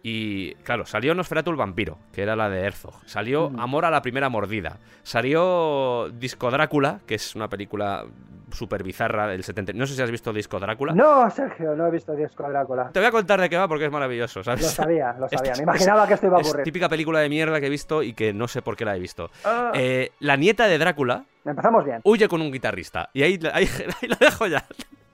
Y 0.02 0.54
claro, 0.56 0.86
salió 0.86 1.14
Nosferatu 1.14 1.50
el 1.50 1.56
vampiro, 1.56 1.98
que 2.12 2.22
era 2.22 2.34
la 2.34 2.48
de 2.48 2.60
Herzog. 2.64 2.94
Salió 3.06 3.52
Amor 3.58 3.84
a 3.84 3.90
la 3.90 4.00
primera 4.00 4.28
mordida. 4.30 4.78
Salió 5.02 6.08
Disco 6.10 6.50
Drácula, 6.50 7.00
que 7.06 7.16
es 7.16 7.34
una 7.36 7.48
película 7.48 8.04
súper 8.50 8.82
bizarra 8.82 9.26
del 9.28 9.44
70. 9.44 9.74
No 9.74 9.86
sé 9.86 9.94
si 9.94 10.02
has 10.02 10.10
visto 10.10 10.32
Disco 10.32 10.58
Drácula. 10.58 10.94
No, 10.94 11.28
Sergio, 11.30 11.76
no 11.76 11.86
he 11.86 11.90
visto 11.90 12.14
Disco 12.16 12.48
Drácula. 12.48 12.90
Te 12.90 12.98
voy 12.98 13.08
a 13.08 13.10
contar 13.12 13.40
de 13.40 13.50
qué 13.50 13.56
va 13.58 13.68
porque 13.68 13.84
es 13.84 13.92
maravilloso, 13.92 14.42
¿sabes? 14.42 14.62
Lo 14.62 14.68
sabía, 14.68 15.12
lo 15.18 15.28
sabía. 15.28 15.52
Me 15.56 15.62
imaginaba 15.64 16.06
que 16.08 16.14
esto 16.14 16.26
iba 16.26 16.38
a 16.38 16.40
Es 16.40 16.48
ocurrir. 16.48 16.64
típica 16.64 16.88
película 16.88 17.20
de 17.20 17.28
mierda 17.28 17.60
que 17.60 17.66
he 17.66 17.70
visto 17.70 18.02
y 18.02 18.14
que 18.14 18.32
no 18.32 18.48
sé 18.48 18.62
por 18.62 18.76
qué 18.76 18.84
la 18.86 18.96
he 18.96 18.98
visto. 18.98 19.30
Ah. 19.44 19.70
Eh, 19.74 20.12
la 20.20 20.36
nieta 20.36 20.66
de 20.66 20.78
Drácula 20.78 21.24
Empezamos 21.44 21.84
bien. 21.84 22.00
huye 22.04 22.26
con 22.26 22.40
un 22.40 22.50
guitarrista. 22.50 23.10
Y 23.12 23.22
ahí, 23.22 23.38
ahí, 23.52 23.68
ahí 24.02 24.08
lo 24.08 24.16
dejo 24.16 24.46
ya. 24.46 24.64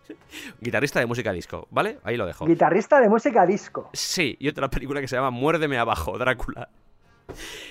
Guitarrista 0.60 1.00
de 1.00 1.06
música 1.06 1.32
disco, 1.32 1.66
¿vale? 1.70 1.98
Ahí 2.04 2.16
lo 2.16 2.26
dejo. 2.26 2.46
Guitarrista 2.46 3.00
de 3.00 3.08
música 3.08 3.46
disco. 3.46 3.90
Sí, 3.92 4.36
y 4.38 4.48
otra 4.48 4.68
película 4.68 5.00
que 5.00 5.08
se 5.08 5.16
llama 5.16 5.30
Muérdeme 5.30 5.78
abajo, 5.78 6.18
Drácula. 6.18 6.68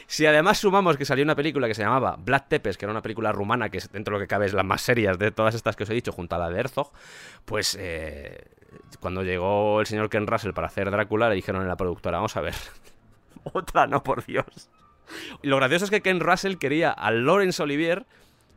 Si 0.07 0.25
además 0.25 0.57
sumamos 0.57 0.97
que 0.97 1.05
salió 1.05 1.23
una 1.23 1.36
película 1.36 1.67
que 1.67 1.73
se 1.73 1.83
llamaba 1.83 2.17
Black 2.19 2.47
Tepes, 2.49 2.77
que 2.77 2.86
era 2.86 2.91
una 2.91 3.01
película 3.01 3.31
rumana, 3.31 3.69
que 3.69 3.77
es, 3.77 3.91
dentro 3.91 4.13
de 4.13 4.19
lo 4.19 4.23
que 4.23 4.27
cabe 4.27 4.45
es 4.45 4.53
la 4.53 4.63
más 4.63 4.81
serias 4.81 5.17
de 5.17 5.31
todas 5.31 5.55
estas 5.55 5.75
que 5.75 5.83
os 5.83 5.89
he 5.89 5.93
dicho, 5.93 6.11
junto 6.11 6.36
a 6.36 6.39
la 6.39 6.49
de 6.49 6.59
Herzog, 6.59 6.91
pues 7.45 7.77
eh, 7.79 8.43
cuando 8.99 9.23
llegó 9.23 9.79
el 9.79 9.88
señor 9.88 10.09
Ken 10.09 10.27
Russell 10.27 10.51
para 10.51 10.67
hacer 10.67 10.91
Drácula, 10.91 11.29
le 11.29 11.36
dijeron 11.36 11.61
en 11.61 11.67
la 11.67 11.77
productora, 11.77 12.17
vamos 12.17 12.36
a 12.36 12.41
ver, 12.41 12.55
otra 13.53 13.88
no, 13.88 14.03
por 14.03 14.25
Dios. 14.25 14.69
Y 15.41 15.47
lo 15.47 15.57
gracioso 15.57 15.86
es 15.86 15.91
que 15.91 16.01
Ken 16.01 16.19
Russell 16.19 16.57
quería 16.57 16.91
a 16.91 17.11
Laurence 17.11 17.61
Olivier 17.61 18.05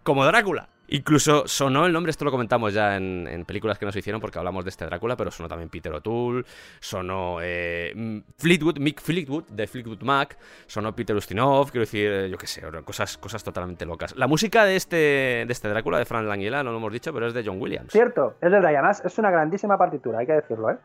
como 0.02 0.24
Drácula. 0.24 0.68
Incluso 0.90 1.46
sonó 1.46 1.84
el 1.84 1.92
nombre, 1.92 2.10
esto 2.10 2.24
lo 2.24 2.30
comentamos 2.30 2.72
ya 2.72 2.96
en, 2.96 3.44
películas 3.46 3.78
que 3.78 3.84
nos 3.84 3.94
hicieron 3.94 4.22
porque 4.22 4.38
hablamos 4.38 4.64
de 4.64 4.70
este 4.70 4.86
Drácula, 4.86 5.16
pero 5.16 5.30
sonó 5.30 5.46
también 5.46 5.68
Peter 5.68 5.92
O'Toole, 5.92 6.44
sonó 6.80 7.38
eh, 7.42 8.22
Fleetwood, 8.38 8.78
Mick 8.78 9.00
Fleetwood 9.00 9.44
de 9.48 9.66
Fleetwood 9.66 10.00
Mac, 10.02 10.38
sonó 10.66 10.94
Peter 10.96 11.14
Ustinov, 11.14 11.70
quiero 11.70 11.82
decir, 11.82 12.10
eh, 12.10 12.30
yo 12.30 12.38
qué 12.38 12.46
sé, 12.46 12.62
cosas, 12.84 13.18
cosas 13.18 13.44
totalmente 13.44 13.84
locas. 13.84 14.16
La 14.16 14.26
música 14.26 14.64
de 14.64 14.76
este, 14.76 14.96
de 14.96 15.52
este 15.52 15.68
Drácula, 15.68 15.98
de 15.98 16.06
Frank 16.06 16.26
Langella, 16.26 16.62
no 16.62 16.72
lo 16.72 16.78
hemos 16.78 16.92
dicho, 16.92 17.12
pero 17.12 17.26
es 17.26 17.34
de 17.34 17.44
John 17.44 17.60
Williams. 17.60 17.92
Cierto, 17.92 18.36
es. 18.40 18.50
Y 18.50 18.54
además 18.54 19.02
es 19.04 19.18
una 19.18 19.30
grandísima 19.30 19.76
partitura, 19.76 20.20
hay 20.20 20.26
que 20.26 20.32
decirlo, 20.32 20.70
¿eh? 20.70 20.78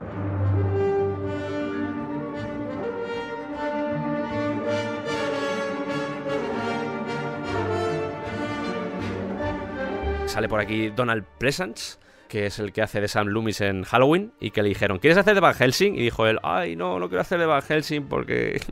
Sale 10.34 10.50
por 10.50 10.60
aquí 10.60 10.90
Donald 10.90 11.26
Pleasance, 11.38 12.00
que 12.28 12.48
es 12.48 12.58
el 12.58 12.74
que 12.74 12.82
hace 12.82 13.00
de 13.00 13.08
Sam 13.08 13.28
Loomis 13.28 13.62
en 13.62 13.84
Halloween, 13.84 14.34
y 14.40 14.50
que 14.50 14.64
le 14.64 14.70
dijeron, 14.70 14.98
¿quieres 14.98 15.18
hacer 15.20 15.36
de 15.36 15.42
Van 15.42 15.54
Helsing? 15.54 15.94
Y 15.96 16.00
dijo 16.02 16.26
él, 16.26 16.40
ay, 16.42 16.76
no, 16.76 16.98
no 17.00 17.08
quiero 17.08 17.22
hacer 17.22 17.40
de 17.40 17.46
Van 17.46 17.62
Helsing 17.62 18.08
porque... 18.08 18.60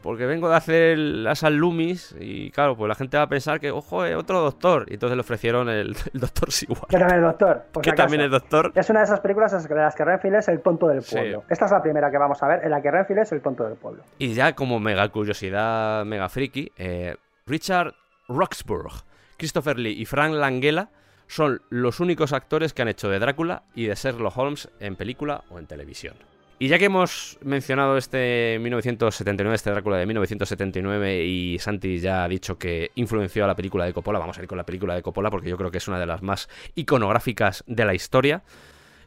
Porque 0.00 0.26
vengo 0.26 0.48
de 0.48 0.54
hacer 0.54 0.92
el- 0.92 1.26
a 1.26 1.34
Sam 1.34 1.54
Loomis 1.54 2.14
y 2.20 2.52
claro, 2.52 2.76
pues 2.76 2.88
la 2.88 2.94
gente 2.94 3.16
va 3.16 3.24
a 3.24 3.28
pensar 3.28 3.58
que, 3.58 3.72
ojo, 3.72 4.04
es 4.04 4.14
otro 4.14 4.40
doctor. 4.42 4.86
Y 4.88 4.94
entonces 4.94 5.16
le 5.16 5.20
ofrecieron 5.22 5.68
el, 5.68 5.88
el 6.14 6.20
doctor 6.20 6.52
Seward. 6.52 6.86
Que 6.88 6.98
también 6.98 7.16
es 7.18 7.26
doctor. 7.26 7.64
por 7.72 7.82
Que 7.82 7.90
si 7.90 7.96
también 7.96 8.20
es 8.22 8.30
doctor. 8.30 8.72
Es 8.76 8.88
una 8.90 9.00
de 9.00 9.06
esas 9.06 9.18
películas 9.18 9.52
en 9.52 9.76
las 9.76 9.94
que 9.96 10.04
Renfield 10.04 10.36
es 10.36 10.48
el 10.48 10.60
tonto 10.62 10.86
del 10.86 11.02
Sí. 11.02 11.16
pueblo. 11.16 11.42
Esta 11.50 11.64
es 11.64 11.72
la 11.72 11.82
primera 11.82 12.12
que 12.12 12.16
vamos 12.16 12.40
a 12.40 12.46
ver 12.46 12.60
en 12.64 12.70
la 12.70 12.80
que 12.80 12.92
Renfield 12.92 13.22
es 13.22 13.32
el 13.32 13.42
tonto 13.42 13.64
del 13.64 13.74
pueblo. 13.76 14.04
Y 14.18 14.34
ya 14.34 14.54
como 14.54 14.78
mega 14.78 15.06
curiosidad, 15.08 16.04
mega 16.06 16.28
friki, 16.28 16.70
eh, 16.78 17.16
Richard 17.48 17.92
Roxburgh, 18.28 18.92
Christopher 19.38 19.78
Lee 19.78 19.96
y 19.98 20.04
Frank 20.04 20.34
Langella 20.34 20.90
son 21.28 21.62
los 21.70 22.00
únicos 22.00 22.32
actores 22.32 22.72
que 22.72 22.82
han 22.82 22.88
hecho 22.88 23.08
de 23.08 23.18
Drácula 23.18 23.62
y 23.74 23.86
de 23.86 23.94
Sherlock 23.94 24.36
Holmes 24.36 24.68
en 24.80 24.96
película 24.96 25.44
o 25.50 25.58
en 25.58 25.66
televisión. 25.66 26.14
Y 26.60 26.66
ya 26.66 26.78
que 26.78 26.86
hemos 26.86 27.38
mencionado 27.42 27.96
este 27.96 28.58
1979, 28.60 29.54
este 29.54 29.70
Drácula 29.70 29.96
de 29.98 30.06
1979, 30.06 31.24
y 31.24 31.58
Santi 31.60 32.00
ya 32.00 32.24
ha 32.24 32.28
dicho 32.28 32.58
que 32.58 32.90
influenció 32.96 33.44
a 33.44 33.46
la 33.46 33.54
película 33.54 33.84
de 33.84 33.92
Coppola, 33.92 34.18
vamos 34.18 34.38
a 34.38 34.42
ir 34.42 34.48
con 34.48 34.58
la 34.58 34.66
película 34.66 34.96
de 34.96 35.02
Coppola 35.02 35.30
porque 35.30 35.48
yo 35.48 35.56
creo 35.56 35.70
que 35.70 35.78
es 35.78 35.86
una 35.86 36.00
de 36.00 36.06
las 36.06 36.20
más 36.20 36.48
iconográficas 36.74 37.62
de 37.68 37.84
la 37.84 37.94
historia. 37.94 38.42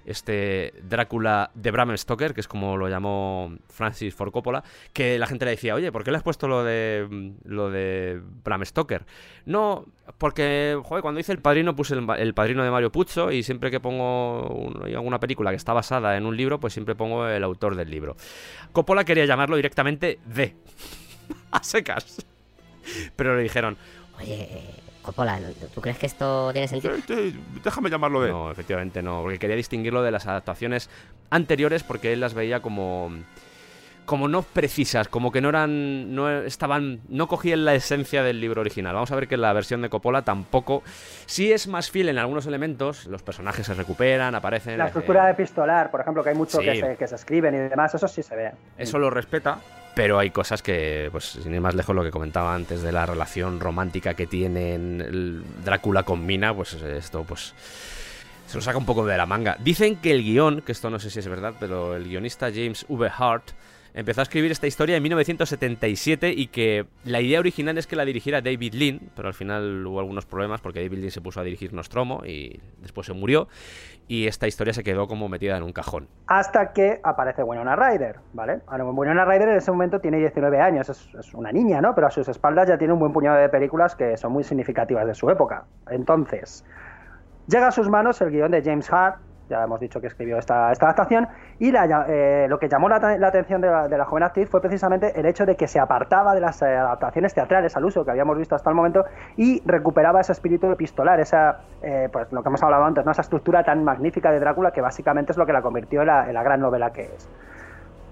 Este 0.05 0.73
Drácula 0.83 1.51
de 1.53 1.71
Bram 1.71 1.95
Stoker, 1.97 2.33
que 2.33 2.41
es 2.41 2.47
como 2.47 2.77
lo 2.77 2.89
llamó 2.89 3.55
Francis 3.69 4.15
Ford 4.15 4.31
Coppola, 4.31 4.63
que 4.93 5.19
la 5.19 5.27
gente 5.27 5.45
le 5.45 5.51
decía, 5.51 5.75
oye, 5.75 5.91
¿por 5.91 6.03
qué 6.03 6.11
le 6.11 6.17
has 6.17 6.23
puesto 6.23 6.47
lo 6.47 6.63
de 6.63 7.33
lo 7.45 7.69
de 7.69 8.21
Bram 8.43 8.65
Stoker? 8.65 9.05
No, 9.45 9.85
porque, 10.17 10.77
joder, 10.83 11.01
cuando 11.01 11.19
hice 11.19 11.31
El 11.31 11.39
Padrino 11.39 11.75
puse 11.75 11.95
el, 11.95 12.33
Padrino 12.33 12.63
de 12.63 12.71
Mario 12.71 12.91
Puzo 12.91 13.31
y 13.31 13.43
siempre 13.43 13.71
que 13.71 13.79
pongo 13.79 14.47
un- 14.49 14.83
alguna 14.95 15.19
película 15.19 15.51
que 15.51 15.57
está 15.57 15.73
basada 15.73 16.17
en 16.17 16.25
un 16.25 16.35
libro, 16.35 16.59
pues 16.59 16.73
siempre 16.73 16.95
pongo 16.95 17.27
el 17.27 17.43
autor 17.43 17.75
del 17.75 17.89
libro. 17.89 18.15
Coppola 18.71 19.03
quería 19.05 19.25
llamarlo 19.25 19.55
directamente 19.55 20.19
de, 20.25 20.55
a 21.51 21.63
secas. 21.63 22.25
Pero 23.15 23.35
le 23.37 23.43
dijeron, 23.43 23.77
Oye, 24.19 24.47
Coppola, 25.01 25.39
¿tú 25.73 25.81
crees 25.81 25.97
que 25.97 26.05
esto 26.05 26.51
tiene 26.53 26.67
sentido? 26.67 26.93
déjame 27.63 27.89
llamarlo 27.89 28.21
de. 28.21 28.29
No, 28.29 28.51
efectivamente 28.51 29.01
no, 29.01 29.21
porque 29.21 29.39
quería 29.39 29.55
distinguirlo 29.55 30.03
de 30.03 30.11
las 30.11 30.27
adaptaciones 30.27 30.89
anteriores 31.29 31.83
porque 31.83 32.13
él 32.13 32.19
las 32.19 32.33
veía 32.33 32.61
como 32.61 33.11
como 34.05 34.27
no 34.27 34.41
precisas, 34.41 35.07
como 35.07 35.31
que 35.31 35.39
no 35.41 35.49
eran 35.49 36.13
no 36.13 36.29
estaban 36.41 37.01
no 37.07 37.27
cogían 37.27 37.63
la 37.65 37.75
esencia 37.75 38.23
del 38.23 38.41
libro 38.41 38.59
original. 38.61 38.93
Vamos 38.93 39.11
a 39.11 39.15
ver 39.15 39.27
que 39.27 39.37
la 39.37 39.53
versión 39.53 39.81
de 39.81 39.89
Coppola 39.89 40.23
tampoco 40.23 40.83
sí 41.27 41.51
es 41.53 41.67
más 41.67 41.89
fiel 41.91 42.09
en 42.09 42.17
algunos 42.17 42.45
elementos, 42.45 43.05
los 43.05 43.23
personajes 43.23 43.65
se 43.65 43.73
recuperan, 43.73 44.35
aparecen 44.35 44.77
La 44.77 44.85
eh, 44.85 44.87
estructura 44.87 45.29
epistolar, 45.29 45.91
por 45.91 46.01
ejemplo, 46.01 46.23
que 46.23 46.29
hay 46.29 46.35
mucho 46.35 46.59
Sí. 46.59 46.65
que, 46.65 46.75
se, 46.79 46.95
que 46.97 47.07
se 47.07 47.15
escriben 47.15 47.53
y 47.55 47.57
demás, 47.59 47.93
eso 47.95 48.07
sí 48.07 48.21
se 48.21 48.35
ve. 48.35 48.51
Eso 48.77 48.99
lo 48.99 49.09
respeta, 49.09 49.59
pero 49.95 50.19
hay 50.19 50.29
cosas 50.29 50.61
que, 50.61 51.09
pues, 51.11 51.25
sin 51.25 51.53
ir 51.53 51.61
más 51.61 51.75
lejos, 51.75 51.95
lo 51.95 52.03
que 52.03 52.11
comentaba 52.11 52.55
antes 52.55 52.81
de 52.81 52.91
la 52.91 53.05
relación 53.05 53.59
romántica 53.59 54.13
que 54.13 54.27
tienen 54.27 55.43
Drácula 55.63 56.03
con 56.03 56.25
Mina, 56.25 56.53
pues 56.53 56.73
esto, 56.73 57.23
pues. 57.23 57.53
Se 58.47 58.57
lo 58.57 58.61
saca 58.61 58.77
un 58.77 58.85
poco 58.85 59.05
de 59.05 59.15
la 59.15 59.25
manga. 59.25 59.55
Dicen 59.63 59.95
que 59.95 60.11
el 60.11 60.23
guion, 60.23 60.61
que 60.61 60.73
esto 60.73 60.89
no 60.89 60.99
sé 60.99 61.09
si 61.09 61.19
es 61.19 61.27
verdad, 61.27 61.53
pero 61.57 61.95
el 61.95 62.03
guionista 62.03 62.51
James 62.53 62.85
V. 62.89 63.09
Hart 63.17 63.51
empezó 63.93 64.21
a 64.21 64.23
escribir 64.23 64.51
esta 64.51 64.67
historia 64.67 64.97
en 64.97 65.03
1977 65.03 66.33
y 66.35 66.47
que 66.47 66.85
la 67.05 67.21
idea 67.21 67.39
original 67.39 67.77
es 67.77 67.87
que 67.87 67.95
la 67.95 68.05
dirigiera 68.05 68.41
David 68.41 68.73
Lean, 68.73 68.99
pero 69.15 69.27
al 69.27 69.33
final 69.33 69.85
hubo 69.85 69.99
algunos 69.99 70.25
problemas 70.25 70.61
porque 70.61 70.81
David 70.81 70.99
Lean 70.99 71.11
se 71.11 71.21
puso 71.21 71.39
a 71.39 71.43
dirigir 71.43 71.73
Nostromo 71.73 72.23
y 72.25 72.59
después 72.81 73.07
se 73.07 73.13
murió 73.13 73.47
y 74.12 74.28
esta 74.28 74.45
historia 74.45 74.74
se 74.74 74.84
quedó 74.84 75.07
como 75.07 75.30
metida 75.30 75.55
en 75.55 75.64
un 75.64 75.72
cajón. 75.72 76.09
Hasta 76.28 76.74
que 76.74 76.99
aparece 77.01 77.43
Winona 77.43 77.78
Ryder, 77.78 78.20
¿vale? 78.34 78.59
Ahora, 78.68 78.84
Winona 78.84 79.24
Ryder 79.24 79.47
en 79.47 79.55
ese 79.55 79.72
momento 79.72 80.01
tiene 80.01 80.18
19 80.18 80.59
años, 80.59 80.89
es, 80.89 81.16
es 81.18 81.34
una 81.34 81.53
niña, 81.53 81.80
¿no? 81.80 81.95
Pero 81.95 82.07
a 82.07 82.12
sus 82.12 82.28
espaldas 82.28 82.68
ya 82.68 82.78
tiene 82.78 82.91
un 82.91 82.99
buen 82.99 83.14
puñado 83.14 83.38
de 83.38 83.47
películas 83.47 83.95
que 83.95 84.18
son 84.18 84.34
muy 84.34 84.43
significativas 84.43 85.07
de 85.07 85.14
su 85.14 85.30
época. 85.30 85.64
Entonces, 85.89 86.66
llega 87.47 87.70
a 87.70 87.72
sus 87.72 87.88
manos 87.88 88.20
el 88.20 88.32
guion 88.32 88.51
de 88.51 88.62
James 88.62 88.91
Hart, 88.91 89.22
ya 89.51 89.63
hemos 89.63 89.79
dicho 89.79 90.01
que 90.01 90.07
escribió 90.07 90.37
esta, 90.37 90.71
esta 90.71 90.85
adaptación, 90.85 91.27
y 91.59 91.71
la- 91.71 92.05
eh, 92.07 92.47
lo 92.49 92.57
que 92.57 92.67
llamó 92.69 92.89
la, 92.89 92.97
la 93.17 93.27
atención 93.27 93.61
de 93.61 93.67
la, 93.69 93.87
de 93.87 93.97
la 93.97 94.05
joven 94.05 94.23
actriz 94.23 94.49
fue 94.49 94.61
precisamente 94.61 95.19
el 95.19 95.25
hecho 95.27 95.45
de 95.45 95.55
que 95.55 95.67
se 95.67 95.79
apartaba 95.79 96.33
de 96.33 96.39
las 96.41 96.61
eh, 96.61 96.65
adaptaciones 96.75 97.33
teatrales 97.33 97.75
al 97.77 97.85
uso 97.85 98.03
que 98.03 98.11
habíamos 98.11 98.37
visto 98.37 98.55
hasta 98.55 98.69
el 98.69 98.75
momento 98.75 99.05
y 99.37 99.61
recuperaba 99.65 100.21
ese 100.21 100.31
espíritu 100.31 100.71
epistolar, 100.71 101.19
esa, 101.19 101.59
eh, 101.83 102.09
pues 102.11 102.31
lo 102.31 102.41
que 102.41 102.49
hemos 102.49 102.63
hablado 102.63 102.85
antes, 102.85 103.05
¿no? 103.05 103.11
esa 103.11 103.21
estructura 103.21 103.63
tan 103.63 103.83
magnífica 103.83 104.31
de 104.31 104.39
Drácula 104.39 104.71
que 104.71 104.81
básicamente 104.81 105.33
es 105.33 105.37
lo 105.37 105.45
que 105.45 105.53
la 105.53 105.61
convirtió 105.61 106.01
en 106.01 106.07
la, 106.07 106.27
en 106.27 106.33
la 106.33 106.43
gran 106.43 106.59
novela 106.61 106.91
que 106.91 107.03
es. 107.03 107.29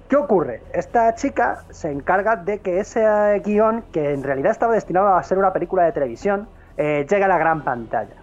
¿Qué 0.09 0.15
ocurre? 0.15 0.61
Esta 0.73 1.13
chica 1.15 1.59
se 1.69 1.91
encarga 1.91 2.35
de 2.35 2.59
que 2.59 2.79
ese 2.79 3.39
guion, 3.45 3.83
que 3.93 4.11
en 4.13 4.23
realidad 4.23 4.51
estaba 4.51 4.73
destinado 4.73 5.13
a 5.15 5.21
ser 5.23 5.37
una 5.37 5.53
película 5.53 5.83
de 5.83 5.91
televisión, 5.91 6.47
eh, 6.77 7.05
llegue 7.07 7.23
a 7.23 7.27
la 7.27 7.37
gran 7.37 7.63
pantalla. 7.63 8.15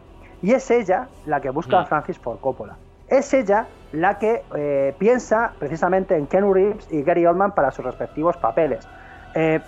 Y 0.43 0.53
es 0.53 0.71
ella 0.71 1.07
la 1.27 1.41
que 1.41 1.51
busca 1.51 1.79
a 1.79 1.83
Mm. 1.83 1.87
Francis 1.87 2.19
Ford 2.19 2.39
Coppola. 2.41 2.77
Es 3.09 3.33
ella 3.35 3.67
la 3.93 4.19
que 4.19 4.43
eh, 4.55 4.95
piensa 4.99 5.53
precisamente 5.59 6.17
en 6.17 6.27
Ken 6.27 6.53
Reeves 6.53 6.89
y 6.91 7.03
Gary 7.03 7.25
Oldman 7.25 7.53
para 7.53 7.71
sus 7.71 7.85
respectivos 7.85 8.37
papeles. 8.37 8.87
Eh, 9.35 9.61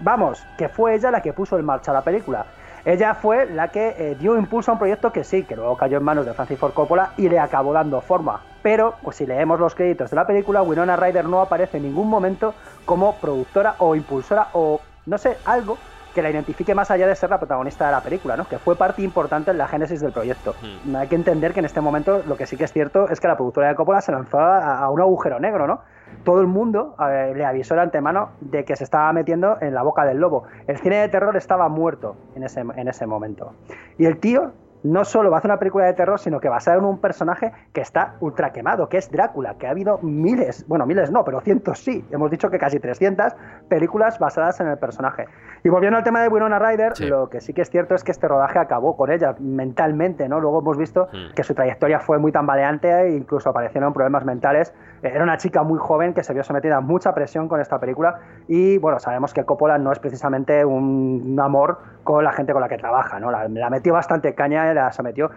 vamos, 0.00 0.42
que 0.56 0.68
fue 0.68 0.94
ella 0.94 1.10
la 1.10 1.20
que 1.20 1.32
puso 1.32 1.58
en 1.58 1.64
marcha 1.64 1.92
la 1.92 2.02
película. 2.02 2.46
Ella 2.84 3.14
fue 3.14 3.46
la 3.46 3.68
que 3.68 3.94
eh, 3.98 4.16
dio 4.18 4.38
impulso 4.38 4.70
a 4.70 4.74
un 4.74 4.78
proyecto 4.78 5.12
que 5.12 5.24
sí, 5.24 5.42
que 5.42 5.56
luego 5.56 5.76
cayó 5.76 5.98
en 5.98 6.04
manos 6.04 6.24
de 6.24 6.32
Francis 6.32 6.58
Ford 6.58 6.72
Coppola 6.72 7.10
y 7.16 7.28
le 7.28 7.38
acabó 7.38 7.72
dando 7.72 8.00
forma. 8.00 8.40
Pero, 8.62 8.94
pues 9.02 9.16
si 9.16 9.26
leemos 9.26 9.60
los 9.60 9.74
créditos 9.74 10.10
de 10.10 10.16
la 10.16 10.26
película, 10.26 10.62
Winona 10.62 10.96
Ryder 10.96 11.24
no 11.24 11.40
aparece 11.40 11.76
en 11.76 11.82
ningún 11.82 12.08
momento 12.08 12.54
como 12.84 13.16
productora 13.16 13.74
o 13.78 13.94
impulsora 13.94 14.48
o, 14.52 14.80
no 15.04 15.18
sé, 15.18 15.36
algo 15.44 15.78
que 16.16 16.22
la 16.22 16.30
identifique 16.30 16.74
más 16.74 16.90
allá 16.90 17.06
de 17.06 17.14
ser 17.14 17.28
la 17.28 17.38
protagonista 17.38 17.84
de 17.84 17.92
la 17.92 18.00
película, 18.00 18.38
¿no? 18.38 18.48
Que 18.48 18.58
fue 18.58 18.74
parte 18.74 19.02
importante 19.02 19.50
en 19.50 19.58
la 19.58 19.68
génesis 19.68 20.00
del 20.00 20.12
proyecto. 20.12 20.54
Hmm. 20.62 20.96
Hay 20.96 21.08
que 21.08 21.14
entender 21.14 21.52
que 21.52 21.60
en 21.60 21.66
este 21.66 21.82
momento 21.82 22.22
lo 22.26 22.38
que 22.38 22.46
sí 22.46 22.56
que 22.56 22.64
es 22.64 22.72
cierto 22.72 23.10
es 23.10 23.20
que 23.20 23.28
la 23.28 23.36
productora 23.36 23.68
de 23.68 23.74
Coppola 23.74 24.00
se 24.00 24.12
lanzó 24.12 24.38
a, 24.38 24.78
a 24.78 24.90
un 24.90 24.98
agujero 24.98 25.38
negro, 25.38 25.66
¿no? 25.66 25.82
Todo 26.24 26.40
el 26.40 26.46
mundo 26.46 26.96
eh, 26.98 27.34
le 27.36 27.44
avisó 27.44 27.74
de 27.74 27.82
antemano 27.82 28.30
de 28.40 28.64
que 28.64 28.76
se 28.76 28.84
estaba 28.84 29.12
metiendo 29.12 29.58
en 29.60 29.74
la 29.74 29.82
boca 29.82 30.06
del 30.06 30.16
lobo. 30.16 30.44
El 30.66 30.78
cine 30.78 30.96
de 30.96 31.08
terror 31.10 31.36
estaba 31.36 31.68
muerto 31.68 32.16
en 32.34 32.44
ese, 32.44 32.60
en 32.60 32.88
ese 32.88 33.06
momento. 33.06 33.52
Y 33.98 34.06
el 34.06 34.18
tío 34.18 34.52
no 34.86 35.04
solo 35.04 35.30
va 35.30 35.36
a 35.36 35.38
hacer 35.38 35.50
una 35.50 35.58
película 35.58 35.84
de 35.86 35.92
terror, 35.94 36.18
sino 36.18 36.40
que 36.40 36.48
basada 36.48 36.78
en 36.78 36.84
un 36.84 36.98
personaje 37.00 37.52
que 37.72 37.80
está 37.80 38.14
ultra 38.20 38.52
quemado, 38.52 38.88
que 38.88 38.96
es 38.98 39.10
Drácula, 39.10 39.54
que 39.58 39.66
ha 39.66 39.70
habido 39.70 39.98
miles, 40.02 40.64
bueno, 40.68 40.86
miles 40.86 41.10
no, 41.10 41.24
pero 41.24 41.40
cientos 41.40 41.78
sí, 41.80 42.04
hemos 42.10 42.30
dicho 42.30 42.48
que 42.50 42.58
casi 42.58 42.78
300 42.78 43.34
películas 43.68 44.18
basadas 44.18 44.60
en 44.60 44.68
el 44.68 44.78
personaje. 44.78 45.26
Y 45.64 45.68
volviendo 45.68 45.98
al 45.98 46.04
tema 46.04 46.20
de 46.22 46.28
Winona 46.28 46.58
Ryder, 46.58 46.94
Sí. 46.96 47.06
lo 47.06 47.28
que 47.28 47.40
sí 47.40 47.52
que 47.52 47.62
es 47.62 47.70
cierto 47.70 47.94
es 47.94 48.04
que 48.04 48.12
este 48.12 48.28
rodaje 48.28 48.58
acabó 48.58 48.96
con 48.96 49.10
ella 49.10 49.34
mentalmente, 49.40 50.28
¿no? 50.28 50.40
Luego 50.40 50.60
hemos 50.60 50.76
visto 50.78 51.08
Mm. 51.12 51.34
que 51.34 51.42
su 51.42 51.54
trayectoria 51.54 51.98
fue 52.00 52.18
muy 52.18 52.30
tambaleante 52.32 52.88
e 52.88 53.16
incluso 53.16 53.50
aparecieron 53.50 53.92
problemas 53.92 54.24
mentales. 54.24 54.72
Eh, 55.02 55.10
Era 55.16 55.24
una 55.24 55.36
chica 55.38 55.62
muy 55.62 55.78
joven 55.78 56.14
que 56.14 56.22
se 56.22 56.32
vio 56.32 56.42
sometida 56.44 56.76
a 56.76 56.80
mucha 56.80 57.12
presión 57.14 57.48
con 57.48 57.60
esta 57.60 57.78
película 57.80 58.18
y, 58.48 58.78
bueno, 58.78 58.98
sabemos 59.00 59.34
que 59.34 59.44
Coppola 59.44 59.78
no 59.78 59.92
es 59.92 59.98
precisamente 59.98 60.64
un, 60.64 61.36
amor 61.42 61.78
con 62.04 62.22
la 62.24 62.32
gente 62.32 62.52
con 62.52 62.62
la 62.62 62.68
que 62.68 62.78
trabaja, 62.78 63.18
¿no? 63.18 63.30
La, 63.30 63.48
la 63.48 63.70
metió 63.70 63.92
bastante 63.92 64.34
caña 64.34 64.72
la 64.74 64.92
sometió. 64.92 65.30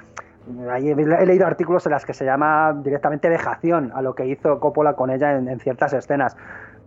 Ahí 0.72 0.90
he 0.90 1.26
leído 1.26 1.46
artículos 1.46 1.86
en 1.86 1.92
las 1.92 2.06
que 2.06 2.14
se 2.14 2.26
llama 2.26 2.74
directamente 2.84 3.30
vejación 3.30 3.92
a 3.94 4.02
lo 4.02 4.16
que 4.16 4.26
hizo 4.26 4.60
Coppola 4.60 4.94
con 4.94 5.10
ella 5.10 5.36
en, 5.38 5.48
en 5.48 5.60
ciertas 5.60 5.94
escenas. 5.94 6.36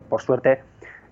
Por 0.08 0.20
suerte, 0.20 0.62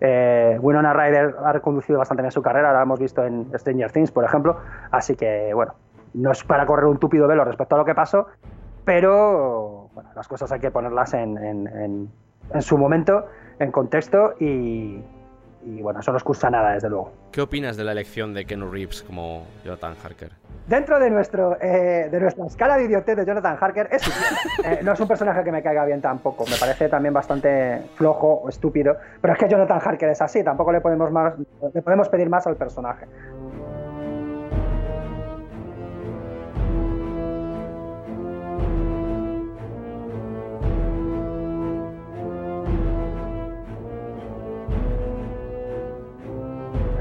eh, 0.00 0.58
Winona 0.60 0.92
Ryder 0.92 1.34
ha 1.44 1.52
reconducido 1.52 1.98
bastante 1.98 2.22
bien 2.22 2.32
su 2.32 2.42
carrera, 2.42 2.72
la 2.72 2.82
hemos 2.82 2.98
visto 2.98 3.24
en 3.24 3.46
Stranger 3.56 3.92
Things, 3.92 4.10
por 4.10 4.24
ejemplo. 4.24 4.56
Así 4.90 5.14
que, 5.16 5.52
bueno, 5.54 5.74
no 6.14 6.32
es 6.32 6.42
para 6.42 6.66
correr 6.66 6.86
un 6.86 6.98
túpido 6.98 7.28
velo 7.28 7.44
respecto 7.44 7.74
a 7.76 7.78
lo 7.78 7.84
que 7.84 7.94
pasó, 7.94 8.26
pero 8.84 9.88
bueno, 9.94 10.10
las 10.16 10.26
cosas 10.26 10.50
hay 10.52 10.60
que 10.60 10.70
ponerlas 10.70 11.14
en, 11.14 11.36
en- 11.38 11.66
en- 11.68 12.08
en 12.52 12.62
su 12.62 12.76
momento, 12.76 13.26
en 13.60 13.70
contexto 13.70 14.34
y, 14.40 15.00
y, 15.64 15.82
bueno, 15.82 16.00
eso 16.00 16.10
no 16.10 16.18
excusa 16.18 16.50
nada, 16.50 16.72
desde 16.72 16.88
luego. 16.88 17.12
¿Qué 17.30 17.40
opinas 17.40 17.76
de 17.76 17.84
la 17.84 17.92
elección 17.92 18.34
de 18.34 18.44
Ken 18.46 18.72
Reeves 18.72 19.02
como 19.02 19.46
Jonathan 19.64 19.94
Harker? 20.02 20.32
Dentro 20.66 20.98
de, 20.98 21.10
nuestro, 21.10 21.56
eh, 21.60 22.08
de 22.10 22.20
nuestra 22.20 22.46
escala 22.46 22.76
de 22.76 22.84
idiotez 22.84 23.16
de 23.16 23.26
Jonathan 23.26 23.56
Harker, 23.60 23.88
es. 23.92 24.02
Eh, 24.64 24.80
no 24.82 24.92
es 24.92 25.00
un 25.00 25.08
personaje 25.08 25.42
que 25.42 25.50
me 25.50 25.62
caiga 25.62 25.86
bien 25.86 26.02
tampoco. 26.02 26.44
Me 26.44 26.56
parece 26.58 26.88
también 26.88 27.14
bastante 27.14 27.80
flojo 27.94 28.42
o 28.44 28.48
estúpido. 28.48 28.96
Pero 29.20 29.32
es 29.32 29.38
que 29.38 29.48
Jonathan 29.48 29.80
Harker 29.82 30.10
es 30.10 30.20
así. 30.20 30.44
Tampoco 30.44 30.70
le 30.70 30.82
podemos, 30.82 31.10
más, 31.10 31.34
le 31.72 31.80
podemos 31.80 32.08
pedir 32.10 32.28
más 32.28 32.46
al 32.46 32.56
personaje. 32.56 33.06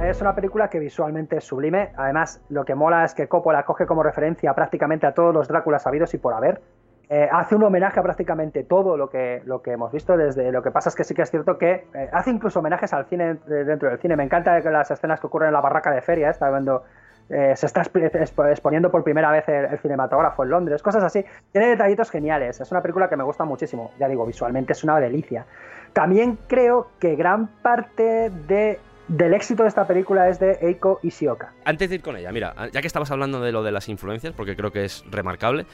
Es 0.02 0.22
una 0.22 0.34
película 0.34 0.70
que 0.70 0.80
visualmente 0.80 1.38
es 1.38 1.44
sublime. 1.44 1.90
Además, 1.98 2.42
lo 2.50 2.64
que 2.66 2.74
mola 2.74 3.04
es 3.04 3.14
que 3.14 3.28
Coppola 3.28 3.64
coge 3.64 3.86
como 3.86 4.02
referencia 4.02 4.54
prácticamente 4.54 5.06
a 5.06 5.14
todos 5.14 5.34
los 5.34 5.48
Dráculas 5.48 5.84
sabidos 5.84 6.14
y 6.14 6.18
por 6.18 6.34
haber. 6.34 6.62
Eh, 7.10 7.28
hace 7.32 7.56
un 7.56 7.64
homenaje 7.64 8.00
a 8.00 8.04
prácticamente 8.04 8.64
todo 8.64 8.96
lo 8.96 9.10
que, 9.10 9.42
lo 9.46 9.62
que 9.62 9.72
hemos 9.72 9.92
visto. 9.92 10.16
Desde 10.16 10.52
lo 10.52 10.62
que 10.64 10.72
pasa 10.72 10.90
es 10.90 10.96
que 10.96 11.04
sí 11.04 11.14
que 11.14 11.24
es 11.24 11.30
cierto 11.32 11.58
que 11.58 11.88
eh, 11.94 12.10
hace 12.14 12.30
incluso 12.32 12.60
homenajes 12.60 12.94
al 12.94 13.06
cine 13.06 13.36
dentro 13.46 13.90
del 13.90 14.00
cine. 14.00 14.16
Me 14.16 14.24
encanta 14.24 14.58
las 14.60 14.90
escenas 14.90 15.20
que 15.20 15.28
ocurren 15.28 15.48
en 15.48 15.54
la 15.54 15.62
barraca 15.62 15.92
de 15.92 16.02
feria. 16.02 16.30
Está 16.30 16.50
viendo. 16.50 16.84
eh, 17.30 17.54
se 17.56 17.66
está 17.66 17.82
exp- 17.84 18.10
exp- 18.12 18.50
exponiendo 18.52 18.90
por 18.90 19.04
primera 19.04 19.32
vez 19.32 19.48
el, 19.50 19.66
el 19.66 19.80
cinematógrafo 19.80 20.44
en 20.44 20.50
Londres, 20.50 20.82
cosas 20.82 21.04
así. 21.04 21.26
Tiene 21.52 21.68
detallitos 21.68 22.10
geniales. 22.10 22.62
Es 22.62 22.72
una 22.72 22.82
película 22.82 23.10
que 23.10 23.18
me 23.18 23.24
gusta 23.24 23.44
muchísimo. 23.44 23.92
Ya 24.00 24.08
digo, 24.08 24.26
visualmente 24.26 24.74
es 24.74 24.84
una 24.84 24.98
delicia. 25.00 25.46
También 25.94 26.38
creo 26.48 26.88
que 27.00 27.16
gran 27.16 27.48
parte 27.48 28.30
de, 28.48 28.80
del 29.10 29.34
éxito 29.34 29.64
de 29.64 29.70
esta 29.70 29.86
película 29.86 30.30
es 30.30 30.40
de 30.40 30.58
Eiko 30.62 31.00
Ishioka. 31.04 31.54
Antes 31.66 31.90
de 31.90 31.96
ir 31.96 32.02
con 32.02 32.16
ella, 32.16 32.32
mira, 32.32 32.56
ya 32.72 32.82
que 32.82 32.88
estabas 32.88 33.12
hablando 33.12 33.42
de 33.42 33.52
lo 33.52 33.64
de 33.64 33.72
las 33.72 33.90
influencias, 33.90 34.34
porque 34.34 34.56
creo 34.56 34.72
que 34.72 34.86
es 34.86 35.04
remarcable, 35.10 35.66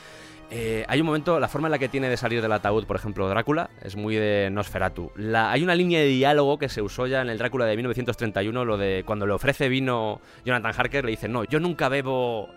eh, 0.52 0.86
hay 0.88 1.02
un 1.02 1.08
momento, 1.08 1.40
la 1.40 1.48
forma 1.48 1.68
en 1.68 1.74
la 1.74 1.80
que 1.80 1.90
tiene 1.90 2.08
de 2.08 2.18
salir 2.18 2.42
del 2.42 2.52
ataúd, 2.52 2.86
por 2.86 2.96
ejemplo, 2.96 3.28
Drácula, 3.28 3.70
es 3.82 3.96
muy 3.96 4.16
de 4.16 4.50
Nosferatu. 4.52 5.12
Hay 5.36 5.64
una 5.64 5.76
línea 5.76 6.00
de 6.00 6.06
diálogo 6.06 6.58
que 6.58 6.70
se 6.70 6.82
usó 6.82 7.08
ya 7.08 7.22
en 7.22 7.30
el 7.30 7.38
Drácula 7.38 7.66
de 7.66 7.76
1931, 7.76 8.64
lo 8.64 8.78
de 8.78 9.04
cuando 9.06 9.26
le 9.26 9.34
ofrece 9.34 9.70
vino 9.70 10.22
Jonathan 10.46 10.74
Harker, 10.78 11.04
le 11.04 11.12
dice, 11.12 11.28
no, 11.28 11.44
yo 11.44 11.60
nunca 11.60 11.90
bebo 11.90 12.50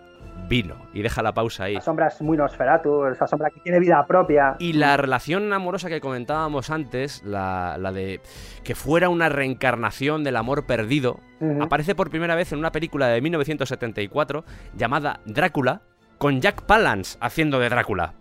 vino, 0.48 0.76
y 0.94 1.02
deja 1.02 1.22
la 1.22 1.34
pausa 1.34 1.64
ahí. 1.64 1.74
La 1.74 1.80
sombra 1.82 2.06
es 2.06 2.22
muy 2.22 2.36
Nosferatu, 2.38 3.04
esa 3.06 3.26
sombra 3.26 3.50
que 3.50 3.60
tiene 3.60 3.78
vida 3.80 4.04
propia. 4.06 4.56
Y 4.58 4.72
la 4.72 4.96
relación 4.96 5.52
amorosa 5.52 5.88
que 5.90 6.00
comentábamos 6.00 6.70
antes, 6.70 7.22
la, 7.22 7.76
la 7.78 7.92
de 7.92 8.20
que 8.64 8.74
fuera 8.74 9.10
una 9.10 9.28
reencarnación 9.28 10.24
del 10.24 10.36
amor 10.36 10.64
perdido, 10.64 11.20
aparece 11.60 11.94
por 11.94 12.08
primera 12.08 12.34
vez 12.34 12.52
en 12.52 12.58
una 12.60 12.72
película 12.72 13.08
de 13.08 13.20
1974 13.20 14.44
llamada 14.74 15.20
Drácula, 15.26 15.82
con 16.16 16.40
Jack 16.40 16.62
Palance 16.62 17.18
haciendo 17.20 17.58
de 17.58 17.68
Drácula. 17.68 18.14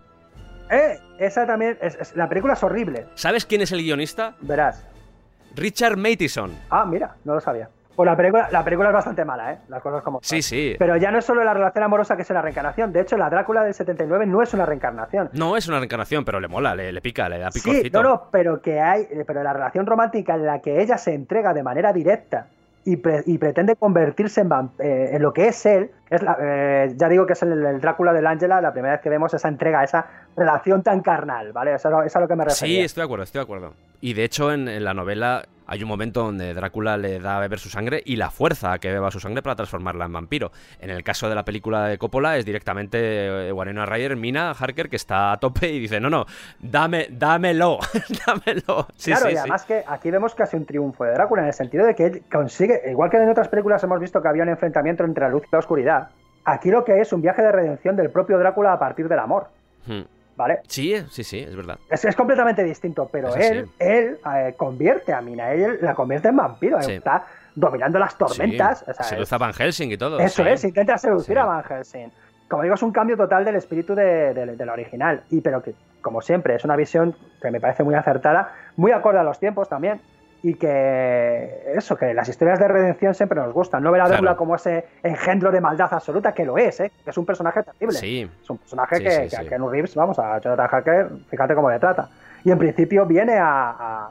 Eh, 0.70 1.00
esa 1.20 1.48
también, 1.48 1.78
es, 1.82 1.96
es- 1.96 2.16
la 2.18 2.28
película 2.28 2.54
es 2.54 2.62
horrible, 2.64 3.06
¿Sabes 3.16 3.46
quién 3.46 3.62
es 3.62 3.72
el 3.72 3.82
guionista? 3.82 4.36
verás. 4.42 4.86
Richard 5.56 5.96
Matheson. 5.98 6.52
Ah, 6.70 6.86
mira, 6.86 7.16
no 7.24 7.34
lo 7.36 7.40
sabía. 7.40 7.70
Pues 7.98 8.06
la 8.08 8.16
película, 8.16 8.48
la 8.52 8.64
película 8.64 8.90
es 8.90 8.94
bastante 8.94 9.26
mala, 9.26 9.52
¿eh? 9.54 9.58
Las 9.68 9.82
cosas 9.82 10.04
como 10.04 10.20
Sí, 10.22 10.42
son. 10.42 10.50
sí. 10.50 10.76
Pero 10.80 10.96
ya 10.98 11.12
no 11.12 11.18
es 11.18 11.26
solo 11.26 11.44
la 11.44 11.54
relación 11.54 11.84
amorosa 11.84 12.16
que 12.16 12.22
es 12.22 12.30
una 12.30 12.42
reencarnación. 12.44 12.94
De 12.94 13.02
hecho, 13.02 13.18
la 13.18 13.30
Drácula 13.30 13.64
del 13.64 13.74
79 13.74 14.26
no 14.28 14.42
es 14.44 14.54
una 14.54 14.66
reencarnación. 14.68 15.32
No 15.34 15.58
es 15.58 15.68
una 15.68 15.80
reencarnación, 15.80 16.24
pero 16.24 16.40
le 16.40 16.48
mola, 16.48 16.76
le, 16.76 16.94
le 16.94 17.02
pica, 17.02 17.28
le 17.28 17.40
da 17.40 17.52
Sí, 17.52 17.60
picorcito. 17.60 18.04
no, 18.04 18.10
no, 18.10 18.24
pero 18.32 18.62
que 18.62 18.80
hay, 18.80 19.08
pero 19.26 19.42
la 19.44 19.52
relación 19.52 19.86
romántica 19.88 20.36
en 20.36 20.46
la 20.46 20.62
que 20.62 20.80
ella 20.82 20.98
se 21.00 21.14
entrega 21.16 21.54
de 21.56 21.64
manera 21.64 21.92
directa 21.92 22.46
y, 22.86 22.98
pre- 22.98 23.24
y 23.26 23.38
pretende 23.40 23.76
convertirse 23.76 24.42
en, 24.42 24.50
eh, 24.80 25.10
en 25.14 25.22
lo 25.22 25.34
que 25.34 25.48
es 25.48 25.66
él, 25.66 25.90
es 26.10 26.22
la- 26.22 26.38
eh, 26.40 26.94
ya 26.96 27.10
digo 27.10 27.26
que 27.26 27.34
es 27.34 27.42
el, 27.42 27.66
el 27.66 27.82
Drácula 27.82 28.14
del 28.14 28.28
Ángela, 28.28 28.62
la 28.62 28.72
primera 28.72 28.94
vez 28.94 29.02
que 29.02 29.10
vemos 29.10 29.34
esa 29.34 29.48
entrega, 29.50 29.84
esa 29.84 30.06
relación 30.38 30.84
tan 30.84 31.02
carnal, 31.02 31.52
¿vale? 31.52 31.74
Eso 31.74 31.90
es 31.90 31.94
a 31.94 31.98
lo- 31.98 32.04
es 32.04 32.16
a 32.16 32.20
lo 32.20 32.28
que 32.28 32.36
me 32.36 32.46
refería. 32.46 32.76
Sí, 32.76 32.80
estoy 32.80 33.02
de 33.02 33.06
acuerdo, 33.06 33.24
estoy 33.24 33.40
de 33.40 33.44
acuerdo. 33.44 33.74
Y 34.02 34.14
de 34.14 34.24
hecho, 34.24 34.54
en, 34.54 34.68
en 34.68 34.84
la 34.86 34.94
novela, 34.94 35.44
Hay 35.68 35.84
un 35.84 35.90
momento 35.90 36.24
donde 36.24 36.54
Drácula 36.54 36.98
le 36.98 37.20
da 37.20 37.38
a 37.38 37.40
beber 37.40 37.60
su 37.60 37.70
sangre 37.70 38.02
y 38.06 38.16
la 38.16 38.32
fuerza 38.32 38.74
a 38.74 38.80
que 38.80 38.92
beba 38.92 39.12
su 39.12 39.20
sangre 39.20 39.42
para 39.42 39.56
transformarla 39.56 40.06
en 40.06 40.14
vampiro. 40.14 40.52
En 40.80 40.90
el 40.90 41.04
caso 41.04 41.30
de 41.30 41.36
la 41.36 41.44
película 41.44 41.86
de 41.86 41.98
Coppola 41.98 42.38
es 42.38 42.46
directamente 42.46 43.50
eh, 43.50 43.52
Winona 43.52 43.86
Ryder, 43.86 44.16
Mina 44.16 44.52
Harker, 44.52 44.90
que 44.90 44.96
está 44.96 45.34
a 45.34 45.38
tope 45.38 45.70
y 45.70 45.80
dice, 45.80 46.00
no, 46.00 46.10
no, 46.10 46.26
dame, 46.60 47.08
dámelo, 47.12 47.80
dámelo. 48.26 48.88
Sí, 48.96 49.12
claro, 49.12 49.26
sí, 49.26 49.32
y 49.32 49.36
sí. 49.36 49.38
además 49.38 49.66
que 49.66 49.84
aquí 49.86 50.10
vemos 50.10 50.34
casi 50.34 50.56
un 50.58 50.66
triunfo 50.66 51.04
de 51.04 51.12
Drácula 51.12 51.42
en 51.42 51.48
el 51.50 51.54
sentido 51.54 51.86
de 51.86 51.96
que 51.96 52.06
él 52.06 52.24
consigue, 52.32 52.82
igual 52.90 53.10
que 53.10 53.18
en 53.18 53.30
otras 53.30 53.50
películas 53.50 53.84
hemos 53.84 54.00
visto 54.00 54.22
que 54.22 54.28
había 54.28 54.44
un 54.44 54.50
enfrentamiento 54.50 55.04
entre 55.04 55.26
la 55.26 55.30
luz 55.30 55.44
y 55.44 55.50
la 55.52 55.60
oscuridad, 55.60 56.10
aquí 56.46 56.72
lo 56.72 56.84
que 56.86 57.02
es 57.02 57.12
un 57.14 57.22
viaje 57.22 57.42
de 57.42 57.52
redención 57.52 57.96
del 57.96 58.10
propio 58.10 58.38
Drácula 58.40 58.74
a 58.74 58.80
partir 58.80 59.08
del 59.08 59.20
amor, 59.20 59.50
Hmm. 59.88 60.02
¿Vale? 60.38 60.60
Sí, 60.68 60.96
sí, 61.10 61.24
sí, 61.26 61.40
es 61.40 61.54
verdad. 61.56 61.78
Es, 61.90 62.06
es 62.06 62.16
completamente 62.16 62.64
distinto, 62.64 63.10
pero 63.12 63.36
él, 63.36 63.68
él 63.80 64.18
eh, 64.34 64.54
convierte 64.56 65.12
a 65.14 65.20
Mina, 65.20 65.52
él 65.52 65.80
la 65.82 65.94
convierte 65.94 66.30
en 66.30 66.38
vampiro, 66.38 66.82
Sí. 66.82 66.94
está 66.94 67.26
dominando 67.56 68.00
las 68.00 68.16
tormentas. 68.18 68.80
Sí. 68.80 68.92
o 68.92 68.94
sea, 68.94 69.04
Seduce 69.04 69.36
a 69.36 69.38
Van 69.40 69.52
Helsing 69.54 69.92
y 69.92 69.98
todo. 69.98 70.20
Eso 70.20 70.46
es, 70.46 70.64
intenta 70.64 70.98
seducir 70.98 71.38
a 71.40 71.44
Van 71.46 71.64
Helsing. 71.64 72.10
Como 72.48 72.64
digo, 72.64 72.76
es 72.76 72.82
un 72.84 72.92
cambio 72.94 73.18
total 73.18 73.44
del 73.44 73.56
espíritu 73.56 73.94
de, 73.94 74.34
de- 74.34 74.56
de 74.56 74.66
la 74.66 74.72
original. 74.72 75.24
Y 75.32 75.42
pero 75.42 75.62
que, 75.62 75.74
como 76.02 76.22
siempre, 76.22 76.56
es 76.56 76.64
una 76.64 76.78
visión 76.78 77.14
que 77.42 77.52
me 77.52 77.60
parece 77.60 77.84
muy 77.84 77.96
acertada, 77.96 78.54
muy 78.78 78.92
acorde 78.94 79.20
a 79.20 79.24
los 79.24 79.38
tiempos 79.40 79.68
también. 79.68 80.00
Y 80.44 80.54
que 80.54 81.64
eso, 81.76 81.96
que 81.98 82.14
las 82.14 82.30
historias 82.30 82.60
de 82.60 82.68
redención 82.68 83.14
siempre 83.16 83.40
nos 83.40 83.52
gustan. 83.54 83.82
No 83.84 83.92
ver 83.92 84.02
a 84.02 84.06
Claro. 84.06 84.22
Drácula 84.22 84.38
como 84.38 84.56
ese 84.56 84.86
engendro 85.04 85.52
de 85.52 85.60
maldad 85.62 85.92
absoluta, 85.92 86.34
que 86.34 86.46
lo 86.46 86.58
es, 86.58 86.80
¿eh? 86.80 86.92
que 87.04 87.10
es 87.10 87.18
un 87.18 87.26
personaje 87.26 87.64
terrible. 87.64 87.98
Sí. 87.98 88.30
Es 88.42 88.50
un 88.50 88.58
personaje 88.60 88.98
Sí, 88.98 89.04
que, 89.04 89.30
sí, 89.30 89.46
que 89.48 89.56
a 89.56 89.58
Reeves, 89.58 89.96
vamos, 89.96 90.20
a 90.20 90.40
Jonathan 90.40 90.68
Hacker, 90.68 91.10
fíjate 91.30 91.56
cómo 91.56 91.70
le 91.72 91.80
trata. 91.80 92.10
Y 92.44 92.52
en 92.52 92.58
principio 92.60 93.06
viene 93.06 93.34
a, 93.38 93.70
a- 93.72 94.10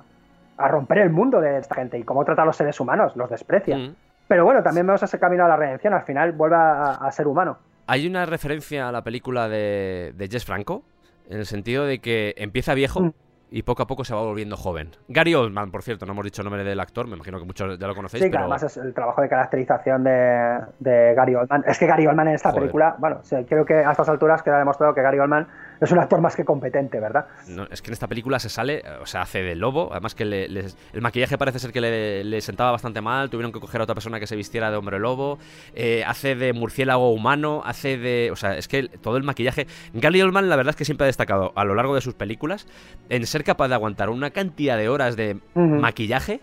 a 0.58 0.68
romper 0.68 0.98
el 0.98 1.10
mundo 1.10 1.40
de 1.40 1.58
esta 1.58 1.74
gente 1.76 1.98
y 1.98 2.02
cómo 2.02 2.24
trata 2.24 2.42
a 2.42 2.44
los 2.46 2.56
seres 2.56 2.80
humanos, 2.80 3.14
los 3.14 3.28
desprecia. 3.30 3.76
Mm. 3.76 3.94
Pero 4.26 4.44
bueno, 4.44 4.62
también 4.62 4.86
vemos 4.86 5.02
ese 5.02 5.18
camino 5.18 5.44
a 5.44 5.48
la 5.48 5.56
redención, 5.56 5.92
al 5.94 6.02
final 6.02 6.32
vuelve 6.32 6.56
a, 6.56 6.92
a 6.94 7.12
ser 7.12 7.26
humano. 7.28 7.58
Hay 7.86 8.06
una 8.06 8.26
referencia 8.26 8.88
a 8.88 8.92
la 8.92 9.02
película 9.02 9.48
de, 9.48 10.12
de 10.16 10.28
Jess 10.28 10.44
Franco, 10.44 10.82
en 11.30 11.38
el 11.38 11.46
sentido 11.46 11.84
de 11.86 12.00
que 12.00 12.34
empieza 12.36 12.74
viejo 12.74 13.00
Mm. 13.00 13.12
Y 13.50 13.62
poco 13.62 13.82
a 13.84 13.86
poco 13.86 14.04
se 14.04 14.14
va 14.14 14.22
volviendo 14.22 14.56
joven. 14.56 14.90
Gary 15.08 15.34
Oldman, 15.34 15.70
por 15.70 15.82
cierto, 15.82 16.04
no 16.06 16.12
hemos 16.12 16.24
dicho 16.24 16.42
el 16.42 16.46
nombre 16.46 16.64
del 16.64 16.80
actor, 16.80 17.06
me 17.06 17.14
imagino 17.14 17.38
que 17.38 17.44
muchos 17.44 17.78
ya 17.78 17.86
lo 17.86 17.94
conocéis, 17.94 18.24
Sí, 18.24 18.28
pero... 18.28 18.40
además 18.42 18.62
es 18.64 18.76
el 18.76 18.92
trabajo 18.92 19.22
de 19.22 19.28
caracterización 19.28 20.02
de, 20.04 20.58
de 20.80 21.14
Gary 21.14 21.34
Oldman. 21.34 21.64
Es 21.66 21.78
que 21.78 21.86
Gary 21.86 22.06
Oldman 22.06 22.28
en 22.28 22.34
esta 22.34 22.50
Joder. 22.50 22.62
película, 22.62 22.96
bueno, 22.98 23.20
creo 23.48 23.64
que 23.64 23.74
a 23.74 23.90
estas 23.92 24.08
alturas 24.08 24.42
queda 24.42 24.58
demostrado 24.58 24.94
que 24.94 25.02
Gary 25.02 25.18
Oldman 25.18 25.46
es 25.80 25.90
un 25.92 25.98
actor 25.98 26.20
más 26.20 26.34
que 26.36 26.44
competente, 26.44 26.98
¿verdad? 27.00 27.26
No, 27.48 27.66
es 27.70 27.82
que 27.82 27.88
en 27.90 27.92
esta 27.94 28.06
película 28.08 28.38
se 28.38 28.48
sale, 28.48 28.82
o 29.00 29.06
sea, 29.06 29.22
hace 29.22 29.42
de 29.42 29.54
lobo. 29.54 29.88
Además 29.92 30.14
que 30.14 30.24
le- 30.24 30.48
le- 30.48 30.64
el 30.92 31.00
maquillaje 31.02 31.36
parece 31.38 31.58
ser 31.58 31.72
que 31.72 31.80
le, 31.80 32.24
le 32.24 32.40
sentaba 32.40 32.70
bastante 32.72 33.00
mal. 33.00 33.28
Tuvieron 33.30 33.52
que 33.52 33.60
coger 33.60 33.80
a 33.80 33.84
otra 33.84 33.94
persona 33.94 34.18
que 34.20 34.26
se 34.26 34.36
vistiera 34.36 34.70
de 34.70 34.76
hombre 34.76 34.98
lobo. 34.98 35.38
eh, 35.74 36.02
hace 36.06 36.34
de 36.34 36.52
murciélago 36.52 37.10
humano. 37.12 37.62
Hace 37.64 37.98
de... 37.98 38.30
O 38.32 38.36
sea, 38.36 38.56
es 38.56 38.68
que 38.68 38.88
todo 38.88 39.16
el 39.16 39.22
maquillaje... 39.22 39.66
Gary 39.94 40.22
Oldman 40.22 40.48
la 40.48 40.56
verdad 40.56 40.70
es 40.70 40.76
que 40.76 40.84
siempre 40.84 41.04
ha 41.04 41.06
destacado 41.06 41.52
a 41.56 41.64
lo 41.64 41.74
largo 41.74 41.94
de 41.94 42.00
sus 42.00 42.14
películas 42.14 42.66
en 43.08 43.26
ser 43.26 43.44
capaz 43.44 43.68
de 43.68 43.74
aguantar 43.74 44.10
una 44.10 44.30
cantidad 44.30 44.76
de 44.76 44.88
horas 44.88 45.16
de 45.16 45.38
maquillaje 45.54 46.40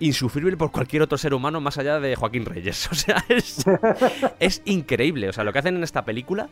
insufrible 0.00 0.56
por 0.56 0.72
cualquier 0.72 1.02
otro 1.02 1.16
ser 1.16 1.32
humano 1.34 1.60
más 1.60 1.78
allá 1.78 2.00
de 2.00 2.16
Joaquín 2.16 2.44
Reyes. 2.44 2.88
O 2.92 2.94
sea, 2.94 3.24
es, 3.28 3.64
es 4.40 4.62
increíble. 4.64 5.28
O 5.28 5.32
sea, 5.32 5.44
lo 5.44 5.52
que 5.52 5.60
hacen 5.60 5.76
en 5.76 5.84
esta 5.84 6.04
película, 6.04 6.48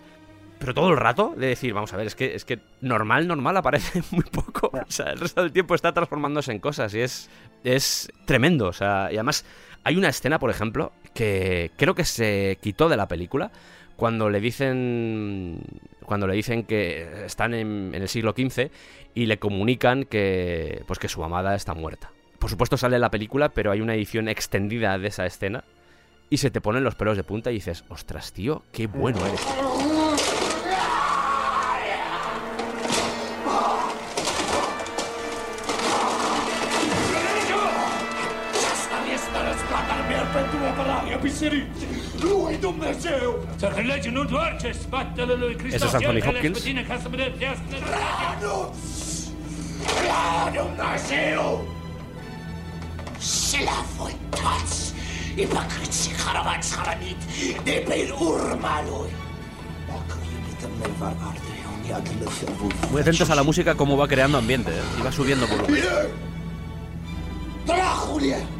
pero 0.61 0.75
todo 0.75 0.91
el 0.91 0.99
rato, 0.99 1.33
de 1.37 1.47
decir, 1.47 1.73
vamos 1.73 1.93
a 1.95 1.97
ver, 1.97 2.07
es 2.07 2.15
que, 2.15 2.35
es 2.35 2.45
que 2.45 2.59
normal, 2.83 3.27
normal 3.27 3.57
aparece 3.57 4.03
muy 4.11 4.25
poco. 4.25 4.71
O 4.73 4.91
sea, 4.91 5.07
el 5.07 5.19
resto 5.19 5.43
del 5.43 5.53
tiempo 5.53 5.75
está 5.75 5.93
transformándose 5.93 6.53
en 6.53 6.59
cosas 6.59 6.95
y 6.95 7.01
es, 7.01 7.31
es 7.65 8.13
tremendo. 8.27 8.69
O 8.69 8.73
sea, 8.75 9.09
y 9.11 9.17
además 9.17 9.47
hay 9.85 9.97
una 9.97 10.11
escena, 10.11 10.39
por 10.39 10.51
ejemplo, 10.51 10.93
que 11.15 11.71
creo 11.79 11.95
que 11.95 12.05
se 12.05 12.59
quitó 12.61 12.91
de 12.91 12.99
la 12.99 13.09
película 13.09 13.51
cuando 13.97 14.29
le 14.29 14.41
dicen 14.41 15.63
cuando 16.05 16.27
le 16.27 16.35
dicen 16.35 16.65
que 16.65 17.25
están 17.25 17.55
en, 17.55 17.95
en 17.95 18.03
el 18.03 18.09
siglo 18.09 18.35
XV 18.37 18.71
y 19.15 19.27
le 19.27 19.39
comunican 19.39 20.05
que 20.05 20.83
pues 20.87 20.99
que 20.99 21.09
su 21.09 21.25
amada 21.25 21.55
está 21.55 21.73
muerta. 21.73 22.11
Por 22.39 22.51
supuesto 22.51 22.77
sale 22.77 22.99
la 22.99 23.11
película, 23.11 23.49
pero 23.49 23.71
hay 23.71 23.81
una 23.81 23.95
edición 23.95 24.29
extendida 24.29 24.99
de 24.99 25.09
esa 25.09 25.25
escena 25.25 25.65
y 26.29 26.37
se 26.37 26.51
te 26.51 26.61
ponen 26.61 26.85
los 26.85 26.97
pelos 26.97 27.17
de 27.17 27.25
punta 27.25 27.51
y 27.51 27.55
dices, 27.55 27.85
ostras, 27.89 28.33
tío, 28.33 28.63
qué 28.73 28.87
bueno 28.87 29.19
eres. 29.27 29.90
Tua 40.51 40.71
paraia, 40.79 41.17
pisserizzi! 41.17 41.85
Lui 42.21 42.57
Dumnezeu! 42.61 43.47
Să 43.57 43.67
spatele 44.83 45.35
lui 45.35 45.57
Hristos. 45.59 45.83
Ese 45.83 45.87
es 45.87 45.93
Anthony 45.93 46.21
Hopkins. 46.21 46.59
pe 46.59 46.65
tine 46.65 46.83
ca 46.89 46.99
să 47.03 47.09
mă 47.11 47.17
dreptească 47.17 47.63
în 47.69 47.83
Nu! 48.43 48.75
La 50.09 50.51
Dumnezeu! 50.59 51.45
Și 53.19 53.65
la 53.65 53.85
voi 53.97 54.17
toți, 54.31 54.95
de 57.65 57.85
pe 57.89 58.13
urma 58.21 58.85
lui! 58.89 59.11
Dacă 59.87 60.15
iubită 60.33 60.69
va 60.99 61.07
arde. 61.07 61.51
Muy 62.91 63.01
atentos 63.01 63.31
a 63.31 63.35
la 63.35 63.43
música, 63.43 63.75
cómo 63.75 63.97
va 63.97 64.07
creando 64.07 64.39
ambiente 64.39 64.71
¿eh? 64.71 64.99
y 64.99 65.03
va 65.03 65.11
subiendo 65.11 65.47
volumen. 65.47 65.83
Dracule! 67.67 68.60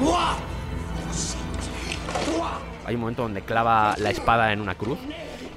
Moarte! 0.00 0.40
Toate! 2.26 2.64
Hay 2.86 2.94
un 2.96 3.00
momento 3.00 3.22
donde 3.22 3.42
clava 3.42 3.94
la 3.98 4.10
espada 4.10 4.52
en 4.52 4.60
una 4.60 4.74
cruz 4.74 4.98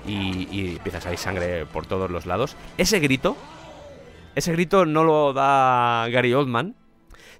y, 0.06 0.48
y 0.52 0.76
empieza 0.78 0.98
a 1.10 1.18
sangre 1.18 1.66
por 1.66 1.86
todos 1.88 2.12
los 2.12 2.26
lados. 2.26 2.56
Ese 2.78 3.00
grito, 3.00 3.36
ese 4.36 4.52
grito 4.52 4.86
no 4.86 5.04
lo 5.04 5.34
da 5.34 6.08
Gary 6.10 6.34
Oldman, 6.34 6.76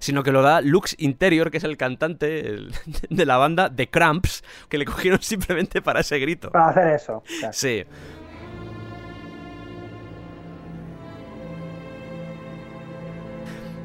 sino 0.04 0.22
que 0.22 0.32
lo 0.32 0.42
da 0.42 0.60
Lux 0.60 0.94
Interior, 0.98 1.50
que 1.50 1.56
es 1.56 1.64
el 1.64 1.78
cantante 1.78 2.40
el- 2.46 2.74
de 3.08 3.24
la 3.24 3.38
banda 3.38 3.74
The 3.74 3.88
Cramps, 3.88 4.44
que 4.68 4.76
le 4.76 4.84
cogieron 4.84 5.18
simplemente 5.22 5.80
para 5.80 6.00
ese 6.00 6.18
grito. 6.18 6.50
Para 6.50 6.68
hacer 6.68 6.88
eso. 6.88 7.22
Sí. 7.52 7.84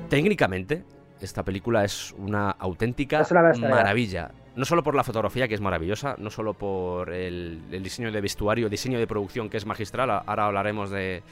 Técnicamente, 0.10 0.84
esta 1.22 1.44
película 1.44 1.84
es 1.84 2.14
una 2.18 2.50
auténtica 2.52 3.22
Es 3.22 3.32
una 3.32 3.54
maravilla. 3.70 4.32
No 4.60 4.66
solo 4.66 4.84
por 4.84 4.94
la 4.94 5.06
fotografía, 5.06 5.48
que 5.48 5.56
es 5.56 5.62
maravillosa, 5.62 6.16
no 6.18 6.30
solo 6.30 6.54
por 6.54 7.14
el, 7.14 7.62
diseño 7.82 8.12
de 8.12 8.20
vestuario, 8.20 8.68
diseño 8.68 9.00
de 9.00 9.08
producción, 9.08 9.50
que 9.50 9.56
es 9.56 9.66
magistral. 9.66 10.10
Ahora 10.10 10.48
hablaremos 10.48 10.90
de, 10.90 11.24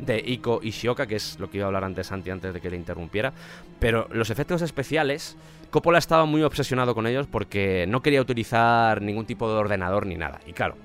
de 0.00 0.18
Iko 0.18 0.60
Ishioka, 0.62 1.06
que 1.06 1.16
es 1.16 1.40
lo 1.40 1.48
que 1.48 1.56
iba 1.56 1.64
a 1.64 1.68
hablar 1.68 1.84
antes 1.84 2.08
Santi, 2.08 2.28
antes 2.28 2.52
de 2.52 2.60
que 2.60 2.68
le 2.68 2.76
interrumpiera. 2.76 3.32
Pero 3.80 4.06
los 4.10 4.28
efectos 4.28 4.60
especiales, 4.60 5.34
Coppola 5.70 5.96
estaba 5.96 6.26
muy 6.26 6.42
obsesionado 6.42 6.94
con 6.94 7.06
ellos 7.06 7.26
porque 7.26 7.86
no 7.88 8.02
quería 8.02 8.20
utilizar 8.20 9.00
ningún 9.00 9.24
tipo 9.24 9.48
de 9.48 9.54
ordenador 9.54 10.04
ni 10.04 10.16
nada. 10.16 10.40
Y 10.46 10.52
claro, 10.52 10.76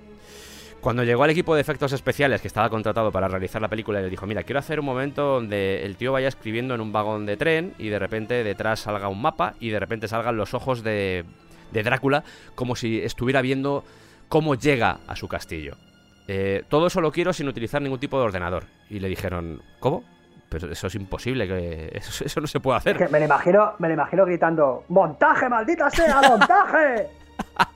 cuando 0.80 1.04
llegó 1.04 1.26
al 1.26 1.32
equipo 1.32 1.54
de 1.54 1.60
efectos 1.60 1.92
especiales 1.92 2.40
que 2.40 2.48
estaba 2.48 2.70
contratado 2.70 3.12
para 3.12 3.28
realizar 3.28 3.62
la 3.62 3.68
película, 3.68 4.00
le 4.00 4.10
dijo, 4.10 4.26
mira, 4.26 4.44
quiero 4.44 4.60
hacer 4.60 4.80
un 4.80 4.86
momento 4.86 5.34
donde 5.34 5.84
el 5.84 5.98
tío 5.98 6.14
vaya 6.14 6.30
escribiendo 6.30 6.74
en 6.76 6.80
un 6.80 6.94
vagón 6.94 7.26
de 7.26 7.36
tren 7.36 7.74
y 7.78 7.90
de 7.90 8.00
repente 8.00 8.42
detrás 8.46 8.80
salga 8.80 9.10
un 9.10 9.22
mapa 9.22 9.56
y 9.60 9.68
de 9.68 9.82
repente 9.82 10.08
salgan 10.08 10.38
los 10.38 10.54
ojos 10.54 10.82
de, 10.82 11.26
de 11.72 11.84
Drácula 11.84 12.24
como 12.56 12.76
si 12.76 13.00
estuviera 13.02 13.42
viendo 13.42 13.84
cómo 14.28 14.56
llega 14.56 15.00
a 15.08 15.16
su 15.16 15.28
castillo. 15.28 15.76
Eh, 16.28 16.64
todo 16.70 16.88
eso 16.88 17.02
lo 17.02 17.12
quiero 17.12 17.34
sin 17.34 17.48
utilizar 17.48 17.82
ningún 17.82 18.00
tipo 18.00 18.18
de 18.20 18.26
ordenador. 18.26 18.66
Y 18.90 19.00
le 19.00 19.08
dijeron, 19.08 19.62
¿cómo? 19.80 20.04
Pero 20.50 20.72
eso 20.72 20.88
es 20.88 20.96
imposible, 20.96 21.48
que 21.48 21.90
eso, 21.98 22.24
eso 22.24 22.42
no 22.42 22.48
se 22.48 22.60
puede 22.60 22.78
Es 22.78 22.82
hacer. 22.84 22.98
que 22.98 23.08
me 23.08 23.20
lo 23.20 23.26
imagino, 23.26 23.74
me 23.80 23.88
lo 23.88 23.94
imagino 23.96 24.26
gritando, 24.26 24.84
¡montaje, 24.90 25.50
maldita 25.50 25.90
sea, 25.90 26.22
montaje! 26.30 27.08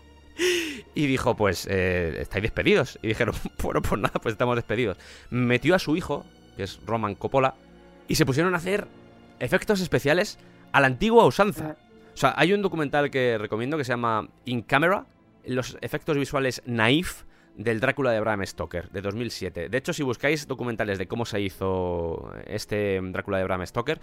Y 0.95 1.06
dijo, 1.06 1.36
pues, 1.36 1.68
eh, 1.70 2.18
estáis 2.22 2.41
despedidos. 2.41 2.98
Y 3.03 3.07
dijeron, 3.10 3.36
bueno, 3.61 3.82
pues 3.82 4.02
nada, 4.02 4.20
pues 4.22 4.34
estamos 4.34 4.56
despedidos. 4.56 4.98
Metió 5.30 5.76
a 5.76 5.80
su 5.80 5.95
hijo, 5.95 6.26
que 6.57 6.64
es 6.64 6.80
Roman 6.86 7.14
Coppola, 7.15 7.53
y 8.07 8.15
se 8.15 8.26
pusieron 8.26 8.53
a 8.56 8.57
hacer 8.57 8.88
efectos 9.40 9.80
especiales 9.80 10.40
a 10.72 10.82
la 10.82 10.88
antigua 10.88 11.26
usanza. 11.26 11.76
O 12.14 12.18
sea, 12.18 12.34
hay 12.38 12.53
un 12.53 12.61
documental 12.61 13.10
que 13.10 13.38
recomiendo 13.38 13.77
que 13.77 13.84
se 13.84 13.91
llama 13.94 14.27
In 14.45 14.61
Camera, 14.61 15.06
los 15.45 15.77
efectos 15.81 16.18
visuales 16.18 16.61
naif 16.65 17.23
del 17.57 17.80
Drácula 17.80 18.11
de 18.11 18.19
Bram 18.19 18.45
Stoker, 18.45 18.90
de 18.90 19.02
2007. 19.02 19.69
De 19.69 19.77
hecho, 19.77 19.94
si 19.94 20.03
buscáis 20.03 20.48
documentales 20.48 20.98
de 20.98 21.07
cómo 21.07 21.26
se 21.26 21.41
hizo 21.41 22.31
este 22.48 22.99
Drácula 23.02 23.38
de 23.40 23.44
Bram 23.44 23.65
Stoker, 23.65 23.99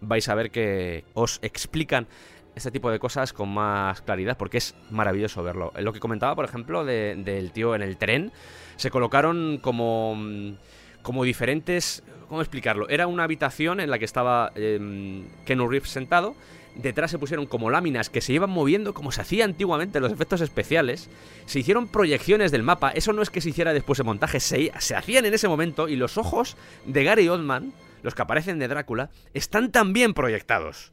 vais 0.00 0.28
a 0.28 0.34
ver 0.34 0.50
que 0.50 1.04
os 1.14 1.38
explican 1.42 2.06
este 2.54 2.70
tipo 2.70 2.90
de 2.90 2.98
cosas 2.98 3.32
con 3.32 3.48
más 3.48 4.02
claridad 4.02 4.36
porque 4.36 4.58
es 4.58 4.74
maravilloso 4.90 5.42
verlo. 5.42 5.72
Lo 5.78 5.92
que 5.92 6.00
comentaba, 6.00 6.34
por 6.36 6.44
ejemplo, 6.44 6.84
de- 6.84 7.14
del 7.16 7.50
tío 7.52 7.74
en 7.74 7.82
el 7.82 7.96
tren, 7.96 8.30
se 8.76 8.90
colocaron 8.90 9.58
como, 9.62 10.14
mm, 10.16 10.54
como 11.02 11.24
diferentes... 11.24 12.02
¿Cómo 12.28 12.40
explicarlo? 12.40 12.88
Era 12.88 13.06
una 13.08 13.24
habitación 13.24 13.78
en 13.80 13.90
la 13.90 13.98
que 13.98 14.06
estaba 14.06 14.52
eh, 14.54 15.22
Keanu 15.44 15.68
Reeves 15.68 15.90
sentado. 15.90 16.34
Detrás 16.74 17.10
se 17.10 17.18
pusieron 17.18 17.46
como 17.46 17.70
láminas 17.70 18.08
que 18.08 18.20
se 18.20 18.32
iban 18.32 18.50
moviendo 18.50 18.94
como 18.94 19.12
se 19.12 19.20
hacía 19.20 19.44
antiguamente 19.44 19.98
en 19.98 20.02
los 20.02 20.12
efectos 20.12 20.40
especiales. 20.40 21.10
Se 21.46 21.58
hicieron 21.58 21.88
proyecciones 21.88 22.50
del 22.50 22.62
mapa. 22.62 22.90
Eso 22.90 23.12
no 23.12 23.22
es 23.22 23.30
que 23.30 23.40
se 23.40 23.50
hiciera 23.50 23.72
después 23.72 23.98
de 23.98 24.04
montaje, 24.04 24.40
se, 24.40 24.72
se 24.78 24.94
hacían 24.94 25.26
en 25.26 25.34
ese 25.34 25.48
momento. 25.48 25.88
Y 25.88 25.96
los 25.96 26.16
ojos 26.16 26.56
de 26.86 27.04
Gary 27.04 27.28
Oldman, 27.28 27.72
los 28.02 28.14
que 28.14 28.22
aparecen 28.22 28.58
de 28.58 28.68
Drácula, 28.68 29.10
están 29.34 29.70
también 29.70 30.14
proyectados 30.14 30.92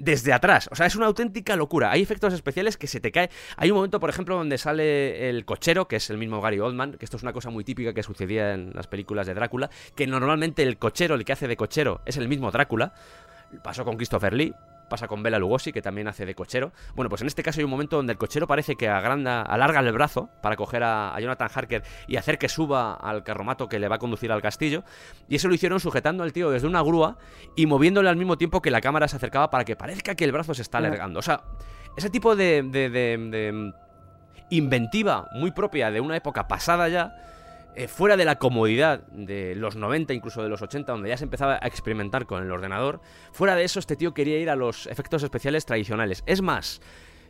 desde 0.00 0.32
atrás. 0.32 0.68
O 0.72 0.74
sea, 0.74 0.86
es 0.86 0.96
una 0.96 1.06
auténtica 1.06 1.56
locura. 1.56 1.90
Hay 1.90 2.02
efectos 2.02 2.32
especiales 2.32 2.76
que 2.76 2.86
se 2.86 3.00
te 3.00 3.12
cae. 3.12 3.30
Hay 3.56 3.70
un 3.70 3.76
momento, 3.76 4.00
por 4.00 4.10
ejemplo, 4.10 4.36
donde 4.36 4.58
sale 4.58 5.28
el 5.28 5.44
cochero, 5.44 5.88
que 5.88 5.96
es 5.96 6.10
el 6.10 6.18
mismo 6.18 6.40
Gary 6.40 6.58
Oldman, 6.58 6.94
que 6.94 7.04
esto 7.04 7.16
es 7.16 7.22
una 7.22 7.32
cosa 7.32 7.50
muy 7.50 7.64
típica 7.64 7.92
que 7.92 8.02
sucedía 8.02 8.54
en 8.54 8.72
las 8.74 8.86
películas 8.86 9.26
de 9.26 9.34
Drácula, 9.34 9.70
que 9.94 10.06
normalmente 10.06 10.62
el 10.62 10.78
cochero, 10.78 11.14
el 11.14 11.24
que 11.24 11.32
hace 11.32 11.48
de 11.48 11.56
cochero, 11.56 12.00
es 12.06 12.16
el 12.16 12.28
mismo 12.28 12.50
Drácula. 12.50 12.94
Pasó 13.62 13.84
con 13.84 13.96
Christopher 13.96 14.32
Lee, 14.32 14.54
pasa 14.90 15.08
con 15.08 15.22
Bela 15.22 15.38
Lugosi, 15.38 15.72
que 15.72 15.80
también 15.80 16.06
hace 16.08 16.26
de 16.26 16.34
cochero. 16.34 16.72
Bueno, 16.94 17.08
pues 17.08 17.22
en 17.22 17.28
este 17.28 17.42
caso 17.42 17.60
hay 17.60 17.64
un 17.64 17.70
momento 17.70 17.96
donde 17.96 18.12
el 18.12 18.18
cochero 18.18 18.46
parece 18.46 18.76
que 18.76 18.90
agranda, 18.90 19.40
alarga 19.40 19.80
el 19.80 19.90
brazo 19.92 20.28
para 20.42 20.56
coger 20.56 20.82
a, 20.82 21.14
a 21.14 21.20
Jonathan 21.20 21.48
Harker 21.54 21.82
y 22.06 22.16
hacer 22.16 22.36
que 22.36 22.50
suba 22.50 22.92
al 22.92 23.22
carromato 23.24 23.68
que 23.70 23.78
le 23.78 23.88
va 23.88 23.96
a 23.96 23.98
conducir 23.98 24.30
al 24.32 24.42
castillo. 24.42 24.84
Y 25.28 25.36
eso 25.36 25.48
lo 25.48 25.54
hicieron 25.54 25.80
sujetando 25.80 26.22
al 26.24 26.34
tío 26.34 26.50
desde 26.50 26.66
una 26.66 26.82
grúa 26.82 27.16
y 27.56 27.64
moviéndole 27.64 28.10
al 28.10 28.16
mismo 28.16 28.36
tiempo 28.36 28.60
que 28.60 28.70
la 28.70 28.82
cámara 28.82 29.08
se 29.08 29.16
acercaba 29.16 29.48
para 29.48 29.64
que 29.64 29.76
parezca 29.76 30.14
que 30.14 30.24
el 30.24 30.32
brazo 30.32 30.52
se 30.52 30.60
está 30.60 30.76
alargando. 30.78 31.20
O 31.20 31.22
sea, 31.22 31.44
ese 31.96 32.10
tipo 32.10 32.36
de, 32.36 32.62
de- 32.64 32.90
de- 32.90 33.16
de 33.30 33.72
inventiva 34.50 35.28
muy 35.32 35.52
propia 35.52 35.90
de 35.90 36.00
una 36.00 36.16
época 36.16 36.48
pasada 36.48 36.88
ya, 36.88 37.14
eh, 37.76 37.88
fuera 37.88 38.16
de 38.16 38.24
la 38.24 38.38
comodidad 38.38 39.06
de 39.08 39.54
los 39.54 39.76
90, 39.76 40.12
incluso 40.12 40.42
de 40.42 40.48
los 40.48 40.62
80, 40.62 40.92
donde 40.92 41.08
ya 41.08 41.16
se 41.16 41.24
empezaba 41.24 41.58
a 41.62 41.66
experimentar 41.66 42.26
con 42.26 42.42
el 42.42 42.50
ordenador, 42.50 43.00
fuera 43.32 43.54
de 43.54 43.64
eso 43.64 43.78
este 43.78 43.96
tío 43.96 44.14
quería 44.14 44.38
ir 44.38 44.50
a 44.50 44.56
los 44.56 44.86
efectos 44.86 45.22
especiales 45.22 45.64
tradicionales. 45.66 46.22
Es 46.26 46.42
más, 46.42 46.80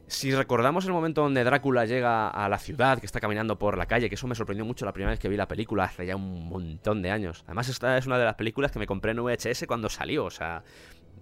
si 0.07 0.35
recordamos 0.35 0.87
el 0.87 0.93
momento 0.93 1.23
donde 1.23 1.45
Drácula 1.45 1.85
llega 1.85 2.29
a 2.29 2.49
la 2.49 2.59
ciudad, 2.59 2.99
que 2.99 3.07
está 3.07 3.21
caminando 3.21 3.59
por 3.59 3.79
la 3.79 3.87
calle, 3.87 4.09
que 4.09 4.17
eso 4.17 4.27
me 4.27 4.35
sorprendió 4.35 4.65
mucho 4.65 4.85
la 4.85 4.93
primera 4.93 5.11
vez 5.11 5.21
que 5.21 5.29
vi 5.29 5.37
la 5.37 5.47
película, 5.47 5.85
hace 5.85 6.05
ya 6.05 6.17
un 6.17 6.49
montón 6.49 7.01
de 7.01 7.13
años. 7.13 7.45
Además, 7.47 7.69
esta 7.69 7.97
es 7.97 8.07
una 8.07 8.19
de 8.19 8.25
las 8.25 8.35
películas 8.35 8.73
que 8.73 8.81
me 8.81 8.87
compré 8.87 9.13
en 9.13 9.23
VHS 9.23 9.67
cuando 9.69 9.89
salió, 9.89 10.25
o 10.25 10.31
sea, 10.31 10.65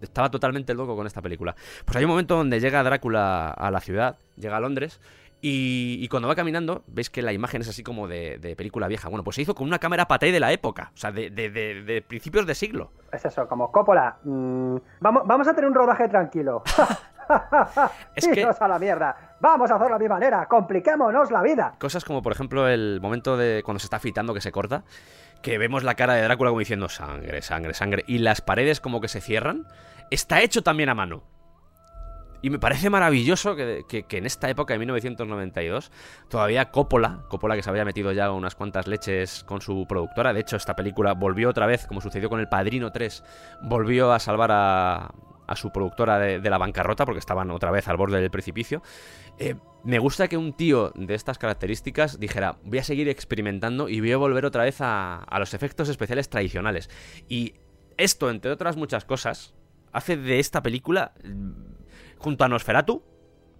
estaba 0.00 0.30
totalmente 0.30 0.72
loco 0.72 0.96
con 0.96 1.06
esta 1.06 1.20
película. 1.20 1.54
Pues 1.84 1.96
hay 1.96 2.04
un 2.04 2.10
momento 2.10 2.36
donde 2.36 2.60
llega 2.60 2.82
Drácula 2.82 3.50
a 3.50 3.70
la 3.70 3.80
ciudad, 3.80 4.16
llega 4.36 4.56
a 4.56 4.60
Londres, 4.60 5.00
y, 5.40 5.98
y 6.00 6.08
cuando 6.08 6.28
va 6.28 6.34
caminando, 6.34 6.82
veis 6.86 7.10
que 7.10 7.22
la 7.22 7.32
imagen 7.32 7.60
es 7.62 7.68
así 7.68 7.82
como 7.82 8.08
de, 8.08 8.38
de 8.38 8.56
película 8.56 8.88
vieja. 8.88 9.08
Bueno, 9.08 9.22
pues 9.24 9.36
se 9.36 9.42
hizo 9.42 9.54
con 9.54 9.66
una 9.66 9.78
cámara 9.78 10.08
paté 10.08 10.32
de 10.32 10.40
la 10.40 10.52
época, 10.52 10.90
o 10.94 10.96
sea, 10.96 11.12
de, 11.12 11.30
de- 11.30 11.50
de- 11.50 11.82
de 11.82 12.02
principios 12.02 12.46
de 12.46 12.54
siglo. 12.54 12.90
Es 13.12 13.24
eso, 13.24 13.46
como 13.48 13.70
Coppola. 13.70 14.16
mm, 14.24 14.76
vamos, 15.00 15.22
vamos 15.26 15.46
a 15.48 15.54
tener 15.54 15.68
un 15.68 15.74
rodaje 15.74 16.08
tranquilo. 16.08 16.62
Es 18.14 18.26
que- 18.32 18.42
a 18.42 18.68
la 18.68 18.78
mierda. 18.78 19.36
Vamos 19.40 19.70
a 19.70 19.74
hacerlo 19.76 19.96
a 19.96 19.98
mi 19.98 20.08
manera. 20.08 20.46
Compliquémonos 20.46 21.30
la 21.30 21.42
vida. 21.42 21.74
Cosas 21.78 22.04
como, 22.04 22.22
por 22.22 22.32
ejemplo, 22.32 22.66
el 22.68 23.00
momento 23.02 23.36
de 23.36 23.62
cuando 23.64 23.78
se 23.80 23.86
está 23.86 23.96
afeitando 23.96 24.32
que 24.34 24.40
se 24.40 24.50
corta, 24.50 24.84
que 25.42 25.58
vemos 25.58 25.84
la 25.84 25.94
cara 25.94 26.14
de 26.14 26.22
Drácula 26.22 26.48
como 26.50 26.60
diciendo 26.60 26.88
sangre, 26.88 27.42
sangre, 27.42 27.74
sangre, 27.74 28.02
y 28.06 28.18
las 28.18 28.40
paredes 28.40 28.80
como 28.80 29.00
que 29.02 29.08
se 29.08 29.20
cierran, 29.20 29.66
está 30.10 30.40
hecho 30.40 30.62
también 30.62 30.88
a 30.88 30.94
mano. 30.94 31.22
Y 32.40 32.50
me 32.50 32.58
parece 32.58 32.88
maravilloso 32.88 33.56
que, 33.56 33.84
que- 33.88 34.18
en 34.18 34.26
esta 34.26 34.48
época 34.48 34.74
de 34.74 34.78
1992 34.78 35.90
todavía 36.28 36.70
Coppola, 36.70 37.24
Coppola 37.28 37.56
que 37.56 37.62
se 37.62 37.70
había 37.70 37.84
metido 37.84 38.12
ya 38.12 38.30
unas 38.30 38.54
cuantas 38.54 38.86
leches 38.86 39.42
con 39.44 39.60
su 39.60 39.86
productora, 39.88 40.32
de 40.32 40.40
hecho 40.40 40.56
esta 40.56 40.76
película 40.76 41.14
volvió 41.14 41.48
otra 41.50 41.66
vez, 41.66 41.86
como 41.86 42.00
sucedió 42.00 42.28
con 42.28 42.38
El 42.40 42.48
Padrino 42.48 42.92
3, 42.92 43.24
volvió 43.62 44.12
a 44.12 44.20
salvar 44.20 44.50
a, 44.52 45.10
a 45.48 45.56
su 45.56 45.72
productora 45.72 46.18
de, 46.18 46.38
la 46.50 46.58
bancarrota 46.58 47.04
porque 47.04 47.18
estaban 47.18 47.50
otra 47.50 47.70
vez 47.72 47.88
al 47.88 47.96
borde 47.96 48.20
del 48.20 48.30
precipicio. 48.30 48.82
Eh, 49.38 49.56
me 49.82 49.98
gusta 49.98 50.28
que 50.28 50.36
un 50.36 50.52
tío 50.52 50.92
de 50.94 51.14
estas 51.14 51.38
características 51.38 52.20
dijera, 52.20 52.58
voy 52.64 52.78
a 52.78 52.84
seguir 52.84 53.08
experimentando 53.08 53.88
y 53.88 54.00
voy 54.00 54.12
a 54.12 54.16
volver 54.16 54.44
otra 54.44 54.64
vez 54.64 54.80
a, 54.80 55.16
a 55.24 55.38
los 55.38 55.54
efectos 55.54 55.88
especiales 55.88 56.28
tradicionales. 56.28 56.90
Y 57.28 57.54
esto, 57.96 58.30
entre 58.30 58.50
otras 58.50 58.76
muchas 58.76 59.04
cosas, 59.04 59.54
hace 59.92 60.16
de 60.16 60.38
esta 60.38 60.62
película, 60.62 61.12
junto 62.18 62.44
a 62.44 62.48
Nosferatu, 62.48 63.02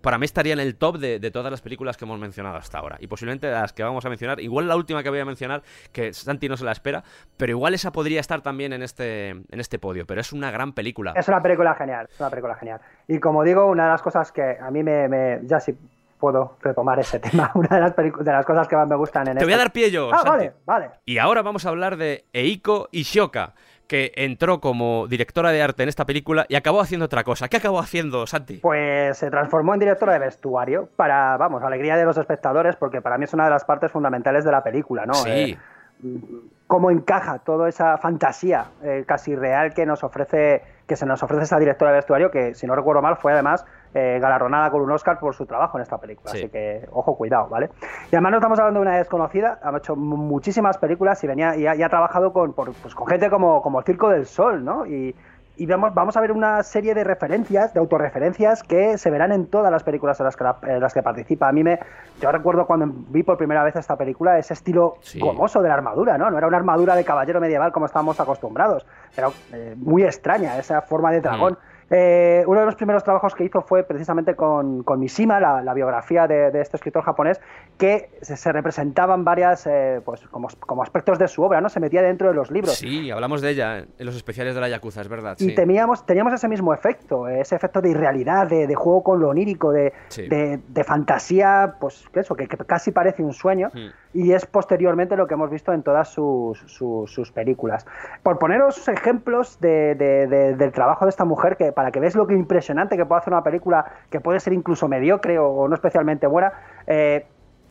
para 0.01 0.17
mí 0.17 0.25
estaría 0.27 0.53
en 0.53 0.61
el 0.61 0.77
top 0.77 0.99
de, 0.99 1.19
de 1.19 1.31
todas 1.33 1.51
las 1.51 1.61
películas 1.61 1.97
que 1.97 2.05
hemos 2.05 2.21
mencionado 2.21 2.57
hasta 2.57 2.79
ahora. 2.79 2.97
Y 3.01 3.09
posiblemente 3.09 3.49
de 3.49 3.53
las 3.53 3.73
que 3.73 3.83
vamos 3.83 4.05
a 4.05 4.09
mencionar, 4.09 4.39
igual 4.41 4.69
la 4.69 4.77
última 4.77 5.03
que 5.03 5.11
voy 5.11 5.19
a 5.19 5.25
mencionar, 5.25 5.63
que 5.93 6.13
Santi 6.13 6.49
no 6.49 6.57
se 6.57 6.65
la 6.65 6.71
espera, 6.73 7.03
pero 7.37 7.51
igual 7.51 7.75
esa 7.75 7.91
podría 7.91 8.21
estar 8.21 8.41
también 8.41 8.73
en 8.73 8.83
este, 8.83 9.31
en 9.31 9.45
este 9.61 9.81
podio. 9.81 10.07
Pero 10.07 10.21
es 10.21 10.33
una 10.33 10.53
gran 10.53 10.73
película. 10.73 11.15
Es 11.17 11.27
una 11.27 11.43
película 11.43 11.75
genial. 11.75 12.09
Es 12.13 12.21
una 12.21 12.31
película 12.31 12.55
genial. 12.55 12.81
Y 13.09 13.19
como 13.19 13.43
digo, 13.43 13.67
una 13.67 13.87
de 13.87 13.91
las 13.91 14.03
cosas 14.03 14.31
que 14.31 14.57
a 14.61 14.71
mí 14.71 14.83
me. 14.85 15.09
me- 15.09 15.41
ya 15.43 15.59
sí 15.59 15.77
puedo 16.21 16.57
retomar 16.63 16.99
ese 17.01 17.19
tema. 17.21 17.51
Una 17.55 17.69
de 17.69 17.81
las, 17.81 17.97
de 17.97 18.33
las 18.33 18.47
cosas 18.47 18.67
que 18.69 18.77
más 18.77 18.89
me 18.89 18.97
gustan 18.97 19.27
en 19.29 19.37
Te 19.39 19.45
voy 19.45 19.53
a 19.53 19.57
esta- 19.57 19.65
dar 19.65 19.73
pie 19.73 19.91
yo, 19.91 20.11
Ah, 20.13 20.19
Santi. 20.19 20.31
vale, 20.31 20.53
vale. 20.65 20.91
Y 21.07 21.19
ahora 21.19 21.43
vamos 21.43 21.67
a 21.67 21.69
hablar 21.71 21.97
de 21.97 22.25
Eiko 22.33 22.89
Ishioka, 22.93 23.55
que 23.89 24.13
entró 24.15 24.61
como 24.61 25.09
directora 25.09 25.51
de 25.51 25.63
arte 25.63 25.83
en 25.83 25.89
esta 25.89 26.05
película 26.05 26.47
y 26.49 26.55
acabó 26.55 26.81
haciendo 26.81 27.07
otra 27.07 27.25
cosa. 27.25 27.49
¿Qué 27.49 27.57
acabó 27.57 27.81
haciendo, 27.81 28.27
Santi? 28.27 28.59
Pues 28.59 29.17
se 29.19 29.31
transformó 29.31 29.75
en 29.75 29.81
directora 29.81 30.13
de 30.13 30.19
vestuario 30.21 30.89
para, 30.95 31.37
vamos, 31.39 31.63
alegría 31.65 31.97
de 31.97 32.05
los 32.05 32.17
espectadores, 32.19 32.77
porque 32.77 33.01
para 33.01 33.19
mí 33.19 33.25
es 33.25 33.35
una 33.35 33.45
de 33.45 33.51
las 33.51 33.65
partes 33.65 33.91
fundamentales 33.91 34.45
de 34.45 34.53
la 34.53 34.63
película, 34.63 35.07
¿no? 35.07 35.15
sí. 35.15 35.31
Eh, 35.31 35.59
cómo 36.69 36.91
encaja 36.91 37.41
toda 37.41 37.69
esa 37.69 37.97
fantasía 37.99 38.67
eh, 38.85 39.05
casi 39.07 39.35
real 39.35 39.75
que 39.75 39.85
nos 39.85 40.05
ofrece 40.05 40.63
que 40.87 40.95
se 40.95 41.07
nos 41.07 41.23
ofrece 41.23 41.43
esa 41.43 41.59
directora 41.59 41.91
de 41.91 41.97
vestuario 41.97 42.31
que 42.31 42.55
si 42.55 42.67
no 42.67 42.77
recuerdo 42.77 43.03
mal 43.03 43.17
fue 43.17 43.33
además 43.33 43.65
eh, 43.95 44.19
galardonada 44.21 44.71
con 44.71 44.81
un 44.83 44.91
Oscar 44.91 45.19
por 45.19 45.35
su 45.35 45.47
trabajo 45.47 45.79
en 45.79 45.83
esta 45.83 45.99
película 45.99 46.31
Sí. 46.33 46.39
así 46.39 46.49
que 46.51 46.87
ojo 46.93 47.17
cuidado 47.17 47.49
vale 47.49 47.71
y 48.11 48.15
además 48.17 48.33
no 48.33 48.39
estamos 48.39 48.59
hablando 48.59 48.81
de 48.81 48.87
una 48.87 48.97
desconocida 48.99 49.59
ha 49.63 49.77
hecho 49.77 49.97
mu- 49.97 50.17
muchísimas 50.17 50.77
películas 50.79 51.23
y 51.25 51.27
venía 51.27 51.57
y 51.57 51.67
ha, 51.67 51.75
y 51.75 51.83
ha 51.83 51.89
trabajado 51.89 52.33
con 52.33 52.53
por- 52.53 52.73
pues, 52.75 52.95
con 52.95 53.07
gente 53.07 53.31
como 53.31 53.63
como 53.63 53.79
el 53.81 53.85
Circo 53.85 54.09
del 54.11 54.27
Sol 54.27 54.65
no 54.65 54.85
y 54.87 55.15
y 55.61 55.67
vamos, 55.67 55.93
vamos 55.93 56.17
a 56.17 56.21
ver 56.21 56.31
una 56.31 56.63
serie 56.63 56.95
de 56.95 57.03
referencias, 57.03 57.75
de 57.75 57.81
autorreferencias 57.81 58.63
que 58.63 58.97
se 58.97 59.11
verán 59.11 59.33
en 59.33 59.49
todas 59.49 59.73
las 59.73 59.83
películas 59.83 60.21
en 60.21 60.27
las 60.27 60.37
que, 60.37 60.45
la- 60.45 60.57
en 60.63 60.79
las 60.81 60.95
que 60.95 61.03
participa. 61.03 61.49
A 61.49 61.53
mí 61.53 61.65
me. 61.65 61.81
Yo 62.21 62.31
recuerdo 62.31 62.65
cuando 62.65 62.87
vi 63.09 63.25
por 63.25 63.37
primera 63.37 63.65
vez 63.65 63.75
esta 63.75 63.97
película 63.97 64.39
ese 64.39 64.55
estilo 64.55 64.99
Sí. 65.01 65.19
gomoso 65.19 65.61
de 65.61 65.67
la 65.69 65.75
armadura, 65.75 66.17
¿no? 66.17 66.31
No 66.31 66.39
era 66.39 66.47
una 66.47 66.59
armadura 66.59 66.95
de 66.95 67.05
caballero 67.05 67.41
medieval 67.41 67.73
como 67.73 67.87
estábamos 67.87 68.21
acostumbrados. 68.21 68.87
Era 69.17 69.31
eh, 69.53 69.75
muy 69.77 70.05
extraña 70.05 70.57
esa 70.59 70.81
forma 70.81 71.11
de 71.11 71.23
dragón. 71.23 71.59
Eh, 71.91 72.45
uno 72.47 72.61
de 72.61 72.67
los 72.67 72.75
primeros 72.75 73.03
trabajos 73.03 73.35
que 73.35 73.45
hizo 73.45 73.63
fue 73.63 73.83
precisamente 73.83 74.35
con, 74.37 74.83
con 74.83 75.01
Mishima, 75.01 75.41
la, 75.41 75.63
la 75.63 75.73
biografía 75.75 76.27
de, 76.27 76.51
de 76.51 76.61
este 76.61 76.77
escritor 76.77 77.03
japonés, 77.03 77.41
que 77.79 78.11
se, 78.21 78.37
se 78.37 78.53
representaban 78.53 79.25
varias, 79.25 79.67
eh, 79.67 80.01
pues 80.05 80.21
como, 80.29 80.49
como 80.61 80.83
aspectos 80.83 81.19
de 81.19 81.29
su 81.29 81.43
obra, 81.43 81.61
¿no? 81.61 81.69
Se 81.69 81.81
metía 81.81 82.03
dentro 82.03 82.29
de 82.29 82.35
los 82.35 82.51
libros. 82.51 82.75
Sí, 82.77 83.11
hablamos 83.11 83.41
de 83.41 83.51
ella 83.51 83.79
en 83.79 84.07
los 84.07 84.17
especiales 84.17 84.55
de 84.55 84.61
la 84.61 84.69
Yakuza, 84.69 85.01
es 85.01 85.09
verdad. 85.09 85.37
Y 85.39 85.55
teníamos, 85.55 86.05
teníamos 86.05 86.33
ese 86.35 86.49
mismo 86.49 86.75
efecto, 86.75 87.27
ese 87.29 87.57
efecto 87.57 87.81
de 87.81 87.91
irrealidad, 87.91 88.47
de, 88.49 88.67
de 88.67 88.75
juego 88.75 89.03
con 89.03 89.21
lo 89.21 89.29
onírico, 89.31 89.73
de, 89.73 89.93
Sí. 90.09 90.29
de, 90.29 90.61
de 90.69 90.85
fantasía, 90.85 91.77
pues 91.81 92.05
que 92.13 92.21
eso, 92.21 92.35
que, 92.35 92.47
que 92.47 92.57
casi 92.59 92.93
parece 92.93 93.23
un 93.23 93.33
sueño, 93.33 93.71
Mm. 93.73 93.89
Y 94.15 94.33
es 94.33 94.47
posteriormente 94.47 95.17
lo 95.17 95.27
que 95.27 95.35
hemos 95.35 95.51
visto 95.51 95.73
en 95.73 95.83
todas 95.83 96.09
sus, 96.09 96.59
sus, 96.67 97.13
sus 97.13 97.31
películas. 97.33 97.87
Por 98.23 98.39
poneros 98.39 98.89
ejemplos 98.89 99.61
de, 99.61 99.95
de- 99.95 100.27
de- 100.27 100.55
del 100.57 100.73
trabajo 100.73 101.05
de 101.05 101.11
esta 101.11 101.25
mujer, 101.25 101.57
que 101.57 101.73
para 101.73 101.91
que 101.91 102.01
veáis 102.01 102.17
lo 102.17 102.27
que 102.27 102.35
impresionante 102.35 102.97
que 102.97 103.05
puede 103.07 103.21
hacer 103.21 103.33
una 103.33 103.43
película 103.43 103.85
que 104.11 104.21
puede 104.21 104.41
ser 104.41 104.53
incluso 104.53 104.89
mediocre 104.89 105.39
o, 105.39 105.69
no 105.69 105.75
especialmente 105.75 106.27
buena, 106.27 106.53
eh, 106.87 107.27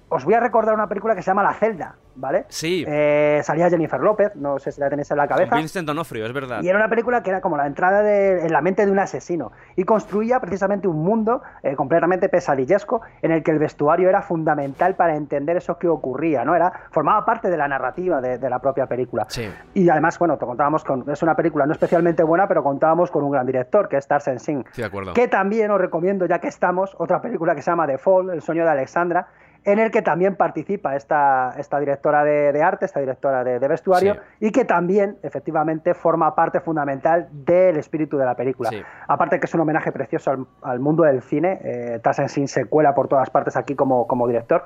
os 0.10 0.24
voy 0.26 0.34
a 0.36 0.40
recordar 0.40 0.74
una 0.74 0.88
película 0.88 1.16
que 1.16 1.22
se 1.22 1.28
llama 1.32 1.44
La 1.44 1.54
Celda, 1.54 1.96
¿vale? 2.16 2.46
Sí. 2.48 2.86
Eh, 2.88 3.42
salía 3.44 3.70
Jennifer 3.70 4.00
López, 4.00 4.36
no 4.36 4.58
sé 4.60 4.72
si 4.72 4.80
la 4.80 4.90
tenéis 4.90 5.12
en 5.12 5.18
la 5.18 5.28
cabeza. 5.28 5.50
Con 5.50 5.60
Vincent 5.60 5.86
D'Onofrio, 5.88 6.26
es 6.26 6.34
verdad. 6.34 6.62
Y 6.64 6.70
era 6.70 6.78
una 6.78 6.90
película 6.90 7.22
que 7.24 7.30
era 7.30 7.42
como 7.42 7.58
la 7.58 7.68
entrada 7.68 8.02
de- 8.02 8.46
en 8.46 8.52
la 8.54 8.62
mente 8.62 8.86
de 8.86 8.92
un 8.92 9.00
asesino. 9.00 9.52
Y 9.76 9.84
construía 9.84 10.40
precisamente 10.40 10.88
un 10.88 11.04
mundo 11.04 11.42
eh, 11.64 11.76
completamente 11.76 12.30
pesadillesco 12.30 13.02
en 13.22 13.32
el 13.32 13.44
que 13.44 13.52
el 13.52 13.60
vestuario 13.60 14.08
era 14.10 14.22
fundamental 14.22 14.96
para 14.96 15.16
entender 15.16 15.58
eso 15.58 15.78
que 15.78 15.88
ocurría, 15.88 16.46
¿no? 16.46 16.56
Era, 16.56 16.72
formaba 16.92 17.26
parte 17.26 17.50
de 17.50 17.58
la 17.58 17.68
narrativa 17.68 18.22
de, 18.22 18.38
de 18.38 18.50
la 18.50 18.60
propia 18.60 18.86
película. 18.88 19.26
Sí. 19.30 19.50
Y 19.74 19.90
además, 19.90 20.18
bueno, 20.20 20.38
te 20.38 20.46
contábamos 20.46 20.84
con. 20.84 21.04
Es 21.10 21.22
una 21.22 21.36
película 21.36 21.66
no 21.66 21.74
especialmente 21.74 22.24
buena, 22.24 22.48
pero 22.48 22.64
contábamos 22.64 23.12
con 23.12 23.24
un 23.24 23.32
gran 23.32 23.46
director, 23.46 23.90
que 23.90 23.98
es 23.98 24.08
Tarsem 24.08 24.40
Singh. 24.40 24.66
Estoy 24.68 24.82
de 24.84 24.88
acuerdo. 24.88 25.14
Que 25.14 25.28
también 25.28 25.70
os 25.72 25.82
recomiendo, 25.82 26.26
ya 26.26 26.40
que 26.40 26.48
estamos, 26.48 26.96
otra 26.98 27.22
película 27.22 27.54
que 27.56 27.62
se 27.62 27.70
llama 27.72 27.86
The 27.86 27.98
Fall, 27.98 28.30
El 28.32 28.42
sueño 28.42 28.64
de 28.64 28.70
Alexandra, 28.72 29.28
en 29.68 29.80
el 29.80 29.92
que 29.92 30.02
también 30.02 30.38
participa 30.38 30.96
esta, 30.96 31.54
esta 31.58 31.78
directora 31.78 32.24
de, 32.24 32.54
de 32.54 32.64
arte, 32.64 32.86
esta 32.86 33.02
directora 33.02 33.44
de, 33.44 33.60
de 33.60 33.68
vestuario, 33.68 34.14
Sí. 34.16 34.48
y 34.48 34.52
que 34.54 34.64
también, 34.64 35.18
efectivamente, 35.24 35.94
forma 35.94 36.34
parte 36.36 36.62
fundamental 36.62 37.28
del 37.32 37.76
espíritu 37.76 38.18
de 38.18 38.24
la 38.24 38.34
película. 38.36 38.70
Sí. 38.70 38.82
Aparte 39.10 39.40
que 39.42 39.46
es 39.46 39.54
un 39.54 39.60
homenaje 39.60 39.92
precioso 39.92 40.32
al, 40.32 40.46
al 40.62 40.80
mundo 40.80 41.04
del 41.04 41.22
cine, 41.22 41.60
eh, 41.64 42.00
Tassensin 42.02 42.48
se 42.48 42.64
cuela 42.66 42.96
por 42.96 43.10
todas 43.10 43.30
partes 43.30 43.58
aquí 43.58 43.76
como, 43.76 44.08
como 44.08 44.26
director, 44.26 44.64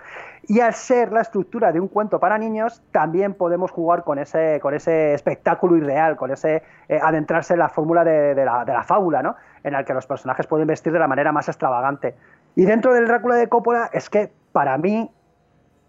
y 0.48 0.60
al 0.60 0.74
ser 0.74 1.12
la 1.12 1.22
estructura 1.22 1.72
de 1.72 1.80
un 1.80 1.88
cuento 1.88 2.20
para 2.20 2.38
niños, 2.38 2.84
también 2.92 3.34
podemos 3.34 3.72
jugar 3.72 4.04
con 4.04 4.20
ese, 4.20 4.60
con 4.62 4.76
ese 4.76 5.16
espectáculo 5.16 5.78
irreal, 5.78 6.16
con 6.16 6.30
ese 6.30 6.62
eh, 6.88 7.00
adentrarse 7.02 7.54
en 7.54 7.60
la 7.60 7.70
fórmula 7.70 8.04
de, 8.04 8.36
de 8.36 8.46
la, 8.46 8.64
de 8.66 8.74
la 8.74 8.84
fábula, 8.84 9.24
¿no? 9.24 9.36
en 9.64 9.74
la 9.74 9.84
que 9.84 9.94
los 9.96 10.06
personajes 10.06 10.46
pueden 10.46 10.68
vestir 10.68 10.94
de 10.94 11.00
la 11.00 11.08
manera 11.08 11.32
más 11.32 11.48
extravagante. 11.48 12.16
Y 12.56 12.66
dentro 12.66 12.94
del 12.94 13.08
Drácula 13.08 13.36
de 13.36 13.48
Coppola 13.48 13.90
es 13.94 14.10
que 14.10 14.32
para 14.52 14.78
mí 14.78 15.10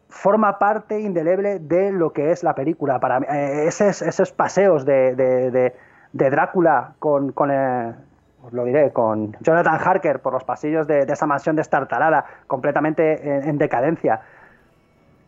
forma 0.09 0.59
parte 0.59 1.01
indeleble 1.01 1.59
de 1.59 1.91
lo 1.93 2.13
que 2.13 2.31
es 2.33 2.43
la 2.43 2.55
película. 2.55 3.01
Para 3.01 3.21
mí, 3.21 3.27
eh, 3.31 3.65
esos, 3.67 4.03
esos 4.03 4.33
paseos 4.33 4.85
de, 4.85 5.15
de- 5.15 5.51
de- 5.51 5.77
de 6.13 6.31
Drácula 6.31 6.93
con, 6.99 7.33
con, 7.33 7.51
eh, 7.51 7.95
os 8.45 8.53
lo 8.53 8.65
diré, 8.65 8.91
con 8.93 9.33
Jonathan 9.41 9.79
Harker 9.83 10.21
por 10.21 10.35
los 10.35 10.45
pasillos 10.45 10.87
de, 10.87 11.01
esa 11.01 11.27
mansión 11.27 11.57
destartalada, 11.57 12.27
completamente 12.47 13.37
en, 13.37 13.49
en 13.49 13.59
decadencia. 13.59 14.21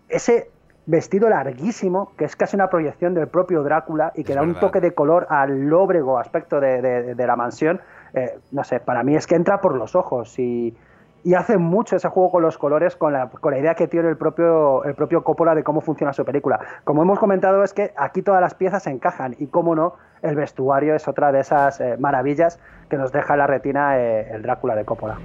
Ese 0.09 0.51
vestido 0.87 1.31
larguísimo, 1.31 2.13
que 2.19 2.27
es 2.27 2.37
casi 2.37 2.57
una 2.57 2.69
proyección 2.69 3.15
del 3.15 3.29
propio 3.29 3.63
Drácula 3.63 4.13
y 4.15 4.23
que 4.25 4.33
Es 4.33 4.37
da 4.37 4.43
un 4.43 4.55
toque 4.61 4.81
de 4.83 4.93
color 4.93 5.27
al 5.31 5.63
lóbrego 5.69 6.19
aspecto 6.19 6.61
de, 6.61 6.83
de- 6.83 7.15
de 7.15 7.27
la 7.27 7.37
mansión, 7.37 7.81
eh, 8.13 8.39
no 8.53 8.63
sé, 8.65 8.81
para 8.81 9.03
mí 9.03 9.17
es 9.17 9.27
que 9.27 9.35
entra 9.35 9.61
por 9.63 9.75
los 9.77 9.95
ojos 9.97 10.39
y, 10.39 10.77
y 11.25 11.35
hace 11.35 11.57
mucho 11.57 11.97
ese 11.97 12.09
juego 12.09 12.31
con 12.31 12.43
los 12.43 12.59
colores, 12.59 12.97
con 12.97 13.15
la, 13.15 13.29
con 13.29 13.53
la 13.53 13.59
idea 13.59 13.75
que 13.75 13.89
tiene 13.89 14.11
el 14.11 14.17
propio, 14.17 14.83
Coppola 15.25 15.55
de 15.55 15.65
cómo 15.65 15.81
funciona 15.81 16.13
su 16.13 16.25
película. 16.25 16.61
Como 16.85 17.03
hemos 17.03 17.19
comentado, 17.19 17.65
es 17.65 17.73
que 17.73 17.93
aquí 17.97 18.21
todas 18.21 18.43
las 18.43 18.55
piezas 18.55 18.83
se 18.83 18.91
encajan 18.91 19.35
y, 19.39 19.47
cómo 19.47 19.75
no, 19.75 19.95
el 20.23 20.37
vestuario 20.37 20.95
es 20.95 21.09
otra 21.09 21.33
de 21.33 21.41
esas 21.41 21.81
eh, 21.81 21.97
maravillas 21.99 22.61
que 22.91 22.99
nos 22.99 23.11
deja 23.11 23.35
en 23.35 23.39
la 23.39 23.47
retina 23.47 23.99
eh, 23.99 24.29
el 24.33 24.43
Drácula 24.43 24.77
de 24.77 24.85
Coppola. 24.85 25.17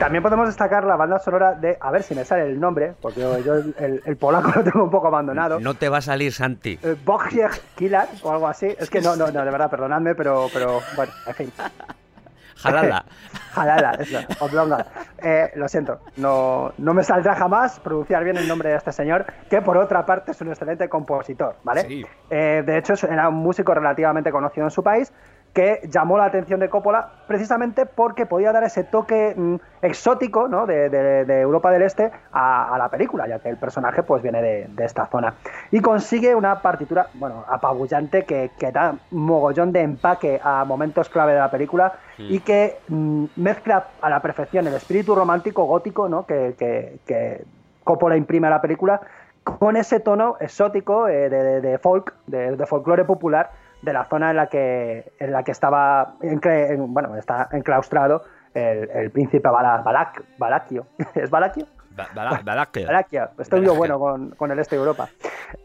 También 0.00 0.22
podemos 0.22 0.46
destacar 0.46 0.84
la 0.84 0.96
banda 0.96 1.18
sonora 1.18 1.52
de, 1.52 1.76
a 1.78 1.90
ver 1.90 2.02
si 2.02 2.14
me 2.14 2.24
sale 2.24 2.44
el 2.46 2.58
nombre, 2.58 2.94
porque 3.02 3.20
yo, 3.20 3.54
el, 3.54 4.02
el- 4.04 4.16
polaco 4.16 4.50
lo 4.56 4.64
tengo 4.64 4.82
un 4.82 4.90
poco 4.90 5.08
abandonado. 5.08 5.60
No 5.60 5.74
te 5.74 5.90
va 5.90 5.98
a 5.98 6.00
salir, 6.00 6.32
Santi. 6.32 6.78
Eh, 6.82 6.96
Bogsiek 7.04 7.60
Killer 7.76 8.06
o 8.22 8.32
algo 8.32 8.48
así. 8.48 8.74
Es 8.78 8.88
que 8.88 9.02
no, 9.02 9.14
no, 9.14 9.26
no, 9.30 9.44
de 9.44 9.50
verdad, 9.50 9.70
perdonadme, 9.70 10.14
pero, 10.14 10.46
pero 10.54 10.80
bueno, 10.96 11.12
en 11.26 11.34
fin. 11.34 11.52
Jalala. 12.56 13.04
Jalala, 13.52 13.90
eso, 14.00 14.18
oblonga. 14.40 14.86
Eh, 15.22 15.50
lo 15.56 15.68
siento, 15.68 16.00
no, 16.16 16.72
no 16.78 16.94
me 16.94 17.02
saldrá 17.04 17.34
jamás 17.34 17.78
pronunciar 17.80 18.24
bien 18.24 18.36
el 18.36 18.46
nombre 18.48 18.70
de 18.70 18.76
este 18.76 18.92
señor, 18.92 19.26
que 19.48 19.60
por 19.62 19.76
otra 19.76 20.04
parte 20.06 20.30
es 20.32 20.40
un 20.40 20.48
excelente 20.48 20.88
compositor, 20.88 21.56
¿vale? 21.64 21.82
Sí. 21.82 22.06
Eh, 22.30 22.62
de 22.64 22.78
hecho, 22.78 22.94
era 23.06 23.28
un 23.28 23.36
músico 23.36 23.74
relativamente 23.74 24.30
conocido 24.30 24.66
en 24.66 24.70
su 24.70 24.82
país 24.82 25.12
que 25.52 25.80
llamó 25.90 26.16
la 26.16 26.26
atención 26.26 26.60
de 26.60 26.68
Coppola 26.68 27.08
precisamente 27.26 27.84
porque 27.84 28.24
podía 28.24 28.52
dar 28.52 28.62
ese 28.62 28.84
toque 28.84 29.34
mm, 29.36 29.56
exótico 29.82 30.46
¿no? 30.46 30.64
de, 30.66 30.88
de- 30.88 31.24
de 31.24 31.40
Europa 31.40 31.70
del 31.72 31.82
Este 31.82 32.12
a, 32.32 32.72
a 32.74 32.78
la 32.78 32.88
película, 32.88 33.26
ya 33.26 33.40
que 33.40 33.48
el 33.48 33.56
personaje 33.56 34.02
pues 34.04 34.22
viene 34.22 34.42
de, 34.42 34.66
de 34.68 34.84
esta 34.84 35.06
zona. 35.06 35.34
Y 35.72 35.80
consigue 35.80 36.34
una 36.36 36.62
partitura, 36.62 37.08
bueno, 37.14 37.44
apabullante 37.48 38.24
que, 38.24 38.52
que 38.58 38.70
da 38.70 38.94
mogollón 39.10 39.72
de 39.72 39.80
empaque 39.82 40.40
a 40.42 40.64
momentos 40.64 41.08
clave 41.08 41.32
de 41.32 41.38
la 41.40 41.50
película 41.50 41.94
y 42.18 42.40
que 42.40 42.78
mm, 42.88 43.24
mezcla 43.36 43.88
a 44.00 44.08
la 44.10 44.20
perfección 44.20 44.66
el 44.68 44.74
espíritu 44.74 45.14
romántico 45.14 45.64
gótico 45.64 46.08
¿no? 46.08 46.26
que, 46.26 46.54
que- 46.58 46.98
que 47.06 47.44
Coppola 47.82 48.16
imprime 48.16 48.46
a 48.46 48.50
la 48.50 48.60
película 48.60 49.00
con 49.42 49.76
ese 49.76 49.98
tono 50.00 50.36
exótico 50.38 51.08
eh, 51.08 51.28
de, 51.28 51.78
folk, 51.78 52.14
de 52.26 52.66
folclore 52.66 53.04
popular 53.04 53.50
de 53.82 53.92
la 53.92 54.04
zona 54.04 54.30
en 54.30 54.36
la 54.36 54.46
que, 54.46 55.12
en 55.18 55.32
la 55.32 55.42
que 55.42 55.52
estaba 55.52 56.14
en- 56.20 56.92
bueno, 56.92 57.16
está 57.16 57.48
enclaustrado 57.52 58.24
el, 58.54 58.90
el 58.90 59.10
príncipe 59.10 59.48
Bala, 59.48 59.78
Balak, 59.78 60.22
Balakio. 60.38 60.86
¿Es 61.14 61.30
Balakio? 61.30 61.66
Balakia. 62.14 62.86
Valaquia. 62.86 63.30
Estoy 63.38 63.60
yo 63.60 63.74
Valaquia. 63.74 63.78
bueno 63.78 63.98
con, 63.98 64.30
con 64.30 64.50
el 64.50 64.58
este 64.58 64.76
de 64.76 64.80
Europa. 64.80 65.08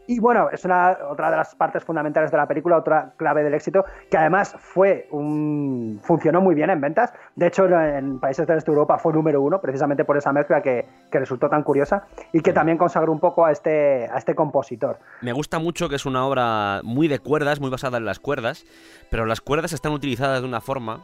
Y 0.06 0.20
bueno, 0.20 0.48
es 0.50 0.64
una, 0.64 0.96
otra 1.08 1.30
de 1.30 1.36
las 1.36 1.54
partes 1.54 1.84
fundamentales 1.84 2.30
de 2.30 2.36
la 2.36 2.46
película, 2.46 2.76
otra 2.76 3.12
clave 3.16 3.42
del 3.42 3.54
éxito, 3.54 3.84
que 4.10 4.16
además 4.16 4.54
fue 4.58 5.08
un, 5.10 6.00
funcionó 6.02 6.40
muy 6.40 6.54
bien 6.54 6.70
en 6.70 6.80
ventas. 6.80 7.12
De 7.34 7.46
hecho, 7.48 7.66
en 7.66 8.18
países 8.20 8.46
del 8.46 8.58
este 8.58 8.70
de 8.70 8.74
Europa 8.76 8.98
fue 8.98 9.12
número 9.12 9.40
uno, 9.42 9.60
precisamente 9.60 10.04
por 10.04 10.16
esa 10.16 10.32
mezcla 10.32 10.62
que, 10.62 10.86
que 11.10 11.18
resultó 11.18 11.48
tan 11.48 11.62
curiosa 11.62 12.06
y 12.32 12.40
que 12.40 12.52
también 12.52 12.78
consagró 12.78 13.12
un 13.12 13.20
poco 13.20 13.44
a 13.44 13.52
este, 13.52 14.06
a 14.06 14.18
este 14.18 14.34
compositor. 14.34 14.98
Me 15.22 15.32
gusta 15.32 15.58
mucho 15.58 15.88
que 15.88 15.96
es 15.96 16.06
una 16.06 16.24
obra 16.26 16.80
muy 16.82 17.08
de 17.08 17.18
cuerdas, 17.18 17.60
muy 17.60 17.70
basada 17.70 17.98
en 17.98 18.04
las 18.04 18.20
cuerdas, 18.20 18.64
pero 19.10 19.26
las 19.26 19.40
cuerdas 19.40 19.72
están 19.72 19.92
utilizadas 19.92 20.40
de 20.40 20.48
una 20.48 20.60
forma 20.60 21.00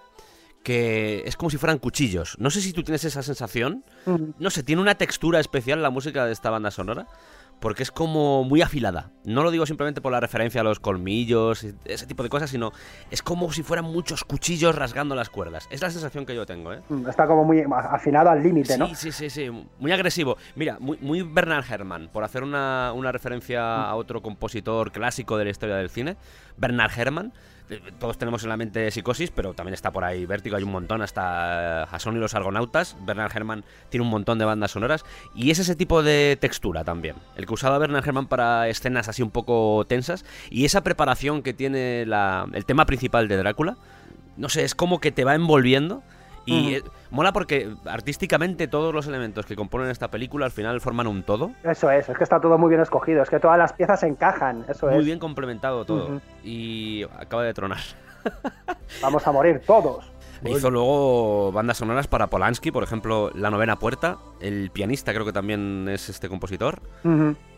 que 0.63 1.23
es 1.27 1.37
como 1.37 1.51
si 1.51 1.59
fueran 1.59 1.79
cuchillos. 1.79 2.37
No 2.39 2.51
sé 2.51 2.61
si 2.61 2.73
tú 2.73 2.83
tienes 2.83 3.05
esa 3.05 3.23
sensación. 3.23 3.85
No 4.39 4.51
sé, 4.51 4.63
tiene 4.63 4.83
una 4.83 4.95
textura 4.97 5.41
especial 5.41 5.83
la 5.83 5.91
música 5.91 6.25
de 6.27 6.33
esta 6.33 6.51
banda 6.51 6.71
sonora. 6.71 7.07
Porque 7.61 7.85
es 7.85 7.93
como 7.93 8.43
muy 8.43 8.61
afilada. 8.61 9.13
No 9.25 9.45
lo 9.45 9.53
digo 9.53 9.67
simplemente 9.67 10.01
por 10.01 10.11
la 10.11 10.19
referencia 10.19 10.63
a 10.63 10.65
los 10.65 10.81
colmillos, 10.81 11.65
ese 11.85 12.07
tipo 12.07 12.25
de 12.25 12.29
cosas, 12.29 12.51
sino 12.51 12.73
es 13.09 13.23
como 13.23 13.53
si 13.53 13.63
fueran 13.63 13.85
muchos 13.85 14.25
cuchillos 14.25 14.75
rasgando 14.75 15.15
las 15.15 15.31
cuerdas. 15.31 15.69
Es 15.71 15.81
la 15.81 15.89
sensación 15.89 16.27
que 16.27 16.35
yo 16.35 16.45
tengo, 16.45 16.73
¿eh? 16.73 16.81
Está 17.09 17.25
como 17.29 17.45
muy 17.45 17.63
afinado 17.71 18.31
al 18.31 18.43
límite, 18.43 18.77
¿no? 18.77 18.89
Sí, 18.89 18.97
sí, 18.97 19.13
sí, 19.13 19.31
sí, 19.31 19.67
muy 19.79 19.93
agresivo. 19.93 20.39
Mira, 20.57 20.79
muy, 20.81 20.99
muy 21.01 21.23
Bernard 21.23 21.65
Herrmann, 21.71 22.09
por 22.13 22.25
hacer 22.25 22.43
una, 22.43 22.93
una 22.97 23.13
referencia 23.13 23.85
a 23.85 23.95
otro 23.95 24.23
compositor 24.23 24.91
clásico 24.91 25.39
de 25.39 25.45
la 25.45 25.51
historia 25.51 25.77
del 25.77 25.89
cine, 25.89 26.17
Bernard 26.57 26.91
Herrmann. 26.99 27.33
Eh, 27.71 27.81
Todos 27.99 28.19
tenemos 28.19 28.43
en 28.43 28.49
la 28.49 28.57
mente 28.57 28.91
Psicosis, 28.91 29.31
pero 29.31 29.55
también 29.55 29.75
está 29.75 29.91
por 29.91 30.05
ahí 30.05 30.27
Vértigo, 30.27 30.57
hay 30.57 30.63
un 30.63 30.73
montón, 30.73 31.03
hasta 31.03 31.87
Jason 31.91 32.17
y 32.17 32.21
los 32.21 32.35
Argonautas. 32.35 32.97
Bernard 33.05 33.33
Herrmann 33.35 33.65
tiene 33.89 34.05
un 34.05 34.11
montón 34.11 34.39
de 34.39 34.45
bandas 34.45 34.73
sonoras 34.73 35.05
y 35.35 35.51
es 35.51 35.59
ese 35.59 35.77
tipo 35.77 36.03
de 36.03 36.37
textura 36.41 36.85
también. 36.85 37.17
El 37.37 37.47
que 37.47 37.55
usaba 37.55 37.79
Bernard 37.79 38.05
Herrmann 38.05 38.27
para 38.27 38.69
escenas 38.69 39.09
así 39.09 39.23
un 39.23 39.31
poco 39.31 39.85
tensas 39.89 40.25
y 40.51 40.65
esa 40.65 40.83
preparación 40.83 41.43
que 41.43 41.55
tiene 41.55 42.05
la- 42.07 42.47
el 42.53 42.65
tema 42.65 42.87
principal 42.87 43.29
de 43.29 43.37
Drácula, 43.37 43.77
no 44.37 44.49
sé, 44.49 44.65
es 44.65 44.75
como 44.75 44.99
que 45.01 45.13
te 45.13 45.25
va 45.25 45.35
envolviendo. 45.35 46.03
Y 46.45 46.75
eh, 46.75 46.83
mola 47.11 47.33
porque 47.33 47.73
artísticamente 47.87 48.67
todos 48.69 48.93
los 48.93 49.07
elementos 49.07 49.47
que 49.47 49.57
componen 49.57 49.91
esta 49.91 50.09
película 50.09 50.47
al 50.47 50.51
final 50.51 50.81
forman 50.81 51.07
un 51.07 51.23
todo. 51.23 51.53
Eso 51.63 51.91
es, 51.91 52.09
es 52.09 52.17
que 52.17 52.25
está 52.25 52.41
todo 52.41 52.59
muy 52.59 52.69
bien 52.69 52.81
escogido, 52.81 53.23
es 53.23 53.31
que 53.31 53.39
todas 53.41 53.59
las 53.59 53.73
piezas 53.73 54.03
encajan, 54.03 54.65
eso 54.69 54.87
Muy 54.89 55.01
es. 55.01 55.05
bien 55.05 55.19
complementado 55.19 55.85
todo. 55.85 56.21
Y 56.43 57.05
acaba 57.19 57.45
de 57.45 57.55
tronar. 57.55 57.79
Vamos 59.03 59.27
a 59.27 59.33
morir 59.33 59.63
todos. 59.67 60.13
Hizo 60.45 60.71
luego 60.71 61.53
bandas 61.53 61.77
sonoras 61.77 62.09
para 62.09 62.27
Polanski, 62.27 62.73
por 62.73 62.83
ejemplo, 62.83 63.31
La 63.35 63.51
Novena 63.51 63.79
Puerta. 63.79 64.19
El 64.41 64.71
pianista 64.73 65.13
creo 65.13 65.25
que 65.25 65.33
también 65.33 65.89
es 65.89 66.09
este 66.09 66.29
compositor. 66.29 66.81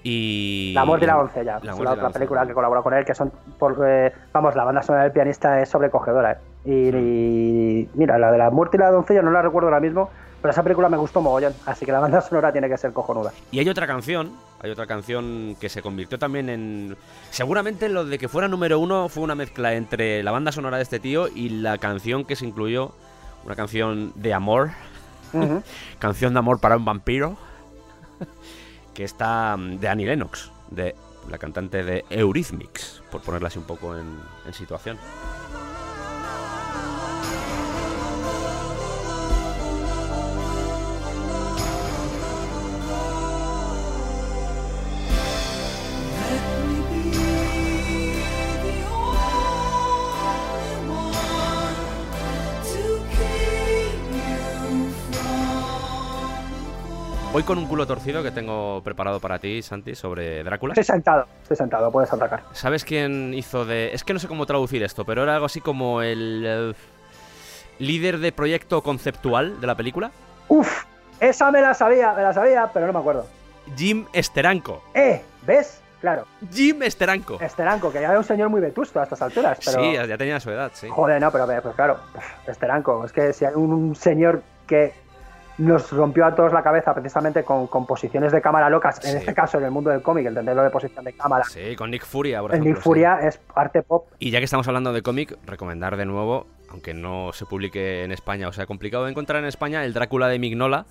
Y... 0.03 0.73
La 0.75 0.85
muerte 0.85 1.07
y 1.07 1.09
la 1.09 1.15
doncella, 1.15 1.61
La 1.63 1.75
otra 1.75 2.11
película 2.11 2.47
que 2.47 2.53
colabora 2.53 2.83
con 2.83 2.93
él, 2.93 3.05
que 3.07 3.15
son, 3.15 3.33
por, 3.59 3.83
eh, 3.87 4.13
vamos, 4.33 4.55
la 4.55 4.65
banda 4.65 4.83
sonora 4.83 5.05
del 5.05 5.13
pianista 5.13 5.63
es 5.63 5.71
sobrecogedora. 5.71 6.33
¿eh? 6.33 6.37
Y, 6.65 6.89
y, 6.89 7.89
mira, 7.95 8.19
la 8.19 8.33
de 8.33 8.39
la 8.39 8.51
muerte 8.51 8.77
y 8.77 8.81
la 8.81 8.91
doncella 8.91 9.23
no 9.23 9.31
la 9.31 9.43
recuerdo 9.43 9.69
ahora 9.69 9.81
mismo, 9.81 10.11
pero 10.45 10.53
esa 10.53 10.63
película 10.63 10.89
me 10.91 10.97
gustó 10.99 11.23
mogollón, 11.23 11.55
así 11.65 11.87
que 11.87 11.93
la 11.93 12.01
banda 12.01 12.21
sonora 12.21 12.53
tiene 12.53 12.69
que 12.69 12.77
ser 12.77 12.93
cojonuda. 12.93 13.33
Y 13.51 13.61
hay 13.61 13.69
otra 13.71 13.87
canción, 13.87 14.33
hay 14.61 14.71
otra 14.71 14.87
canción 14.87 15.57
que 15.59 15.71
se 15.71 15.81
convirtió 15.81 16.19
también 16.19 16.51
en... 16.51 16.97
Seguramente 17.31 17.89
lo 17.89 18.05
de 18.05 18.19
que 18.19 18.29
fuera 18.29 18.47
número 18.47 18.79
uno 18.79 19.09
fue 19.09 19.23
una 19.23 19.35
mezcla 19.35 19.75
entre 19.75 20.23
la 20.23 20.33
banda 20.33 20.53
sonora 20.53 20.77
de 20.77 20.83
este 20.83 21.01
tío 21.01 21.29
y 21.29 21.49
la 21.49 21.79
canción 21.79 22.27
que 22.27 22.37
se 22.37 22.45
incluyó, 22.47 22.93
una 23.47 23.57
canción 23.57 24.13
de 24.17 24.35
amor, 24.35 24.73
Ujú. 25.33 25.63
canción 25.99 26.35
de 26.35 26.39
amor 26.41 26.61
para 26.61 26.77
un 26.77 26.85
vampiro, 26.85 27.37
que 28.93 29.05
está 29.05 29.57
mm, 29.57 29.79
de 29.79 29.89
Annie 29.89 30.07
Lennox, 30.07 30.51
de 30.71 30.95
la 31.31 31.39
cantante 31.39 31.83
de 31.83 32.05
Eurythmics, 32.11 33.03
por 33.11 33.23
ponerla 33.23 33.49
así 33.49 33.59
un 33.59 33.65
poco 33.65 33.97
en, 33.97 34.19
en 34.47 34.53
situación. 34.53 34.99
Voy 57.35 57.43
con 57.43 57.59
un 57.59 57.67
culo 57.67 57.85
torcido 57.85 58.23
que 58.23 58.31
tengo 58.31 58.81
preparado 58.85 59.19
para 59.19 59.41
ti, 59.41 59.61
Santi, 59.61 59.97
sobre 59.97 60.45
Drácula. 60.45 60.73
Estoy 60.73 60.85
sentado, 60.85 61.27
estoy 61.43 61.57
sentado, 61.57 61.91
puedes 61.91 62.13
atacar. 62.13 62.45
¿Sabes 62.53 62.85
quién 62.85 63.35
hizo 63.35 63.65
de.? 63.65 63.93
Es 63.93 64.05
que 64.05 64.13
no 64.13 64.21
sé 64.21 64.29
cómo 64.29 64.47
traducir 64.47 64.85
esto, 64.85 65.05
pero 65.05 65.25
era 65.25 65.35
algo 65.35 65.47
así 65.47 65.61
como 65.61 66.01
el. 66.01 66.45
eh, 66.47 66.75
líder 67.81 68.19
de 68.19 68.31
proyecto 68.31 68.85
conceptual 68.85 69.61
de 69.61 69.67
la 69.67 69.75
película. 69.75 70.13
Uf, 70.47 70.85
esa 71.19 71.51
me 71.51 71.61
la 71.61 71.75
sabía, 71.75 72.13
me 72.13 72.23
la 72.23 72.33
sabía, 72.33 72.71
pero 72.73 72.87
no 72.87 72.93
me 72.93 73.01
acuerdo. 73.01 73.27
Jim 73.77 74.07
Steranko. 74.15 74.85
Eh, 74.95 75.21
¿ves? 75.45 75.81
Claro, 76.01 76.27
Jim 76.53 76.83
Steranko. 76.89 77.41
Esteranco, 77.41 77.91
que 77.91 78.01
ya 78.01 78.11
era 78.11 78.19
un 78.19 78.25
señor 78.25 78.49
muy 78.49 78.61
vetusto 78.61 79.01
a 79.01 79.03
estas 79.03 79.21
alturas, 79.23 79.59
pero... 79.65 79.83
Sí, 79.83 79.95
ya 79.95 80.17
tenía 80.17 80.39
su 80.39 80.53
edad, 80.53 80.71
sí. 80.73 80.87
Joder, 80.89 81.21
no, 81.21 81.33
pero, 81.33 81.49
pero 81.49 81.73
claro, 81.73 81.99
Esteranco, 82.47 83.05
es 83.05 83.11
que 83.11 83.33
si 83.33 83.45
hay 83.45 83.55
un, 83.57 83.73
un 83.73 83.97
señor 83.97 84.41
que 84.69 84.93
nos 85.59 85.91
rompió 85.93 86.27
a 86.27 86.35
todos 86.35 86.53
la 86.53 86.63
cabeza 86.63 86.93
precisamente 86.95 87.45
con, 87.45 87.67
con 87.69 87.87
posiciones 87.87 88.33
de 88.33 88.41
cámara 88.43 88.69
locas, 88.69 89.05
en 89.05 89.13
Sí. 89.13 89.17
este 89.19 89.35
caso 89.35 89.59
en 89.59 89.65
el 89.65 89.71
mundo 89.71 89.91
del 89.91 90.03
cómic, 90.03 90.27
entenderlo 90.27 90.63
de 90.63 90.71
posición 90.71 91.05
de 91.05 91.13
cámara, 91.13 91.45
Sí, 91.45 91.77
con 91.77 91.91
Nick 91.91 92.05
Furia, 92.05 92.41
por 92.41 92.51
ejemplo. 92.51 92.71
Nick 92.71 92.79
sí. 92.79 92.83
Furia 92.83 93.19
es 93.23 93.41
arte 93.55 93.83
pop. 93.83 94.07
Y 94.19 94.31
ya 94.31 94.39
que 94.41 94.45
estamos 94.47 94.67
hablando 94.67 94.93
de 94.93 95.03
cómic, 95.03 95.37
recomendar 95.47 95.97
de 95.97 96.07
nuevo, 96.07 96.47
aunque 96.71 96.93
no 96.95 97.33
se 97.33 97.47
publique 97.47 98.03
en 98.03 98.11
España 98.11 98.49
o 98.49 98.53
sea 98.53 98.67
complicado 98.67 99.05
de 99.05 99.11
encontrar 99.13 99.41
en 99.43 99.49
España, 99.49 99.85
el 99.85 99.93
Drácula 99.95 100.27
de 100.29 100.39
Mignola, 100.41 100.87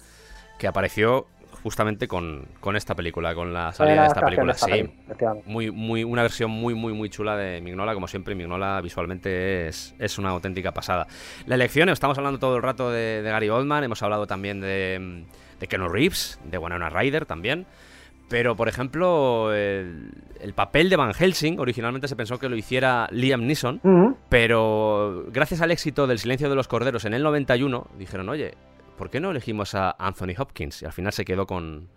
que 0.57 0.67
apareció 0.67 1.25
justamente 1.63 2.07
con, 2.07 2.45
con 2.59 2.75
esta 2.75 2.93
película, 2.93 3.33
con 3.33 3.53
la 3.53 3.71
salida 3.71 4.01
de 4.01 4.07
esta 4.07 4.21
película. 4.21 4.53
de 4.53 4.57
esta 4.57 5.33
Sí, 5.33 5.41
muy, 5.45 5.71
muy, 5.71 6.03
una 6.03 6.21
versión 6.21 6.51
muy, 6.51 6.75
muy, 6.75 6.93
muy 6.93 7.09
chula 7.09 7.37
de 7.37 7.61
Mignola, 7.61 7.93
como 7.93 8.07
siempre, 8.07 8.35
Mignola 8.35 8.81
visualmente 8.81 9.67
es, 9.67 9.95
es 9.97 10.19
una 10.19 10.31
auténtica 10.31 10.71
pasada. 10.71 11.07
La 11.47 11.55
elección, 11.55 11.87
estamos 11.89 12.17
hablando 12.17 12.37
todo 12.37 12.57
el 12.57 12.61
rato 12.61 12.91
de, 12.91 13.21
de 13.21 13.29
Gary 13.29 13.49
Oldman, 13.49 13.83
hemos 13.85 14.03
hablado 14.03 14.27
también 14.27 14.59
de, 14.59 15.25
de 15.59 15.67
Keanu 15.67 15.87
Reeves, 15.87 16.39
de 16.43 16.57
Winona 16.57 16.89
Ryder 16.89 17.25
también. 17.25 17.65
Pero, 18.29 18.55
por 18.55 18.67
ejemplo, 18.67 19.53
el, 19.53 20.09
el 20.41 20.53
papel 20.53 20.89
de 20.89 20.95
Van 20.95 21.13
Helsing 21.13 21.59
originalmente 21.59 22.07
se 22.07 22.15
pensó 22.15 22.39
que 22.39 22.49
lo 22.49 22.55
hiciera 22.55 23.07
Liam 23.11 23.45
Neeson, 23.45 23.79
pero 24.27 25.25
gracias 25.31 25.61
al 25.61 25.71
éxito 25.71 26.07
del 26.07 26.19
Silencio 26.19 26.49
de 26.49 26.55
los 26.55 26.67
Corderos 26.67 27.05
en 27.05 27.13
el 27.13 27.21
91, 27.21 27.87
dijeron, 27.97 28.29
oye, 28.29 28.53
¿por 28.97 29.09
qué 29.09 29.19
no 29.19 29.31
elegimos 29.31 29.75
a 29.75 29.95
Anthony 29.99 30.35
Hopkins? 30.37 30.81
Y 30.81 30.85
al 30.85 30.93
final 30.93 31.13
se 31.13 31.25
quedó 31.25 31.45
con, 31.45 31.89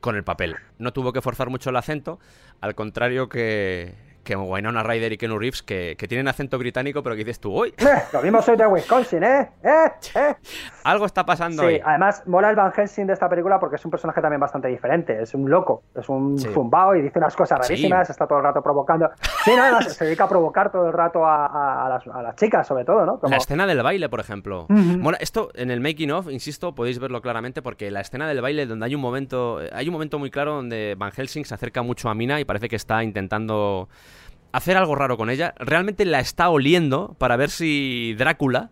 con 0.00 0.16
el 0.16 0.24
papel. 0.24 0.56
No 0.78 0.92
tuvo 0.92 1.12
que 1.12 1.22
forzar 1.22 1.50
mucho 1.50 1.70
el 1.70 1.76
acento, 1.76 2.18
al 2.60 2.74
contrario 2.74 3.28
que, 3.28 3.94
que 4.24 4.36
Winona 4.36 4.82
Ryder 4.82 5.12
y 5.12 5.18
Keanu 5.18 5.38
Reeves, 5.38 5.62
que, 5.62 5.96
que 5.98 6.06
tienen 6.08 6.28
acento 6.28 6.58
británico, 6.58 7.02
pero 7.02 7.14
que 7.16 7.20
dices 7.24 7.40
tú, 7.40 7.52
¡uy! 7.62 7.74
Eh, 7.78 7.84
lo 8.12 8.22
mismo 8.22 8.40
soy 8.42 8.56
de 8.56 8.66
Wisconsin, 8.66 9.22
¿eh? 9.24 9.50
¿Eh? 9.62 9.90
¿Eh? 10.14 10.34
Algo 10.84 11.06
está 11.06 11.24
pasando 11.24 11.62
Sí, 11.62 11.68
ahí. 11.74 11.80
además 11.84 12.22
mola 12.26 12.50
el 12.50 12.56
Van 12.56 12.72
Helsing 12.72 13.06
de 13.06 13.12
esta 13.12 13.28
película 13.28 13.58
porque 13.60 13.76
es 13.76 13.84
un 13.84 13.90
personaje 13.90 14.20
también 14.20 14.40
bastante 14.40 14.68
diferente. 14.68 15.20
Es 15.22 15.34
un 15.34 15.48
loco, 15.50 15.82
es 15.94 16.08
un 16.08 16.38
Sí. 16.38 16.48
zumbao 16.52 16.94
y 16.96 17.02
dice 17.02 17.18
unas 17.18 17.34
cosas 17.36 17.66
Sí. 17.66 17.72
rarísimas, 17.74 18.10
está 18.10 18.26
todo 18.26 18.38
el 18.38 18.44
rato 18.44 18.62
provocando. 18.62 19.10
Sí, 19.44 19.52
nada, 19.56 19.82
se, 19.82 19.90
se 19.90 20.04
dedica 20.04 20.24
a 20.24 20.28
provocar 20.28 20.70
todo 20.72 20.86
el 20.86 20.92
rato 20.92 21.24
a, 21.26 21.46
a- 21.46 21.86
a 21.86 21.88
las, 21.88 22.06
a 22.06 22.22
las 22.22 22.36
chicas, 22.36 22.66
sobre 22.66 22.84
todo, 22.84 23.04
¿no? 23.06 23.18
Como- 23.18 23.30
La 23.30 23.36
escena 23.36 23.66
del 23.66 23.82
baile, 23.82 24.08
por 24.08 24.20
ejemplo. 24.20 24.64
Ujú. 24.68 24.98
Mola- 24.98 25.18
esto 25.20 25.50
en 25.54 25.70
el 25.70 25.80
making 25.80 26.10
of, 26.12 26.28
insisto, 26.30 26.74
podéis 26.74 26.98
verlo 26.98 27.20
claramente 27.22 27.62
porque 27.62 27.90
la 27.90 28.00
escena 28.00 28.26
del 28.28 28.40
baile 28.40 28.66
donde 28.66 28.86
hay 28.86 28.94
un 28.94 29.00
momento, 29.00 29.60
hay 29.72 29.88
un 29.88 29.92
momento 29.92 30.18
muy 30.18 30.30
claro 30.30 30.54
donde 30.54 30.94
Van 30.98 31.12
Helsing 31.12 31.44
se 31.44 31.54
acerca 31.54 31.82
mucho 31.82 32.08
a 32.08 32.14
Mina 32.14 32.40
y 32.40 32.44
parece 32.44 32.68
que 32.68 32.76
está 32.76 33.02
intentando 33.04 33.88
hacer 34.52 34.76
algo 34.76 34.94
raro 34.94 35.16
con 35.16 35.30
ella. 35.30 35.54
Realmente 35.58 36.04
la 36.04 36.20
está 36.20 36.50
oliendo 36.50 37.16
para 37.18 37.36
ver 37.36 37.50
si 37.50 38.14
Drácula 38.16 38.70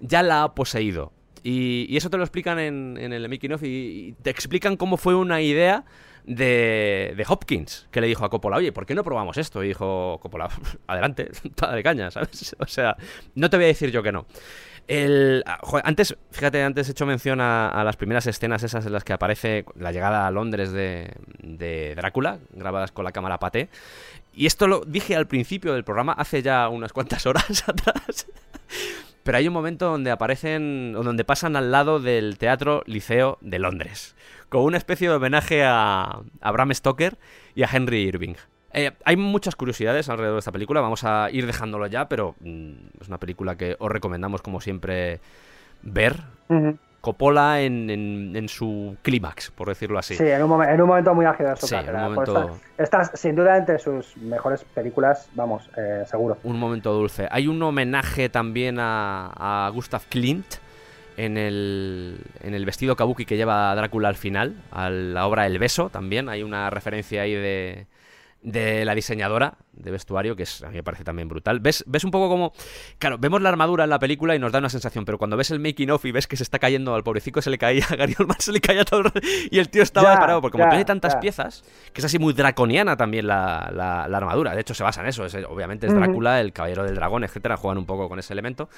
ya 0.00 0.22
la 0.22 0.42
ha 0.42 0.54
poseído. 0.54 1.12
Y, 1.42 1.86
y 1.88 1.96
eso 1.96 2.10
te 2.10 2.16
lo 2.16 2.22
explican 2.22 2.58
en, 2.58 2.96
en 3.00 3.12
el 3.12 3.28
making 3.28 3.52
of 3.52 3.62
y, 3.64 4.14
te 4.22 4.30
explican 4.30 4.76
cómo 4.76 4.96
fue 4.96 5.14
una 5.14 5.40
idea 5.40 5.84
de, 6.24 7.14
de 7.16 7.24
Hopkins, 7.26 7.88
que 7.90 8.00
le 8.00 8.06
dijo 8.06 8.24
a 8.24 8.30
Coppola, 8.30 8.58
oye, 8.58 8.70
¿por 8.70 8.86
qué 8.86 8.94
no 8.94 9.02
probamos 9.02 9.38
esto? 9.38 9.64
Y 9.64 9.68
dijo 9.68 10.18
Coppola, 10.22 10.48
adelante, 10.86 11.30
de 11.74 11.82
caña, 11.82 12.10
¿sabes? 12.10 12.54
O 12.60 12.66
sea, 12.66 12.96
no 13.34 13.50
te 13.50 13.56
voy 13.56 13.64
a 13.64 13.68
decir 13.68 13.90
yo 13.90 14.02
que 14.02 14.12
no. 14.12 14.26
El, 14.88 15.44
ah, 15.46 15.60
antes, 15.84 16.16
fíjate, 16.30 16.62
antes 16.62 16.88
he 16.88 16.92
hecho 16.92 17.06
mención 17.06 17.40
a, 17.40 17.82
las 17.84 17.96
primeras 17.96 18.26
escenas 18.26 18.62
esas 18.62 18.84
en 18.84 18.92
las 18.92 19.04
que 19.04 19.12
aparece 19.12 19.64
la 19.76 19.92
llegada 19.92 20.26
a 20.26 20.30
Londres 20.30 20.72
de, 20.72 21.12
de 21.38 21.94
Drácula, 21.94 22.38
grabadas 22.52 22.90
con 22.92 23.04
la 23.04 23.12
cámara 23.12 23.38
Paté. 23.38 23.68
Y 24.34 24.46
esto 24.46 24.66
lo 24.66 24.80
dije 24.80 25.14
al 25.16 25.26
principio 25.26 25.74
del 25.74 25.84
programa, 25.84 26.12
hace 26.12 26.42
ya 26.42 26.68
unas 26.68 26.92
cuantas 26.92 27.26
horas 27.26 27.64
atrás. 27.68 28.26
Pero 29.22 29.38
hay 29.38 29.46
un 29.46 29.54
momento 29.54 29.86
donde 29.86 30.10
aparecen, 30.10 30.94
o 30.96 31.02
donde 31.02 31.24
pasan 31.24 31.54
al 31.54 31.70
lado 31.70 32.00
del 32.00 32.38
Teatro 32.38 32.82
Liceo 32.86 33.38
de 33.40 33.58
Londres, 33.58 34.16
con 34.48 34.62
una 34.62 34.78
especie 34.78 35.08
de 35.08 35.14
homenaje 35.14 35.62
a, 35.64 36.22
Bram 36.40 36.74
Stoker 36.74 37.18
y 37.54 37.62
a 37.62 37.68
Henry 37.72 38.02
Irving. 38.02 38.34
Eh, 38.72 38.92
hay 39.04 39.16
muchas 39.16 39.54
curiosidades 39.54 40.08
alrededor 40.08 40.36
de 40.36 40.38
esta 40.40 40.50
película, 40.50 40.80
vamos 40.80 41.04
a 41.04 41.28
ir 41.30 41.46
dejándolo 41.46 41.86
ya, 41.86 42.08
pero 42.08 42.34
mm, 42.40 42.72
es 43.00 43.08
una 43.08 43.18
película 43.18 43.56
que 43.56 43.76
os 43.78 43.90
recomendamos 43.90 44.42
como 44.42 44.60
siempre 44.60 45.20
ver. 45.82 46.16
Coppola 47.02 47.60
en, 47.60 47.90
en- 47.90 48.34
en 48.34 48.48
su 48.48 48.96
clímax, 49.02 49.50
por 49.50 49.68
decirlo 49.68 49.98
así. 49.98 50.14
Sí, 50.14 50.24
en 50.26 50.42
un, 50.42 50.50
momen- 50.50 50.72
en 50.72 50.80
un 50.80 50.88
momento 50.88 51.14
muy 51.14 51.26
álgido 51.26 51.50
de 51.50 51.56
su 51.56 51.66
Sí, 51.66 51.74
en 51.74 51.80
un 51.80 51.86
carrera. 51.86 52.08
Momento- 52.08 52.58
esta, 52.78 53.04
sin 53.16 53.36
duda, 53.36 53.58
entre 53.58 53.78
sus 53.78 54.16
mejores 54.16 54.64
películas, 54.64 55.28
vamos, 55.34 55.68
eh, 55.76 56.04
seguro. 56.06 56.38
Un 56.44 56.58
momento 56.58 56.92
dulce. 56.94 57.28
Hay 57.30 57.48
un 57.48 57.60
homenaje 57.62 58.28
también 58.30 58.78
a, 58.78 59.66
a 59.66 59.68
Gustav 59.70 60.02
Klimt 60.08 60.46
en 61.16 61.36
el, 61.36 62.18
en 62.40 62.54
el 62.54 62.64
vestido 62.64 62.96
kabuki 62.96 63.26
que 63.26 63.36
lleva 63.36 63.74
Drácula 63.74 64.08
al 64.08 64.14
final, 64.16 64.54
a 64.70 64.88
la 64.88 65.26
obra 65.26 65.46
El 65.46 65.58
beso 65.58 65.90
también. 65.90 66.28
Hay 66.28 66.42
una 66.42 66.70
referencia 66.70 67.22
ahí 67.22 67.34
de, 67.34 67.86
de 68.42 68.84
la 68.84 68.94
diseñadora 68.96 69.56
de 69.72 69.92
vestuario 69.92 70.34
que 70.34 70.42
es, 70.42 70.62
a 70.64 70.68
mí 70.68 70.74
me 70.74 70.82
parece 70.82 71.04
también 71.04 71.28
brutal. 71.28 71.60
¿Ves, 71.60 71.84
ves 71.86 72.02
un 72.02 72.10
poco 72.10 72.28
como... 72.28 72.52
Claro, 72.98 73.16
vemos 73.16 73.40
la 73.40 73.48
armadura 73.48 73.84
en 73.84 73.90
la 73.90 74.00
película 74.00 74.34
y 74.34 74.40
nos 74.40 74.50
da 74.50 74.58
una 74.58 74.68
sensación, 74.68 75.04
pero 75.04 75.16
cuando 75.16 75.36
ves 75.36 75.52
el 75.52 75.60
making 75.60 75.90
of 75.92 76.04
y 76.04 76.10
ves 76.12 76.26
que 76.26 76.36
se 76.36 76.42
está 76.42 76.58
cayendo 76.58 76.94
al 76.94 77.04
pobrecito, 77.04 77.40
se 77.40 77.50
le 77.50 77.58
caía 77.58 77.84
a 77.90 77.94
Gary 77.94 78.14
Oldman, 78.18 78.40
se 78.40 78.50
le 78.52 78.60
caía 78.60 78.84
todo 78.84 78.98
el 79.00 79.04
rato, 79.06 79.20
y 79.50 79.58
el 79.60 79.68
tío 79.68 79.82
estaba 79.84 80.14
Ya, 80.14 80.18
parado, 80.20 80.40
porque 80.40 80.52
como 80.58 80.64
ya, 80.64 80.70
tiene 80.70 80.84
tantas 80.84 81.14
ya. 81.14 81.20
piezas, 81.20 81.62
que 81.92 82.00
es 82.00 82.04
así 82.04 82.18
muy 82.18 82.32
draconiana 82.32 82.96
también 82.96 83.28
la, 83.28 83.70
la- 83.72 84.08
la 84.08 84.16
armadura. 84.16 84.54
De 84.54 84.60
hecho, 84.60 84.74
se 84.74 84.82
basa 84.82 85.02
en 85.02 85.06
eso. 85.08 85.24
Es, 85.24 85.34
obviamente 85.48 85.86
es. 85.86 85.94
Drácula, 85.94 86.40
el 86.40 86.52
caballero 86.52 86.82
del 86.84 86.96
dragón, 86.96 87.22
etcétera. 87.22 87.56
Juegan 87.56 87.78
un 87.78 87.86
poco 87.86 88.08
con 88.08 88.18
ese 88.18 88.32
elemento. 88.32 88.68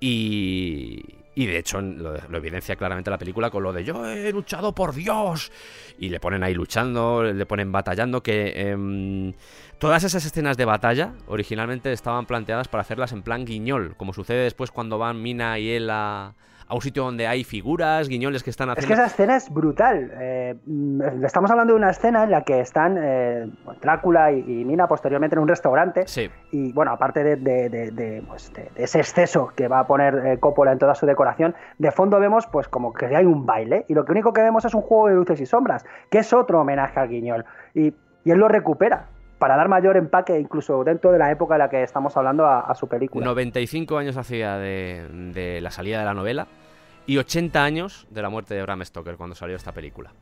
Y, 0.00 1.02
y 1.34 1.46
de 1.46 1.58
hecho, 1.58 1.80
lo, 1.80 2.16
evidencia 2.36 2.76
claramente 2.76 3.10
la 3.10 3.18
película 3.18 3.50
con 3.50 3.62
lo 3.62 3.72
de 3.72 3.84
yo 3.84 4.06
he 4.06 4.30
luchado 4.32 4.74
por 4.74 4.94
Dios. 4.94 5.50
Y 5.98 6.08
le 6.08 6.20
ponen 6.20 6.42
ahí 6.44 6.54
luchando, 6.54 7.24
le 7.24 7.46
ponen 7.46 7.72
batallando. 7.72 8.22
Que 8.22 8.70
em, 8.70 9.32
todas 9.78 10.04
esas 10.04 10.24
escenas 10.24 10.56
de 10.56 10.64
batalla 10.64 11.14
originalmente 11.26 11.92
estaban 11.92 12.26
planteadas 12.26 12.68
para 12.68 12.82
hacerlas 12.82 13.12
en 13.12 13.22
plan 13.22 13.44
guiñol, 13.44 13.96
como 13.96 14.12
sucede 14.12 14.44
después 14.44 14.70
cuando 14.70 14.98
van 14.98 15.22
Mina 15.22 15.58
y 15.58 15.70
él 15.70 15.90
a, 15.90 16.34
a 16.66 16.74
un 16.74 16.80
sitio 16.80 17.04
donde 17.04 17.26
hay 17.26 17.44
figuras, 17.44 18.08
guiñoles 18.08 18.42
que 18.42 18.50
están 18.50 18.68
Es 18.70 18.72
haciendo. 18.78 18.88
que 18.88 18.94
esa 18.94 19.06
escena 19.06 19.36
es 19.36 19.50
brutal. 19.52 20.10
Eh, 20.18 20.54
mm, 20.66 21.24
estamos 21.24 21.50
hablando 21.50 21.74
de 21.74 21.78
una 21.78 21.90
escena 21.90 22.24
en 22.24 22.30
la 22.30 22.42
que 22.42 22.60
están 22.60 22.96
eh, 22.98 23.48
Drácula 23.82 24.32
y, 24.32 24.38
y 24.40 24.64
Mina 24.64 24.86
posteriormente 24.88 25.36
en 25.36 25.42
un 25.42 25.48
restaurante. 25.48 26.04
Sí. 26.06 26.30
Y 26.52 26.72
bueno, 26.72 26.92
aparte 26.92 27.22
de, 27.22 27.36
de- 27.36 27.68
de- 27.68 27.90
de, 27.90 28.22
pues, 28.26 28.50
ese 28.76 28.98
exceso 28.98 29.52
que 29.54 29.68
va 29.68 29.80
a 29.80 29.86
poner 29.86 30.14
eh, 30.26 30.38
Coppola 30.38 30.72
en 30.72 30.78
toda 30.78 30.94
su 30.94 31.06
decoración, 31.06 31.54
de 31.78 31.90
fondo 31.90 32.18
vemos 32.18 32.46
pues 32.46 32.68
como 32.68 32.92
que 32.92 33.06
hay 33.14 33.24
un 33.26 33.44
baile 33.46 33.84
y 33.88 33.94
lo 33.94 34.04
único 34.08 34.32
que 34.32 34.42
vemos 34.42 34.64
es 34.64 34.74
un 34.74 34.82
juego 34.82 35.08
de 35.08 35.14
luces 35.14 35.40
y 35.40 35.46
sombras, 35.46 35.84
que 36.10 36.18
es 36.18 36.32
otro 36.32 36.60
homenaje 36.60 36.98
al 36.98 37.08
guiñol. 37.08 37.44
Y, 37.74 37.92
y 38.24 38.30
él 38.30 38.38
lo 38.38 38.48
recupera 38.48 39.06
para 39.44 39.56
dar 39.56 39.68
mayor 39.68 39.98
empaque 39.98 40.40
incluso 40.40 40.82
dentro 40.84 41.12
de 41.12 41.18
la 41.18 41.30
época 41.30 41.56
en 41.56 41.58
la 41.58 41.68
que 41.68 41.82
estamos 41.82 42.16
hablando 42.16 42.46
a, 42.46 42.60
a 42.60 42.74
su 42.74 42.88
película. 42.88 43.26
95 43.26 43.98
años 43.98 44.16
hacía 44.16 44.56
de, 44.56 45.06
de 45.34 45.60
la 45.60 45.70
salida 45.70 45.98
de 45.98 46.06
la 46.06 46.14
novela 46.14 46.46
y 47.04 47.18
80 47.18 47.62
años 47.62 48.06
de 48.08 48.22
la 48.22 48.30
muerte 48.30 48.54
de 48.54 48.62
Bram 48.62 48.82
Stoker 48.82 49.18
cuando 49.18 49.36
salió 49.36 49.54
esta 49.54 49.72
película. 49.72 50.12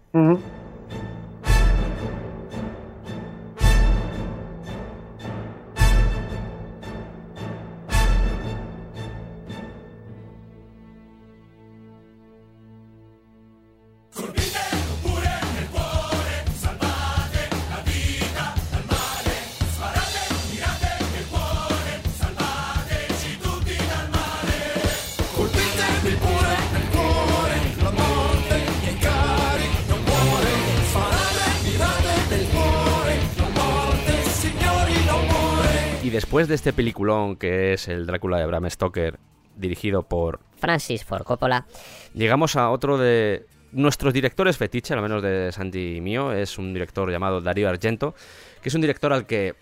Después 36.33 36.49
de 36.49 36.55
este 36.55 36.73
peliculón 36.73 37.37
que 37.37 37.75
es 37.75 37.89
el 37.89 38.07
Drácula 38.07 38.39
de 38.39 38.47
Bram 38.47 38.71
Stoker, 38.71 39.19
dirigido 39.55 40.03
por... 40.03 40.41
Francis 40.57 41.05
Ford 41.05 41.25
Coppola. 41.25 41.67
Llegamos 42.15 42.57
a 42.57 42.71
otro 42.71 42.97
de 42.97 43.45
nuestros 43.73 44.15
directores 44.15 44.57
fetiche, 44.57 44.95
al 44.95 45.03
menos 45.03 45.23
de 45.23 45.53
Santi 45.53 45.97
y 45.97 46.01
mío, 46.01 46.33
es 46.33 46.57
un 46.57 46.73
director 46.73 47.11
llamado 47.11 47.43
Darío 47.43 47.69
Argento, 47.69 48.15
que 48.63 48.71
es 48.71 48.75
un 48.75 48.81
director 48.81 49.13
al 49.13 49.27
que 49.27 49.57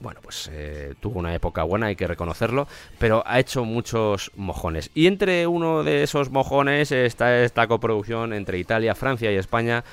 bueno, 0.00 0.20
pues 0.22 0.48
eh, 0.50 0.94
tuvo 1.00 1.18
una 1.18 1.34
época 1.34 1.64
buena, 1.64 1.88
hay 1.88 1.96
que 1.96 2.06
reconocerlo, 2.06 2.66
pero 2.98 3.22
ha 3.26 3.38
hecho 3.38 3.66
muchos 3.66 4.32
mojones. 4.36 4.90
Y 4.94 5.08
entre 5.08 5.46
uno 5.46 5.84
de 5.84 6.02
esos 6.02 6.30
mojones 6.30 6.92
está 6.92 7.42
esta 7.42 7.66
coproducción 7.66 8.32
entre 8.32 8.58
Italia, 8.58 8.94
Francia 8.94 9.30
y 9.30 9.36
España, 9.36 9.84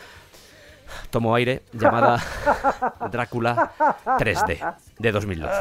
tomo 1.10 1.34
aire, 1.36 1.64
llamada 1.74 2.18
Drácula 3.12 3.72
3D, 4.18 4.76
de 5.00 5.12
2012. 5.12 5.56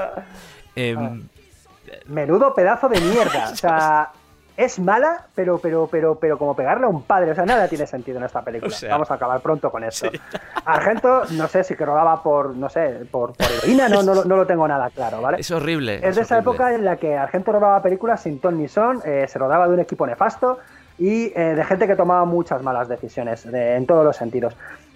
Em, 0.76 1.22
Menudo 2.06 2.54
pedazo 2.54 2.88
de 2.88 3.00
mierda. 3.00 3.48
O 3.52 3.56
sea, 3.56 4.10
es 4.54 4.78
mala, 4.78 5.26
pero, 5.34 5.58
pero, 5.58 5.88
pero, 5.90 6.14
pero 6.16 6.36
como 6.38 6.54
pegarle 6.54 6.84
a 6.84 6.88
un 6.88 7.02
padre. 7.02 7.30
O 7.32 7.34
sea, 7.34 7.44
nada 7.46 7.68
tiene 7.68 7.86
sentido 7.86 8.18
en 8.18 8.24
esta 8.24 8.42
película. 8.42 8.74
O 8.74 8.78
sea, 8.78 8.90
Vamos 8.92 9.10
a 9.10 9.14
acabar 9.14 9.40
pronto 9.40 9.70
con 9.70 9.82
esto. 9.82 10.10
Argento, 10.64 11.22
no 11.30 11.48
sé 11.48 11.64
si 11.64 11.74
que 11.74 11.84
rodaba 11.86 12.22
por, 12.22 12.54
no 12.54 12.68
sé, 12.68 13.00
por, 13.10 13.32
por 13.34 13.46
heroína, 13.50 13.88
no, 13.88 14.02
no, 14.02 14.14
lo- 14.14 14.24
no 14.24 14.36
lo 14.36 14.46
tengo 14.46 14.68
nada 14.68 14.90
claro, 14.90 15.20
¿vale? 15.22 15.38
es 15.40 15.50
horrible. 15.50 16.06
Es 16.06 16.16
de 16.16 16.22
esa 16.22 16.38
época 16.38 16.74
en 16.74 16.84
la 16.84 16.96
que 16.96 17.16
Argento 17.16 17.50
rodaba 17.52 17.82
películas 17.82 18.22
sin 18.22 18.40
ton 18.40 18.58
ni 18.58 18.68
son, 18.68 19.00
eh, 19.04 19.26
se 19.26 19.38
rodaba 19.38 19.66
de 19.66 19.74
un 19.74 19.80
equipo 19.80 20.06
nefasto 20.06 20.58
y 20.98 21.32
eh, 21.34 21.54
de 21.56 21.64
gente 21.64 21.86
que 21.86 21.96
tomaba 21.96 22.24
muchas 22.26 22.62
malas 22.62 22.88
decisiones 22.88 23.50
de- 23.50 23.76
en 23.76 23.86
todos 23.86 24.04
los 24.04 24.16
sentidos. 24.16 24.54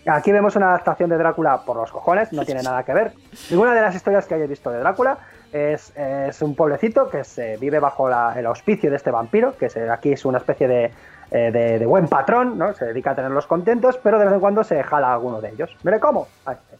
Aquí 0.08 0.30
vemos 0.32 0.54
una 0.56 0.68
adaptación 0.68 1.10
de 1.10 1.18
Drácula 1.18 1.62
por 1.64 1.76
los 1.76 1.90
cojones, 1.90 2.32
no 2.32 2.44
tiene 2.44 2.62
nada 2.62 2.82
que 2.84 2.94
ver. 2.94 3.12
Ninguna 3.50 3.74
de 3.74 3.80
las 3.80 3.94
historias 3.94 4.26
que 4.26 4.34
hayáis 4.34 4.50
visto 4.50 4.70
de 4.70 4.78
Drácula 4.78 5.18
es, 5.52 5.92
es 5.96 6.40
un 6.42 6.54
pueblecito 6.54 7.08
que 7.08 7.24
se 7.24 7.56
vive 7.56 7.78
bajo 7.80 8.08
la- 8.08 8.34
el 8.38 8.46
auspicio 8.46 8.90
de 8.90 8.96
este 8.96 9.10
vampiro, 9.10 9.56
que 9.56 9.68
se- 9.68 9.88
aquí 9.90 10.12
es 10.12 10.24
una 10.24 10.38
especie 10.38 10.68
de, 10.68 10.84
eh, 11.30 11.50
de- 11.50 11.78
de 11.80 11.86
buen 11.86 12.06
patrón, 12.08 12.56
¿no? 12.56 12.72
Se 12.74 12.84
dedica 12.84 13.10
a 13.10 13.14
tenerlos 13.16 13.46
contentos, 13.46 13.98
pero 14.02 14.18
de 14.18 14.26
vez 14.26 14.34
en 14.34 14.40
cuando 14.40 14.62
se 14.64 14.82
jala 14.82 15.08
a 15.08 15.14
alguno 15.14 15.40
de 15.40 15.50
ellos. 15.50 15.76
¿Mire 15.82 15.98
cómo? 15.98 16.28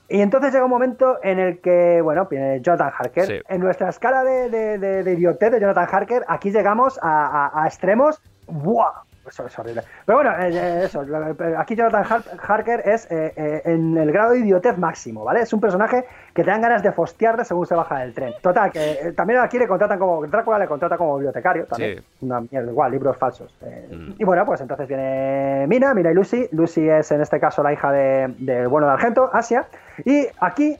Y 0.08 0.20
entonces 0.20 0.52
llega 0.52 0.64
un 0.64 0.70
momento 0.70 1.18
en 1.22 1.40
el 1.40 1.60
que, 1.60 2.00
bueno, 2.00 2.26
viene 2.26 2.60
Jonathan 2.60 2.92
Harker. 2.96 3.26
Sí. 3.26 3.40
En 3.48 3.60
nuestra 3.60 3.88
escala 3.88 4.22
de, 4.22 4.50
de, 4.50 4.78
de, 4.78 5.02
de 5.02 5.12
idiotez 5.14 5.50
de 5.50 5.58
Jonathan 5.60 5.88
Harker, 5.90 6.24
aquí 6.28 6.52
llegamos 6.52 6.98
a, 7.02 7.48
a- 7.52 7.62
a 7.64 7.66
extremos. 7.66 8.20
¡Buah! 8.46 9.02
Eso 9.28 9.46
es 9.46 9.58
horrible. 9.58 9.82
Pero 10.04 10.18
bueno, 10.18 10.30
eh, 10.38 10.50
eh, 10.52 10.82
eso. 10.84 11.02
eh, 11.02 11.54
Aquí 11.58 11.74
Jonathan 11.76 12.04
Har- 12.04 12.24
Harker 12.46 12.82
es 12.88 13.10
eh, 13.10 13.32
eh, 13.36 13.62
en 13.64 13.96
el 13.98 14.12
grado 14.12 14.32
de 14.32 14.38
idiotez 14.38 14.78
máximo, 14.78 15.24
¿vale? 15.24 15.40
Es 15.40 15.52
un 15.52 15.60
personaje 15.60 16.04
que 16.32 16.44
te 16.44 16.50
dan 16.50 16.60
ganas 16.60 16.82
de 16.82 16.92
fostearle 16.92 17.44
según 17.44 17.66
se 17.66 17.74
baja 17.74 17.98
del 17.98 18.14
tren. 18.14 18.34
Total, 18.42 18.70
que 18.70 19.12
también 19.16 19.40
aquí 19.40 19.58
le 19.58 19.66
contratan 19.66 19.98
como. 19.98 20.26
Drácula 20.26 20.58
le 20.58 20.66
contrata 20.66 20.96
como 20.96 21.16
bibliotecario 21.16 21.66
también. 21.66 21.98
Sí. 22.00 22.06
Una 22.26 22.40
mierda, 22.40 22.70
igual, 22.70 22.92
libros 22.92 23.16
falsos. 23.16 23.52
Mm. 23.90 24.12
Y 24.18 24.24
bueno, 24.24 24.44
pues 24.46 24.60
entonces 24.60 24.86
viene 24.86 25.66
Mina, 25.68 25.92
Mina 25.94 26.10
y 26.10 26.14
Lucy. 26.14 26.48
Lucy 26.52 26.88
es 26.88 27.10
en 27.10 27.20
este 27.20 27.40
caso 27.40 27.62
la 27.62 27.72
hija 27.72 27.90
de- 27.92 28.66
bueno 28.68 28.86
de 28.86 28.92
Argento, 28.92 29.30
Asia. 29.32 29.66
Y 30.04 30.26
aquí 30.40 30.76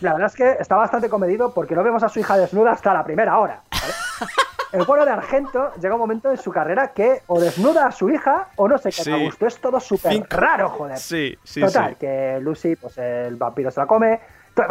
la 0.00 0.12
verdad 0.14 0.26
es 0.28 0.36
que 0.36 0.50
está 0.60 0.76
bastante 0.76 1.08
comedido 1.08 1.52
porque 1.54 1.74
no 1.74 1.82
vemos 1.82 2.02
a 2.02 2.08
su 2.08 2.20
hija 2.20 2.36
desnuda 2.36 2.72
hasta 2.72 2.92
la 2.94 3.04
primera 3.04 3.38
hora. 3.38 3.60
¿vale? 3.70 3.92
El 4.72 4.84
bueno 4.84 5.04
de 5.04 5.10
Argento 5.10 5.72
llega 5.80 5.94
un 5.94 6.00
momento 6.00 6.30
en 6.30 6.36
su 6.36 6.52
carrera 6.52 6.88
que 6.92 7.22
o 7.26 7.40
desnuda 7.40 7.86
a 7.86 7.92
su 7.92 8.08
hija 8.10 8.48
o 8.56 8.68
no 8.68 8.78
sé 8.78 8.90
qué 8.90 9.02
Sí. 9.02 9.12
a 9.12 9.16
gusto. 9.16 9.46
Es 9.46 9.60
todo 9.60 9.80
súper 9.80 10.24
raro, 10.30 10.68
joder. 10.68 10.96
Sí, 10.98 11.36
sí, 11.42 11.60
Total, 11.60 11.90
sí. 11.90 11.96
que 11.96 12.38
Lucy, 12.40 12.76
pues 12.76 12.96
el 12.98 13.36
vampiro 13.36 13.70
se 13.70 13.80
la 13.80 13.86
come. 13.86 14.20
To- 14.54 14.62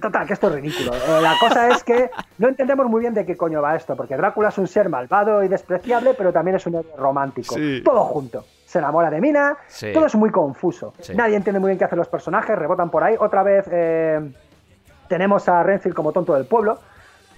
Total, 0.00 0.26
que 0.26 0.32
esto 0.32 0.48
es 0.48 0.54
ridículo. 0.54 0.92
Eh, 0.94 1.20
La 1.22 1.34
cosa 1.40 1.68
es 1.68 1.82
que 1.84 2.10
no 2.38 2.48
entendemos 2.48 2.86
muy 2.86 3.00
bien 3.00 3.14
de 3.14 3.24
qué 3.24 3.36
coño 3.36 3.62
va 3.62 3.76
esto, 3.76 3.96
porque 3.96 4.16
Drácula 4.16 4.48
es 4.48 4.58
un 4.58 4.66
ser 4.66 4.88
malvado 4.88 5.42
y 5.42 5.48
despreciable, 5.48 6.14
pero 6.14 6.32
también 6.32 6.56
es 6.56 6.66
un 6.66 6.74
héroe 6.76 6.92
romántico. 6.96 7.54
Sí. 7.54 7.80
Todo 7.84 8.00
junto. 8.04 8.44
Se 8.66 8.78
enamora 8.80 9.10
de 9.10 9.20
Mina, 9.20 9.56
Sí. 9.68 9.92
todo 9.92 10.06
es 10.06 10.14
muy 10.16 10.30
confuso. 10.30 10.92
Sí. 11.00 11.14
Nadie 11.14 11.36
entiende 11.36 11.58
muy 11.60 11.68
bien 11.68 11.78
qué 11.78 11.84
hacen 11.84 11.98
los 11.98 12.08
personajes, 12.08 12.56
rebotan 12.58 12.90
por 12.90 13.02
ahí. 13.04 13.16
Otra 13.18 13.42
vez 13.42 13.64
eh, 13.70 14.20
tenemos 15.08 15.48
a 15.48 15.62
Renfield 15.62 15.94
como 15.96 16.12
tonto 16.12 16.34
del 16.34 16.44
pueblo. 16.46 16.78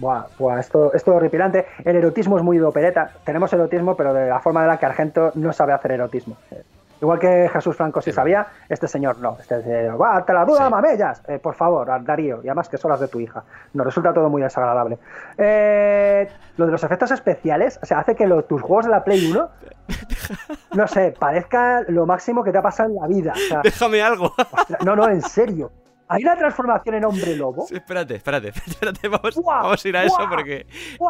Buah, 0.01 0.25
buah, 0.39 0.59
esto, 0.59 0.93
esto 0.95 1.11
es 1.13 1.17
horripilante. 1.17 1.67
El 1.85 1.95
erotismo 1.97 2.37
es 2.39 2.43
muy 2.43 2.59
de 2.59 2.65
opereta. 2.65 3.11
Tenemos 3.25 3.53
erotismo, 3.53 3.95
pero 3.97 4.13
de 4.15 4.29
la 4.29 4.41
forma 4.41 4.63
de 4.63 4.69
la 4.69 4.79
que 4.79 4.87
Argento 4.87 5.31
no 5.35 5.53
sabe 5.53 5.73
hacer 5.75 5.93
erotismo. 5.93 6.37
Eh, 6.51 6.63
Igual 7.03 7.19
que 7.19 7.49
Jesús 7.51 7.75
Franco 7.77 8.03
sí 8.03 8.13
sabía, 8.13 8.47
este 8.69 8.87
señor 8.87 9.17
no. 9.21 9.39
Este 9.41 9.89
"Buah, 9.91 10.23
te 10.27 10.35
la 10.35 10.45
duda, 10.45 10.67
Sí. 10.67 10.71
mamellas. 10.71 11.23
Eh, 11.29 11.39
por 11.39 11.55
favor, 11.55 11.89
Darío. 12.05 12.41
Y 12.45 12.49
además 12.49 12.69
que 12.69 12.77
son 12.77 12.91
las 12.91 13.01
de 13.01 13.09
tu 13.09 13.19
hija. 13.21 13.43
Nos 13.73 13.87
resulta 13.87 14.13
todo 14.13 14.29
muy 14.29 14.43
desagradable. 14.43 14.99
Eh, 15.39 16.29
lo 16.59 16.67
de 16.67 16.73
los 16.73 16.85
efectos 16.85 17.11
especiales, 17.11 17.79
o 17.83 17.87
sea, 17.87 18.01
hace 18.01 18.15
que 18.15 18.27
lo- 18.27 18.45
tus 18.45 18.61
juegos 18.61 18.85
de 18.85 18.91
la 18.91 19.03
Play 19.03 19.31
1, 19.33 19.49
no 20.75 20.87
sé, 20.89 21.15
parezca 21.19 21.81
lo 21.89 22.05
máximo 22.05 22.45
que 22.45 22.53
te 22.53 22.59
ha 22.59 22.63
pasado 22.63 22.91
en 22.91 22.97
la 22.97 23.07
vida. 23.07 23.33
O 23.35 23.49
sea, 23.49 23.61
Déjame 23.65 24.03
algo. 24.03 24.35
ostras, 24.37 24.85
no, 24.85 24.95
no, 24.95 25.09
en 25.09 25.23
serio. 25.23 25.71
Hay 26.11 26.23
una 26.25 26.37
transformación 26.37 26.97
en 26.97 27.05
hombre 27.05 27.37
lobo. 27.37 27.67
Sí, 27.67 27.77
espérate, 27.77 28.17
espérate, 28.17 28.49
espérate, 28.67 29.09
vamos, 29.09 29.85
a 29.85 29.89
ir 29.89 29.97
a 29.97 30.05
eso 30.05 30.27
porque 30.29 30.67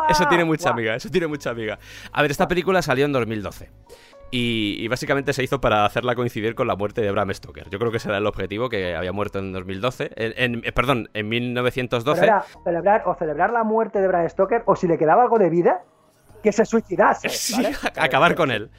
eso 0.09 0.27
tiene 0.29 0.45
mucha 0.45 0.71
amiga, 0.71 0.95
eso 0.95 1.09
tiene 1.09 1.27
mucha 1.27 1.51
amiga. 1.51 1.79
A 2.13 2.23
ver, 2.23 2.31
esta 2.31 2.47
película 2.47 2.83
salió 2.83 3.05
en 3.07 3.13
2012 3.13 3.71
y, 4.31 4.77
y 4.79 4.89
básicamente 4.89 5.33
se 5.33 5.43
hizo 5.43 5.61
para 5.61 5.85
hacerla 5.85 6.15
coincidir 6.15 6.55
con 6.55 6.67
la 6.69 6.77
muerte 6.77 7.01
de 7.01 7.11
Bram 7.11 7.33
Stoker. 7.33 7.69
Yo 7.71 7.79
creo 7.79 7.91
que 7.91 7.97
ese 7.97 8.09
era 8.09 8.19
el 8.19 8.27
objetivo, 8.27 8.69
que 8.69 8.95
había 8.95 9.13
muerto 9.13 9.39
en 9.39 9.53
2012, 9.53 10.11
en, 10.17 10.55
en- 10.55 10.63
eh, 10.65 10.73
perdón, 10.73 11.09
en 11.15 11.29
Pero 11.29 11.29
1912. 11.29 12.25
era 12.25 12.45
celebrar 12.63 13.03
o 13.07 13.15
celebrar 13.15 13.51
la 13.53 13.65
muerte 13.65 14.01
de 14.01 14.07
Bram 14.07 14.29
Stoker 14.29 14.63
o 14.67 14.77
si 14.77 14.87
le 14.87 14.99
quedaba 14.99 15.23
algo 15.23 15.39
de 15.39 15.51
vida, 15.51 15.83
que 16.43 16.53
se 16.53 16.65
suicidase. 16.65 17.29
Sí, 17.29 17.63
acabar 17.97 18.35
con 18.35 18.51
él. 18.51 18.71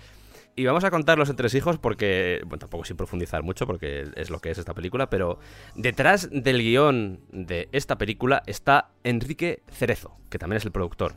Y 0.56 0.66
vamos 0.66 0.84
a 0.84 0.92
contar 0.92 1.18
los 1.18 1.30
entresijos 1.30 1.78
porque, 1.78 2.42
bueno, 2.44 2.60
tampoco 2.60 2.84
sin 2.84 2.98
profundizar 2.98 3.42
mucho 3.42 3.66
porque 3.66 4.10
es 4.16 4.30
lo 4.30 4.40
que 4.40 4.52
es 4.52 4.58
esta 4.58 4.74
película, 4.74 5.10
pero 5.10 5.40
detrás 5.76 6.30
del 6.32 6.60
guion 6.60 7.22
de 7.32 7.70
esta 7.72 7.98
película 7.98 8.44
está 8.46 8.90
Enrique 9.04 9.62
Cerezo, 9.70 10.18
que 10.30 10.38
también 10.38 10.58
es 10.58 10.66
el 10.66 10.72
productor. 10.72 11.16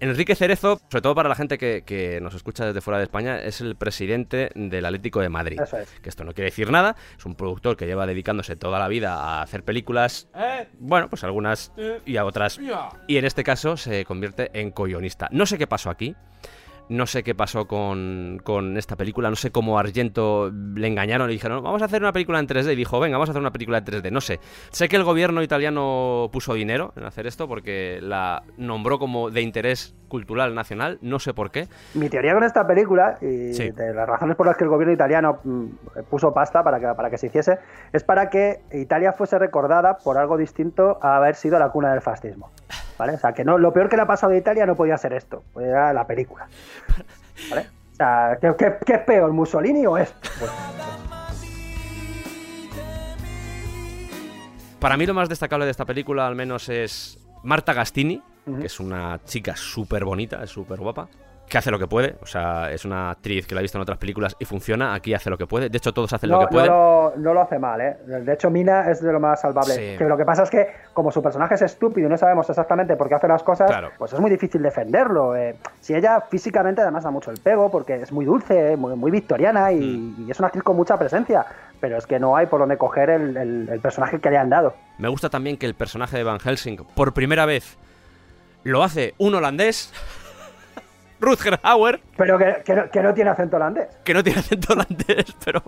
Enrique 0.00 0.36
Cerezo, 0.36 0.80
sobre 0.90 1.02
todo 1.02 1.16
para 1.16 1.28
la 1.28 1.34
gente 1.34 1.58
que, 1.58 1.82
que 1.84 2.20
nos 2.20 2.32
escucha 2.34 2.64
desde 2.64 2.80
fuera 2.80 2.98
de 2.98 3.04
España, 3.04 3.40
es 3.40 3.60
el 3.60 3.74
presidente 3.74 4.50
del 4.54 4.86
Atlético 4.86 5.20
de 5.20 5.28
Madrid. 5.28 5.60
Eso 5.60 5.76
es. 5.76 5.90
Que 6.00 6.08
esto 6.08 6.22
no 6.22 6.34
quiere 6.34 6.50
decir 6.50 6.70
nada, 6.70 6.94
es 7.18 7.26
un 7.26 7.34
productor 7.34 7.76
que 7.76 7.84
lleva 7.84 8.06
dedicándose 8.06 8.54
toda 8.54 8.78
la 8.78 8.86
vida 8.86 9.14
a 9.14 9.42
hacer 9.42 9.64
películas, 9.64 10.28
bueno, 10.78 11.08
pues 11.08 11.24
algunas 11.24 11.72
y 12.06 12.16
a 12.16 12.24
otras. 12.24 12.60
Y 13.08 13.16
en 13.16 13.24
este 13.24 13.42
caso 13.42 13.76
se 13.76 14.04
convierte 14.04 14.50
en 14.54 14.70
coyonista. 14.70 15.28
No 15.32 15.46
sé 15.46 15.58
qué 15.58 15.66
pasó 15.66 15.90
aquí. 15.90 16.14
No 16.90 17.06
sé 17.06 17.22
qué 17.22 17.34
pasó 17.34 17.66
con, 17.66 18.40
con 18.42 18.76
esta 18.78 18.96
película, 18.96 19.28
no 19.28 19.36
sé 19.36 19.50
cómo 19.50 19.78
Argento 19.78 20.50
le 20.50 20.86
engañaron 20.86 21.28
y 21.28 21.34
dijeron, 21.34 21.62
vamos 21.62 21.82
a 21.82 21.84
hacer 21.84 22.00
una 22.02 22.12
película 22.12 22.38
en 22.38 22.46
3D. 22.46 22.72
Y 22.72 22.76
dijo, 22.76 22.98
venga, 22.98 23.16
vamos 23.18 23.28
a 23.28 23.32
hacer 23.32 23.40
una 23.42 23.50
película 23.52 23.78
en 23.78 23.84
3D. 23.84 24.10
No 24.10 24.20
sé. 24.20 24.40
Sé 24.70 24.88
que 24.88 24.96
el 24.96 25.04
gobierno 25.04 25.42
italiano 25.42 26.30
puso 26.32 26.54
dinero 26.54 26.92
en 26.96 27.04
hacer 27.04 27.26
esto 27.26 27.46
porque 27.46 27.98
la 28.00 28.42
nombró 28.56 28.98
como 28.98 29.30
de 29.30 29.42
interés 29.42 29.94
cultural 30.08 30.54
nacional, 30.54 30.98
no 31.02 31.18
sé 31.18 31.34
por 31.34 31.50
qué. 31.50 31.68
Mi 31.94 32.08
teoría 32.08 32.32
con 32.32 32.42
esta 32.44 32.66
película, 32.66 33.18
y 33.20 33.52
Sí. 33.52 33.70
de 33.70 33.92
las 33.92 34.08
razones 34.08 34.36
por 34.36 34.46
las 34.46 34.56
que 34.56 34.64
el 34.64 34.70
gobierno 34.70 34.94
italiano 34.94 35.40
mm, 35.44 35.66
puso 36.08 36.32
pasta 36.32 36.62
para 36.64 36.80
que, 36.80 36.86
para 36.96 37.10
que 37.10 37.18
se 37.18 37.26
hiciese, 37.26 37.58
es 37.92 38.02
para 38.04 38.30
que 38.30 38.60
Italia 38.72 39.12
fuese 39.12 39.38
recordada 39.38 39.98
por 39.98 40.16
algo 40.16 40.38
distinto 40.38 40.98
a 41.02 41.16
haber 41.18 41.34
sido 41.34 41.58
la 41.58 41.68
cuna 41.68 41.92
del 41.92 42.00
fascismo. 42.00 42.50
¿Vale? 42.98 43.14
O 43.14 43.18
sea, 43.18 43.32
que 43.32 43.44
no, 43.44 43.58
lo 43.58 43.72
peor 43.72 43.88
que 43.88 43.96
le 43.96 44.02
ha 44.02 44.06
pasado 44.06 44.32
a 44.32 44.36
Italia 44.36 44.66
no 44.66 44.74
podía 44.74 44.98
ser 44.98 45.12
esto, 45.12 45.44
era 45.60 45.92
la 45.92 46.06
película. 46.06 46.48
¿Vale? 47.48 47.66
O 47.92 47.96
sea, 47.96 48.36
¿qué, 48.40 48.54
qué- 48.58 48.76
qué 48.84 48.92
es 48.94 49.00
peor, 49.02 49.32
Mussolini 49.32 49.86
o 49.86 49.96
esto? 49.96 50.16
Pues, 50.38 50.50
Para 54.80 54.96
mí 54.96 55.06
lo 55.06 55.14
más 55.14 55.28
destacable 55.28 55.64
de 55.64 55.72
esta 55.72 55.84
película 55.84 56.26
al 56.26 56.36
menos 56.36 56.68
es 56.68 57.18
Marta 57.42 57.72
Gastini, 57.72 58.22
que 58.60 58.66
es 58.66 58.78
una 58.80 59.20
chica 59.24 59.54
súper 59.56 60.04
bonita, 60.04 60.42
es 60.42 60.50
súper 60.50 60.78
guapa, 60.80 61.08
que 61.48 61.58
hace 61.58 61.70
lo 61.70 61.78
que 61.78 61.86
puede, 61.86 62.16
o 62.22 62.26
sea, 62.26 62.70
es 62.70 62.84
una 62.84 63.10
actriz 63.10 63.46
que 63.46 63.54
la 63.54 63.60
he 63.60 63.62
visto 63.62 63.78
en 63.78 63.82
otras 63.82 63.98
películas 63.98 64.36
y 64.38 64.44
funciona, 64.44 64.94
aquí 64.94 65.14
hace 65.14 65.30
lo 65.30 65.38
que 65.38 65.46
puede, 65.46 65.68
de 65.68 65.78
hecho 65.78 65.92
todos 65.92 66.12
hacen 66.12 66.30
lo 66.30 66.40
que 66.40 66.46
pueden. 66.48 66.68
no 66.70 67.12
lo, 67.14 67.14
no 67.16 67.34
lo 67.34 67.40
hace 67.40 67.58
mal, 67.58 67.80
¿eh? 67.80 67.96
De 68.06 68.32
hecho, 68.32 68.50
Mina 68.50 68.90
es 68.90 69.02
de 69.02 69.12
lo 69.12 69.18
más 69.20 69.40
salvable. 69.40 69.74
Sí. 69.74 69.98
Que 69.98 70.04
lo 70.04 70.16
que 70.16 70.24
pasa 70.24 70.42
es 70.42 70.50
que, 70.50 70.66
como 70.92 71.10
su 71.10 71.22
personaje 71.22 71.54
es 71.54 71.62
estúpido 71.62 72.06
y 72.06 72.10
no 72.10 72.16
sabemos 72.18 72.48
exactamente 72.50 72.96
por 72.96 73.08
qué 73.08 73.14
hace 73.14 73.28
las 73.28 73.42
cosas, 73.42 73.70
Claro. 73.70 73.90
pues 73.98 74.12
es 74.12 74.20
muy 74.20 74.30
difícil 74.30 74.62
defenderlo. 74.62 75.34
eh. 75.36 75.56
Si 75.80 75.94
ella 75.94 76.20
físicamente 76.30 76.82
además 76.82 77.04
da 77.04 77.10
mucho 77.10 77.30
el 77.30 77.38
pego, 77.40 77.70
porque 77.70 77.96
es 77.96 78.12
muy 78.12 78.24
dulce, 78.24 78.76
muy, 78.76 78.94
muy 78.96 79.10
victoriana 79.10 79.72
y, 79.72 79.80
Mm. 79.80 80.26
y 80.28 80.30
es 80.30 80.38
una 80.38 80.48
actriz 80.48 80.62
con 80.64 80.76
mucha 80.76 80.98
presencia, 80.98 81.46
pero 81.80 81.96
es 81.96 82.06
que 82.06 82.18
no 82.18 82.36
hay 82.36 82.46
por 82.46 82.60
donde 82.60 82.76
coger 82.76 83.10
el, 83.10 83.36
el- 83.36 83.68
el 83.70 83.80
personaje 83.80 84.20
que 84.20 84.30
le 84.30 84.36
han 84.38 84.50
dado. 84.50 84.74
Me 84.98 85.08
gusta 85.08 85.30
también 85.30 85.56
que 85.56 85.66
el 85.66 85.74
personaje 85.74 86.16
de 86.16 86.24
Van 86.24 86.40
Helsing, 86.40 86.78
por 86.94 87.14
primera 87.14 87.46
vez, 87.46 87.78
lo 88.64 88.82
hace 88.82 89.14
un 89.18 89.34
holandés, 89.34 89.92
Rutger 91.20 91.58
Hauer, 91.62 92.00
Pero 92.16 92.38
que, 92.38 92.62
que 92.64 92.74
no, 92.74 92.90
que 92.90 93.02
no 93.02 93.12
tiene 93.14 93.30
acento 93.30 93.56
holandés. 93.56 93.88
que 94.04 94.14
no 94.14 94.22
tiene 94.22 94.40
acento 94.40 94.72
holandés, 94.72 95.26
pero 95.44 95.62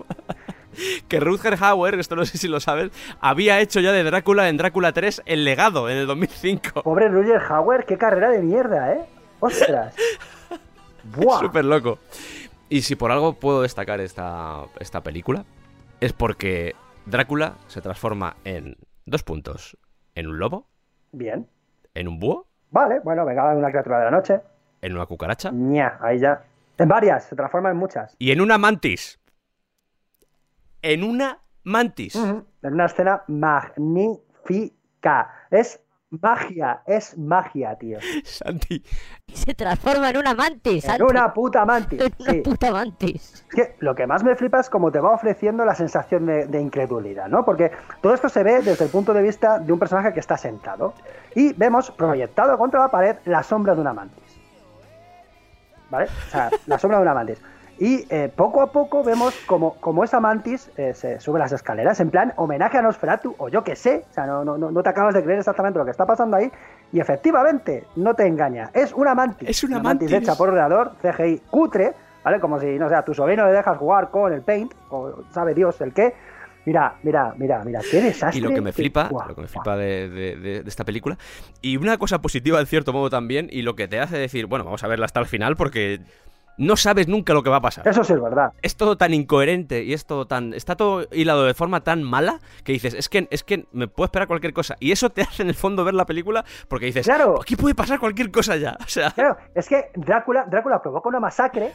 que 1.07 1.19
Rutger 1.19 1.57
Hauer, 1.61 1.95
esto 1.99 2.15
no 2.15 2.25
sé 2.25 2.37
si 2.37 2.47
lo 2.47 2.59
sabes, 2.59 2.91
había 3.19 3.59
hecho 3.59 3.79
ya 3.81 3.91
de 3.91 4.03
Drácula 4.03 4.47
en 4.49 4.57
Drácula 4.57 4.93
3 4.93 5.23
el 5.25 5.43
legado 5.43 5.89
en 5.89 5.97
el 5.97 6.07
2005. 6.07 6.83
Pobre 6.83 7.09
Roger 7.09 7.41
Hauer, 7.49 7.85
qué 7.85 7.97
carrera 7.97 8.29
de 8.29 8.39
mierda, 8.41 8.93
¿eh? 8.93 9.01
¡Ostras! 9.41 9.95
¡Buah! 11.03 11.39
Súper 11.39 11.65
loco. 11.65 11.99
Y 12.69 12.83
si 12.83 12.95
por 12.95 13.11
algo 13.11 13.33
puedo 13.33 13.61
destacar 13.63 13.99
esta, 13.99 14.63
esta 14.79 15.01
película, 15.01 15.43
es 15.99 16.13
porque 16.13 16.75
Drácula 17.05 17.55
se 17.67 17.81
transforma 17.81 18.37
en 18.45 18.77
dos 19.05 19.23
puntos. 19.23 19.77
En 20.15 20.27
un 20.27 20.39
lobo, 20.39 20.67
Bien. 21.11 21.47
en 21.93 22.07
un 22.07 22.19
búho, 22.19 22.47
Vale, 22.69 23.01
bueno, 23.03 23.25
venga, 23.25 23.53
una 23.53 23.67
criatura 23.69 23.99
de 23.99 24.05
la 24.05 24.11
noche. 24.11 24.39
En 24.81 24.93
una 24.95 25.05
cucaracha 25.05 25.51
Ña, 25.51 25.97
ahí 26.01 26.19
ya. 26.19 26.43
En 26.77 26.87
varias, 26.89 27.25
se 27.25 27.35
transforma 27.35 27.69
en 27.71 27.77
muchas. 27.77 28.15
y 28.17 28.31
en 28.31 28.41
una 28.41 28.57
mantis. 28.57 29.19
En 30.81 31.03
una 31.03 31.39
mantis. 31.63 32.15
Ujú. 32.15 32.45
En 32.63 32.73
una 32.73 32.85
escena 32.85 33.21
magnífica. 33.27 35.29
Es 35.51 35.79
magia, 36.09 36.81
es 36.87 37.17
magia, 37.17 37.75
tío. 37.75 37.99
Santi, 38.23 38.83
Se 39.31 39.53
transforma 39.53 40.09
en 40.09 40.17
una 40.17 40.33
mantis. 40.33 40.83
En 40.85 40.89
Santi. 40.91 41.03
una 41.03 41.33
puta 41.33 41.65
mantis. 41.65 42.01
En 42.05 42.13
una 42.19 42.31
sí. 42.31 42.41
puta 42.41 42.71
mantis. 42.71 43.45
Es 43.49 43.55
que 43.55 43.75
lo 43.79 43.93
que 43.95 44.07
más 44.07 44.23
me 44.23 44.35
flipa 44.35 44.59
es 44.59 44.69
cómo 44.69 44.91
te 44.91 44.99
va 44.99 45.11
ofreciendo 45.13 45.63
la 45.65 45.75
sensación 45.75 46.25
de, 46.25 46.47
de 46.47 46.61
incredulidad, 46.61 47.27
¿no? 47.27 47.45
Porque 47.45 47.71
todo 48.01 48.13
esto 48.13 48.29
se 48.29 48.43
ve 48.43 48.61
desde 48.61 48.85
el 48.85 48.89
punto 48.91 49.13
de 49.13 49.21
vista 49.21 49.59
de 49.59 49.71
un 49.71 49.79
personaje 49.79 50.13
que 50.13 50.19
está 50.19 50.37
sentado. 50.37 50.93
Y 51.35 51.53
vemos 51.53 51.91
proyectado 51.91 52.57
contra 52.57 52.79
la 52.81 52.87
pared 52.89 53.17
la 53.25 53.43
sombra 53.43 53.75
de 53.75 53.81
una 53.81 53.93
mantis. 53.93 54.30
¿Vale? 55.91 56.05
O 56.05 56.31
sea, 56.31 56.49
la 56.65 56.79
sombra 56.79 56.97
de 56.97 57.03
una 57.03 57.13
mantis. 57.13 57.39
Y 57.77 58.05
eh, 58.09 58.31
poco 58.35 58.61
a 58.61 58.71
poco 58.71 59.03
vemos 59.03 59.35
como, 59.47 59.73
como 59.75 60.03
esa 60.03 60.19
mantis 60.19 60.69
eh, 60.77 60.93
se 60.93 61.19
sube 61.19 61.39
las 61.39 61.51
escaleras, 61.51 61.99
en 61.99 62.11
plan 62.11 62.31
homenaje 62.35 62.77
a 62.77 62.81
Nosferatu, 62.81 63.33
o 63.37 63.49
yo 63.49 63.63
que 63.63 63.75
sé, 63.75 64.05
o 64.09 64.13
sea, 64.13 64.27
no, 64.27 64.45
no, 64.45 64.57
no 64.57 64.71
no 64.71 64.83
te 64.83 64.89
acabas 64.89 65.15
de 65.15 65.23
creer 65.23 65.39
exactamente 65.39 65.79
lo 65.79 65.85
que 65.85 65.91
está 65.91 66.05
pasando 66.05 66.37
ahí. 66.37 66.51
Y 66.93 66.99
efectivamente, 66.99 67.85
no 67.95 68.13
te 68.13 68.25
engaña, 68.27 68.69
es 68.73 68.93
una 68.93 69.15
mantis. 69.15 69.49
Es 69.49 69.63
una 69.63 69.79
mantis. 69.79 70.11
mantis. 70.11 70.29
hecha 70.29 70.37
por 70.37 70.49
ordenador, 70.49 70.91
CGI 71.01 71.41
cutre, 71.49 71.93
¿vale? 72.23 72.39
Como 72.39 72.59
si, 72.59 72.77
no 72.77 72.87
sé, 72.87 72.95
a 72.95 73.03
tu 73.03 73.13
sobrino 73.13 73.45
le 73.45 73.51
dejas 73.51 73.77
jugar 73.77 74.11
con 74.11 74.31
el 74.31 74.41
Paint, 74.41 74.73
o 74.89 75.23
sabe 75.31 75.53
Dios 75.53 75.81
el 75.81 75.91
qué. 75.93 76.13
Mira, 76.65 76.95
mira, 77.03 77.33
mira, 77.37 77.63
mira, 77.63 77.79
qué 77.89 78.01
desastre. 78.01 78.39
Y 78.39 78.41
lo 78.41 78.53
que 78.53 78.61
me 78.61 78.71
flipa, 78.71 79.07
Guau, 79.09 79.27
lo 79.29 79.35
que 79.35 79.41
me 79.41 79.47
flipa 79.47 79.75
de, 79.75 80.09
de- 80.09 80.35
de- 80.35 80.63
de 80.63 80.69
esta 80.69 80.85
película, 80.85 81.17
y 81.61 81.77
una 81.77 81.97
cosa 81.97 82.21
positiva 82.21 82.59
en 82.59 82.67
cierto 82.67 82.93
modo 82.93 83.09
también, 83.09 83.47
y 83.51 83.63
lo 83.63 83.75
que 83.75 83.87
te 83.87 83.99
hace 83.99 84.17
decir, 84.17 84.45
bueno, 84.45 84.63
vamos 84.65 84.83
a 84.83 84.87
verla 84.87 85.05
hasta 85.05 85.19
el 85.19 85.25
final 85.25 85.55
porque 85.55 86.01
no 86.57 86.75
sabes 86.75 87.07
nunca 87.07 87.33
lo 87.33 87.41
que 87.41 87.49
va 87.49 87.55
a 87.55 87.61
pasar. 87.61 87.87
Eso 87.87 88.03
sí 88.03 88.13
es 88.13 88.21
verdad. 88.21 88.51
Es 88.61 88.75
todo 88.75 88.95
tan 88.95 89.13
incoherente 89.15 89.83
y 89.83 89.93
es 89.93 90.05
todo 90.05 90.27
tan. 90.27 90.53
Está 90.53 90.75
todo 90.75 91.07
hilado 91.11 91.45
de 91.45 91.55
forma 91.55 91.79
tan 91.83 92.03
mala 92.03 92.39
que 92.63 92.73
dices, 92.73 92.93
es 92.93 93.09
que, 93.09 93.27
es 93.31 93.43
que 93.43 93.65
me 93.71 93.87
puedo 93.87 94.05
esperar 94.05 94.27
cualquier 94.27 94.53
cosa. 94.53 94.75
Y 94.79 94.91
eso 94.91 95.09
te 95.09 95.21
hace 95.23 95.41
en 95.41 95.49
el 95.49 95.55
fondo 95.55 95.83
ver 95.83 95.95
la 95.95 96.05
película 96.05 96.45
porque 96.67 96.85
dices, 96.85 97.05
Claro. 97.07 97.39
aquí 97.41 97.55
puede 97.55 97.73
pasar 97.73 97.99
cualquier 97.99 98.29
cosa 98.29 98.57
ya. 98.57 98.77
O 98.85 98.87
sea, 98.87 99.09
Claro, 99.11 99.37
es 99.55 99.67
que 99.67 99.85
Drácula, 99.95 100.45
Drácula 100.47 100.79
provoca 100.81 101.09
una 101.09 101.19
masacre 101.21 101.71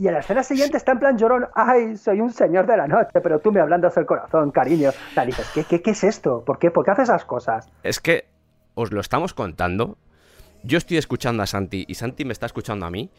y 0.00 0.08
en 0.08 0.14
la 0.14 0.20
escena 0.20 0.42
siguiente 0.42 0.78
está 0.78 0.92
en 0.92 0.98
plan 0.98 1.18
llorón, 1.18 1.46
ay, 1.54 1.96
soy 1.96 2.20
un 2.20 2.32
señor 2.32 2.66
de 2.66 2.76
la 2.76 2.86
noche, 2.86 3.20
pero 3.22 3.38
tú 3.38 3.52
me 3.52 3.60
ablandas 3.60 3.94
el 3.98 4.06
corazón, 4.06 4.50
cariño. 4.50 4.88
O 4.88 5.14
sea, 5.14 5.26
dices, 5.26 5.50
¿qué, 5.54 5.64
qué, 5.64 5.82
qué 5.82 5.90
es 5.90 6.04
esto? 6.04 6.42
¿Por 6.44 6.58
qué? 6.58 6.70
¿Por 6.70 6.86
qué 6.86 6.92
hace 6.92 7.02
esas 7.02 7.24
cosas? 7.26 7.70
es 7.82 8.00
que 8.00 8.24
os 8.74 8.92
lo 8.92 9.00
estamos 9.00 9.34
contando. 9.34 9.98
Yo 10.62 10.78
estoy 10.78 10.96
escuchando 10.96 11.42
a 11.42 11.46
Santi 11.46 11.84
y 11.86 11.94
Santi 11.94 12.24
me 12.24 12.32
está 12.32 12.46
escuchando 12.46 12.86
a 12.86 12.90
mí. 12.90 13.10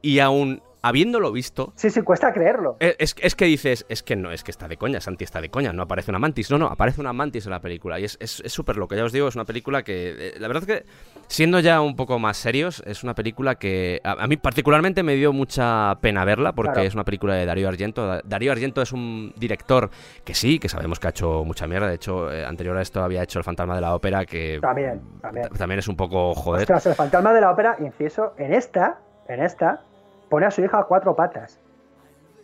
Y 0.00 0.20
aún 0.20 0.62
habiéndolo 0.82 1.32
visto, 1.32 1.72
Sí, 1.76 1.90
sí, 1.90 2.02
cuesta 2.02 2.32
creerlo. 2.32 2.76
Eh, 2.80 2.96
Es, 2.98 3.14
es 3.20 3.34
que 3.34 3.44
dices, 3.46 3.84
es 3.88 4.02
que 4.02 4.16
no, 4.16 4.30
es 4.30 4.44
que 4.44 4.50
está 4.50 4.68
de 4.68 4.76
coña, 4.76 5.00
Santi 5.00 5.24
está 5.24 5.40
de 5.40 5.48
coña, 5.48 5.72
no 5.72 5.82
aparece 5.82 6.10
una 6.10 6.18
mantis, 6.18 6.50
no, 6.50 6.58
no, 6.58 6.66
aparece 6.66 7.00
una 7.00 7.12
mantis 7.12 7.46
en 7.46 7.50
la 7.52 7.60
película 7.60 7.98
y 8.00 8.04
es 8.04 8.16
es- 8.20 8.40
es 8.44 8.52
súper 8.52 8.76
loco, 8.76 8.94
ya 8.94 9.04
os 9.04 9.12
digo, 9.12 9.28
es 9.28 9.34
una 9.34 9.44
película 9.44 9.82
que, 9.82 10.14
eh, 10.28 10.34
la 10.38 10.48
verdad 10.48 10.68
es 10.68 10.82
que, 10.82 10.86
siendo 11.28 11.60
ya 11.60 11.80
un 11.80 11.96
poco 11.96 12.18
más 12.18 12.36
serios, 12.36 12.82
es 12.86 13.02
una 13.04 13.14
película 13.14 13.56
que 13.56 14.00
a, 14.04 14.12
a 14.12 14.26
mí 14.26 14.36
particularmente 14.36 15.02
me 15.02 15.14
dio 15.14 15.32
mucha 15.32 15.96
pena 16.00 16.24
verla 16.24 16.52
porque 16.52 16.72
Claro. 16.72 16.88
es 16.88 16.94
una 16.94 17.04
película 17.04 17.34
de 17.34 17.44
Darío 17.46 17.68
Argento, 17.68 18.06
Da- 18.06 18.22
Darío 18.24 18.52
Argento 18.52 18.80
es 18.82 18.92
un 18.92 19.32
director 19.36 19.90
que 20.24 20.34
sí, 20.34 20.58
que 20.58 20.68
sabemos 20.68 20.98
que 21.00 21.06
ha 21.08 21.10
hecho 21.10 21.44
mucha 21.44 21.66
mierda, 21.66 21.88
de 21.88 21.94
hecho, 21.96 22.32
eh, 22.32 22.44
anterior 22.44 22.76
a 22.76 22.82
esto 22.82 23.02
había 23.02 23.22
hecho 23.22 23.38
El 23.38 23.44
fantasma 23.44 23.74
de 23.74 23.80
la 23.80 23.94
ópera, 23.94 24.24
que 24.24 24.58
También, 24.60 25.00
también. 25.20 25.48
ta- 25.48 25.54
también 25.58 25.78
es 25.80 25.88
un 25.88 25.96
poco 25.96 26.34
joder. 26.34 26.62
Ostras, 26.62 26.86
el 26.86 26.94
fantasma 26.94 27.32
de 27.32 27.40
la 27.40 27.50
ópera, 27.50 27.76
inciso, 27.80 28.34
en 28.38 28.54
esta, 28.54 28.98
en 29.28 29.42
esta, 29.42 29.80
pone 30.28 30.46
a 30.46 30.50
su 30.50 30.62
hija 30.62 30.78
a 30.80 30.84
cuatro 30.84 31.14
patas. 31.16 31.60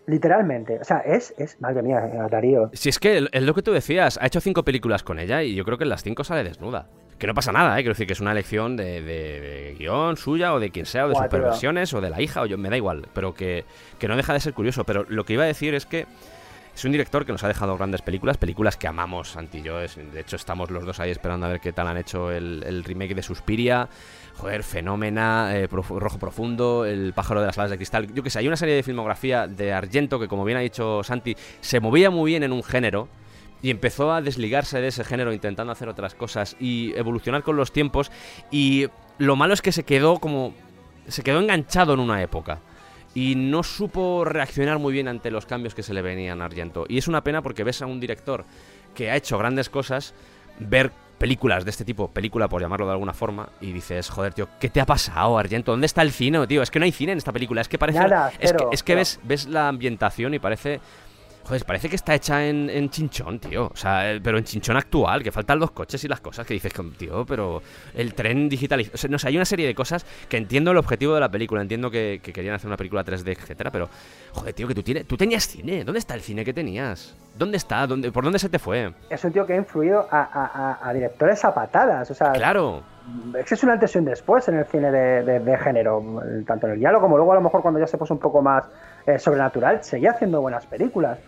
Literalmente. 0.06 0.78
O 0.80 0.84
sea, 0.84 0.98
es, 0.98 1.34
es, 1.38 1.58
madre 1.60 1.82
mía, 1.82 2.00
Darío. 2.30 2.68
Si 2.74 2.90
es 2.90 2.98
que 2.98 3.26
es 3.32 3.42
lo 3.42 3.54
que 3.54 3.62
tú 3.62 3.72
decías, 3.72 4.18
ha 4.20 4.26
hecho 4.26 4.40
cinco 4.40 4.62
películas 4.62 5.02
con 5.02 5.18
ella 5.18 5.42
y 5.42 5.54
yo 5.54 5.64
creo 5.64 5.78
que 5.78 5.84
en 5.84 5.90
las 5.90 6.02
cinco 6.02 6.24
sale 6.24 6.44
desnuda. 6.44 6.88
Que 7.18 7.26
no 7.26 7.32
pasa 7.32 7.52
nada, 7.52 7.72
¿eh? 7.78 7.82
Quiero 7.82 7.92
decir 7.94 8.06
que 8.06 8.12
es 8.12 8.20
una 8.20 8.32
elección 8.32 8.76
de, 8.76 9.00
de- 9.00 9.40
de 9.40 9.76
guion 9.78 10.16
suya 10.18 10.52
o 10.52 10.60
de 10.60 10.70
quien 10.70 10.84
sea, 10.84 11.06
o 11.06 11.08
de 11.08 11.14
sus 11.14 11.22
tío. 11.22 11.30
perversiones 11.30 11.94
o 11.94 12.00
de 12.02 12.10
la 12.10 12.20
hija, 12.20 12.42
o 12.42 12.46
yo, 12.46 12.58
me 12.58 12.68
da 12.68 12.76
igual, 12.76 13.06
pero 13.14 13.32
que, 13.34 13.64
que 13.98 14.08
no 14.08 14.16
deja 14.16 14.34
de 14.34 14.40
ser 14.40 14.52
curioso. 14.52 14.84
Pero 14.84 15.06
lo 15.08 15.24
que 15.24 15.34
iba 15.34 15.44
a 15.44 15.46
decir 15.46 15.74
es 15.74 15.86
que 15.86 16.06
es 16.74 16.84
un 16.84 16.90
director 16.92 17.24
que 17.24 17.32
nos 17.32 17.42
ha 17.44 17.48
dejado 17.48 17.76
grandes 17.78 18.02
películas, 18.02 18.36
películas 18.36 18.76
que 18.76 18.88
amamos, 18.88 19.30
Santi 19.30 19.58
y 19.58 19.62
yo. 19.62 19.78
de 19.78 20.20
hecho, 20.20 20.36
estamos 20.36 20.70
los 20.70 20.84
dos 20.84 20.98
ahí 21.00 21.10
esperando 21.12 21.46
a 21.46 21.48
ver 21.48 21.60
qué 21.60 21.72
tal 21.72 21.86
han 21.86 21.96
hecho 21.96 22.30
el, 22.32 22.62
el 22.66 22.84
remake 22.84 23.14
de 23.14 23.22
Suspiria. 23.22 23.88
Joder, 24.36 24.64
Fenómena, 24.64 25.56
eh, 25.56 25.68
Rojo 25.68 26.18
Profundo, 26.18 26.84
El 26.84 27.12
pájaro 27.12 27.40
de 27.40 27.46
las 27.46 27.58
alas 27.58 27.70
de 27.70 27.76
cristal. 27.76 28.12
Yo 28.12 28.22
que 28.22 28.30
sé, 28.30 28.40
hay 28.40 28.48
una 28.48 28.56
serie 28.56 28.74
de 28.74 28.82
filmografía 28.82 29.46
de 29.46 29.72
Argento 29.72 30.18
que, 30.18 30.28
como 30.28 30.44
bien 30.44 30.58
ha 30.58 30.60
dicho 30.60 31.02
Santi, 31.04 31.36
se 31.60 31.80
movía 31.80 32.10
muy 32.10 32.32
bien 32.32 32.42
en 32.42 32.52
un 32.52 32.62
género 32.62 33.08
y 33.62 33.70
empezó 33.70 34.12
a 34.12 34.20
desligarse 34.20 34.80
de 34.80 34.88
ese 34.88 35.04
género 35.04 35.32
intentando 35.32 35.72
hacer 35.72 35.88
otras 35.88 36.14
cosas 36.14 36.56
y 36.60 36.92
evolucionar 36.96 37.42
con 37.42 37.56
los 37.56 37.72
tiempos. 37.72 38.10
Y 38.50 38.88
lo 39.18 39.36
malo 39.36 39.54
es 39.54 39.62
que 39.62 39.72
se 39.72 39.84
quedó 39.84 40.18
como. 40.18 40.52
se 41.08 41.22
quedó 41.22 41.40
enganchado 41.40 41.94
en 41.94 42.00
una 42.00 42.22
época. 42.22 42.58
Y 43.14 43.36
no 43.36 43.62
supo 43.62 44.24
reaccionar 44.24 44.80
muy 44.80 44.92
bien 44.92 45.06
ante 45.06 45.30
los 45.30 45.46
cambios 45.46 45.74
que 45.74 45.84
se 45.84 45.94
le 45.94 46.02
venían 46.02 46.42
a 46.42 46.46
Argento. 46.46 46.84
Y 46.88 46.98
es 46.98 47.06
una 47.06 47.22
pena 47.22 47.40
porque 47.40 47.62
ves 47.62 47.80
a 47.80 47.86
un 47.86 48.00
director 48.00 48.44
que 48.94 49.10
ha 49.10 49.16
hecho 49.16 49.38
grandes 49.38 49.70
cosas, 49.70 50.12
ver 50.58 50.90
películas 51.24 51.64
de 51.64 51.70
este 51.70 51.86
tipo, 51.86 52.08
película 52.08 52.48
por 52.48 52.60
llamarlo 52.60 52.84
de 52.84 52.92
alguna 52.92 53.14
forma, 53.14 53.48
y 53.58 53.72
dices, 53.72 54.10
joder, 54.10 54.34
tío, 54.34 54.46
¿qué 54.60 54.68
te 54.68 54.78
ha 54.82 54.84
pasado, 54.84 55.38
Argento? 55.38 55.70
¿Dónde 55.70 55.86
está 55.86 56.02
el 56.02 56.12
cine, 56.12 56.46
tío? 56.46 56.60
Es 56.60 56.70
que 56.70 56.78
no 56.78 56.84
hay 56.84 56.92
cine 56.92 57.12
en 57.12 57.18
esta 57.18 57.32
película, 57.32 57.62
es 57.62 57.68
que 57.68 57.78
parece... 57.78 57.98
Nada, 57.98 58.30
es 58.38 58.52
que, 58.52 58.64
es 58.70 58.82
que 58.82 58.94
ves, 58.94 59.20
ves 59.22 59.46
la 59.46 59.68
ambientación 59.68 60.34
y 60.34 60.38
parece... 60.38 60.82
Joder, 61.46 61.62
parece 61.66 61.90
que 61.90 61.96
está 61.96 62.14
hecha 62.14 62.46
en, 62.46 62.70
en 62.70 62.88
chinchón, 62.88 63.38
tío. 63.38 63.66
O 63.66 63.76
sea, 63.76 64.10
eh, 64.12 64.20
pero 64.24 64.38
en 64.38 64.44
chinchón 64.44 64.78
actual, 64.78 65.22
que 65.22 65.30
faltan 65.30 65.58
los 65.58 65.72
coches 65.72 66.02
y 66.02 66.08
las 66.08 66.20
cosas 66.20 66.46
que 66.46 66.54
dices, 66.54 66.72
tío, 66.96 67.26
pero 67.26 67.60
el 67.94 68.14
tren 68.14 68.48
digitalizado. 68.48 68.94
O 68.94 68.98
sea, 68.98 69.10
no 69.10 69.18
sé, 69.18 69.28
hay 69.28 69.36
una 69.36 69.44
serie 69.44 69.66
de 69.66 69.74
cosas 69.74 70.06
que 70.28 70.38
entiendo 70.38 70.70
el 70.70 70.78
objetivo 70.78 71.12
de 71.14 71.20
la 71.20 71.28
película, 71.28 71.60
entiendo 71.60 71.90
que, 71.90 72.20
que 72.22 72.32
querían 72.32 72.54
hacer 72.54 72.68
una 72.68 72.78
película 72.78 73.04
3D, 73.04 73.32
etcétera, 73.38 73.70
pero, 73.70 73.90
joder, 74.32 74.54
tío, 74.54 74.66
que 74.66 74.74
tú, 74.74 74.82
tienes, 74.82 75.06
tú 75.06 75.18
tenías 75.18 75.46
cine. 75.46 75.84
¿Dónde 75.84 75.98
está 75.98 76.14
el 76.14 76.22
cine 76.22 76.46
que 76.46 76.54
tenías? 76.54 77.14
¿Dónde 77.36 77.58
está? 77.58 77.86
¿Dónde, 77.86 78.10
¿Por 78.10 78.24
dónde 78.24 78.38
se 78.38 78.48
te 78.48 78.58
fue? 78.58 78.94
Es 79.10 79.22
un 79.22 79.32
tío 79.32 79.44
que 79.44 79.52
ha 79.52 79.56
influido 79.56 80.08
a, 80.10 80.20
a- 80.22 80.78
a- 80.82 80.88
a 80.88 80.92
directores 80.94 81.44
a 81.44 81.52
patadas. 81.54 82.10
O 82.10 82.14
sea, 82.14 82.32
Claro. 82.32 82.82
es 83.38 83.44
que 83.44 83.54
es 83.54 83.62
un 83.62 83.68
antes 83.68 83.94
y 83.94 83.98
un 83.98 84.06
después 84.06 84.48
en 84.48 84.56
el 84.60 84.64
cine 84.64 84.90
de, 84.90 85.22
de- 85.22 85.40
de 85.40 85.58
género, 85.58 86.02
tanto 86.46 86.68
en 86.68 86.72
el 86.72 86.78
diálogo 86.78 87.02
como 87.02 87.18
luego 87.18 87.32
a 87.32 87.34
lo 87.34 87.42
mejor 87.42 87.60
cuando 87.60 87.80
ya 87.80 87.86
se 87.86 87.98
puso 87.98 88.14
un 88.14 88.20
poco 88.20 88.40
más 88.40 88.64
eh, 89.06 89.18
sobrenatural, 89.18 89.84
seguía 89.84 90.12
haciendo 90.12 90.40
buenas 90.40 90.64
películas. 90.64 91.18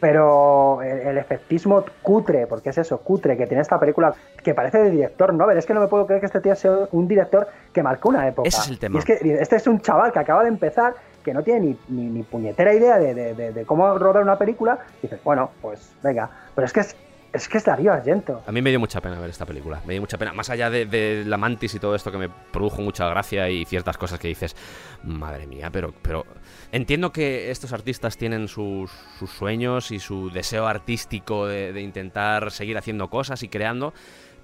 Pero 0.00 0.80
el, 0.82 0.98
el 1.08 1.18
efectismo 1.18 1.84
cutre, 2.02 2.46
porque 2.46 2.70
es 2.70 2.78
eso, 2.78 2.98
cutre, 2.98 3.36
que 3.36 3.46
tiene 3.46 3.60
esta 3.60 3.78
película 3.78 4.14
que 4.42 4.54
parece 4.54 4.78
de 4.78 4.90
director 4.90 5.34
Nobel. 5.34 5.58
Es 5.58 5.66
que 5.66 5.74
no 5.74 5.80
me 5.80 5.88
puedo 5.88 6.06
creer 6.06 6.20
que 6.20 6.26
este 6.26 6.40
tío 6.40 6.54
sea 6.56 6.88
un 6.92 7.06
director 7.06 7.46
que 7.72 7.82
marcó 7.82 8.08
una 8.08 8.26
época. 8.26 8.48
Ese 8.48 8.60
es 8.62 8.68
el 8.68 8.78
tema. 8.78 8.96
Y 8.96 8.98
es 9.00 9.04
que 9.04 9.18
este 9.40 9.56
es 9.56 9.66
un 9.66 9.80
chaval 9.80 10.10
que 10.12 10.18
acaba 10.18 10.42
de 10.42 10.48
empezar, 10.48 10.94
que 11.22 11.34
no 11.34 11.42
tiene 11.42 11.60
ni, 11.60 11.78
ni, 11.88 12.06
ni 12.10 12.22
puñetera 12.22 12.72
idea 12.72 12.98
de, 12.98 13.12
de- 13.14 13.34
de- 13.34 13.52
de 13.52 13.64
cómo 13.66 13.98
rodar 13.98 14.22
una 14.22 14.38
película. 14.38 14.78
Y 15.00 15.02
dices, 15.02 15.20
bueno, 15.22 15.50
pues 15.60 15.92
venga. 16.02 16.30
Pero 16.54 16.64
es 16.64 16.72
que 16.72 16.80
es, 16.80 16.96
es 17.34 17.46
que 17.48 17.58
es 17.58 17.64
Darío 17.64 17.92
Argento. 17.92 18.42
A 18.46 18.52
mí 18.52 18.62
me 18.62 18.70
dio 18.70 18.80
mucha 18.80 19.02
pena 19.02 19.20
ver 19.20 19.28
esta 19.28 19.44
película. 19.44 19.80
Me 19.86 19.92
dio 19.92 20.00
mucha 20.00 20.16
pena. 20.16 20.32
Más 20.32 20.48
allá 20.48 20.70
de, 20.70 20.86
de 20.86 21.24
la 21.26 21.36
mantis 21.36 21.74
y 21.74 21.78
todo 21.78 21.94
esto 21.94 22.10
que 22.10 22.16
me 22.18 22.30
produjo 22.30 22.80
mucha 22.80 23.06
gracia 23.10 23.50
y 23.50 23.66
ciertas 23.66 23.98
cosas 23.98 24.18
que 24.18 24.28
dices, 24.28 24.56
madre 25.04 25.46
mía, 25.46 25.68
pero, 25.70 25.92
pero 26.00 26.24
entiendo 26.72 27.12
que 27.12 27.50
estos 27.50 27.72
artistas 27.72 28.16
tienen 28.16 28.48
sus, 28.48 28.90
sus 29.18 29.30
sueños 29.30 29.90
y 29.90 29.98
su 29.98 30.30
deseo 30.30 30.66
artístico 30.66 31.46
de, 31.46 31.72
de 31.72 31.80
intentar 31.80 32.50
seguir 32.50 32.78
haciendo 32.78 33.08
cosas 33.08 33.42
y 33.42 33.48
creando. 33.48 33.92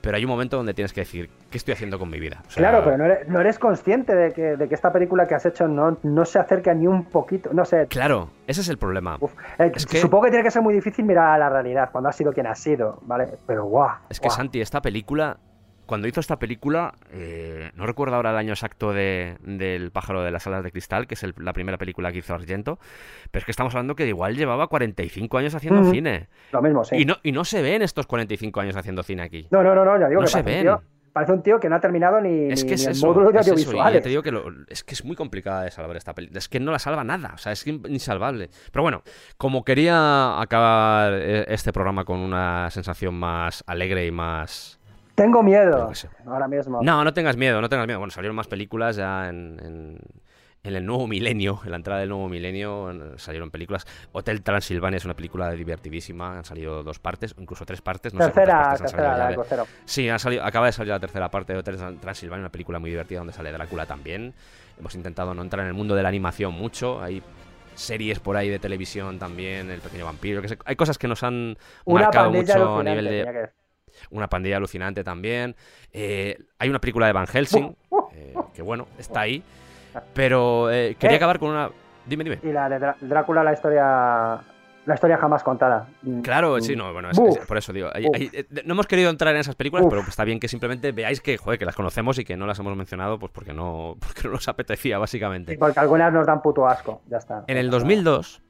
Pero 0.03 0.19
hay 0.19 0.25
un 0.25 0.31
momento 0.31 0.57
donde 0.59 0.73
tienes 0.73 0.93
que 0.93 1.01
decir, 1.01 1.31
¿qué 1.51 1.59
estoy 1.59 1.73
haciendo 1.75 1.99
con 1.99 2.09
mi 2.09 2.21
vida? 2.21 2.43
O 2.47 2.51
sea, 2.51 2.61
Claro, 2.61 2.85
pero 2.85 2.97
no 2.99 3.07
eres, 3.07 3.27
no 3.29 3.41
eres 3.41 3.59
consciente 3.59 4.15
de 4.15 4.33
que, 4.33 4.57
de 4.57 4.69
que 4.69 4.75
esta 4.77 4.93
película 4.93 5.27
que 5.27 5.35
has 5.35 5.45
hecho 5.47 5.67
no, 5.67 5.99
no 6.05 6.25
se 6.25 6.39
acerca 6.39 6.73
ni 6.75 6.87
un 6.87 7.07
poquito. 7.07 7.51
No 7.53 7.65
sé. 7.65 7.87
Claro, 7.89 8.31
ese 8.47 8.61
es 8.61 8.69
el 8.69 8.79
problema. 8.79 9.17
uf, 9.19 9.33
eh, 9.59 9.73
es 9.75 9.85
que- 9.85 9.99
Supongo 9.99 10.25
que 10.25 10.31
tiene 10.31 10.45
que 10.45 10.51
ser 10.53 10.63
muy 10.63 10.75
difícil 10.75 11.05
mirar 11.05 11.31
a 11.31 11.39
la 11.39 11.49
realidad 11.49 11.89
cuando 11.91 12.09
has 12.11 12.15
sido 12.15 12.33
quien 12.33 12.47
has 12.47 12.61
sido, 12.61 13.01
¿vale? 13.03 13.27
Pero 13.49 13.65
guau. 13.65 13.97
Es 14.09 14.21
que. 14.21 14.31
Santi, 14.31 14.61
esta 14.61 14.81
película, 14.81 15.39
cuando 15.87 16.09
hizo 16.09 16.21
esta 16.21 16.39
película, 16.39 16.95
eh, 17.13 17.71
no 17.75 17.87
recuerdo 17.87 18.17
ahora 18.17 18.31
el 18.31 18.37
año 18.37 18.53
exacto 18.53 18.93
de, 18.93 19.37
del 19.43 19.91
pájaro 19.93 20.23
de 20.23 20.31
las 20.31 20.47
alas 20.47 20.63
de 20.65 20.71
cristal, 20.73 21.07
que 21.07 21.15
es 21.15 21.23
el- 21.23 21.35
la 21.39 21.53
primera 21.53 21.79
película 21.79 22.13
que 22.13 22.19
hizo 22.19 22.35
Argento, 22.35 22.79
pero 23.31 23.41
es 23.41 23.45
que 23.45 23.51
estamos 23.53 23.75
hablando 23.75 23.95
que 23.97 24.07
igual 24.07 24.37
llevaba 24.37 24.67
45 24.67 25.39
años 25.39 25.55
haciendo 25.55 25.91
cine. 25.91 26.29
Lo 26.53 26.61
mismo, 26.63 26.85
sí. 26.85 26.97
Y, 26.97 27.05
no, 27.05 27.17
y 27.23 27.33
no 27.33 27.45
se 27.45 27.63
ven 27.63 27.83
estos 27.83 28.07
45 28.07 28.61
años 28.61 28.77
haciendo 28.77 29.03
cine 29.03 29.23
aquí. 29.23 29.47
No, 29.51 29.63
no, 29.63 29.75
no, 29.75 29.85
no, 29.85 29.99
ya 29.99 30.09
digo 30.09 30.21
No 30.21 30.27
que 30.27 30.33
se 30.33 30.43
ven. 30.43 30.63
tío- 30.63 30.83
parece 31.13 31.33
un 31.33 31.43
tío 31.43 31.59
que 31.59 31.71
no 31.71 31.77
ha 31.77 31.81
terminado 31.81 32.21
ni, 32.21 32.51
Es 32.53 32.63
ni- 32.63 32.69
que 32.69 32.75
es 32.75 32.81
ni 32.83 32.87
el 32.89 32.93
eso, 32.93 33.07
módulo 33.07 33.31
de 33.33 33.39
es 33.39 33.49
audiovisuales. 33.49 34.03
te 34.03 34.09
digo 34.11 34.23
que 34.23 34.33
lo- 34.33 34.45
es 34.69 34.85
que 34.85 34.93
es 34.93 35.03
muy 35.03 35.17
complicada 35.17 35.63
de 35.63 35.71
salvar 35.71 35.97
esta 35.97 36.13
película. 36.15 36.39
Es 36.39 36.49
que 36.49 36.61
no 36.61 36.73
la 36.73 36.79
salva 36.79 37.05
nada, 37.05 37.33
o 37.35 37.39
sea, 37.39 37.53
es 37.53 37.67
insalvable. 37.67 38.51
Pero 38.71 38.83
bueno, 38.83 39.03
como 39.39 39.65
quería 39.65 40.39
acabar 40.39 41.15
eh, 41.15 41.47
este 41.49 41.73
programa 41.73 42.05
con 42.05 42.19
una 42.19 42.69
sensación 42.71 43.15
más 43.15 43.65
alegre 43.67 44.05
y 44.07 44.11
más... 44.11 44.79
Tengo 45.17 45.43
miedo 45.43 45.93
sé. 45.95 46.09
ahora 46.27 46.47
mismo. 46.47 46.81
No, 46.83 47.03
no 47.03 47.13
tengas 47.13 47.37
miedo, 47.37 47.61
no 47.61 47.69
tengas 47.69 47.87
miedo. 47.87 47.99
Bueno, 47.99 48.13
salieron 48.13 48.37
más 48.37 48.47
películas 48.47 48.95
ya 48.97 49.29
en, 49.29 49.59
en- 49.63 49.99
en 50.63 50.75
el 50.75 50.85
nuevo 50.85 51.07
milenio, 51.07 51.61
en 51.65 51.71
la 51.71 51.77
entrada 51.77 52.01
del 52.01 52.09
nuevo 52.09 52.29
milenio 52.29 52.91
en- 52.91 53.19
salieron 53.19 53.51
películas. 53.53 53.87
Hotel 54.13 54.43
Transilvania 54.43 54.97
es 54.97 55.05
una 55.05 55.15
película 55.15 55.51
divertidísima, 55.53 56.39
han 56.39 56.45
salido 56.45 56.83
dos 56.83 56.99
partes, 56.99 57.35
incluso 57.39 57.65
tres 57.65 57.81
partes. 57.83 58.13
No 58.15 58.21
sé 58.21 58.27
tercera, 58.33 58.53
cuántas 58.53 58.69
partes 58.69 58.81
han 58.81 58.87
tercera, 58.89 59.17
salido 59.17 59.45
la 59.47 59.63
de. 59.63 59.69
Sí, 59.85 60.09
ha 60.09 60.19
salido, 60.19 60.45
acaba 60.45 60.67
de 60.67 60.73
salir 60.73 60.93
la 60.93 60.99
tercera 61.01 61.31
parte 61.31 61.53
de 61.53 61.61
Hotel 61.61 61.79
Tran- 61.79 62.01
Transilvania, 62.01 62.41
una 62.43 62.51
película 62.53 62.79
muy 62.81 62.91
divertida 62.91 63.19
donde 63.21 63.33
sale 63.33 63.53
Drácula 63.53 63.87
también. 63.87 64.35
Hemos 64.79 64.95
intentado 64.97 65.35
no 65.35 65.43
entrar 65.43 65.63
en 65.63 65.69
el 65.69 65.75
mundo 65.75 65.95
de 65.95 66.03
la 66.03 66.09
animación 66.09 66.53
mucho. 66.53 67.01
Hay 67.01 67.23
series 67.77 68.19
por 68.19 68.37
ahí 68.37 68.49
de 68.49 68.59
televisión 68.59 69.19
también, 69.21 69.71
El 69.71 69.81
Pequeño 69.81 70.05
Vampiro. 70.05 70.43
Que 70.43 70.49
sé- 70.49 70.59
hay 70.65 70.75
cosas 70.77 70.99
que 70.99 71.07
nos 71.09 71.23
han 71.23 71.57
Una 71.85 72.03
marcado 72.05 72.31
mucho 72.33 72.79
a 72.79 72.83
nivel 72.83 73.05
de. 73.05 73.51
Una 74.11 74.29
pandilla 74.29 74.57
alucinante 74.57 75.03
también. 75.05 75.55
Eh, 75.93 76.39
hay 76.59 76.69
una 76.69 76.81
película 76.81 77.07
de 77.07 77.13
Van 77.13 77.27
Helsing, 77.27 77.77
eh, 78.13 78.35
que 78.55 78.63
bueno, 78.63 78.87
está 78.99 79.21
ahí. 79.21 79.43
Pero 80.15 80.71
eh, 80.71 80.97
quería 80.99 81.17
acabar 81.17 81.39
con 81.39 81.51
una. 81.51 81.71
Dime, 82.07 82.25
dime. 82.25 82.39
Y 82.43 82.53
la 82.53 82.69
de 82.69 82.79
Drá- 82.79 82.97
Drácula, 83.01 83.43
la 83.43 83.53
historia 83.53 84.41
la 84.85 84.95
historia 84.95 85.17
jamás 85.19 85.43
contada. 85.43 85.89
Mm, 86.03 86.21
Claro, 86.21 86.61
sí, 86.61 86.77
no, 86.77 86.93
bueno, 86.93 87.11
es, 87.11 87.19
por 87.49 87.57
eso 87.59 87.73
digo. 87.73 87.89
hay- 87.93 88.07
Uf. 88.07 88.15
hay- 88.15 88.31
no 88.65 88.75
hemos 88.75 88.87
querido 88.87 89.11
entrar 89.11 89.35
en 89.35 89.41
esas 89.41 89.57
películas, 89.57 89.85
Uf. 89.85 89.91
pero 89.91 90.03
está 90.07 90.23
bien 90.23 90.39
que 90.39 90.47
simplemente 90.47 90.93
veáis 90.93 91.21
que, 91.21 91.37
joder, 91.39 91.59
que 91.59 91.65
las 91.65 91.75
conocemos 91.75 92.21
y 92.21 92.25
que 92.25 92.37
no 92.37 92.47
las 92.47 92.57
hemos 92.61 92.77
mencionado, 92.77 93.19
pues 93.19 93.33
porque 93.33 93.53
no, 93.53 93.97
porque 94.01 94.23
no 94.29 94.35
nos 94.35 94.47
apetecía, 94.47 94.99
básicamente. 94.99 95.53
Sí, 95.53 95.59
porque 95.59 95.81
algunas 95.81 96.13
nos 96.13 96.25
dan 96.25 96.41
puto 96.41 96.69
asco. 96.69 97.03
Ya 97.09 97.17
está. 97.17 97.43
En 97.49 97.57
el 97.57 97.69
2002 97.69 98.43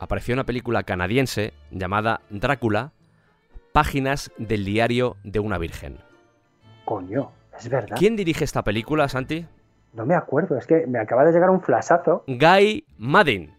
apareció 0.00 0.34
una 0.34 0.42
película 0.44 0.82
canadiense 0.82 1.52
llamada 1.70 2.22
Drácula, 2.28 2.90
Páginas 3.72 4.30
del 4.36 4.64
diario 4.64 5.16
de 5.24 5.40
una 5.40 5.56
virgen. 5.56 5.98
Coño, 6.84 7.30
es 7.58 7.68
verdad. 7.68 7.96
¿Quién 7.98 8.16
dirige 8.16 8.44
esta 8.44 8.62
película, 8.62 9.08
Santi? 9.08 9.46
No 9.94 10.04
me 10.04 10.14
acuerdo, 10.14 10.58
es 10.58 10.66
que 10.66 10.86
me 10.86 10.98
acaba 10.98 11.24
de 11.24 11.32
llegar 11.32 11.48
un 11.50 11.60
flashazo. 11.60 12.24
Guy 12.26 12.84
Madden. 12.98 13.54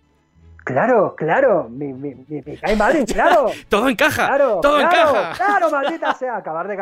Claro, 0.64 1.14
claro, 1.18 1.68
mi, 1.70 1.92
mi 1.94 2.14
Guy 2.42 2.76
Madden, 2.78 3.06
claro. 3.06 3.48
Todo 3.68 3.90
encaja, 3.90 4.28
Claro, 4.28 4.60
todo 4.62 4.78
claro, 4.78 5.10
encaja. 5.10 5.46
claro, 5.46 5.70
maldita 5.70 6.14
sea. 6.14 6.38
Acabar 6.38 6.68
de, 6.68 6.78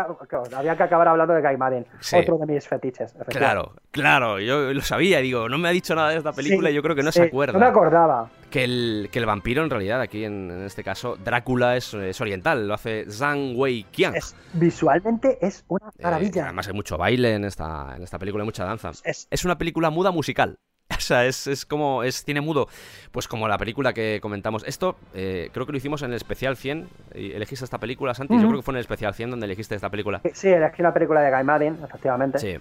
había 0.56 0.76
que 0.76 0.84
acabar 0.84 1.08
hablando 1.08 1.34
de 1.34 1.41
Guy 1.41 1.58
Madden, 1.58 1.86
Sí. 1.99 2.18
otro 2.18 2.38
de 2.38 2.45
mis 2.53 2.68
fetiches. 2.68 3.16
Claro, 3.30 3.74
claro, 3.91 4.40
yo 4.40 4.72
lo 4.74 4.82
sabía, 4.82 5.20
digo, 5.20 5.49
no 5.49 5.58
me 5.58 5.68
ha 5.68 5.72
dicho 5.72 5.95
nada 5.95 6.10
de 6.10 6.18
esta 6.18 6.32
película 6.34 6.70
Sí, 6.70 6.74
y 6.74 6.76
yo 6.76 6.84
creo 6.84 6.95
que 6.95 7.03
no 7.03 7.12
sí, 7.12 7.20
se 7.22 7.26
acuerda. 7.26 7.53
No 7.53 7.60
me 7.60 7.66
acordaba. 7.66 8.30
que, 8.52 8.64
el, 8.66 9.10
que 9.12 9.18
el 9.20 9.26
vampiro 9.26 9.64
en 9.64 9.70
realidad, 9.70 9.99
aquí 10.02 10.26
en, 10.26 10.52
en 10.52 10.64
este 10.66 10.84
caso, 10.84 11.16
Drácula 11.16 11.76
es, 11.76 11.94
es 11.94 12.20
oriental, 12.22 12.68
lo 12.68 12.74
hace 12.76 13.06
Zhang 13.10 13.53
Wei 13.56 13.84
Qiang. 13.91 14.16
Es, 14.16 14.36
visualmente 14.53 15.38
es 15.41 15.66
una 15.68 15.88
Eh, 15.98 16.03
maravilla. 16.03 16.44
además 16.45 16.68
hay 16.68 16.74
mucho 16.74 16.98
baile 16.98 17.34
en 17.36 17.45
esta, 17.45 17.95
en 17.95 18.03
esta 18.03 18.20
película, 18.20 18.44
hay 18.44 18.45
mucha 18.45 18.64
danza. 18.66 18.91
Es- 19.03 19.28
Es 19.32 19.45
una 19.45 19.58
película 19.58 19.90
muda 19.90 20.12
musical. 20.12 20.58
O 20.97 21.01
sea, 21.03 21.26
es, 21.26 21.47
es 21.47 21.65
como, 21.65 22.03
es 22.03 22.23
cine 22.23 22.41
mudo. 22.41 22.68
Pues 23.11 23.27
como 23.27 23.47
la 23.47 23.57
película 23.57 23.93
que 23.93 24.19
comentamos. 24.22 24.63
Esto 24.68 24.95
eh, 25.13 25.49
creo 25.53 25.65
que 25.65 25.72
lo 25.72 25.77
hicimos 25.77 26.01
en 26.03 26.09
el 26.11 26.15
especial 26.15 26.55
100. 26.55 26.88
y 27.15 27.31
¿Elegiste 27.34 27.65
esta 27.65 27.77
película, 27.80 28.13
Santi? 28.13 28.35
Yo 28.39 28.47
creo 28.47 28.59
que 28.59 28.63
fue 28.63 28.73
en 28.73 28.77
el 28.77 28.81
especial 28.81 29.13
100 29.13 29.31
donde 29.31 29.45
elegiste 29.45 29.76
esta 29.76 29.89
película. 29.89 30.22
Sí, 30.34 30.49
elegí 30.49 30.81
una 30.81 30.93
película 30.93 31.22
de 31.22 31.31
Guy 31.31 31.43
Madden, 31.43 31.77
efectivamente. 31.84 32.39
Sí. 32.39 32.57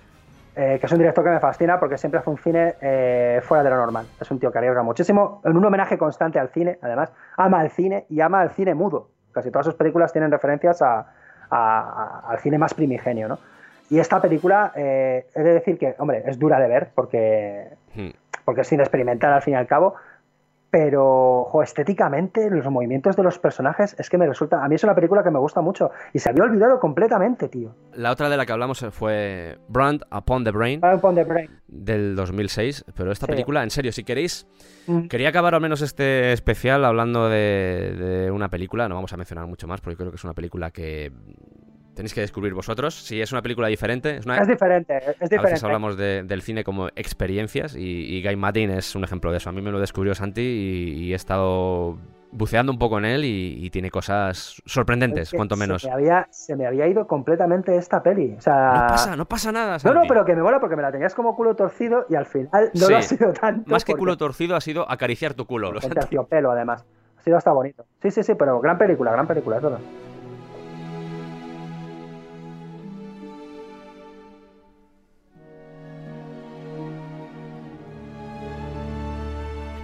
eh, 0.56 0.78
que 0.80 0.86
es 0.86 0.92
un 0.92 0.98
director 0.98 1.22
que 1.24 1.30
me 1.30 1.38
fascina 1.40 1.78
porque 1.78 1.96
siempre 1.98 2.18
hace 2.20 2.30
un 2.30 2.38
cine 2.38 2.74
eh, 2.80 3.40
fuera 3.44 3.62
de 3.62 3.70
lo 3.70 3.76
normal. 3.76 4.06
Es 4.20 4.30
un 4.30 4.38
tío 4.40 4.50
que 4.50 4.58
arriesga 4.58 4.82
muchísimo, 4.82 5.40
en 5.44 5.56
un 5.56 5.64
homenaje 5.64 5.96
constante 5.98 6.38
al 6.40 6.48
cine, 6.48 6.78
además. 6.82 7.12
Ama 7.36 7.62
el 7.62 7.70
cine 7.70 8.06
y 8.08 8.20
ama 8.20 8.42
el 8.42 8.50
cine 8.50 8.74
mudo. 8.74 9.10
Casi 9.32 9.50
todas 9.50 9.66
sus 9.66 9.74
películas 9.76 10.12
tienen 10.12 10.30
referencias 10.32 10.82
a- 10.82 10.98
a- 11.00 11.06
a- 11.50 12.30
al 12.30 12.38
cine 12.40 12.58
más 12.58 12.74
primigenio, 12.74 13.28
¿no? 13.28 13.38
Y 13.90 13.98
esta 13.98 14.20
película, 14.22 14.72
eh, 14.76 15.26
he 15.34 15.42
de 15.42 15.52
decir 15.54 15.76
que, 15.76 15.94
hombre, 15.98 16.22
es 16.26 16.38
dura 16.38 16.58
de 16.60 16.68
ver 16.68 16.90
porque, 16.94 17.68
Hmm. 17.94 18.10
porque 18.44 18.60
es 18.62 18.68
cine 18.68 18.82
experimental 18.84 19.32
al 19.32 19.42
fin 19.42 19.54
y 19.54 19.56
al 19.56 19.66
cabo, 19.66 19.94
pero 20.70 21.46
jo, 21.48 21.64
estéticamente 21.64 22.48
los 22.48 22.64
movimientos 22.70 23.16
de 23.16 23.24
los 23.24 23.40
personajes 23.40 23.96
es 23.98 24.08
que 24.08 24.16
me 24.16 24.26
resulta, 24.28 24.62
a 24.64 24.68
mí 24.68 24.76
es 24.76 24.84
una 24.84 24.94
película 24.94 25.24
que 25.24 25.30
me 25.32 25.40
gusta 25.40 25.60
mucho 25.60 25.90
y 26.12 26.20
se 26.20 26.30
había 26.30 26.44
olvidado 26.44 26.78
completamente, 26.78 27.48
tío. 27.48 27.74
La 27.94 28.12
otra 28.12 28.28
de 28.28 28.36
la 28.36 28.46
que 28.46 28.52
hablamos 28.52 28.86
fue 28.92 29.58
Brand 29.66 30.02
Upon 30.16 30.44
the 30.44 30.52
Brain. 30.52 30.80
Brand 30.80 30.98
Upon 30.98 31.14
the 31.16 31.24
Brain. 31.24 31.50
del 31.66 32.14
2006, 32.14 32.84
pero 32.96 33.10
esta 33.10 33.26
Sí. 33.26 33.32
película, 33.32 33.64
en 33.64 33.70
serio, 33.70 33.90
si 33.90 34.04
queréis, 34.04 34.46
Mm. 34.86 35.08
quería 35.08 35.30
acabar 35.30 35.56
al 35.56 35.60
menos 35.60 35.82
este 35.82 36.32
especial 36.32 36.84
hablando 36.84 37.28
de, 37.28 37.96
de 37.98 38.30
una 38.30 38.48
película, 38.48 38.88
no 38.88 38.94
vamos 38.94 39.12
a 39.12 39.16
mencionar 39.16 39.48
mucho 39.48 39.66
más 39.66 39.80
porque 39.80 39.96
creo 39.96 40.10
que 40.10 40.16
es 40.16 40.24
una 40.24 40.34
película 40.34 40.70
que 40.70 41.10
tenéis 41.94 42.14
que 42.14 42.20
descubrir 42.20 42.54
vosotros, 42.54 42.94
si 42.94 43.20
es 43.20 43.32
una 43.32 43.42
película 43.42 43.68
diferente, 43.68 44.16
es 44.16 44.24
una... 44.26 44.38
Es 44.38 44.48
diferente, 44.48 44.96
es 44.96 45.02
a 45.04 45.08
veces 45.08 45.30
diferente. 45.30 45.66
hablamos 45.66 45.96
de- 45.96 46.22
del 46.22 46.42
cine 46.42 46.64
como 46.64 46.88
experiencias 46.96 47.74
y, 47.76 47.80
y 48.16 48.22
Guy 48.22 48.36
Madin 48.36 48.70
es 48.70 48.94
un 48.94 49.04
ejemplo 49.04 49.30
de 49.30 49.38
eso. 49.38 49.50
A 49.50 49.52
mí 49.52 49.60
me 49.60 49.70
lo 49.70 49.80
descubrió 49.80 50.14
Santi 50.14 50.40
y, 50.40 51.04
y 51.04 51.12
he 51.12 51.16
estado 51.16 51.98
buceando 52.32 52.70
un 52.70 52.78
poco 52.78 52.96
en 52.98 53.04
él 53.06 53.24
y, 53.24 53.58
y 53.64 53.70
tiene 53.70 53.90
cosas 53.90 54.62
sorprendentes, 54.64 55.22
Es 55.24 55.30
que 55.32 55.36
cuanto 55.36 55.56
menos. 55.56 55.82
Se 55.82 55.88
me, 55.88 55.94
había, 55.94 56.28
se 56.30 56.54
me 56.56 56.64
había 56.64 56.86
ido 56.86 57.06
completamente 57.08 57.76
esta 57.76 58.02
peli. 58.04 58.34
O 58.38 58.40
sea, 58.40 58.72
No 58.72 58.86
pasa, 58.86 59.16
no 59.16 59.24
pasa 59.26 59.50
nada, 59.52 59.72
No, 59.72 59.78
Santi. 59.80 59.98
no, 59.98 60.04
pero 60.06 60.24
que 60.24 60.36
me 60.36 60.42
mola 60.42 60.60
porque 60.60 60.76
me 60.76 60.82
la 60.82 60.92
tenías 60.92 61.14
como 61.14 61.34
culo 61.34 61.56
torcido 61.56 62.06
y 62.08 62.14
al 62.14 62.26
final 62.26 62.70
no 62.72 62.86
Sí. 62.86 62.92
lo 62.92 62.98
ha 62.98 63.02
sido 63.02 63.32
tanto. 63.32 63.68
Más 63.70 63.84
que 63.84 63.92
porque- 63.92 63.98
culo 63.98 64.16
torcido 64.16 64.54
ha 64.54 64.60
sido 64.60 64.88
acariciar 64.88 65.34
tu 65.34 65.44
culo. 65.46 65.72
lo 65.72 65.80
Con 65.80 65.90
terciopelo, 65.90 66.52
además. 66.52 66.86
Ha 67.18 67.22
sido 67.22 67.36
hasta 67.36 67.50
bonito. 67.52 67.84
Sí, 68.00 68.10
sí, 68.12 68.22
sí, 68.22 68.34
pero 68.38 68.60
gran 68.60 68.78
película, 68.78 69.10
gran 69.12 69.26
película, 69.26 69.56
es 69.56 69.62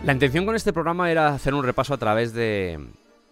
La 0.06 0.12
intención 0.12 0.46
con 0.46 0.54
este 0.54 0.72
programa 0.72 1.10
era 1.10 1.34
hacer 1.34 1.52
un 1.52 1.64
repaso 1.64 1.92
a 1.92 1.96
través 1.96 2.32
de, 2.32 2.78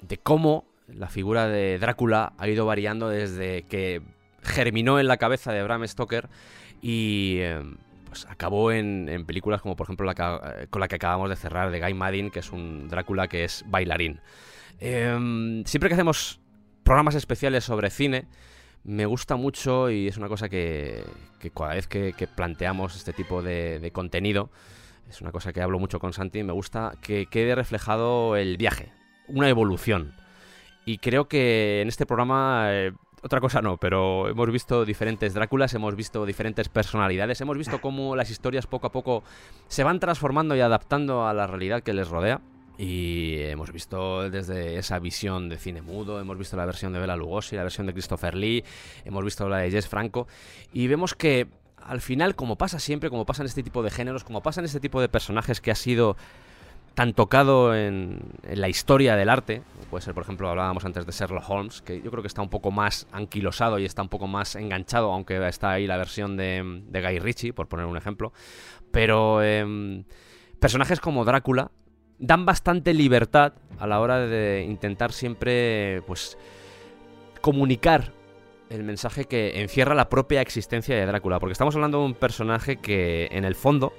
de 0.00 0.18
cómo 0.18 0.64
la 0.88 1.08
figura 1.08 1.46
de 1.46 1.78
Drácula 1.78 2.32
ha 2.36 2.48
ido 2.48 2.66
variando 2.66 3.08
desde 3.08 3.62
que 3.62 4.02
germinó 4.42 4.98
en 4.98 5.06
la 5.06 5.16
cabeza 5.16 5.52
de 5.52 5.62
Bram 5.62 5.86
Stoker 5.86 6.28
y 6.82 7.36
eh, 7.38 7.62
pues 8.08 8.26
acabó 8.28 8.72
en, 8.72 9.08
en 9.08 9.24
películas 9.24 9.62
como 9.62 9.76
por 9.76 9.86
ejemplo 9.86 10.04
la 10.04 10.16
que- 10.16 10.62
eh, 10.62 10.66
con 10.68 10.80
la 10.80 10.88
que 10.88 10.96
acabamos 10.96 11.30
de 11.30 11.36
cerrar 11.36 11.70
de 11.70 11.78
Guy 11.80 11.94
Madin, 11.94 12.32
que 12.32 12.40
es 12.40 12.50
un 12.50 12.88
Drácula 12.88 13.28
que 13.28 13.44
es 13.44 13.64
bailarín. 13.68 14.18
Eh, 14.80 15.62
siempre 15.66 15.88
que 15.88 15.94
hacemos 15.94 16.40
programas 16.82 17.14
especiales 17.14 17.62
sobre 17.62 17.88
cine, 17.88 18.26
me 18.82 19.06
gusta 19.06 19.36
mucho 19.36 19.90
y 19.90 20.08
es 20.08 20.16
una 20.16 20.26
cosa 20.26 20.48
que, 20.48 21.04
que 21.38 21.52
cada 21.52 21.74
vez 21.74 21.86
que, 21.86 22.28
planteamos 22.34 22.96
este 22.96 23.12
tipo 23.12 23.42
de 23.44 23.90
contenido, 23.94 24.50
es 25.08 25.20
una 25.20 25.32
cosa 25.32 25.52
que 25.52 25.62
hablo 25.62 25.78
mucho 25.78 25.98
con 25.98 26.12
Santi, 26.12 26.42
me 26.42 26.52
gusta 26.52 26.94
que 27.00 27.26
quede 27.26 27.54
reflejado 27.54 28.36
el 28.36 28.56
viaje, 28.56 28.92
una 29.28 29.48
evolución. 29.48 30.12
Y 30.84 30.98
creo 30.98 31.28
que 31.28 31.80
en 31.80 31.88
este 31.88 32.06
programa, 32.06 32.66
eh, 32.70 32.92
otra 33.22 33.40
cosa 33.40 33.62
no, 33.62 33.78
pero 33.78 34.28
hemos 34.28 34.50
visto 34.50 34.84
diferentes 34.84 35.32
Dráculas, 35.32 35.72
hemos 35.74 35.96
visto 35.96 36.26
diferentes 36.26 36.68
personalidades, 36.68 37.40
hemos 37.40 37.56
visto 37.56 37.80
cómo 37.80 38.16
las 38.16 38.30
historias 38.30 38.66
poco 38.66 38.86
a 38.86 38.92
poco 38.92 39.24
se 39.68 39.82
van 39.82 40.00
transformando 40.00 40.54
y 40.56 40.60
adaptando 40.60 41.26
a 41.26 41.32
la 41.32 41.46
realidad 41.46 41.82
que 41.82 41.94
les 41.94 42.08
rodea. 42.08 42.40
Y 42.76 43.36
hemos 43.38 43.70
visto 43.70 44.28
desde 44.28 44.78
esa 44.78 44.98
visión 44.98 45.48
de 45.48 45.58
cine 45.58 45.80
mudo, 45.80 46.20
hemos 46.20 46.36
visto 46.36 46.56
la 46.56 46.66
versión 46.66 46.92
de 46.92 46.98
Bela 46.98 47.14
Lugosi, 47.14 47.54
la 47.54 47.62
versión 47.62 47.86
de 47.86 47.92
Christopher 47.92 48.34
Lee, 48.34 48.64
hemos 49.04 49.24
visto 49.24 49.48
la 49.48 49.58
de 49.58 49.70
Jess 49.70 49.88
Franco, 49.88 50.26
y 50.72 50.88
vemos 50.88 51.14
que 51.14 51.46
al 51.86 52.00
final, 52.00 52.34
como 52.34 52.56
pasa 52.56 52.78
siempre, 52.78 53.10
como 53.10 53.26
pasa 53.26 53.42
en 53.42 53.46
este 53.46 53.62
tipo 53.62 53.82
de 53.82 53.90
géneros, 53.90 54.24
como 54.24 54.42
pasa 54.42 54.60
en 54.60 54.66
este 54.66 54.80
tipo 54.80 55.00
de 55.00 55.08
personajes 55.08 55.60
que 55.60 55.70
ha 55.70 55.74
sido 55.74 56.16
tan 56.94 57.12
tocado 57.12 57.74
en, 57.74 58.20
la 58.44 58.68
historia 58.68 59.16
del 59.16 59.28
arte, 59.28 59.62
puede 59.90 60.02
ser, 60.02 60.14
por 60.14 60.22
ejemplo, 60.22 60.48
hablábamos 60.48 60.84
antes 60.84 61.04
de 61.04 61.12
Sherlock 61.12 61.48
Holmes, 61.48 61.82
que 61.82 62.00
yo 62.00 62.10
creo 62.10 62.22
que 62.22 62.28
está 62.28 62.40
un 62.40 62.48
poco 62.48 62.70
más 62.70 63.06
anquilosado 63.12 63.78
y 63.78 63.84
está 63.84 64.02
un 64.02 64.08
poco 64.08 64.26
más 64.26 64.54
enganchado, 64.54 65.12
aunque 65.12 65.46
está 65.48 65.72
ahí 65.72 65.86
la 65.86 65.96
versión 65.96 66.36
de, 66.36 66.82
de 66.88 67.02
Guy 67.02 67.18
Ritchie, 67.18 67.52
por 67.52 67.66
poner 67.66 67.86
un 67.86 67.96
ejemplo. 67.96 68.32
Pero 68.92 69.42
em, 69.42 70.04
personajes 70.60 71.00
como 71.00 71.24
Drácula 71.24 71.72
dan 72.18 72.46
bastante 72.46 72.94
libertad 72.94 73.54
a 73.78 73.88
la 73.88 74.00
hora 74.00 74.20
de 74.20 74.64
intentar 74.68 75.12
siempre, 75.12 76.00
pues, 76.06 76.38
comunicar 77.40 78.12
el 78.70 78.82
mensaje 78.82 79.26
que 79.26 79.60
encierra 79.60 79.94
la 79.94 80.08
propia 80.08 80.40
existencia 80.40 80.96
de 80.96 81.06
Drácula, 81.06 81.38
porque 81.40 81.52
estamos 81.52 81.74
hablando 81.74 81.98
de 81.98 82.06
un 82.06 82.14
personaje 82.14 82.76
que 82.76 83.28
en 83.30 83.44
el 83.44 83.54
fondo 83.54 83.92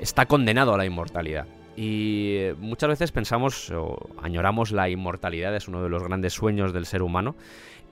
está 0.00 0.26
condenado 0.26 0.74
a 0.74 0.78
la 0.78 0.86
inmortalidad. 0.86 1.46
Y 1.76 2.48
muchas 2.58 2.88
veces 2.88 3.12
pensamos 3.12 3.70
o 3.70 3.96
añoramos 4.20 4.72
la 4.72 4.88
inmortalidad, 4.88 5.54
es 5.54 5.68
uno 5.68 5.82
de 5.82 5.88
los 5.88 6.02
grandes 6.02 6.32
sueños 6.32 6.72
del 6.72 6.86
ser 6.86 7.02
humano. 7.02 7.36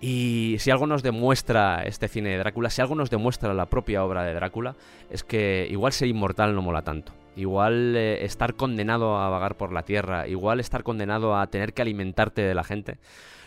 Y 0.00 0.56
si 0.58 0.70
algo 0.70 0.86
nos 0.86 1.02
demuestra 1.02 1.82
este 1.84 2.08
cine 2.08 2.30
de 2.30 2.38
Drácula, 2.38 2.68
si 2.68 2.82
algo 2.82 2.94
nos 2.94 3.10
demuestra 3.10 3.54
la 3.54 3.66
propia 3.66 4.04
obra 4.04 4.24
de 4.24 4.34
Drácula, 4.34 4.74
es 5.08 5.24
que 5.24 5.66
igual 5.70 5.92
ser 5.92 6.08
inmortal 6.08 6.54
no 6.54 6.62
mola 6.62 6.82
tanto. 6.82 7.12
Igual 7.36 7.94
eh, 7.96 8.24
estar 8.24 8.54
condenado 8.54 9.18
a 9.18 9.28
vagar 9.28 9.56
por 9.56 9.72
la 9.72 9.82
tierra, 9.82 10.26
igual 10.26 10.58
estar 10.58 10.82
condenado 10.82 11.36
a 11.36 11.46
tener 11.46 11.72
que 11.72 11.82
alimentarte 11.82 12.42
de 12.42 12.54
la 12.54 12.64
gente, 12.64 12.98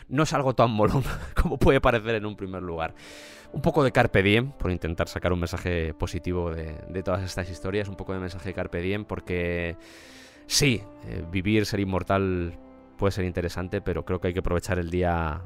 no 0.09 0.23
es 0.23 0.33
algo 0.33 0.53
tan 0.53 0.71
molón 0.71 1.03
como 1.41 1.57
puede 1.57 1.79
parecer 1.79 2.15
en 2.15 2.25
un 2.25 2.35
primer 2.35 2.61
lugar. 2.61 2.93
Un 3.51 3.61
poco 3.61 3.83
de 3.83 3.91
carpe 3.91 4.21
diem, 4.21 4.51
por 4.51 4.69
intentar 4.69 5.07
sacar 5.07 5.33
un 5.33 5.39
mensaje 5.39 5.93
positivo 5.93 6.51
de, 6.51 6.75
de 6.87 7.03
todas 7.03 7.23
estas 7.23 7.49
historias, 7.49 7.87
un 7.87 7.95
poco 7.95 8.13
de 8.13 8.19
mensaje 8.19 8.49
de 8.49 8.53
carpe 8.53 8.79
diem, 8.81 9.05
porque 9.05 9.75
sí, 10.45 10.83
eh, 11.05 11.23
vivir, 11.31 11.65
ser 11.65 11.79
inmortal 11.79 12.59
puede 12.97 13.11
ser 13.11 13.25
interesante, 13.25 13.81
pero 13.81 14.05
creo 14.05 14.19
que 14.19 14.27
hay 14.27 14.33
que 14.33 14.41
aprovechar 14.41 14.77
el 14.77 14.91
día, 14.91 15.41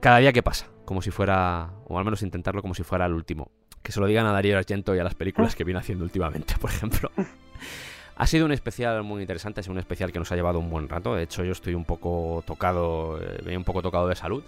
cada 0.00 0.18
día 0.18 0.32
que 0.32 0.42
pasa, 0.42 0.68
como 0.84 1.02
si 1.02 1.10
fuera, 1.10 1.72
o 1.86 1.98
al 1.98 2.04
menos 2.04 2.22
intentarlo 2.22 2.62
como 2.62 2.74
si 2.74 2.84
fuera 2.84 3.04
el 3.06 3.12
último. 3.12 3.50
Que 3.82 3.92
se 3.92 4.00
lo 4.00 4.06
digan 4.06 4.26
a 4.26 4.32
Darío 4.32 4.56
Argento 4.56 4.94
y 4.94 4.98
a 4.98 5.04
las 5.04 5.14
películas 5.14 5.54
que 5.56 5.64
viene 5.64 5.80
haciendo 5.80 6.04
últimamente, 6.04 6.54
por 6.58 6.70
ejemplo. 6.70 7.10
Ha 8.16 8.26
sido 8.26 8.46
un 8.46 8.52
especial 8.52 9.02
muy 9.02 9.22
interesante, 9.22 9.60
ha 9.60 9.62
sido 9.62 9.72
un 9.72 9.78
especial 9.78 10.12
que 10.12 10.18
nos 10.18 10.30
ha 10.30 10.36
llevado 10.36 10.60
un 10.60 10.70
buen 10.70 10.88
rato. 10.88 11.14
De 11.14 11.24
hecho, 11.24 11.42
yo 11.42 11.52
estoy 11.52 11.74
un 11.74 11.84
poco 11.84 12.42
tocado, 12.46 13.18
eh, 13.20 13.56
un 13.56 13.64
poco 13.64 13.82
tocado 13.82 14.06
de 14.06 14.14
salud. 14.14 14.42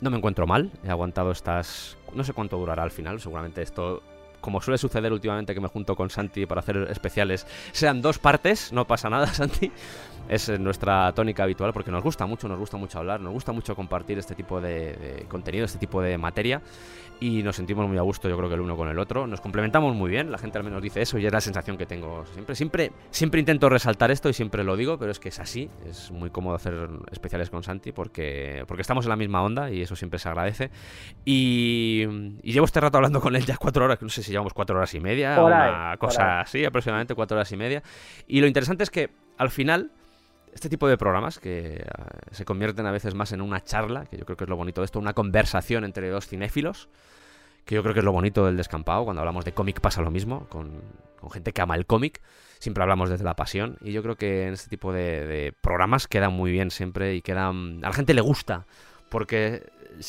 No 0.00 0.10
me 0.10 0.16
encuentro 0.16 0.46
mal, 0.46 0.70
he 0.84 0.90
aguantado 0.90 1.30
estas... 1.32 1.96
No 2.14 2.24
sé 2.24 2.32
cuánto 2.32 2.56
durará 2.56 2.82
al 2.82 2.90
final, 2.90 3.20
seguramente 3.20 3.62
esto 3.62 4.02
como 4.40 4.60
suele 4.60 4.78
suceder 4.78 5.12
últimamente 5.12 5.54
que 5.54 5.60
me 5.60 5.68
junto 5.68 5.94
con 5.94 6.08
Santi 6.08 6.46
para 6.46 6.60
hacer 6.60 6.88
especiales, 6.90 7.46
sean 7.72 8.00
dos 8.00 8.18
partes, 8.18 8.72
no 8.72 8.86
pasa 8.86 9.10
nada, 9.10 9.26
Santi. 9.34 9.70
Es 10.28 10.48
nuestra 10.60 11.12
tónica 11.12 11.42
habitual 11.42 11.72
porque 11.72 11.90
nos 11.90 12.02
gusta 12.02 12.24
mucho, 12.24 12.48
nos 12.48 12.58
gusta 12.58 12.76
mucho 12.76 12.98
hablar, 12.98 13.20
nos 13.20 13.32
gusta 13.32 13.52
mucho 13.52 13.74
compartir 13.74 14.18
este 14.18 14.34
tipo 14.34 14.60
de, 14.60 14.94
de 14.94 15.26
contenido, 15.28 15.64
este 15.64 15.78
tipo 15.78 16.00
de 16.00 16.16
materia 16.16 16.62
y 17.20 17.42
nos 17.42 17.56
sentimos 17.56 17.86
muy 17.86 17.98
a 17.98 18.02
gusto, 18.02 18.28
yo 18.28 18.36
creo 18.36 18.48
que 18.48 18.54
el 18.54 18.62
uno 18.62 18.76
con 18.76 18.88
el 18.88 18.98
otro. 18.98 19.26
Nos 19.26 19.40
complementamos 19.40 19.94
muy 19.94 20.10
bien, 20.10 20.32
la 20.32 20.38
gente 20.38 20.58
al 20.58 20.64
menos 20.64 20.82
dice 20.82 21.02
eso 21.02 21.18
y 21.18 21.26
es 21.26 21.32
la 21.32 21.40
sensación 21.40 21.76
que 21.76 21.86
tengo 21.86 22.24
siempre. 22.32 22.54
Siempre, 22.54 22.92
siempre 23.10 23.40
intento 23.40 23.68
resaltar 23.68 24.10
esto 24.10 24.30
y 24.30 24.32
siempre 24.32 24.64
lo 24.64 24.76
digo, 24.76 24.98
pero 24.98 25.12
es 25.12 25.20
que 25.20 25.28
es 25.28 25.38
así. 25.38 25.68
Es 25.86 26.10
muy 26.10 26.30
cómodo 26.30 26.56
hacer 26.56 26.88
especiales 27.12 27.50
con 27.50 27.62
Santi 27.62 27.92
porque, 27.92 28.64
porque 28.66 28.80
estamos 28.80 29.04
en 29.04 29.10
la 29.10 29.16
misma 29.16 29.42
onda 29.42 29.70
y 29.70 29.82
eso 29.82 29.96
siempre 29.96 30.18
se 30.18 30.28
agradece. 30.28 30.70
Y, 31.24 32.06
y 32.42 32.52
llevo 32.52 32.64
este 32.64 32.80
rato 32.80 32.96
hablando 32.96 33.20
con 33.20 33.36
él 33.36 33.44
ya 33.44 33.56
cuatro 33.58 33.84
horas, 33.84 34.00
no 34.00 34.08
sé 34.08 34.22
si 34.22 34.32
llevamos 34.32 34.54
cuatro 34.54 34.76
horas 34.76 34.94
y 34.94 35.00
media, 35.00 35.34
ahí, 35.34 35.44
una 35.44 35.96
cosa 35.98 36.40
así, 36.40 36.64
aproximadamente 36.64 37.14
cuatro 37.14 37.36
horas 37.36 37.52
y 37.52 37.56
media. 37.56 37.82
Y 38.26 38.40
lo 38.40 38.46
interesante 38.46 38.84
es 38.84 38.90
que 38.90 39.10
al 39.36 39.50
final 39.50 39.90
este 40.52 40.68
tipo 40.68 40.88
de 40.88 40.96
programas 40.96 41.38
que 41.38 41.76
eh, 41.76 41.84
se 42.32 42.44
convierten 42.44 42.86
a 42.86 42.90
veces 42.90 43.14
más 43.14 43.32
en 43.32 43.40
una 43.40 43.62
charla, 43.62 44.06
que 44.06 44.16
yo 44.16 44.24
creo 44.24 44.36
que 44.36 44.44
es 44.44 44.50
lo 44.50 44.56
bonito 44.56 44.80
de 44.80 44.86
esto, 44.86 44.98
una 44.98 45.14
conversación 45.14 45.84
entre 45.84 46.08
dos 46.10 46.26
cinéfilos, 46.26 46.88
que 47.64 47.74
yo 47.74 47.82
creo 47.82 47.94
que 47.94 48.00
es 48.00 48.04
lo 48.04 48.12
bonito 48.12 48.46
del 48.46 48.56
descampado, 48.56 49.04
cuando 49.04 49.20
hablamos 49.20 49.44
de 49.44 49.52
cómic 49.52 49.80
pasa 49.80 50.02
lo 50.02 50.10
mismo, 50.10 50.46
con, 50.48 50.82
gente 51.32 51.52
que 51.52 51.60
ama 51.60 51.76
el 51.76 51.86
cómic, 51.86 52.20
siempre 52.58 52.82
hablamos 52.82 53.10
desde 53.10 53.24
la 53.24 53.36
pasión, 53.36 53.76
y 53.80 53.92
yo 53.92 54.02
creo 54.02 54.16
que 54.16 54.46
en 54.46 54.54
este 54.54 54.68
tipo 54.68 54.92
de, 54.92 55.26
de 55.26 55.52
programas 55.60 56.08
quedan 56.08 56.32
muy 56.32 56.50
bien 56.50 56.70
siempre 56.70 57.14
y 57.14 57.22
quedan... 57.22 57.84
A 57.84 57.88
la 57.88 57.92
gente 57.92 58.14
le 58.14 58.22
gusta, 58.22 58.66
porque 59.10 59.64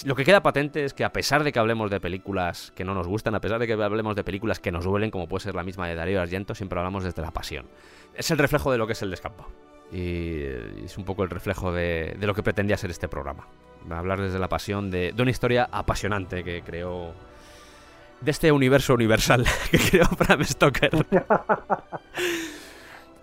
lo 0.06 0.16
que 0.16 0.24
queda 0.24 0.42
patente 0.42 0.86
es 0.86 0.94
que 0.94 1.04
a 1.04 1.12
pesar 1.12 1.44
de 1.44 1.52
que 1.52 1.60
hablemos 1.60 1.92
de 1.92 2.00
películas 2.00 2.72
que 2.76 2.84
no 2.84 2.94
nos 2.94 3.08
gustan, 3.08 3.36
a 3.36 3.42
pesar 3.42 3.60
de 3.60 3.68
que 3.68 3.74
hablemos 3.74 4.16
de 4.16 4.24
películas 4.24 4.60
que 4.60 4.72
nos 4.72 4.86
duelen, 4.86 5.12
como 5.12 5.28
puede 5.28 5.44
ser 5.44 5.56
la 5.56 5.64
misma 5.64 5.88
de 5.88 5.96
Darío 5.96 6.22
Argento, 6.22 6.56
siempre 6.56 6.80
hablamos 6.80 7.04
desde 7.04 7.22
la 7.22 7.32
pasión. 7.32 7.66
Es 8.16 8.32
el 8.32 8.38
reflejo 8.38 8.72
de 8.72 8.78
lo 8.78 8.88
que 8.88 8.94
es 8.94 9.02
el 9.02 9.12
descampado. 9.12 9.50
Y 9.92 10.44
es 10.86 10.98
un 10.98 11.04
poco 11.04 11.24
el 11.24 11.30
reflejo 11.30 11.72
de, 11.72 12.16
lo 12.20 12.34
que 12.34 12.44
pretendía 12.44 12.78
ser 12.78 12.92
este 12.92 13.08
programa. 13.08 13.48
Hablar 13.90 14.22
desde 14.22 14.40
la 14.40 14.48
pasión 14.48 14.90
de, 14.90 15.12
de 15.12 15.22
una 15.22 15.32
historia 15.32 15.68
apasionante 15.72 16.44
que 16.44 16.62
creó. 16.62 17.14
de 18.22 18.32
este 18.32 18.52
universo 18.52 18.94
universal 18.94 19.46
que 19.72 19.78
creó 19.78 20.06
Bram 20.18 20.44
Stoker. 20.44 20.92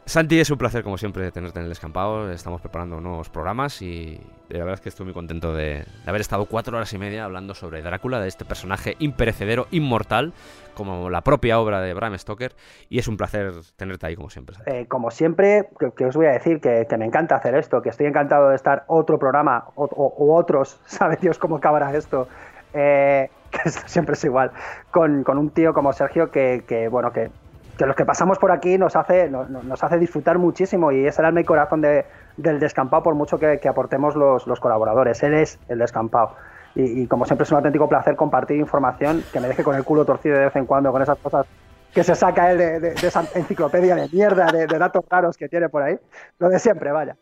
Santi, 0.09 0.41
es 0.41 0.51
un 0.51 0.57
placer 0.57 0.83
como 0.83 0.97
siempre 0.97 1.31
tenerte 1.31 1.59
en 1.59 1.65
el 1.65 1.69
descampado. 1.69 2.31
Estamos 2.33 2.63
preparando 2.63 2.99
nuevos 2.99 3.29
programas 3.29 3.83
y 3.83 4.19
la 4.49 4.61
verdad 4.61 4.75
es 4.75 4.81
que 4.81 4.89
estoy 4.89 5.05
muy 5.05 5.13
contento 5.13 5.53
de, 5.55 5.85
de 5.85 6.09
haber 6.11 6.23
estado 6.23 6.47
cuatro 6.47 6.75
horas 6.79 6.91
y 6.95 6.99
media 6.99 7.25
hablando 7.27 7.55
sobre 7.55 7.83
Drácula, 7.83 8.19
de 8.19 8.29
este 8.29 8.47
personaje 8.47 8.97
imperecedero, 9.01 9.67
inmortal, 9.71 10.33
como 10.73 11.11
la 11.11 11.21
propia 11.21 11.61
obra 11.61 11.83
de 11.83 11.93
Bram 11.93 12.17
Stoker. 12.17 12.55
Y 12.89 12.99
es 12.99 13.07
un 13.07 13.19
placer 13.19 13.53
tenerte 13.77 14.07
ahí 14.07 14.17
como 14.17 14.31
siempre. 14.31 14.57
Santi. 14.57 14.71
Eh, 14.71 14.87
como 14.89 15.11
siempre, 15.11 15.69
que, 15.79 15.91
que 15.93 16.07
os 16.07 16.17
voy 16.17 16.25
a 16.25 16.31
decir 16.31 16.63
que, 16.63 16.87
que 16.89 16.97
me 16.97 17.05
encanta 17.05 17.37
hacer 17.37 17.55
esto, 17.55 17.83
que 17.83 17.91
estoy 17.91 18.07
encantado 18.07 18.49
de 18.49 18.57
estar 18.57 18.85
otro 18.87 19.19
programa 19.19 19.67
o, 19.75 19.85
o- 19.85 20.35
otros, 20.37 20.81
sabe 20.87 21.19
Dios 21.21 21.39
cómo 21.39 21.57
acabará 21.57 21.95
esto, 21.95 22.29
eh, 22.73 23.29
que 23.51 23.69
esto 23.69 23.83
siempre 23.87 24.15
es 24.15 24.25
igual, 24.25 24.53
con, 24.91 25.23
con 25.23 25.37
un 25.37 25.51
tío 25.51 25.75
como 25.75 25.93
Sergio 25.93 26.31
que, 26.31 26.65
que, 26.67 26.89
bueno, 26.89 27.13
que, 27.13 27.31
que 27.79 27.87
los 27.87 27.97
que 27.97 28.05
pasamos 28.05 28.39
por 28.39 28.51
aquí 28.53 28.77
nos 28.77 28.97
hace, 28.97 29.31
no- 29.31 29.45
no- 29.49 29.63
nos 29.63 29.83
hace 29.83 29.97
disfrutar 29.99 30.37
muchísimo 30.39 30.93
y 30.93 31.07
es 31.07 31.19
el 31.19 31.25
alma 31.25 31.41
y 31.41 31.45
corazón 31.45 31.81
de- 31.81 32.05
del 32.37 32.59
descampado 32.61 33.03
por 33.05 33.15
mucho 33.15 33.39
que, 33.39 33.59
que 33.61 33.69
aportemos 33.69 34.17
los, 34.17 34.47
los 34.47 34.61
colaboradores. 34.61 35.23
Él 35.23 35.35
es 35.35 35.59
el 35.69 35.79
descampado. 35.79 36.35
Y, 36.75 37.03
y 37.03 37.07
como 37.07 37.25
siempre 37.25 37.45
es 37.45 37.51
un 37.53 37.57
auténtico 37.57 37.89
placer 37.89 38.15
compartir 38.17 38.59
información 38.59 39.23
que 39.33 39.41
me 39.41 39.49
deje 39.49 39.65
con 39.65 39.75
el 39.77 39.85
culo 39.85 40.05
torcido 40.05 40.37
de 40.37 40.45
vez 40.47 40.57
en 40.57 40.67
cuando 40.67 40.93
con 40.93 41.01
esas 41.01 41.17
cosas 41.19 41.47
que 41.95 42.05
se 42.05 42.15
saca 42.15 42.51
él 42.51 42.59
de, 42.59 42.81
de- 42.81 42.95
de 42.95 43.07
esa 43.09 43.21
enciclopedia 43.35 43.95
de 43.95 44.09
mierda, 44.13 44.47
de, 44.53 44.67
de 44.67 44.79
datos 44.79 45.05
raros 45.09 45.37
que 45.37 45.49
tiene 45.49 45.69
por 45.71 45.83
ahí. 45.83 45.99
Lo 46.39 46.49
de 46.51 46.59
siempre, 46.59 46.93
vaya. 46.93 47.17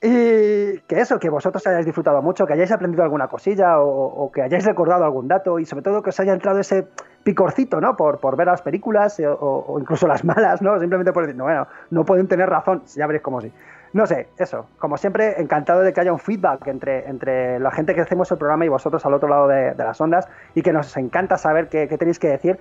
Y 0.00 0.78
que 0.86 1.00
eso, 1.00 1.18
que 1.18 1.28
vosotros 1.28 1.66
hayáis 1.66 1.84
disfrutado 1.84 2.22
mucho, 2.22 2.46
que 2.46 2.52
hayáis 2.52 2.70
aprendido 2.70 3.02
alguna 3.02 3.26
cosilla 3.26 3.80
o, 3.80 3.88
o 4.26 4.30
que 4.30 4.42
hayáis 4.42 4.64
recordado 4.64 5.04
algún 5.04 5.26
dato 5.26 5.58
y 5.58 5.66
sobre 5.66 5.82
todo 5.82 6.02
que 6.02 6.10
os 6.10 6.20
haya 6.20 6.32
entrado 6.32 6.60
ese 6.60 6.86
picorcito, 7.28 7.78
¿no? 7.78 7.94
Por, 7.94 8.18
por 8.20 8.36
ver 8.36 8.46
las 8.46 8.62
películas 8.62 9.20
eh, 9.20 9.28
o, 9.28 9.64
o 9.68 9.78
incluso 9.78 10.06
las 10.06 10.24
malas, 10.24 10.62
¿no? 10.62 10.80
Simplemente 10.80 11.12
por 11.12 11.24
decir, 11.24 11.36
no, 11.36 11.44
bueno, 11.44 11.66
no 11.90 12.04
pueden 12.04 12.26
tener 12.26 12.48
razón, 12.48 12.82
ya 12.96 13.06
veréis 13.06 13.22
cómo 13.22 13.42
sí. 13.42 13.52
No 13.92 14.06
sé, 14.06 14.28
eso, 14.38 14.66
como 14.78 14.96
siempre, 14.96 15.38
encantado 15.40 15.80
de 15.82 15.92
que 15.92 16.00
haya 16.00 16.12
un 16.12 16.18
feedback 16.18 16.66
entre, 16.68 17.06
entre 17.08 17.58
la 17.58 17.70
gente 17.70 17.94
que 17.94 18.00
hacemos 18.00 18.30
el 18.32 18.38
programa 18.38 18.64
y 18.64 18.68
vosotros 18.68 19.04
al 19.04 19.12
otro 19.12 19.28
lado 19.28 19.46
de, 19.46 19.74
de 19.74 19.84
las 19.84 20.00
ondas 20.00 20.26
y 20.54 20.62
que 20.62 20.72
nos 20.72 20.96
encanta 20.96 21.36
saber 21.36 21.68
qué, 21.68 21.86
qué 21.86 21.98
tenéis 21.98 22.18
que 22.18 22.28
decir 22.28 22.58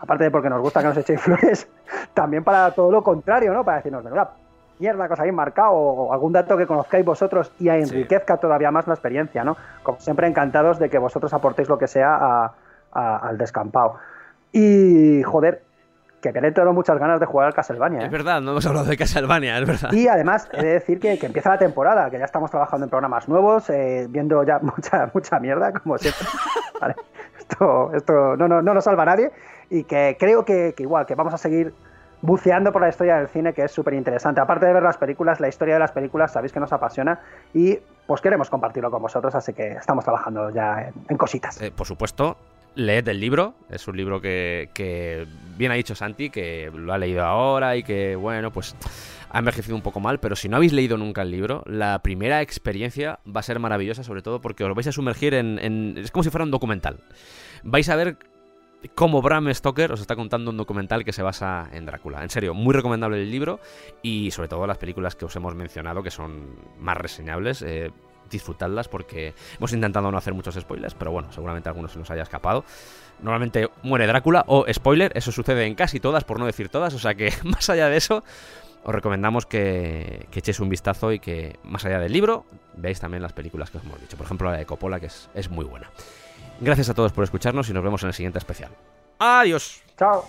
aparte 0.00 0.24
de 0.24 0.30
porque 0.32 0.48
nos 0.50 0.60
gusta 0.60 0.80
que 0.80 0.86
nos 0.86 0.96
echéis 0.96 1.20
flores, 1.26 1.68
también 2.14 2.44
para 2.44 2.70
todo 2.72 2.90
lo 2.92 3.02
contrario, 3.02 3.52
¿no? 3.52 3.64
Para 3.64 3.78
decirnos, 3.78 4.04
menuda 4.04 4.30
mierda 4.78 5.06
que 5.06 5.12
os 5.14 5.20
habéis 5.20 5.34
marcado 5.34 5.70
o, 5.72 6.06
o 6.08 6.12
algún 6.12 6.32
dato 6.32 6.56
que 6.56 6.66
conozcáis 6.66 7.04
vosotros 7.04 7.52
y 7.60 7.68
enriquezca 7.68 8.36
todavía 8.38 8.70
más 8.72 8.86
la 8.88 8.94
experiencia, 8.94 9.44
¿no? 9.44 9.56
Como 9.84 9.98
siempre, 10.00 10.26
encantados 10.26 10.78
de 10.80 10.88
que 10.90 10.98
vosotros 10.98 11.32
aportéis 11.32 11.68
lo 11.68 11.78
que 11.78 11.86
sea 11.86 12.16
a- 12.16 12.52
a- 12.92 13.16
al 13.18 13.38
descampado. 13.38 13.96
Y, 14.52 15.22
joder, 15.22 15.62
que 16.20 16.32
me 16.32 16.38
han 16.38 16.44
entrado 16.44 16.72
muchas 16.72 16.98
ganas 16.98 17.18
de 17.18 17.26
jugar 17.26 17.48
al 17.48 17.54
Castlevania, 17.54 18.02
¿eh? 18.02 18.04
Es 18.04 18.10
verdad, 18.10 18.40
no 18.40 18.52
hemos 18.52 18.64
hablado 18.66 18.86
de 18.86 18.96
Castlevania, 18.96 19.58
es 19.58 19.66
verdad. 19.66 19.92
Y 19.92 20.06
además, 20.08 20.48
he 20.52 20.62
de 20.62 20.72
decir 20.74 21.00
que, 21.00 21.18
que 21.18 21.26
empieza 21.26 21.48
la 21.50 21.58
temporada, 21.58 22.10
que 22.10 22.18
ya 22.18 22.24
estamos 22.24 22.50
trabajando 22.50 22.84
en 22.84 22.90
programas 22.90 23.28
nuevos, 23.28 23.68
eh, 23.70 24.06
viendo 24.08 24.42
ya 24.44 24.58
mucha, 24.62 25.10
mucha 25.14 25.40
mierda, 25.40 25.72
como 25.72 25.98
siempre. 25.98 26.26
Vale. 26.80 26.94
Esto, 27.38 27.90
esto 27.94 28.36
no, 28.36 28.46
no, 28.46 28.62
no 28.62 28.74
nos 28.74 28.84
salva 28.84 29.02
a 29.02 29.06
nadie. 29.06 29.32
Y 29.68 29.84
que 29.84 30.16
creo 30.18 30.44
que, 30.44 30.74
que 30.76 30.82
igual, 30.84 31.06
que 31.06 31.14
vamos 31.14 31.34
a 31.34 31.38
seguir 31.38 31.74
buceando 32.20 32.70
por 32.72 32.82
la 32.82 32.88
historia 32.88 33.16
del 33.16 33.26
cine, 33.28 33.52
que 33.52 33.64
es 33.64 33.72
súper 33.72 33.94
interesante. 33.94 34.40
Aparte 34.40 34.66
de 34.66 34.72
ver 34.74 34.82
las 34.82 34.96
películas, 34.98 35.40
la 35.40 35.48
historia 35.48 35.74
de 35.74 35.80
las 35.80 35.90
películas, 35.90 36.30
sabéis 36.32 36.52
que 36.52 36.60
nos 36.60 36.72
apasiona. 36.72 37.18
Y 37.52 37.78
pues 38.06 38.20
queremos 38.20 38.48
compartirlo 38.48 38.90
con 38.92 39.02
vosotros, 39.02 39.34
así 39.34 39.52
que 39.54 39.72
estamos 39.72 40.04
trabajando 40.04 40.50
ya 40.50 40.82
en, 40.88 40.94
en 41.08 41.16
cositas. 41.16 41.60
Eh, 41.60 41.72
por 41.76 41.86
supuesto, 41.86 42.36
leed 42.74 43.08
el 43.08 43.20
libro. 43.20 43.54
Es 43.70 43.86
un 43.88 43.96
libro 43.96 44.20
que, 44.20 44.70
que 44.74 45.26
bien 45.56 45.72
ha 45.72 45.74
dicho 45.74 45.94
Santi, 45.94 46.30
que 46.30 46.70
lo 46.74 46.92
ha 46.92 46.98
leído 46.98 47.24
ahora 47.24 47.76
y 47.76 47.82
que, 47.82 48.16
bueno, 48.16 48.50
pues 48.52 48.74
ha 49.30 49.38
envejecido 49.38 49.74
un 49.76 49.82
poco 49.82 50.00
mal. 50.00 50.20
Pero 50.20 50.36
si 50.36 50.48
no 50.48 50.56
habéis 50.56 50.72
leído 50.72 50.96
nunca 50.96 51.22
el 51.22 51.30
libro, 51.30 51.62
la 51.66 52.00
primera 52.02 52.42
experiencia 52.42 53.20
va 53.24 53.40
a 53.40 53.44
ser 53.44 53.58
maravillosa, 53.58 54.04
sobre 54.04 54.22
todo 54.22 54.40
porque 54.40 54.64
os 54.64 54.74
vais 54.74 54.86
a 54.86 54.92
sumergir 54.92 55.34
en. 55.34 55.96
es 55.98 56.10
como 56.10 56.22
si 56.22 56.30
fuera 56.30 56.44
un 56.44 56.50
documental. 56.50 57.00
Vais 57.62 57.88
a 57.88 57.96
ver 57.96 58.18
cómo 58.94 59.22
Bram 59.22 59.52
Stoker 59.54 59.92
os 59.92 60.00
está 60.00 60.16
contando 60.16 60.50
un 60.50 60.56
documental 60.56 61.04
que 61.04 61.12
se 61.12 61.22
basa 61.22 61.68
en 61.72 61.86
Drácula. 61.86 62.22
En 62.22 62.30
serio, 62.30 62.54
muy 62.54 62.74
recomendable 62.74 63.22
el 63.22 63.30
libro 63.30 63.60
y 64.02 64.30
sobre 64.32 64.48
todo 64.48 64.66
las 64.66 64.78
películas 64.78 65.14
que 65.14 65.24
os 65.24 65.36
hemos 65.36 65.54
mencionado 65.54 66.02
que 66.02 66.10
son 66.10 66.56
más 66.78 66.96
reseñables. 66.96 67.62
eh, 67.62 67.90
disfrutadlas 68.32 68.88
porque 68.88 69.34
hemos 69.56 69.72
intentado 69.72 70.10
no 70.10 70.18
hacer 70.18 70.34
muchos 70.34 70.56
spoilers, 70.56 70.94
pero 70.94 71.12
bueno, 71.12 71.30
seguramente 71.32 71.68
alguno 71.68 71.88
se 71.88 71.98
nos 71.98 72.10
haya 72.10 72.22
escapado. 72.22 72.64
Normalmente 73.20 73.70
muere 73.82 74.06
Drácula 74.06 74.44
o 74.48 74.66
spoiler, 74.72 75.12
eso 75.14 75.30
sucede 75.30 75.66
en 75.66 75.76
casi 75.76 76.00
todas, 76.00 76.24
por 76.24 76.40
no 76.40 76.46
decir 76.46 76.68
todas, 76.68 76.92
o 76.94 76.98
sea 76.98 77.14
que 77.14 77.32
más 77.44 77.70
allá 77.70 77.88
de 77.88 77.96
eso, 77.96 78.24
os 78.82 78.94
recomendamos 78.94 79.46
que, 79.46 80.26
que 80.30 80.40
echéis 80.40 80.58
un 80.58 80.68
vistazo 80.68 81.12
y 81.12 81.20
que 81.20 81.58
más 81.62 81.84
allá 81.84 82.00
del 82.00 82.12
libro, 82.12 82.46
veáis 82.74 82.98
también 82.98 83.22
las 83.22 83.32
películas 83.32 83.70
que 83.70 83.78
os 83.78 83.84
hemos 83.84 84.00
dicho. 84.00 84.16
Por 84.16 84.26
ejemplo, 84.26 84.50
la 84.50 84.56
de 84.56 84.66
Coppola, 84.66 84.98
que 84.98 85.06
es, 85.06 85.30
es 85.34 85.48
muy 85.48 85.64
buena. 85.64 85.90
Gracias 86.60 86.88
a 86.88 86.94
todos 86.94 87.12
por 87.12 87.24
escucharnos 87.24 87.68
y 87.68 87.72
nos 87.72 87.82
vemos 87.82 88.02
en 88.02 88.08
el 88.08 88.14
siguiente 88.14 88.38
especial. 88.38 88.70
Adiós. 89.18 89.82
Chao. 89.96 90.24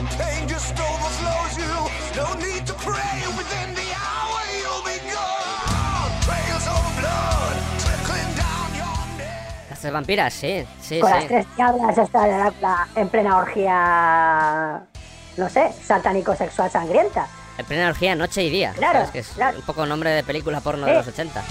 You. 0.00 0.08
The 0.08 0.16
pain 0.16 0.48
just 0.48 0.78
overflows 0.78 1.56
you. 1.58 1.74
No 2.16 2.34
need 2.34 2.66
to 2.66 2.74
pray. 2.74 3.22
Within 3.36 3.74
the 3.74 3.88
hour 3.94 4.40
you'll 4.60 4.84
be 4.84 4.98
gone. 5.12 6.10
Trails 6.22 6.66
of 6.66 6.84
blood 6.98 7.56
trickling 7.78 8.34
down 8.36 8.68
your 8.74 9.18
neck. 9.18 9.70
Las 9.70 9.80
tres 9.80 9.92
vampiras, 9.92 10.32
sí, 10.34 10.64
sí, 10.80 11.00
Con 11.00 11.10
las 11.10 11.26
tres 11.26 11.46
diablas 11.56 11.96
Drácula 11.96 12.88
en 12.94 13.08
plena 13.08 13.36
orgía, 13.38 14.82
no 15.36 15.48
sé, 15.48 15.72
satánico-sexual 15.82 16.70
sangrienta. 16.70 17.26
En 17.58 17.66
plena 17.66 17.88
orgía, 17.88 18.14
noche 18.14 18.44
y 18.44 18.50
día. 18.50 18.72
Claro, 18.72 19.00
¿sabes? 19.00 19.10
Que 19.10 19.18
es 19.18 19.28
claro. 19.28 19.58
un 19.58 19.64
poco 19.64 19.84
nombre 19.84 20.10
de 20.10 20.22
película 20.22 20.60
porno 20.60 20.86
de 20.86 20.94
los 20.94 21.06
80. 21.08 21.42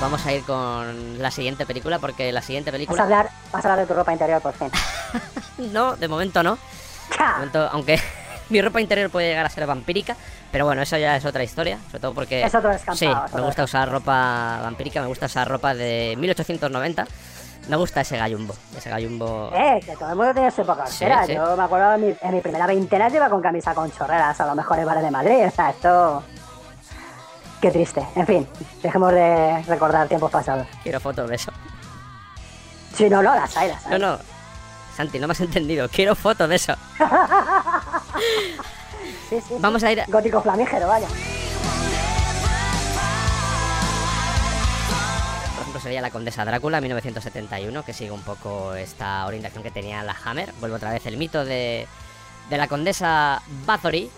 Vamos 0.00 0.24
a 0.26 0.32
ir 0.32 0.44
con 0.44 1.18
la 1.20 1.30
siguiente 1.30 1.64
película 1.64 1.98
porque 1.98 2.30
la 2.30 2.42
siguiente 2.42 2.70
Vas 2.70 2.74
a 2.74 2.76
película... 2.76 3.02
hablar, 3.02 3.30
vas 3.50 3.64
a 3.64 3.68
hablar 3.68 3.86
de 3.86 3.92
tu 3.92 3.94
ropa 3.98 4.12
interior 4.12 4.40
por 4.42 4.52
fin. 4.54 4.70
No, 5.72 5.96
de 5.96 6.06
momento 6.06 6.42
no. 6.42 6.56
De 6.56 7.24
momento, 7.36 7.68
aunque 7.72 7.98
mi 8.50 8.60
ropa 8.60 8.78
interior 8.78 9.08
puede 9.08 9.28
llegar 9.28 9.46
a 9.46 9.48
ser 9.48 9.66
vampírica, 9.66 10.14
pero 10.52 10.66
bueno, 10.66 10.82
eso 10.82 10.98
ya 10.98 11.16
es 11.16 11.24
otra 11.24 11.42
historia, 11.42 11.78
sobre 11.86 12.00
todo 12.00 12.12
porque... 12.12 12.42
Es 12.44 12.54
otro 12.54 12.70
Sí, 12.94 13.08
me 13.34 13.40
gusta 13.40 13.64
usar 13.64 13.90
ropa 13.90 14.60
vampírica, 14.62 15.00
me 15.00 15.06
gusta 15.06 15.26
usar 15.26 15.48
ropa 15.48 15.74
de 15.74 16.14
1890. 16.18 17.06
Me 17.68 17.76
gusta 17.76 18.02
ese 18.02 18.18
gallumbo, 18.18 18.54
ese 18.76 18.90
gallumbo... 18.90 19.50
Eh, 19.54 19.80
que 19.84 19.96
todo 19.96 20.10
el 20.10 20.16
mundo 20.16 20.34
tiene 20.34 20.50
su 20.52 20.60
época 20.60 20.86
Sí, 20.86 21.04
sí. 21.26 21.34
Yo 21.34 21.56
me 21.56 21.64
acuerdo 21.64 21.94
en 21.94 22.00
mi, 22.06 22.14
en 22.20 22.34
mi 22.34 22.40
primera 22.40 22.66
veintena 22.66 23.08
iba 23.08 23.28
con 23.30 23.40
camisa 23.42 23.74
con 23.74 23.90
chorreras 23.90 24.38
a 24.40 24.46
los 24.46 24.54
mejores 24.54 24.84
bares 24.84 25.02
de 25.02 25.10
Madrid. 25.10 25.46
O 25.46 25.50
sea, 25.50 25.70
esto... 25.70 26.22
Qué 27.60 27.70
triste. 27.70 28.06
En 28.14 28.26
fin, 28.26 28.46
dejemos 28.82 29.12
de 29.12 29.62
recordar 29.62 30.08
tiempos 30.08 30.30
pasados. 30.30 30.66
Quiero 30.82 31.00
fotos 31.00 31.28
de 31.28 31.36
eso. 31.36 31.52
Si 32.94 33.08
no, 33.08 33.22
no, 33.22 33.34
las 33.34 33.56
hay, 33.56 33.68
las 33.68 33.86
hay. 33.86 33.98
No, 33.98 33.98
no. 33.98 34.18
Santi, 34.96 35.18
no 35.18 35.26
me 35.26 35.32
has 35.32 35.40
entendido. 35.40 35.88
Quiero 35.88 36.14
fotos 36.14 36.48
de 36.48 36.56
eso. 36.56 36.74
Sí, 39.28 39.40
sí, 39.40 39.54
Vamos 39.58 39.82
a 39.82 39.90
ir... 39.90 40.04
Gótico 40.06 40.40
flamígero, 40.40 40.86
vaya. 40.86 41.08
Por 45.54 45.62
ejemplo, 45.62 45.80
sería 45.80 46.00
la 46.00 46.10
Condesa 46.10 46.44
Drácula, 46.44 46.80
1971, 46.80 47.84
que 47.84 47.92
sigue 47.92 48.12
un 48.12 48.22
poco 48.22 48.74
esta 48.74 49.26
orientación 49.26 49.64
que 49.64 49.72
tenía 49.72 50.04
la 50.04 50.14
Hammer. 50.24 50.52
Vuelvo 50.60 50.76
otra 50.76 50.92
vez 50.92 51.06
el 51.06 51.16
mito 51.16 51.44
de, 51.44 51.88
de 52.48 52.56
la 52.56 52.68
Condesa 52.68 53.42
Bathory. 53.66 54.10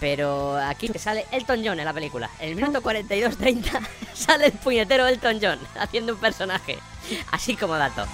Pero 0.00 0.56
aquí 0.56 0.88
que 0.88 0.98
sale 0.98 1.26
Elton 1.32 1.62
John 1.64 1.78
en 1.78 1.84
la 1.84 1.92
película. 1.92 2.30
En 2.38 2.50
el 2.50 2.56
minuto 2.56 2.80
42-30 2.82 3.80
sale 4.14 4.46
el 4.46 4.52
puñetero 4.52 5.06
Elton 5.06 5.38
John 5.42 5.58
haciendo 5.78 6.14
un 6.14 6.20
personaje. 6.20 6.78
Así 7.30 7.56
como 7.56 7.74
dato. 7.76 8.06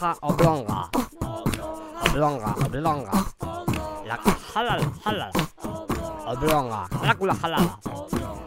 Caja 0.00 0.16
oblonga. 0.22 0.90
Oblonga, 2.10 2.50
oblonga. 2.66 3.12
La 4.04 4.16
caja 4.16 4.46
halal, 4.54 4.82
halal. 5.04 5.32
Oblonga. 6.26 6.88
Drácula 7.02 7.34
halal. 7.42 7.66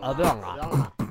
Oblonga. 0.02 1.03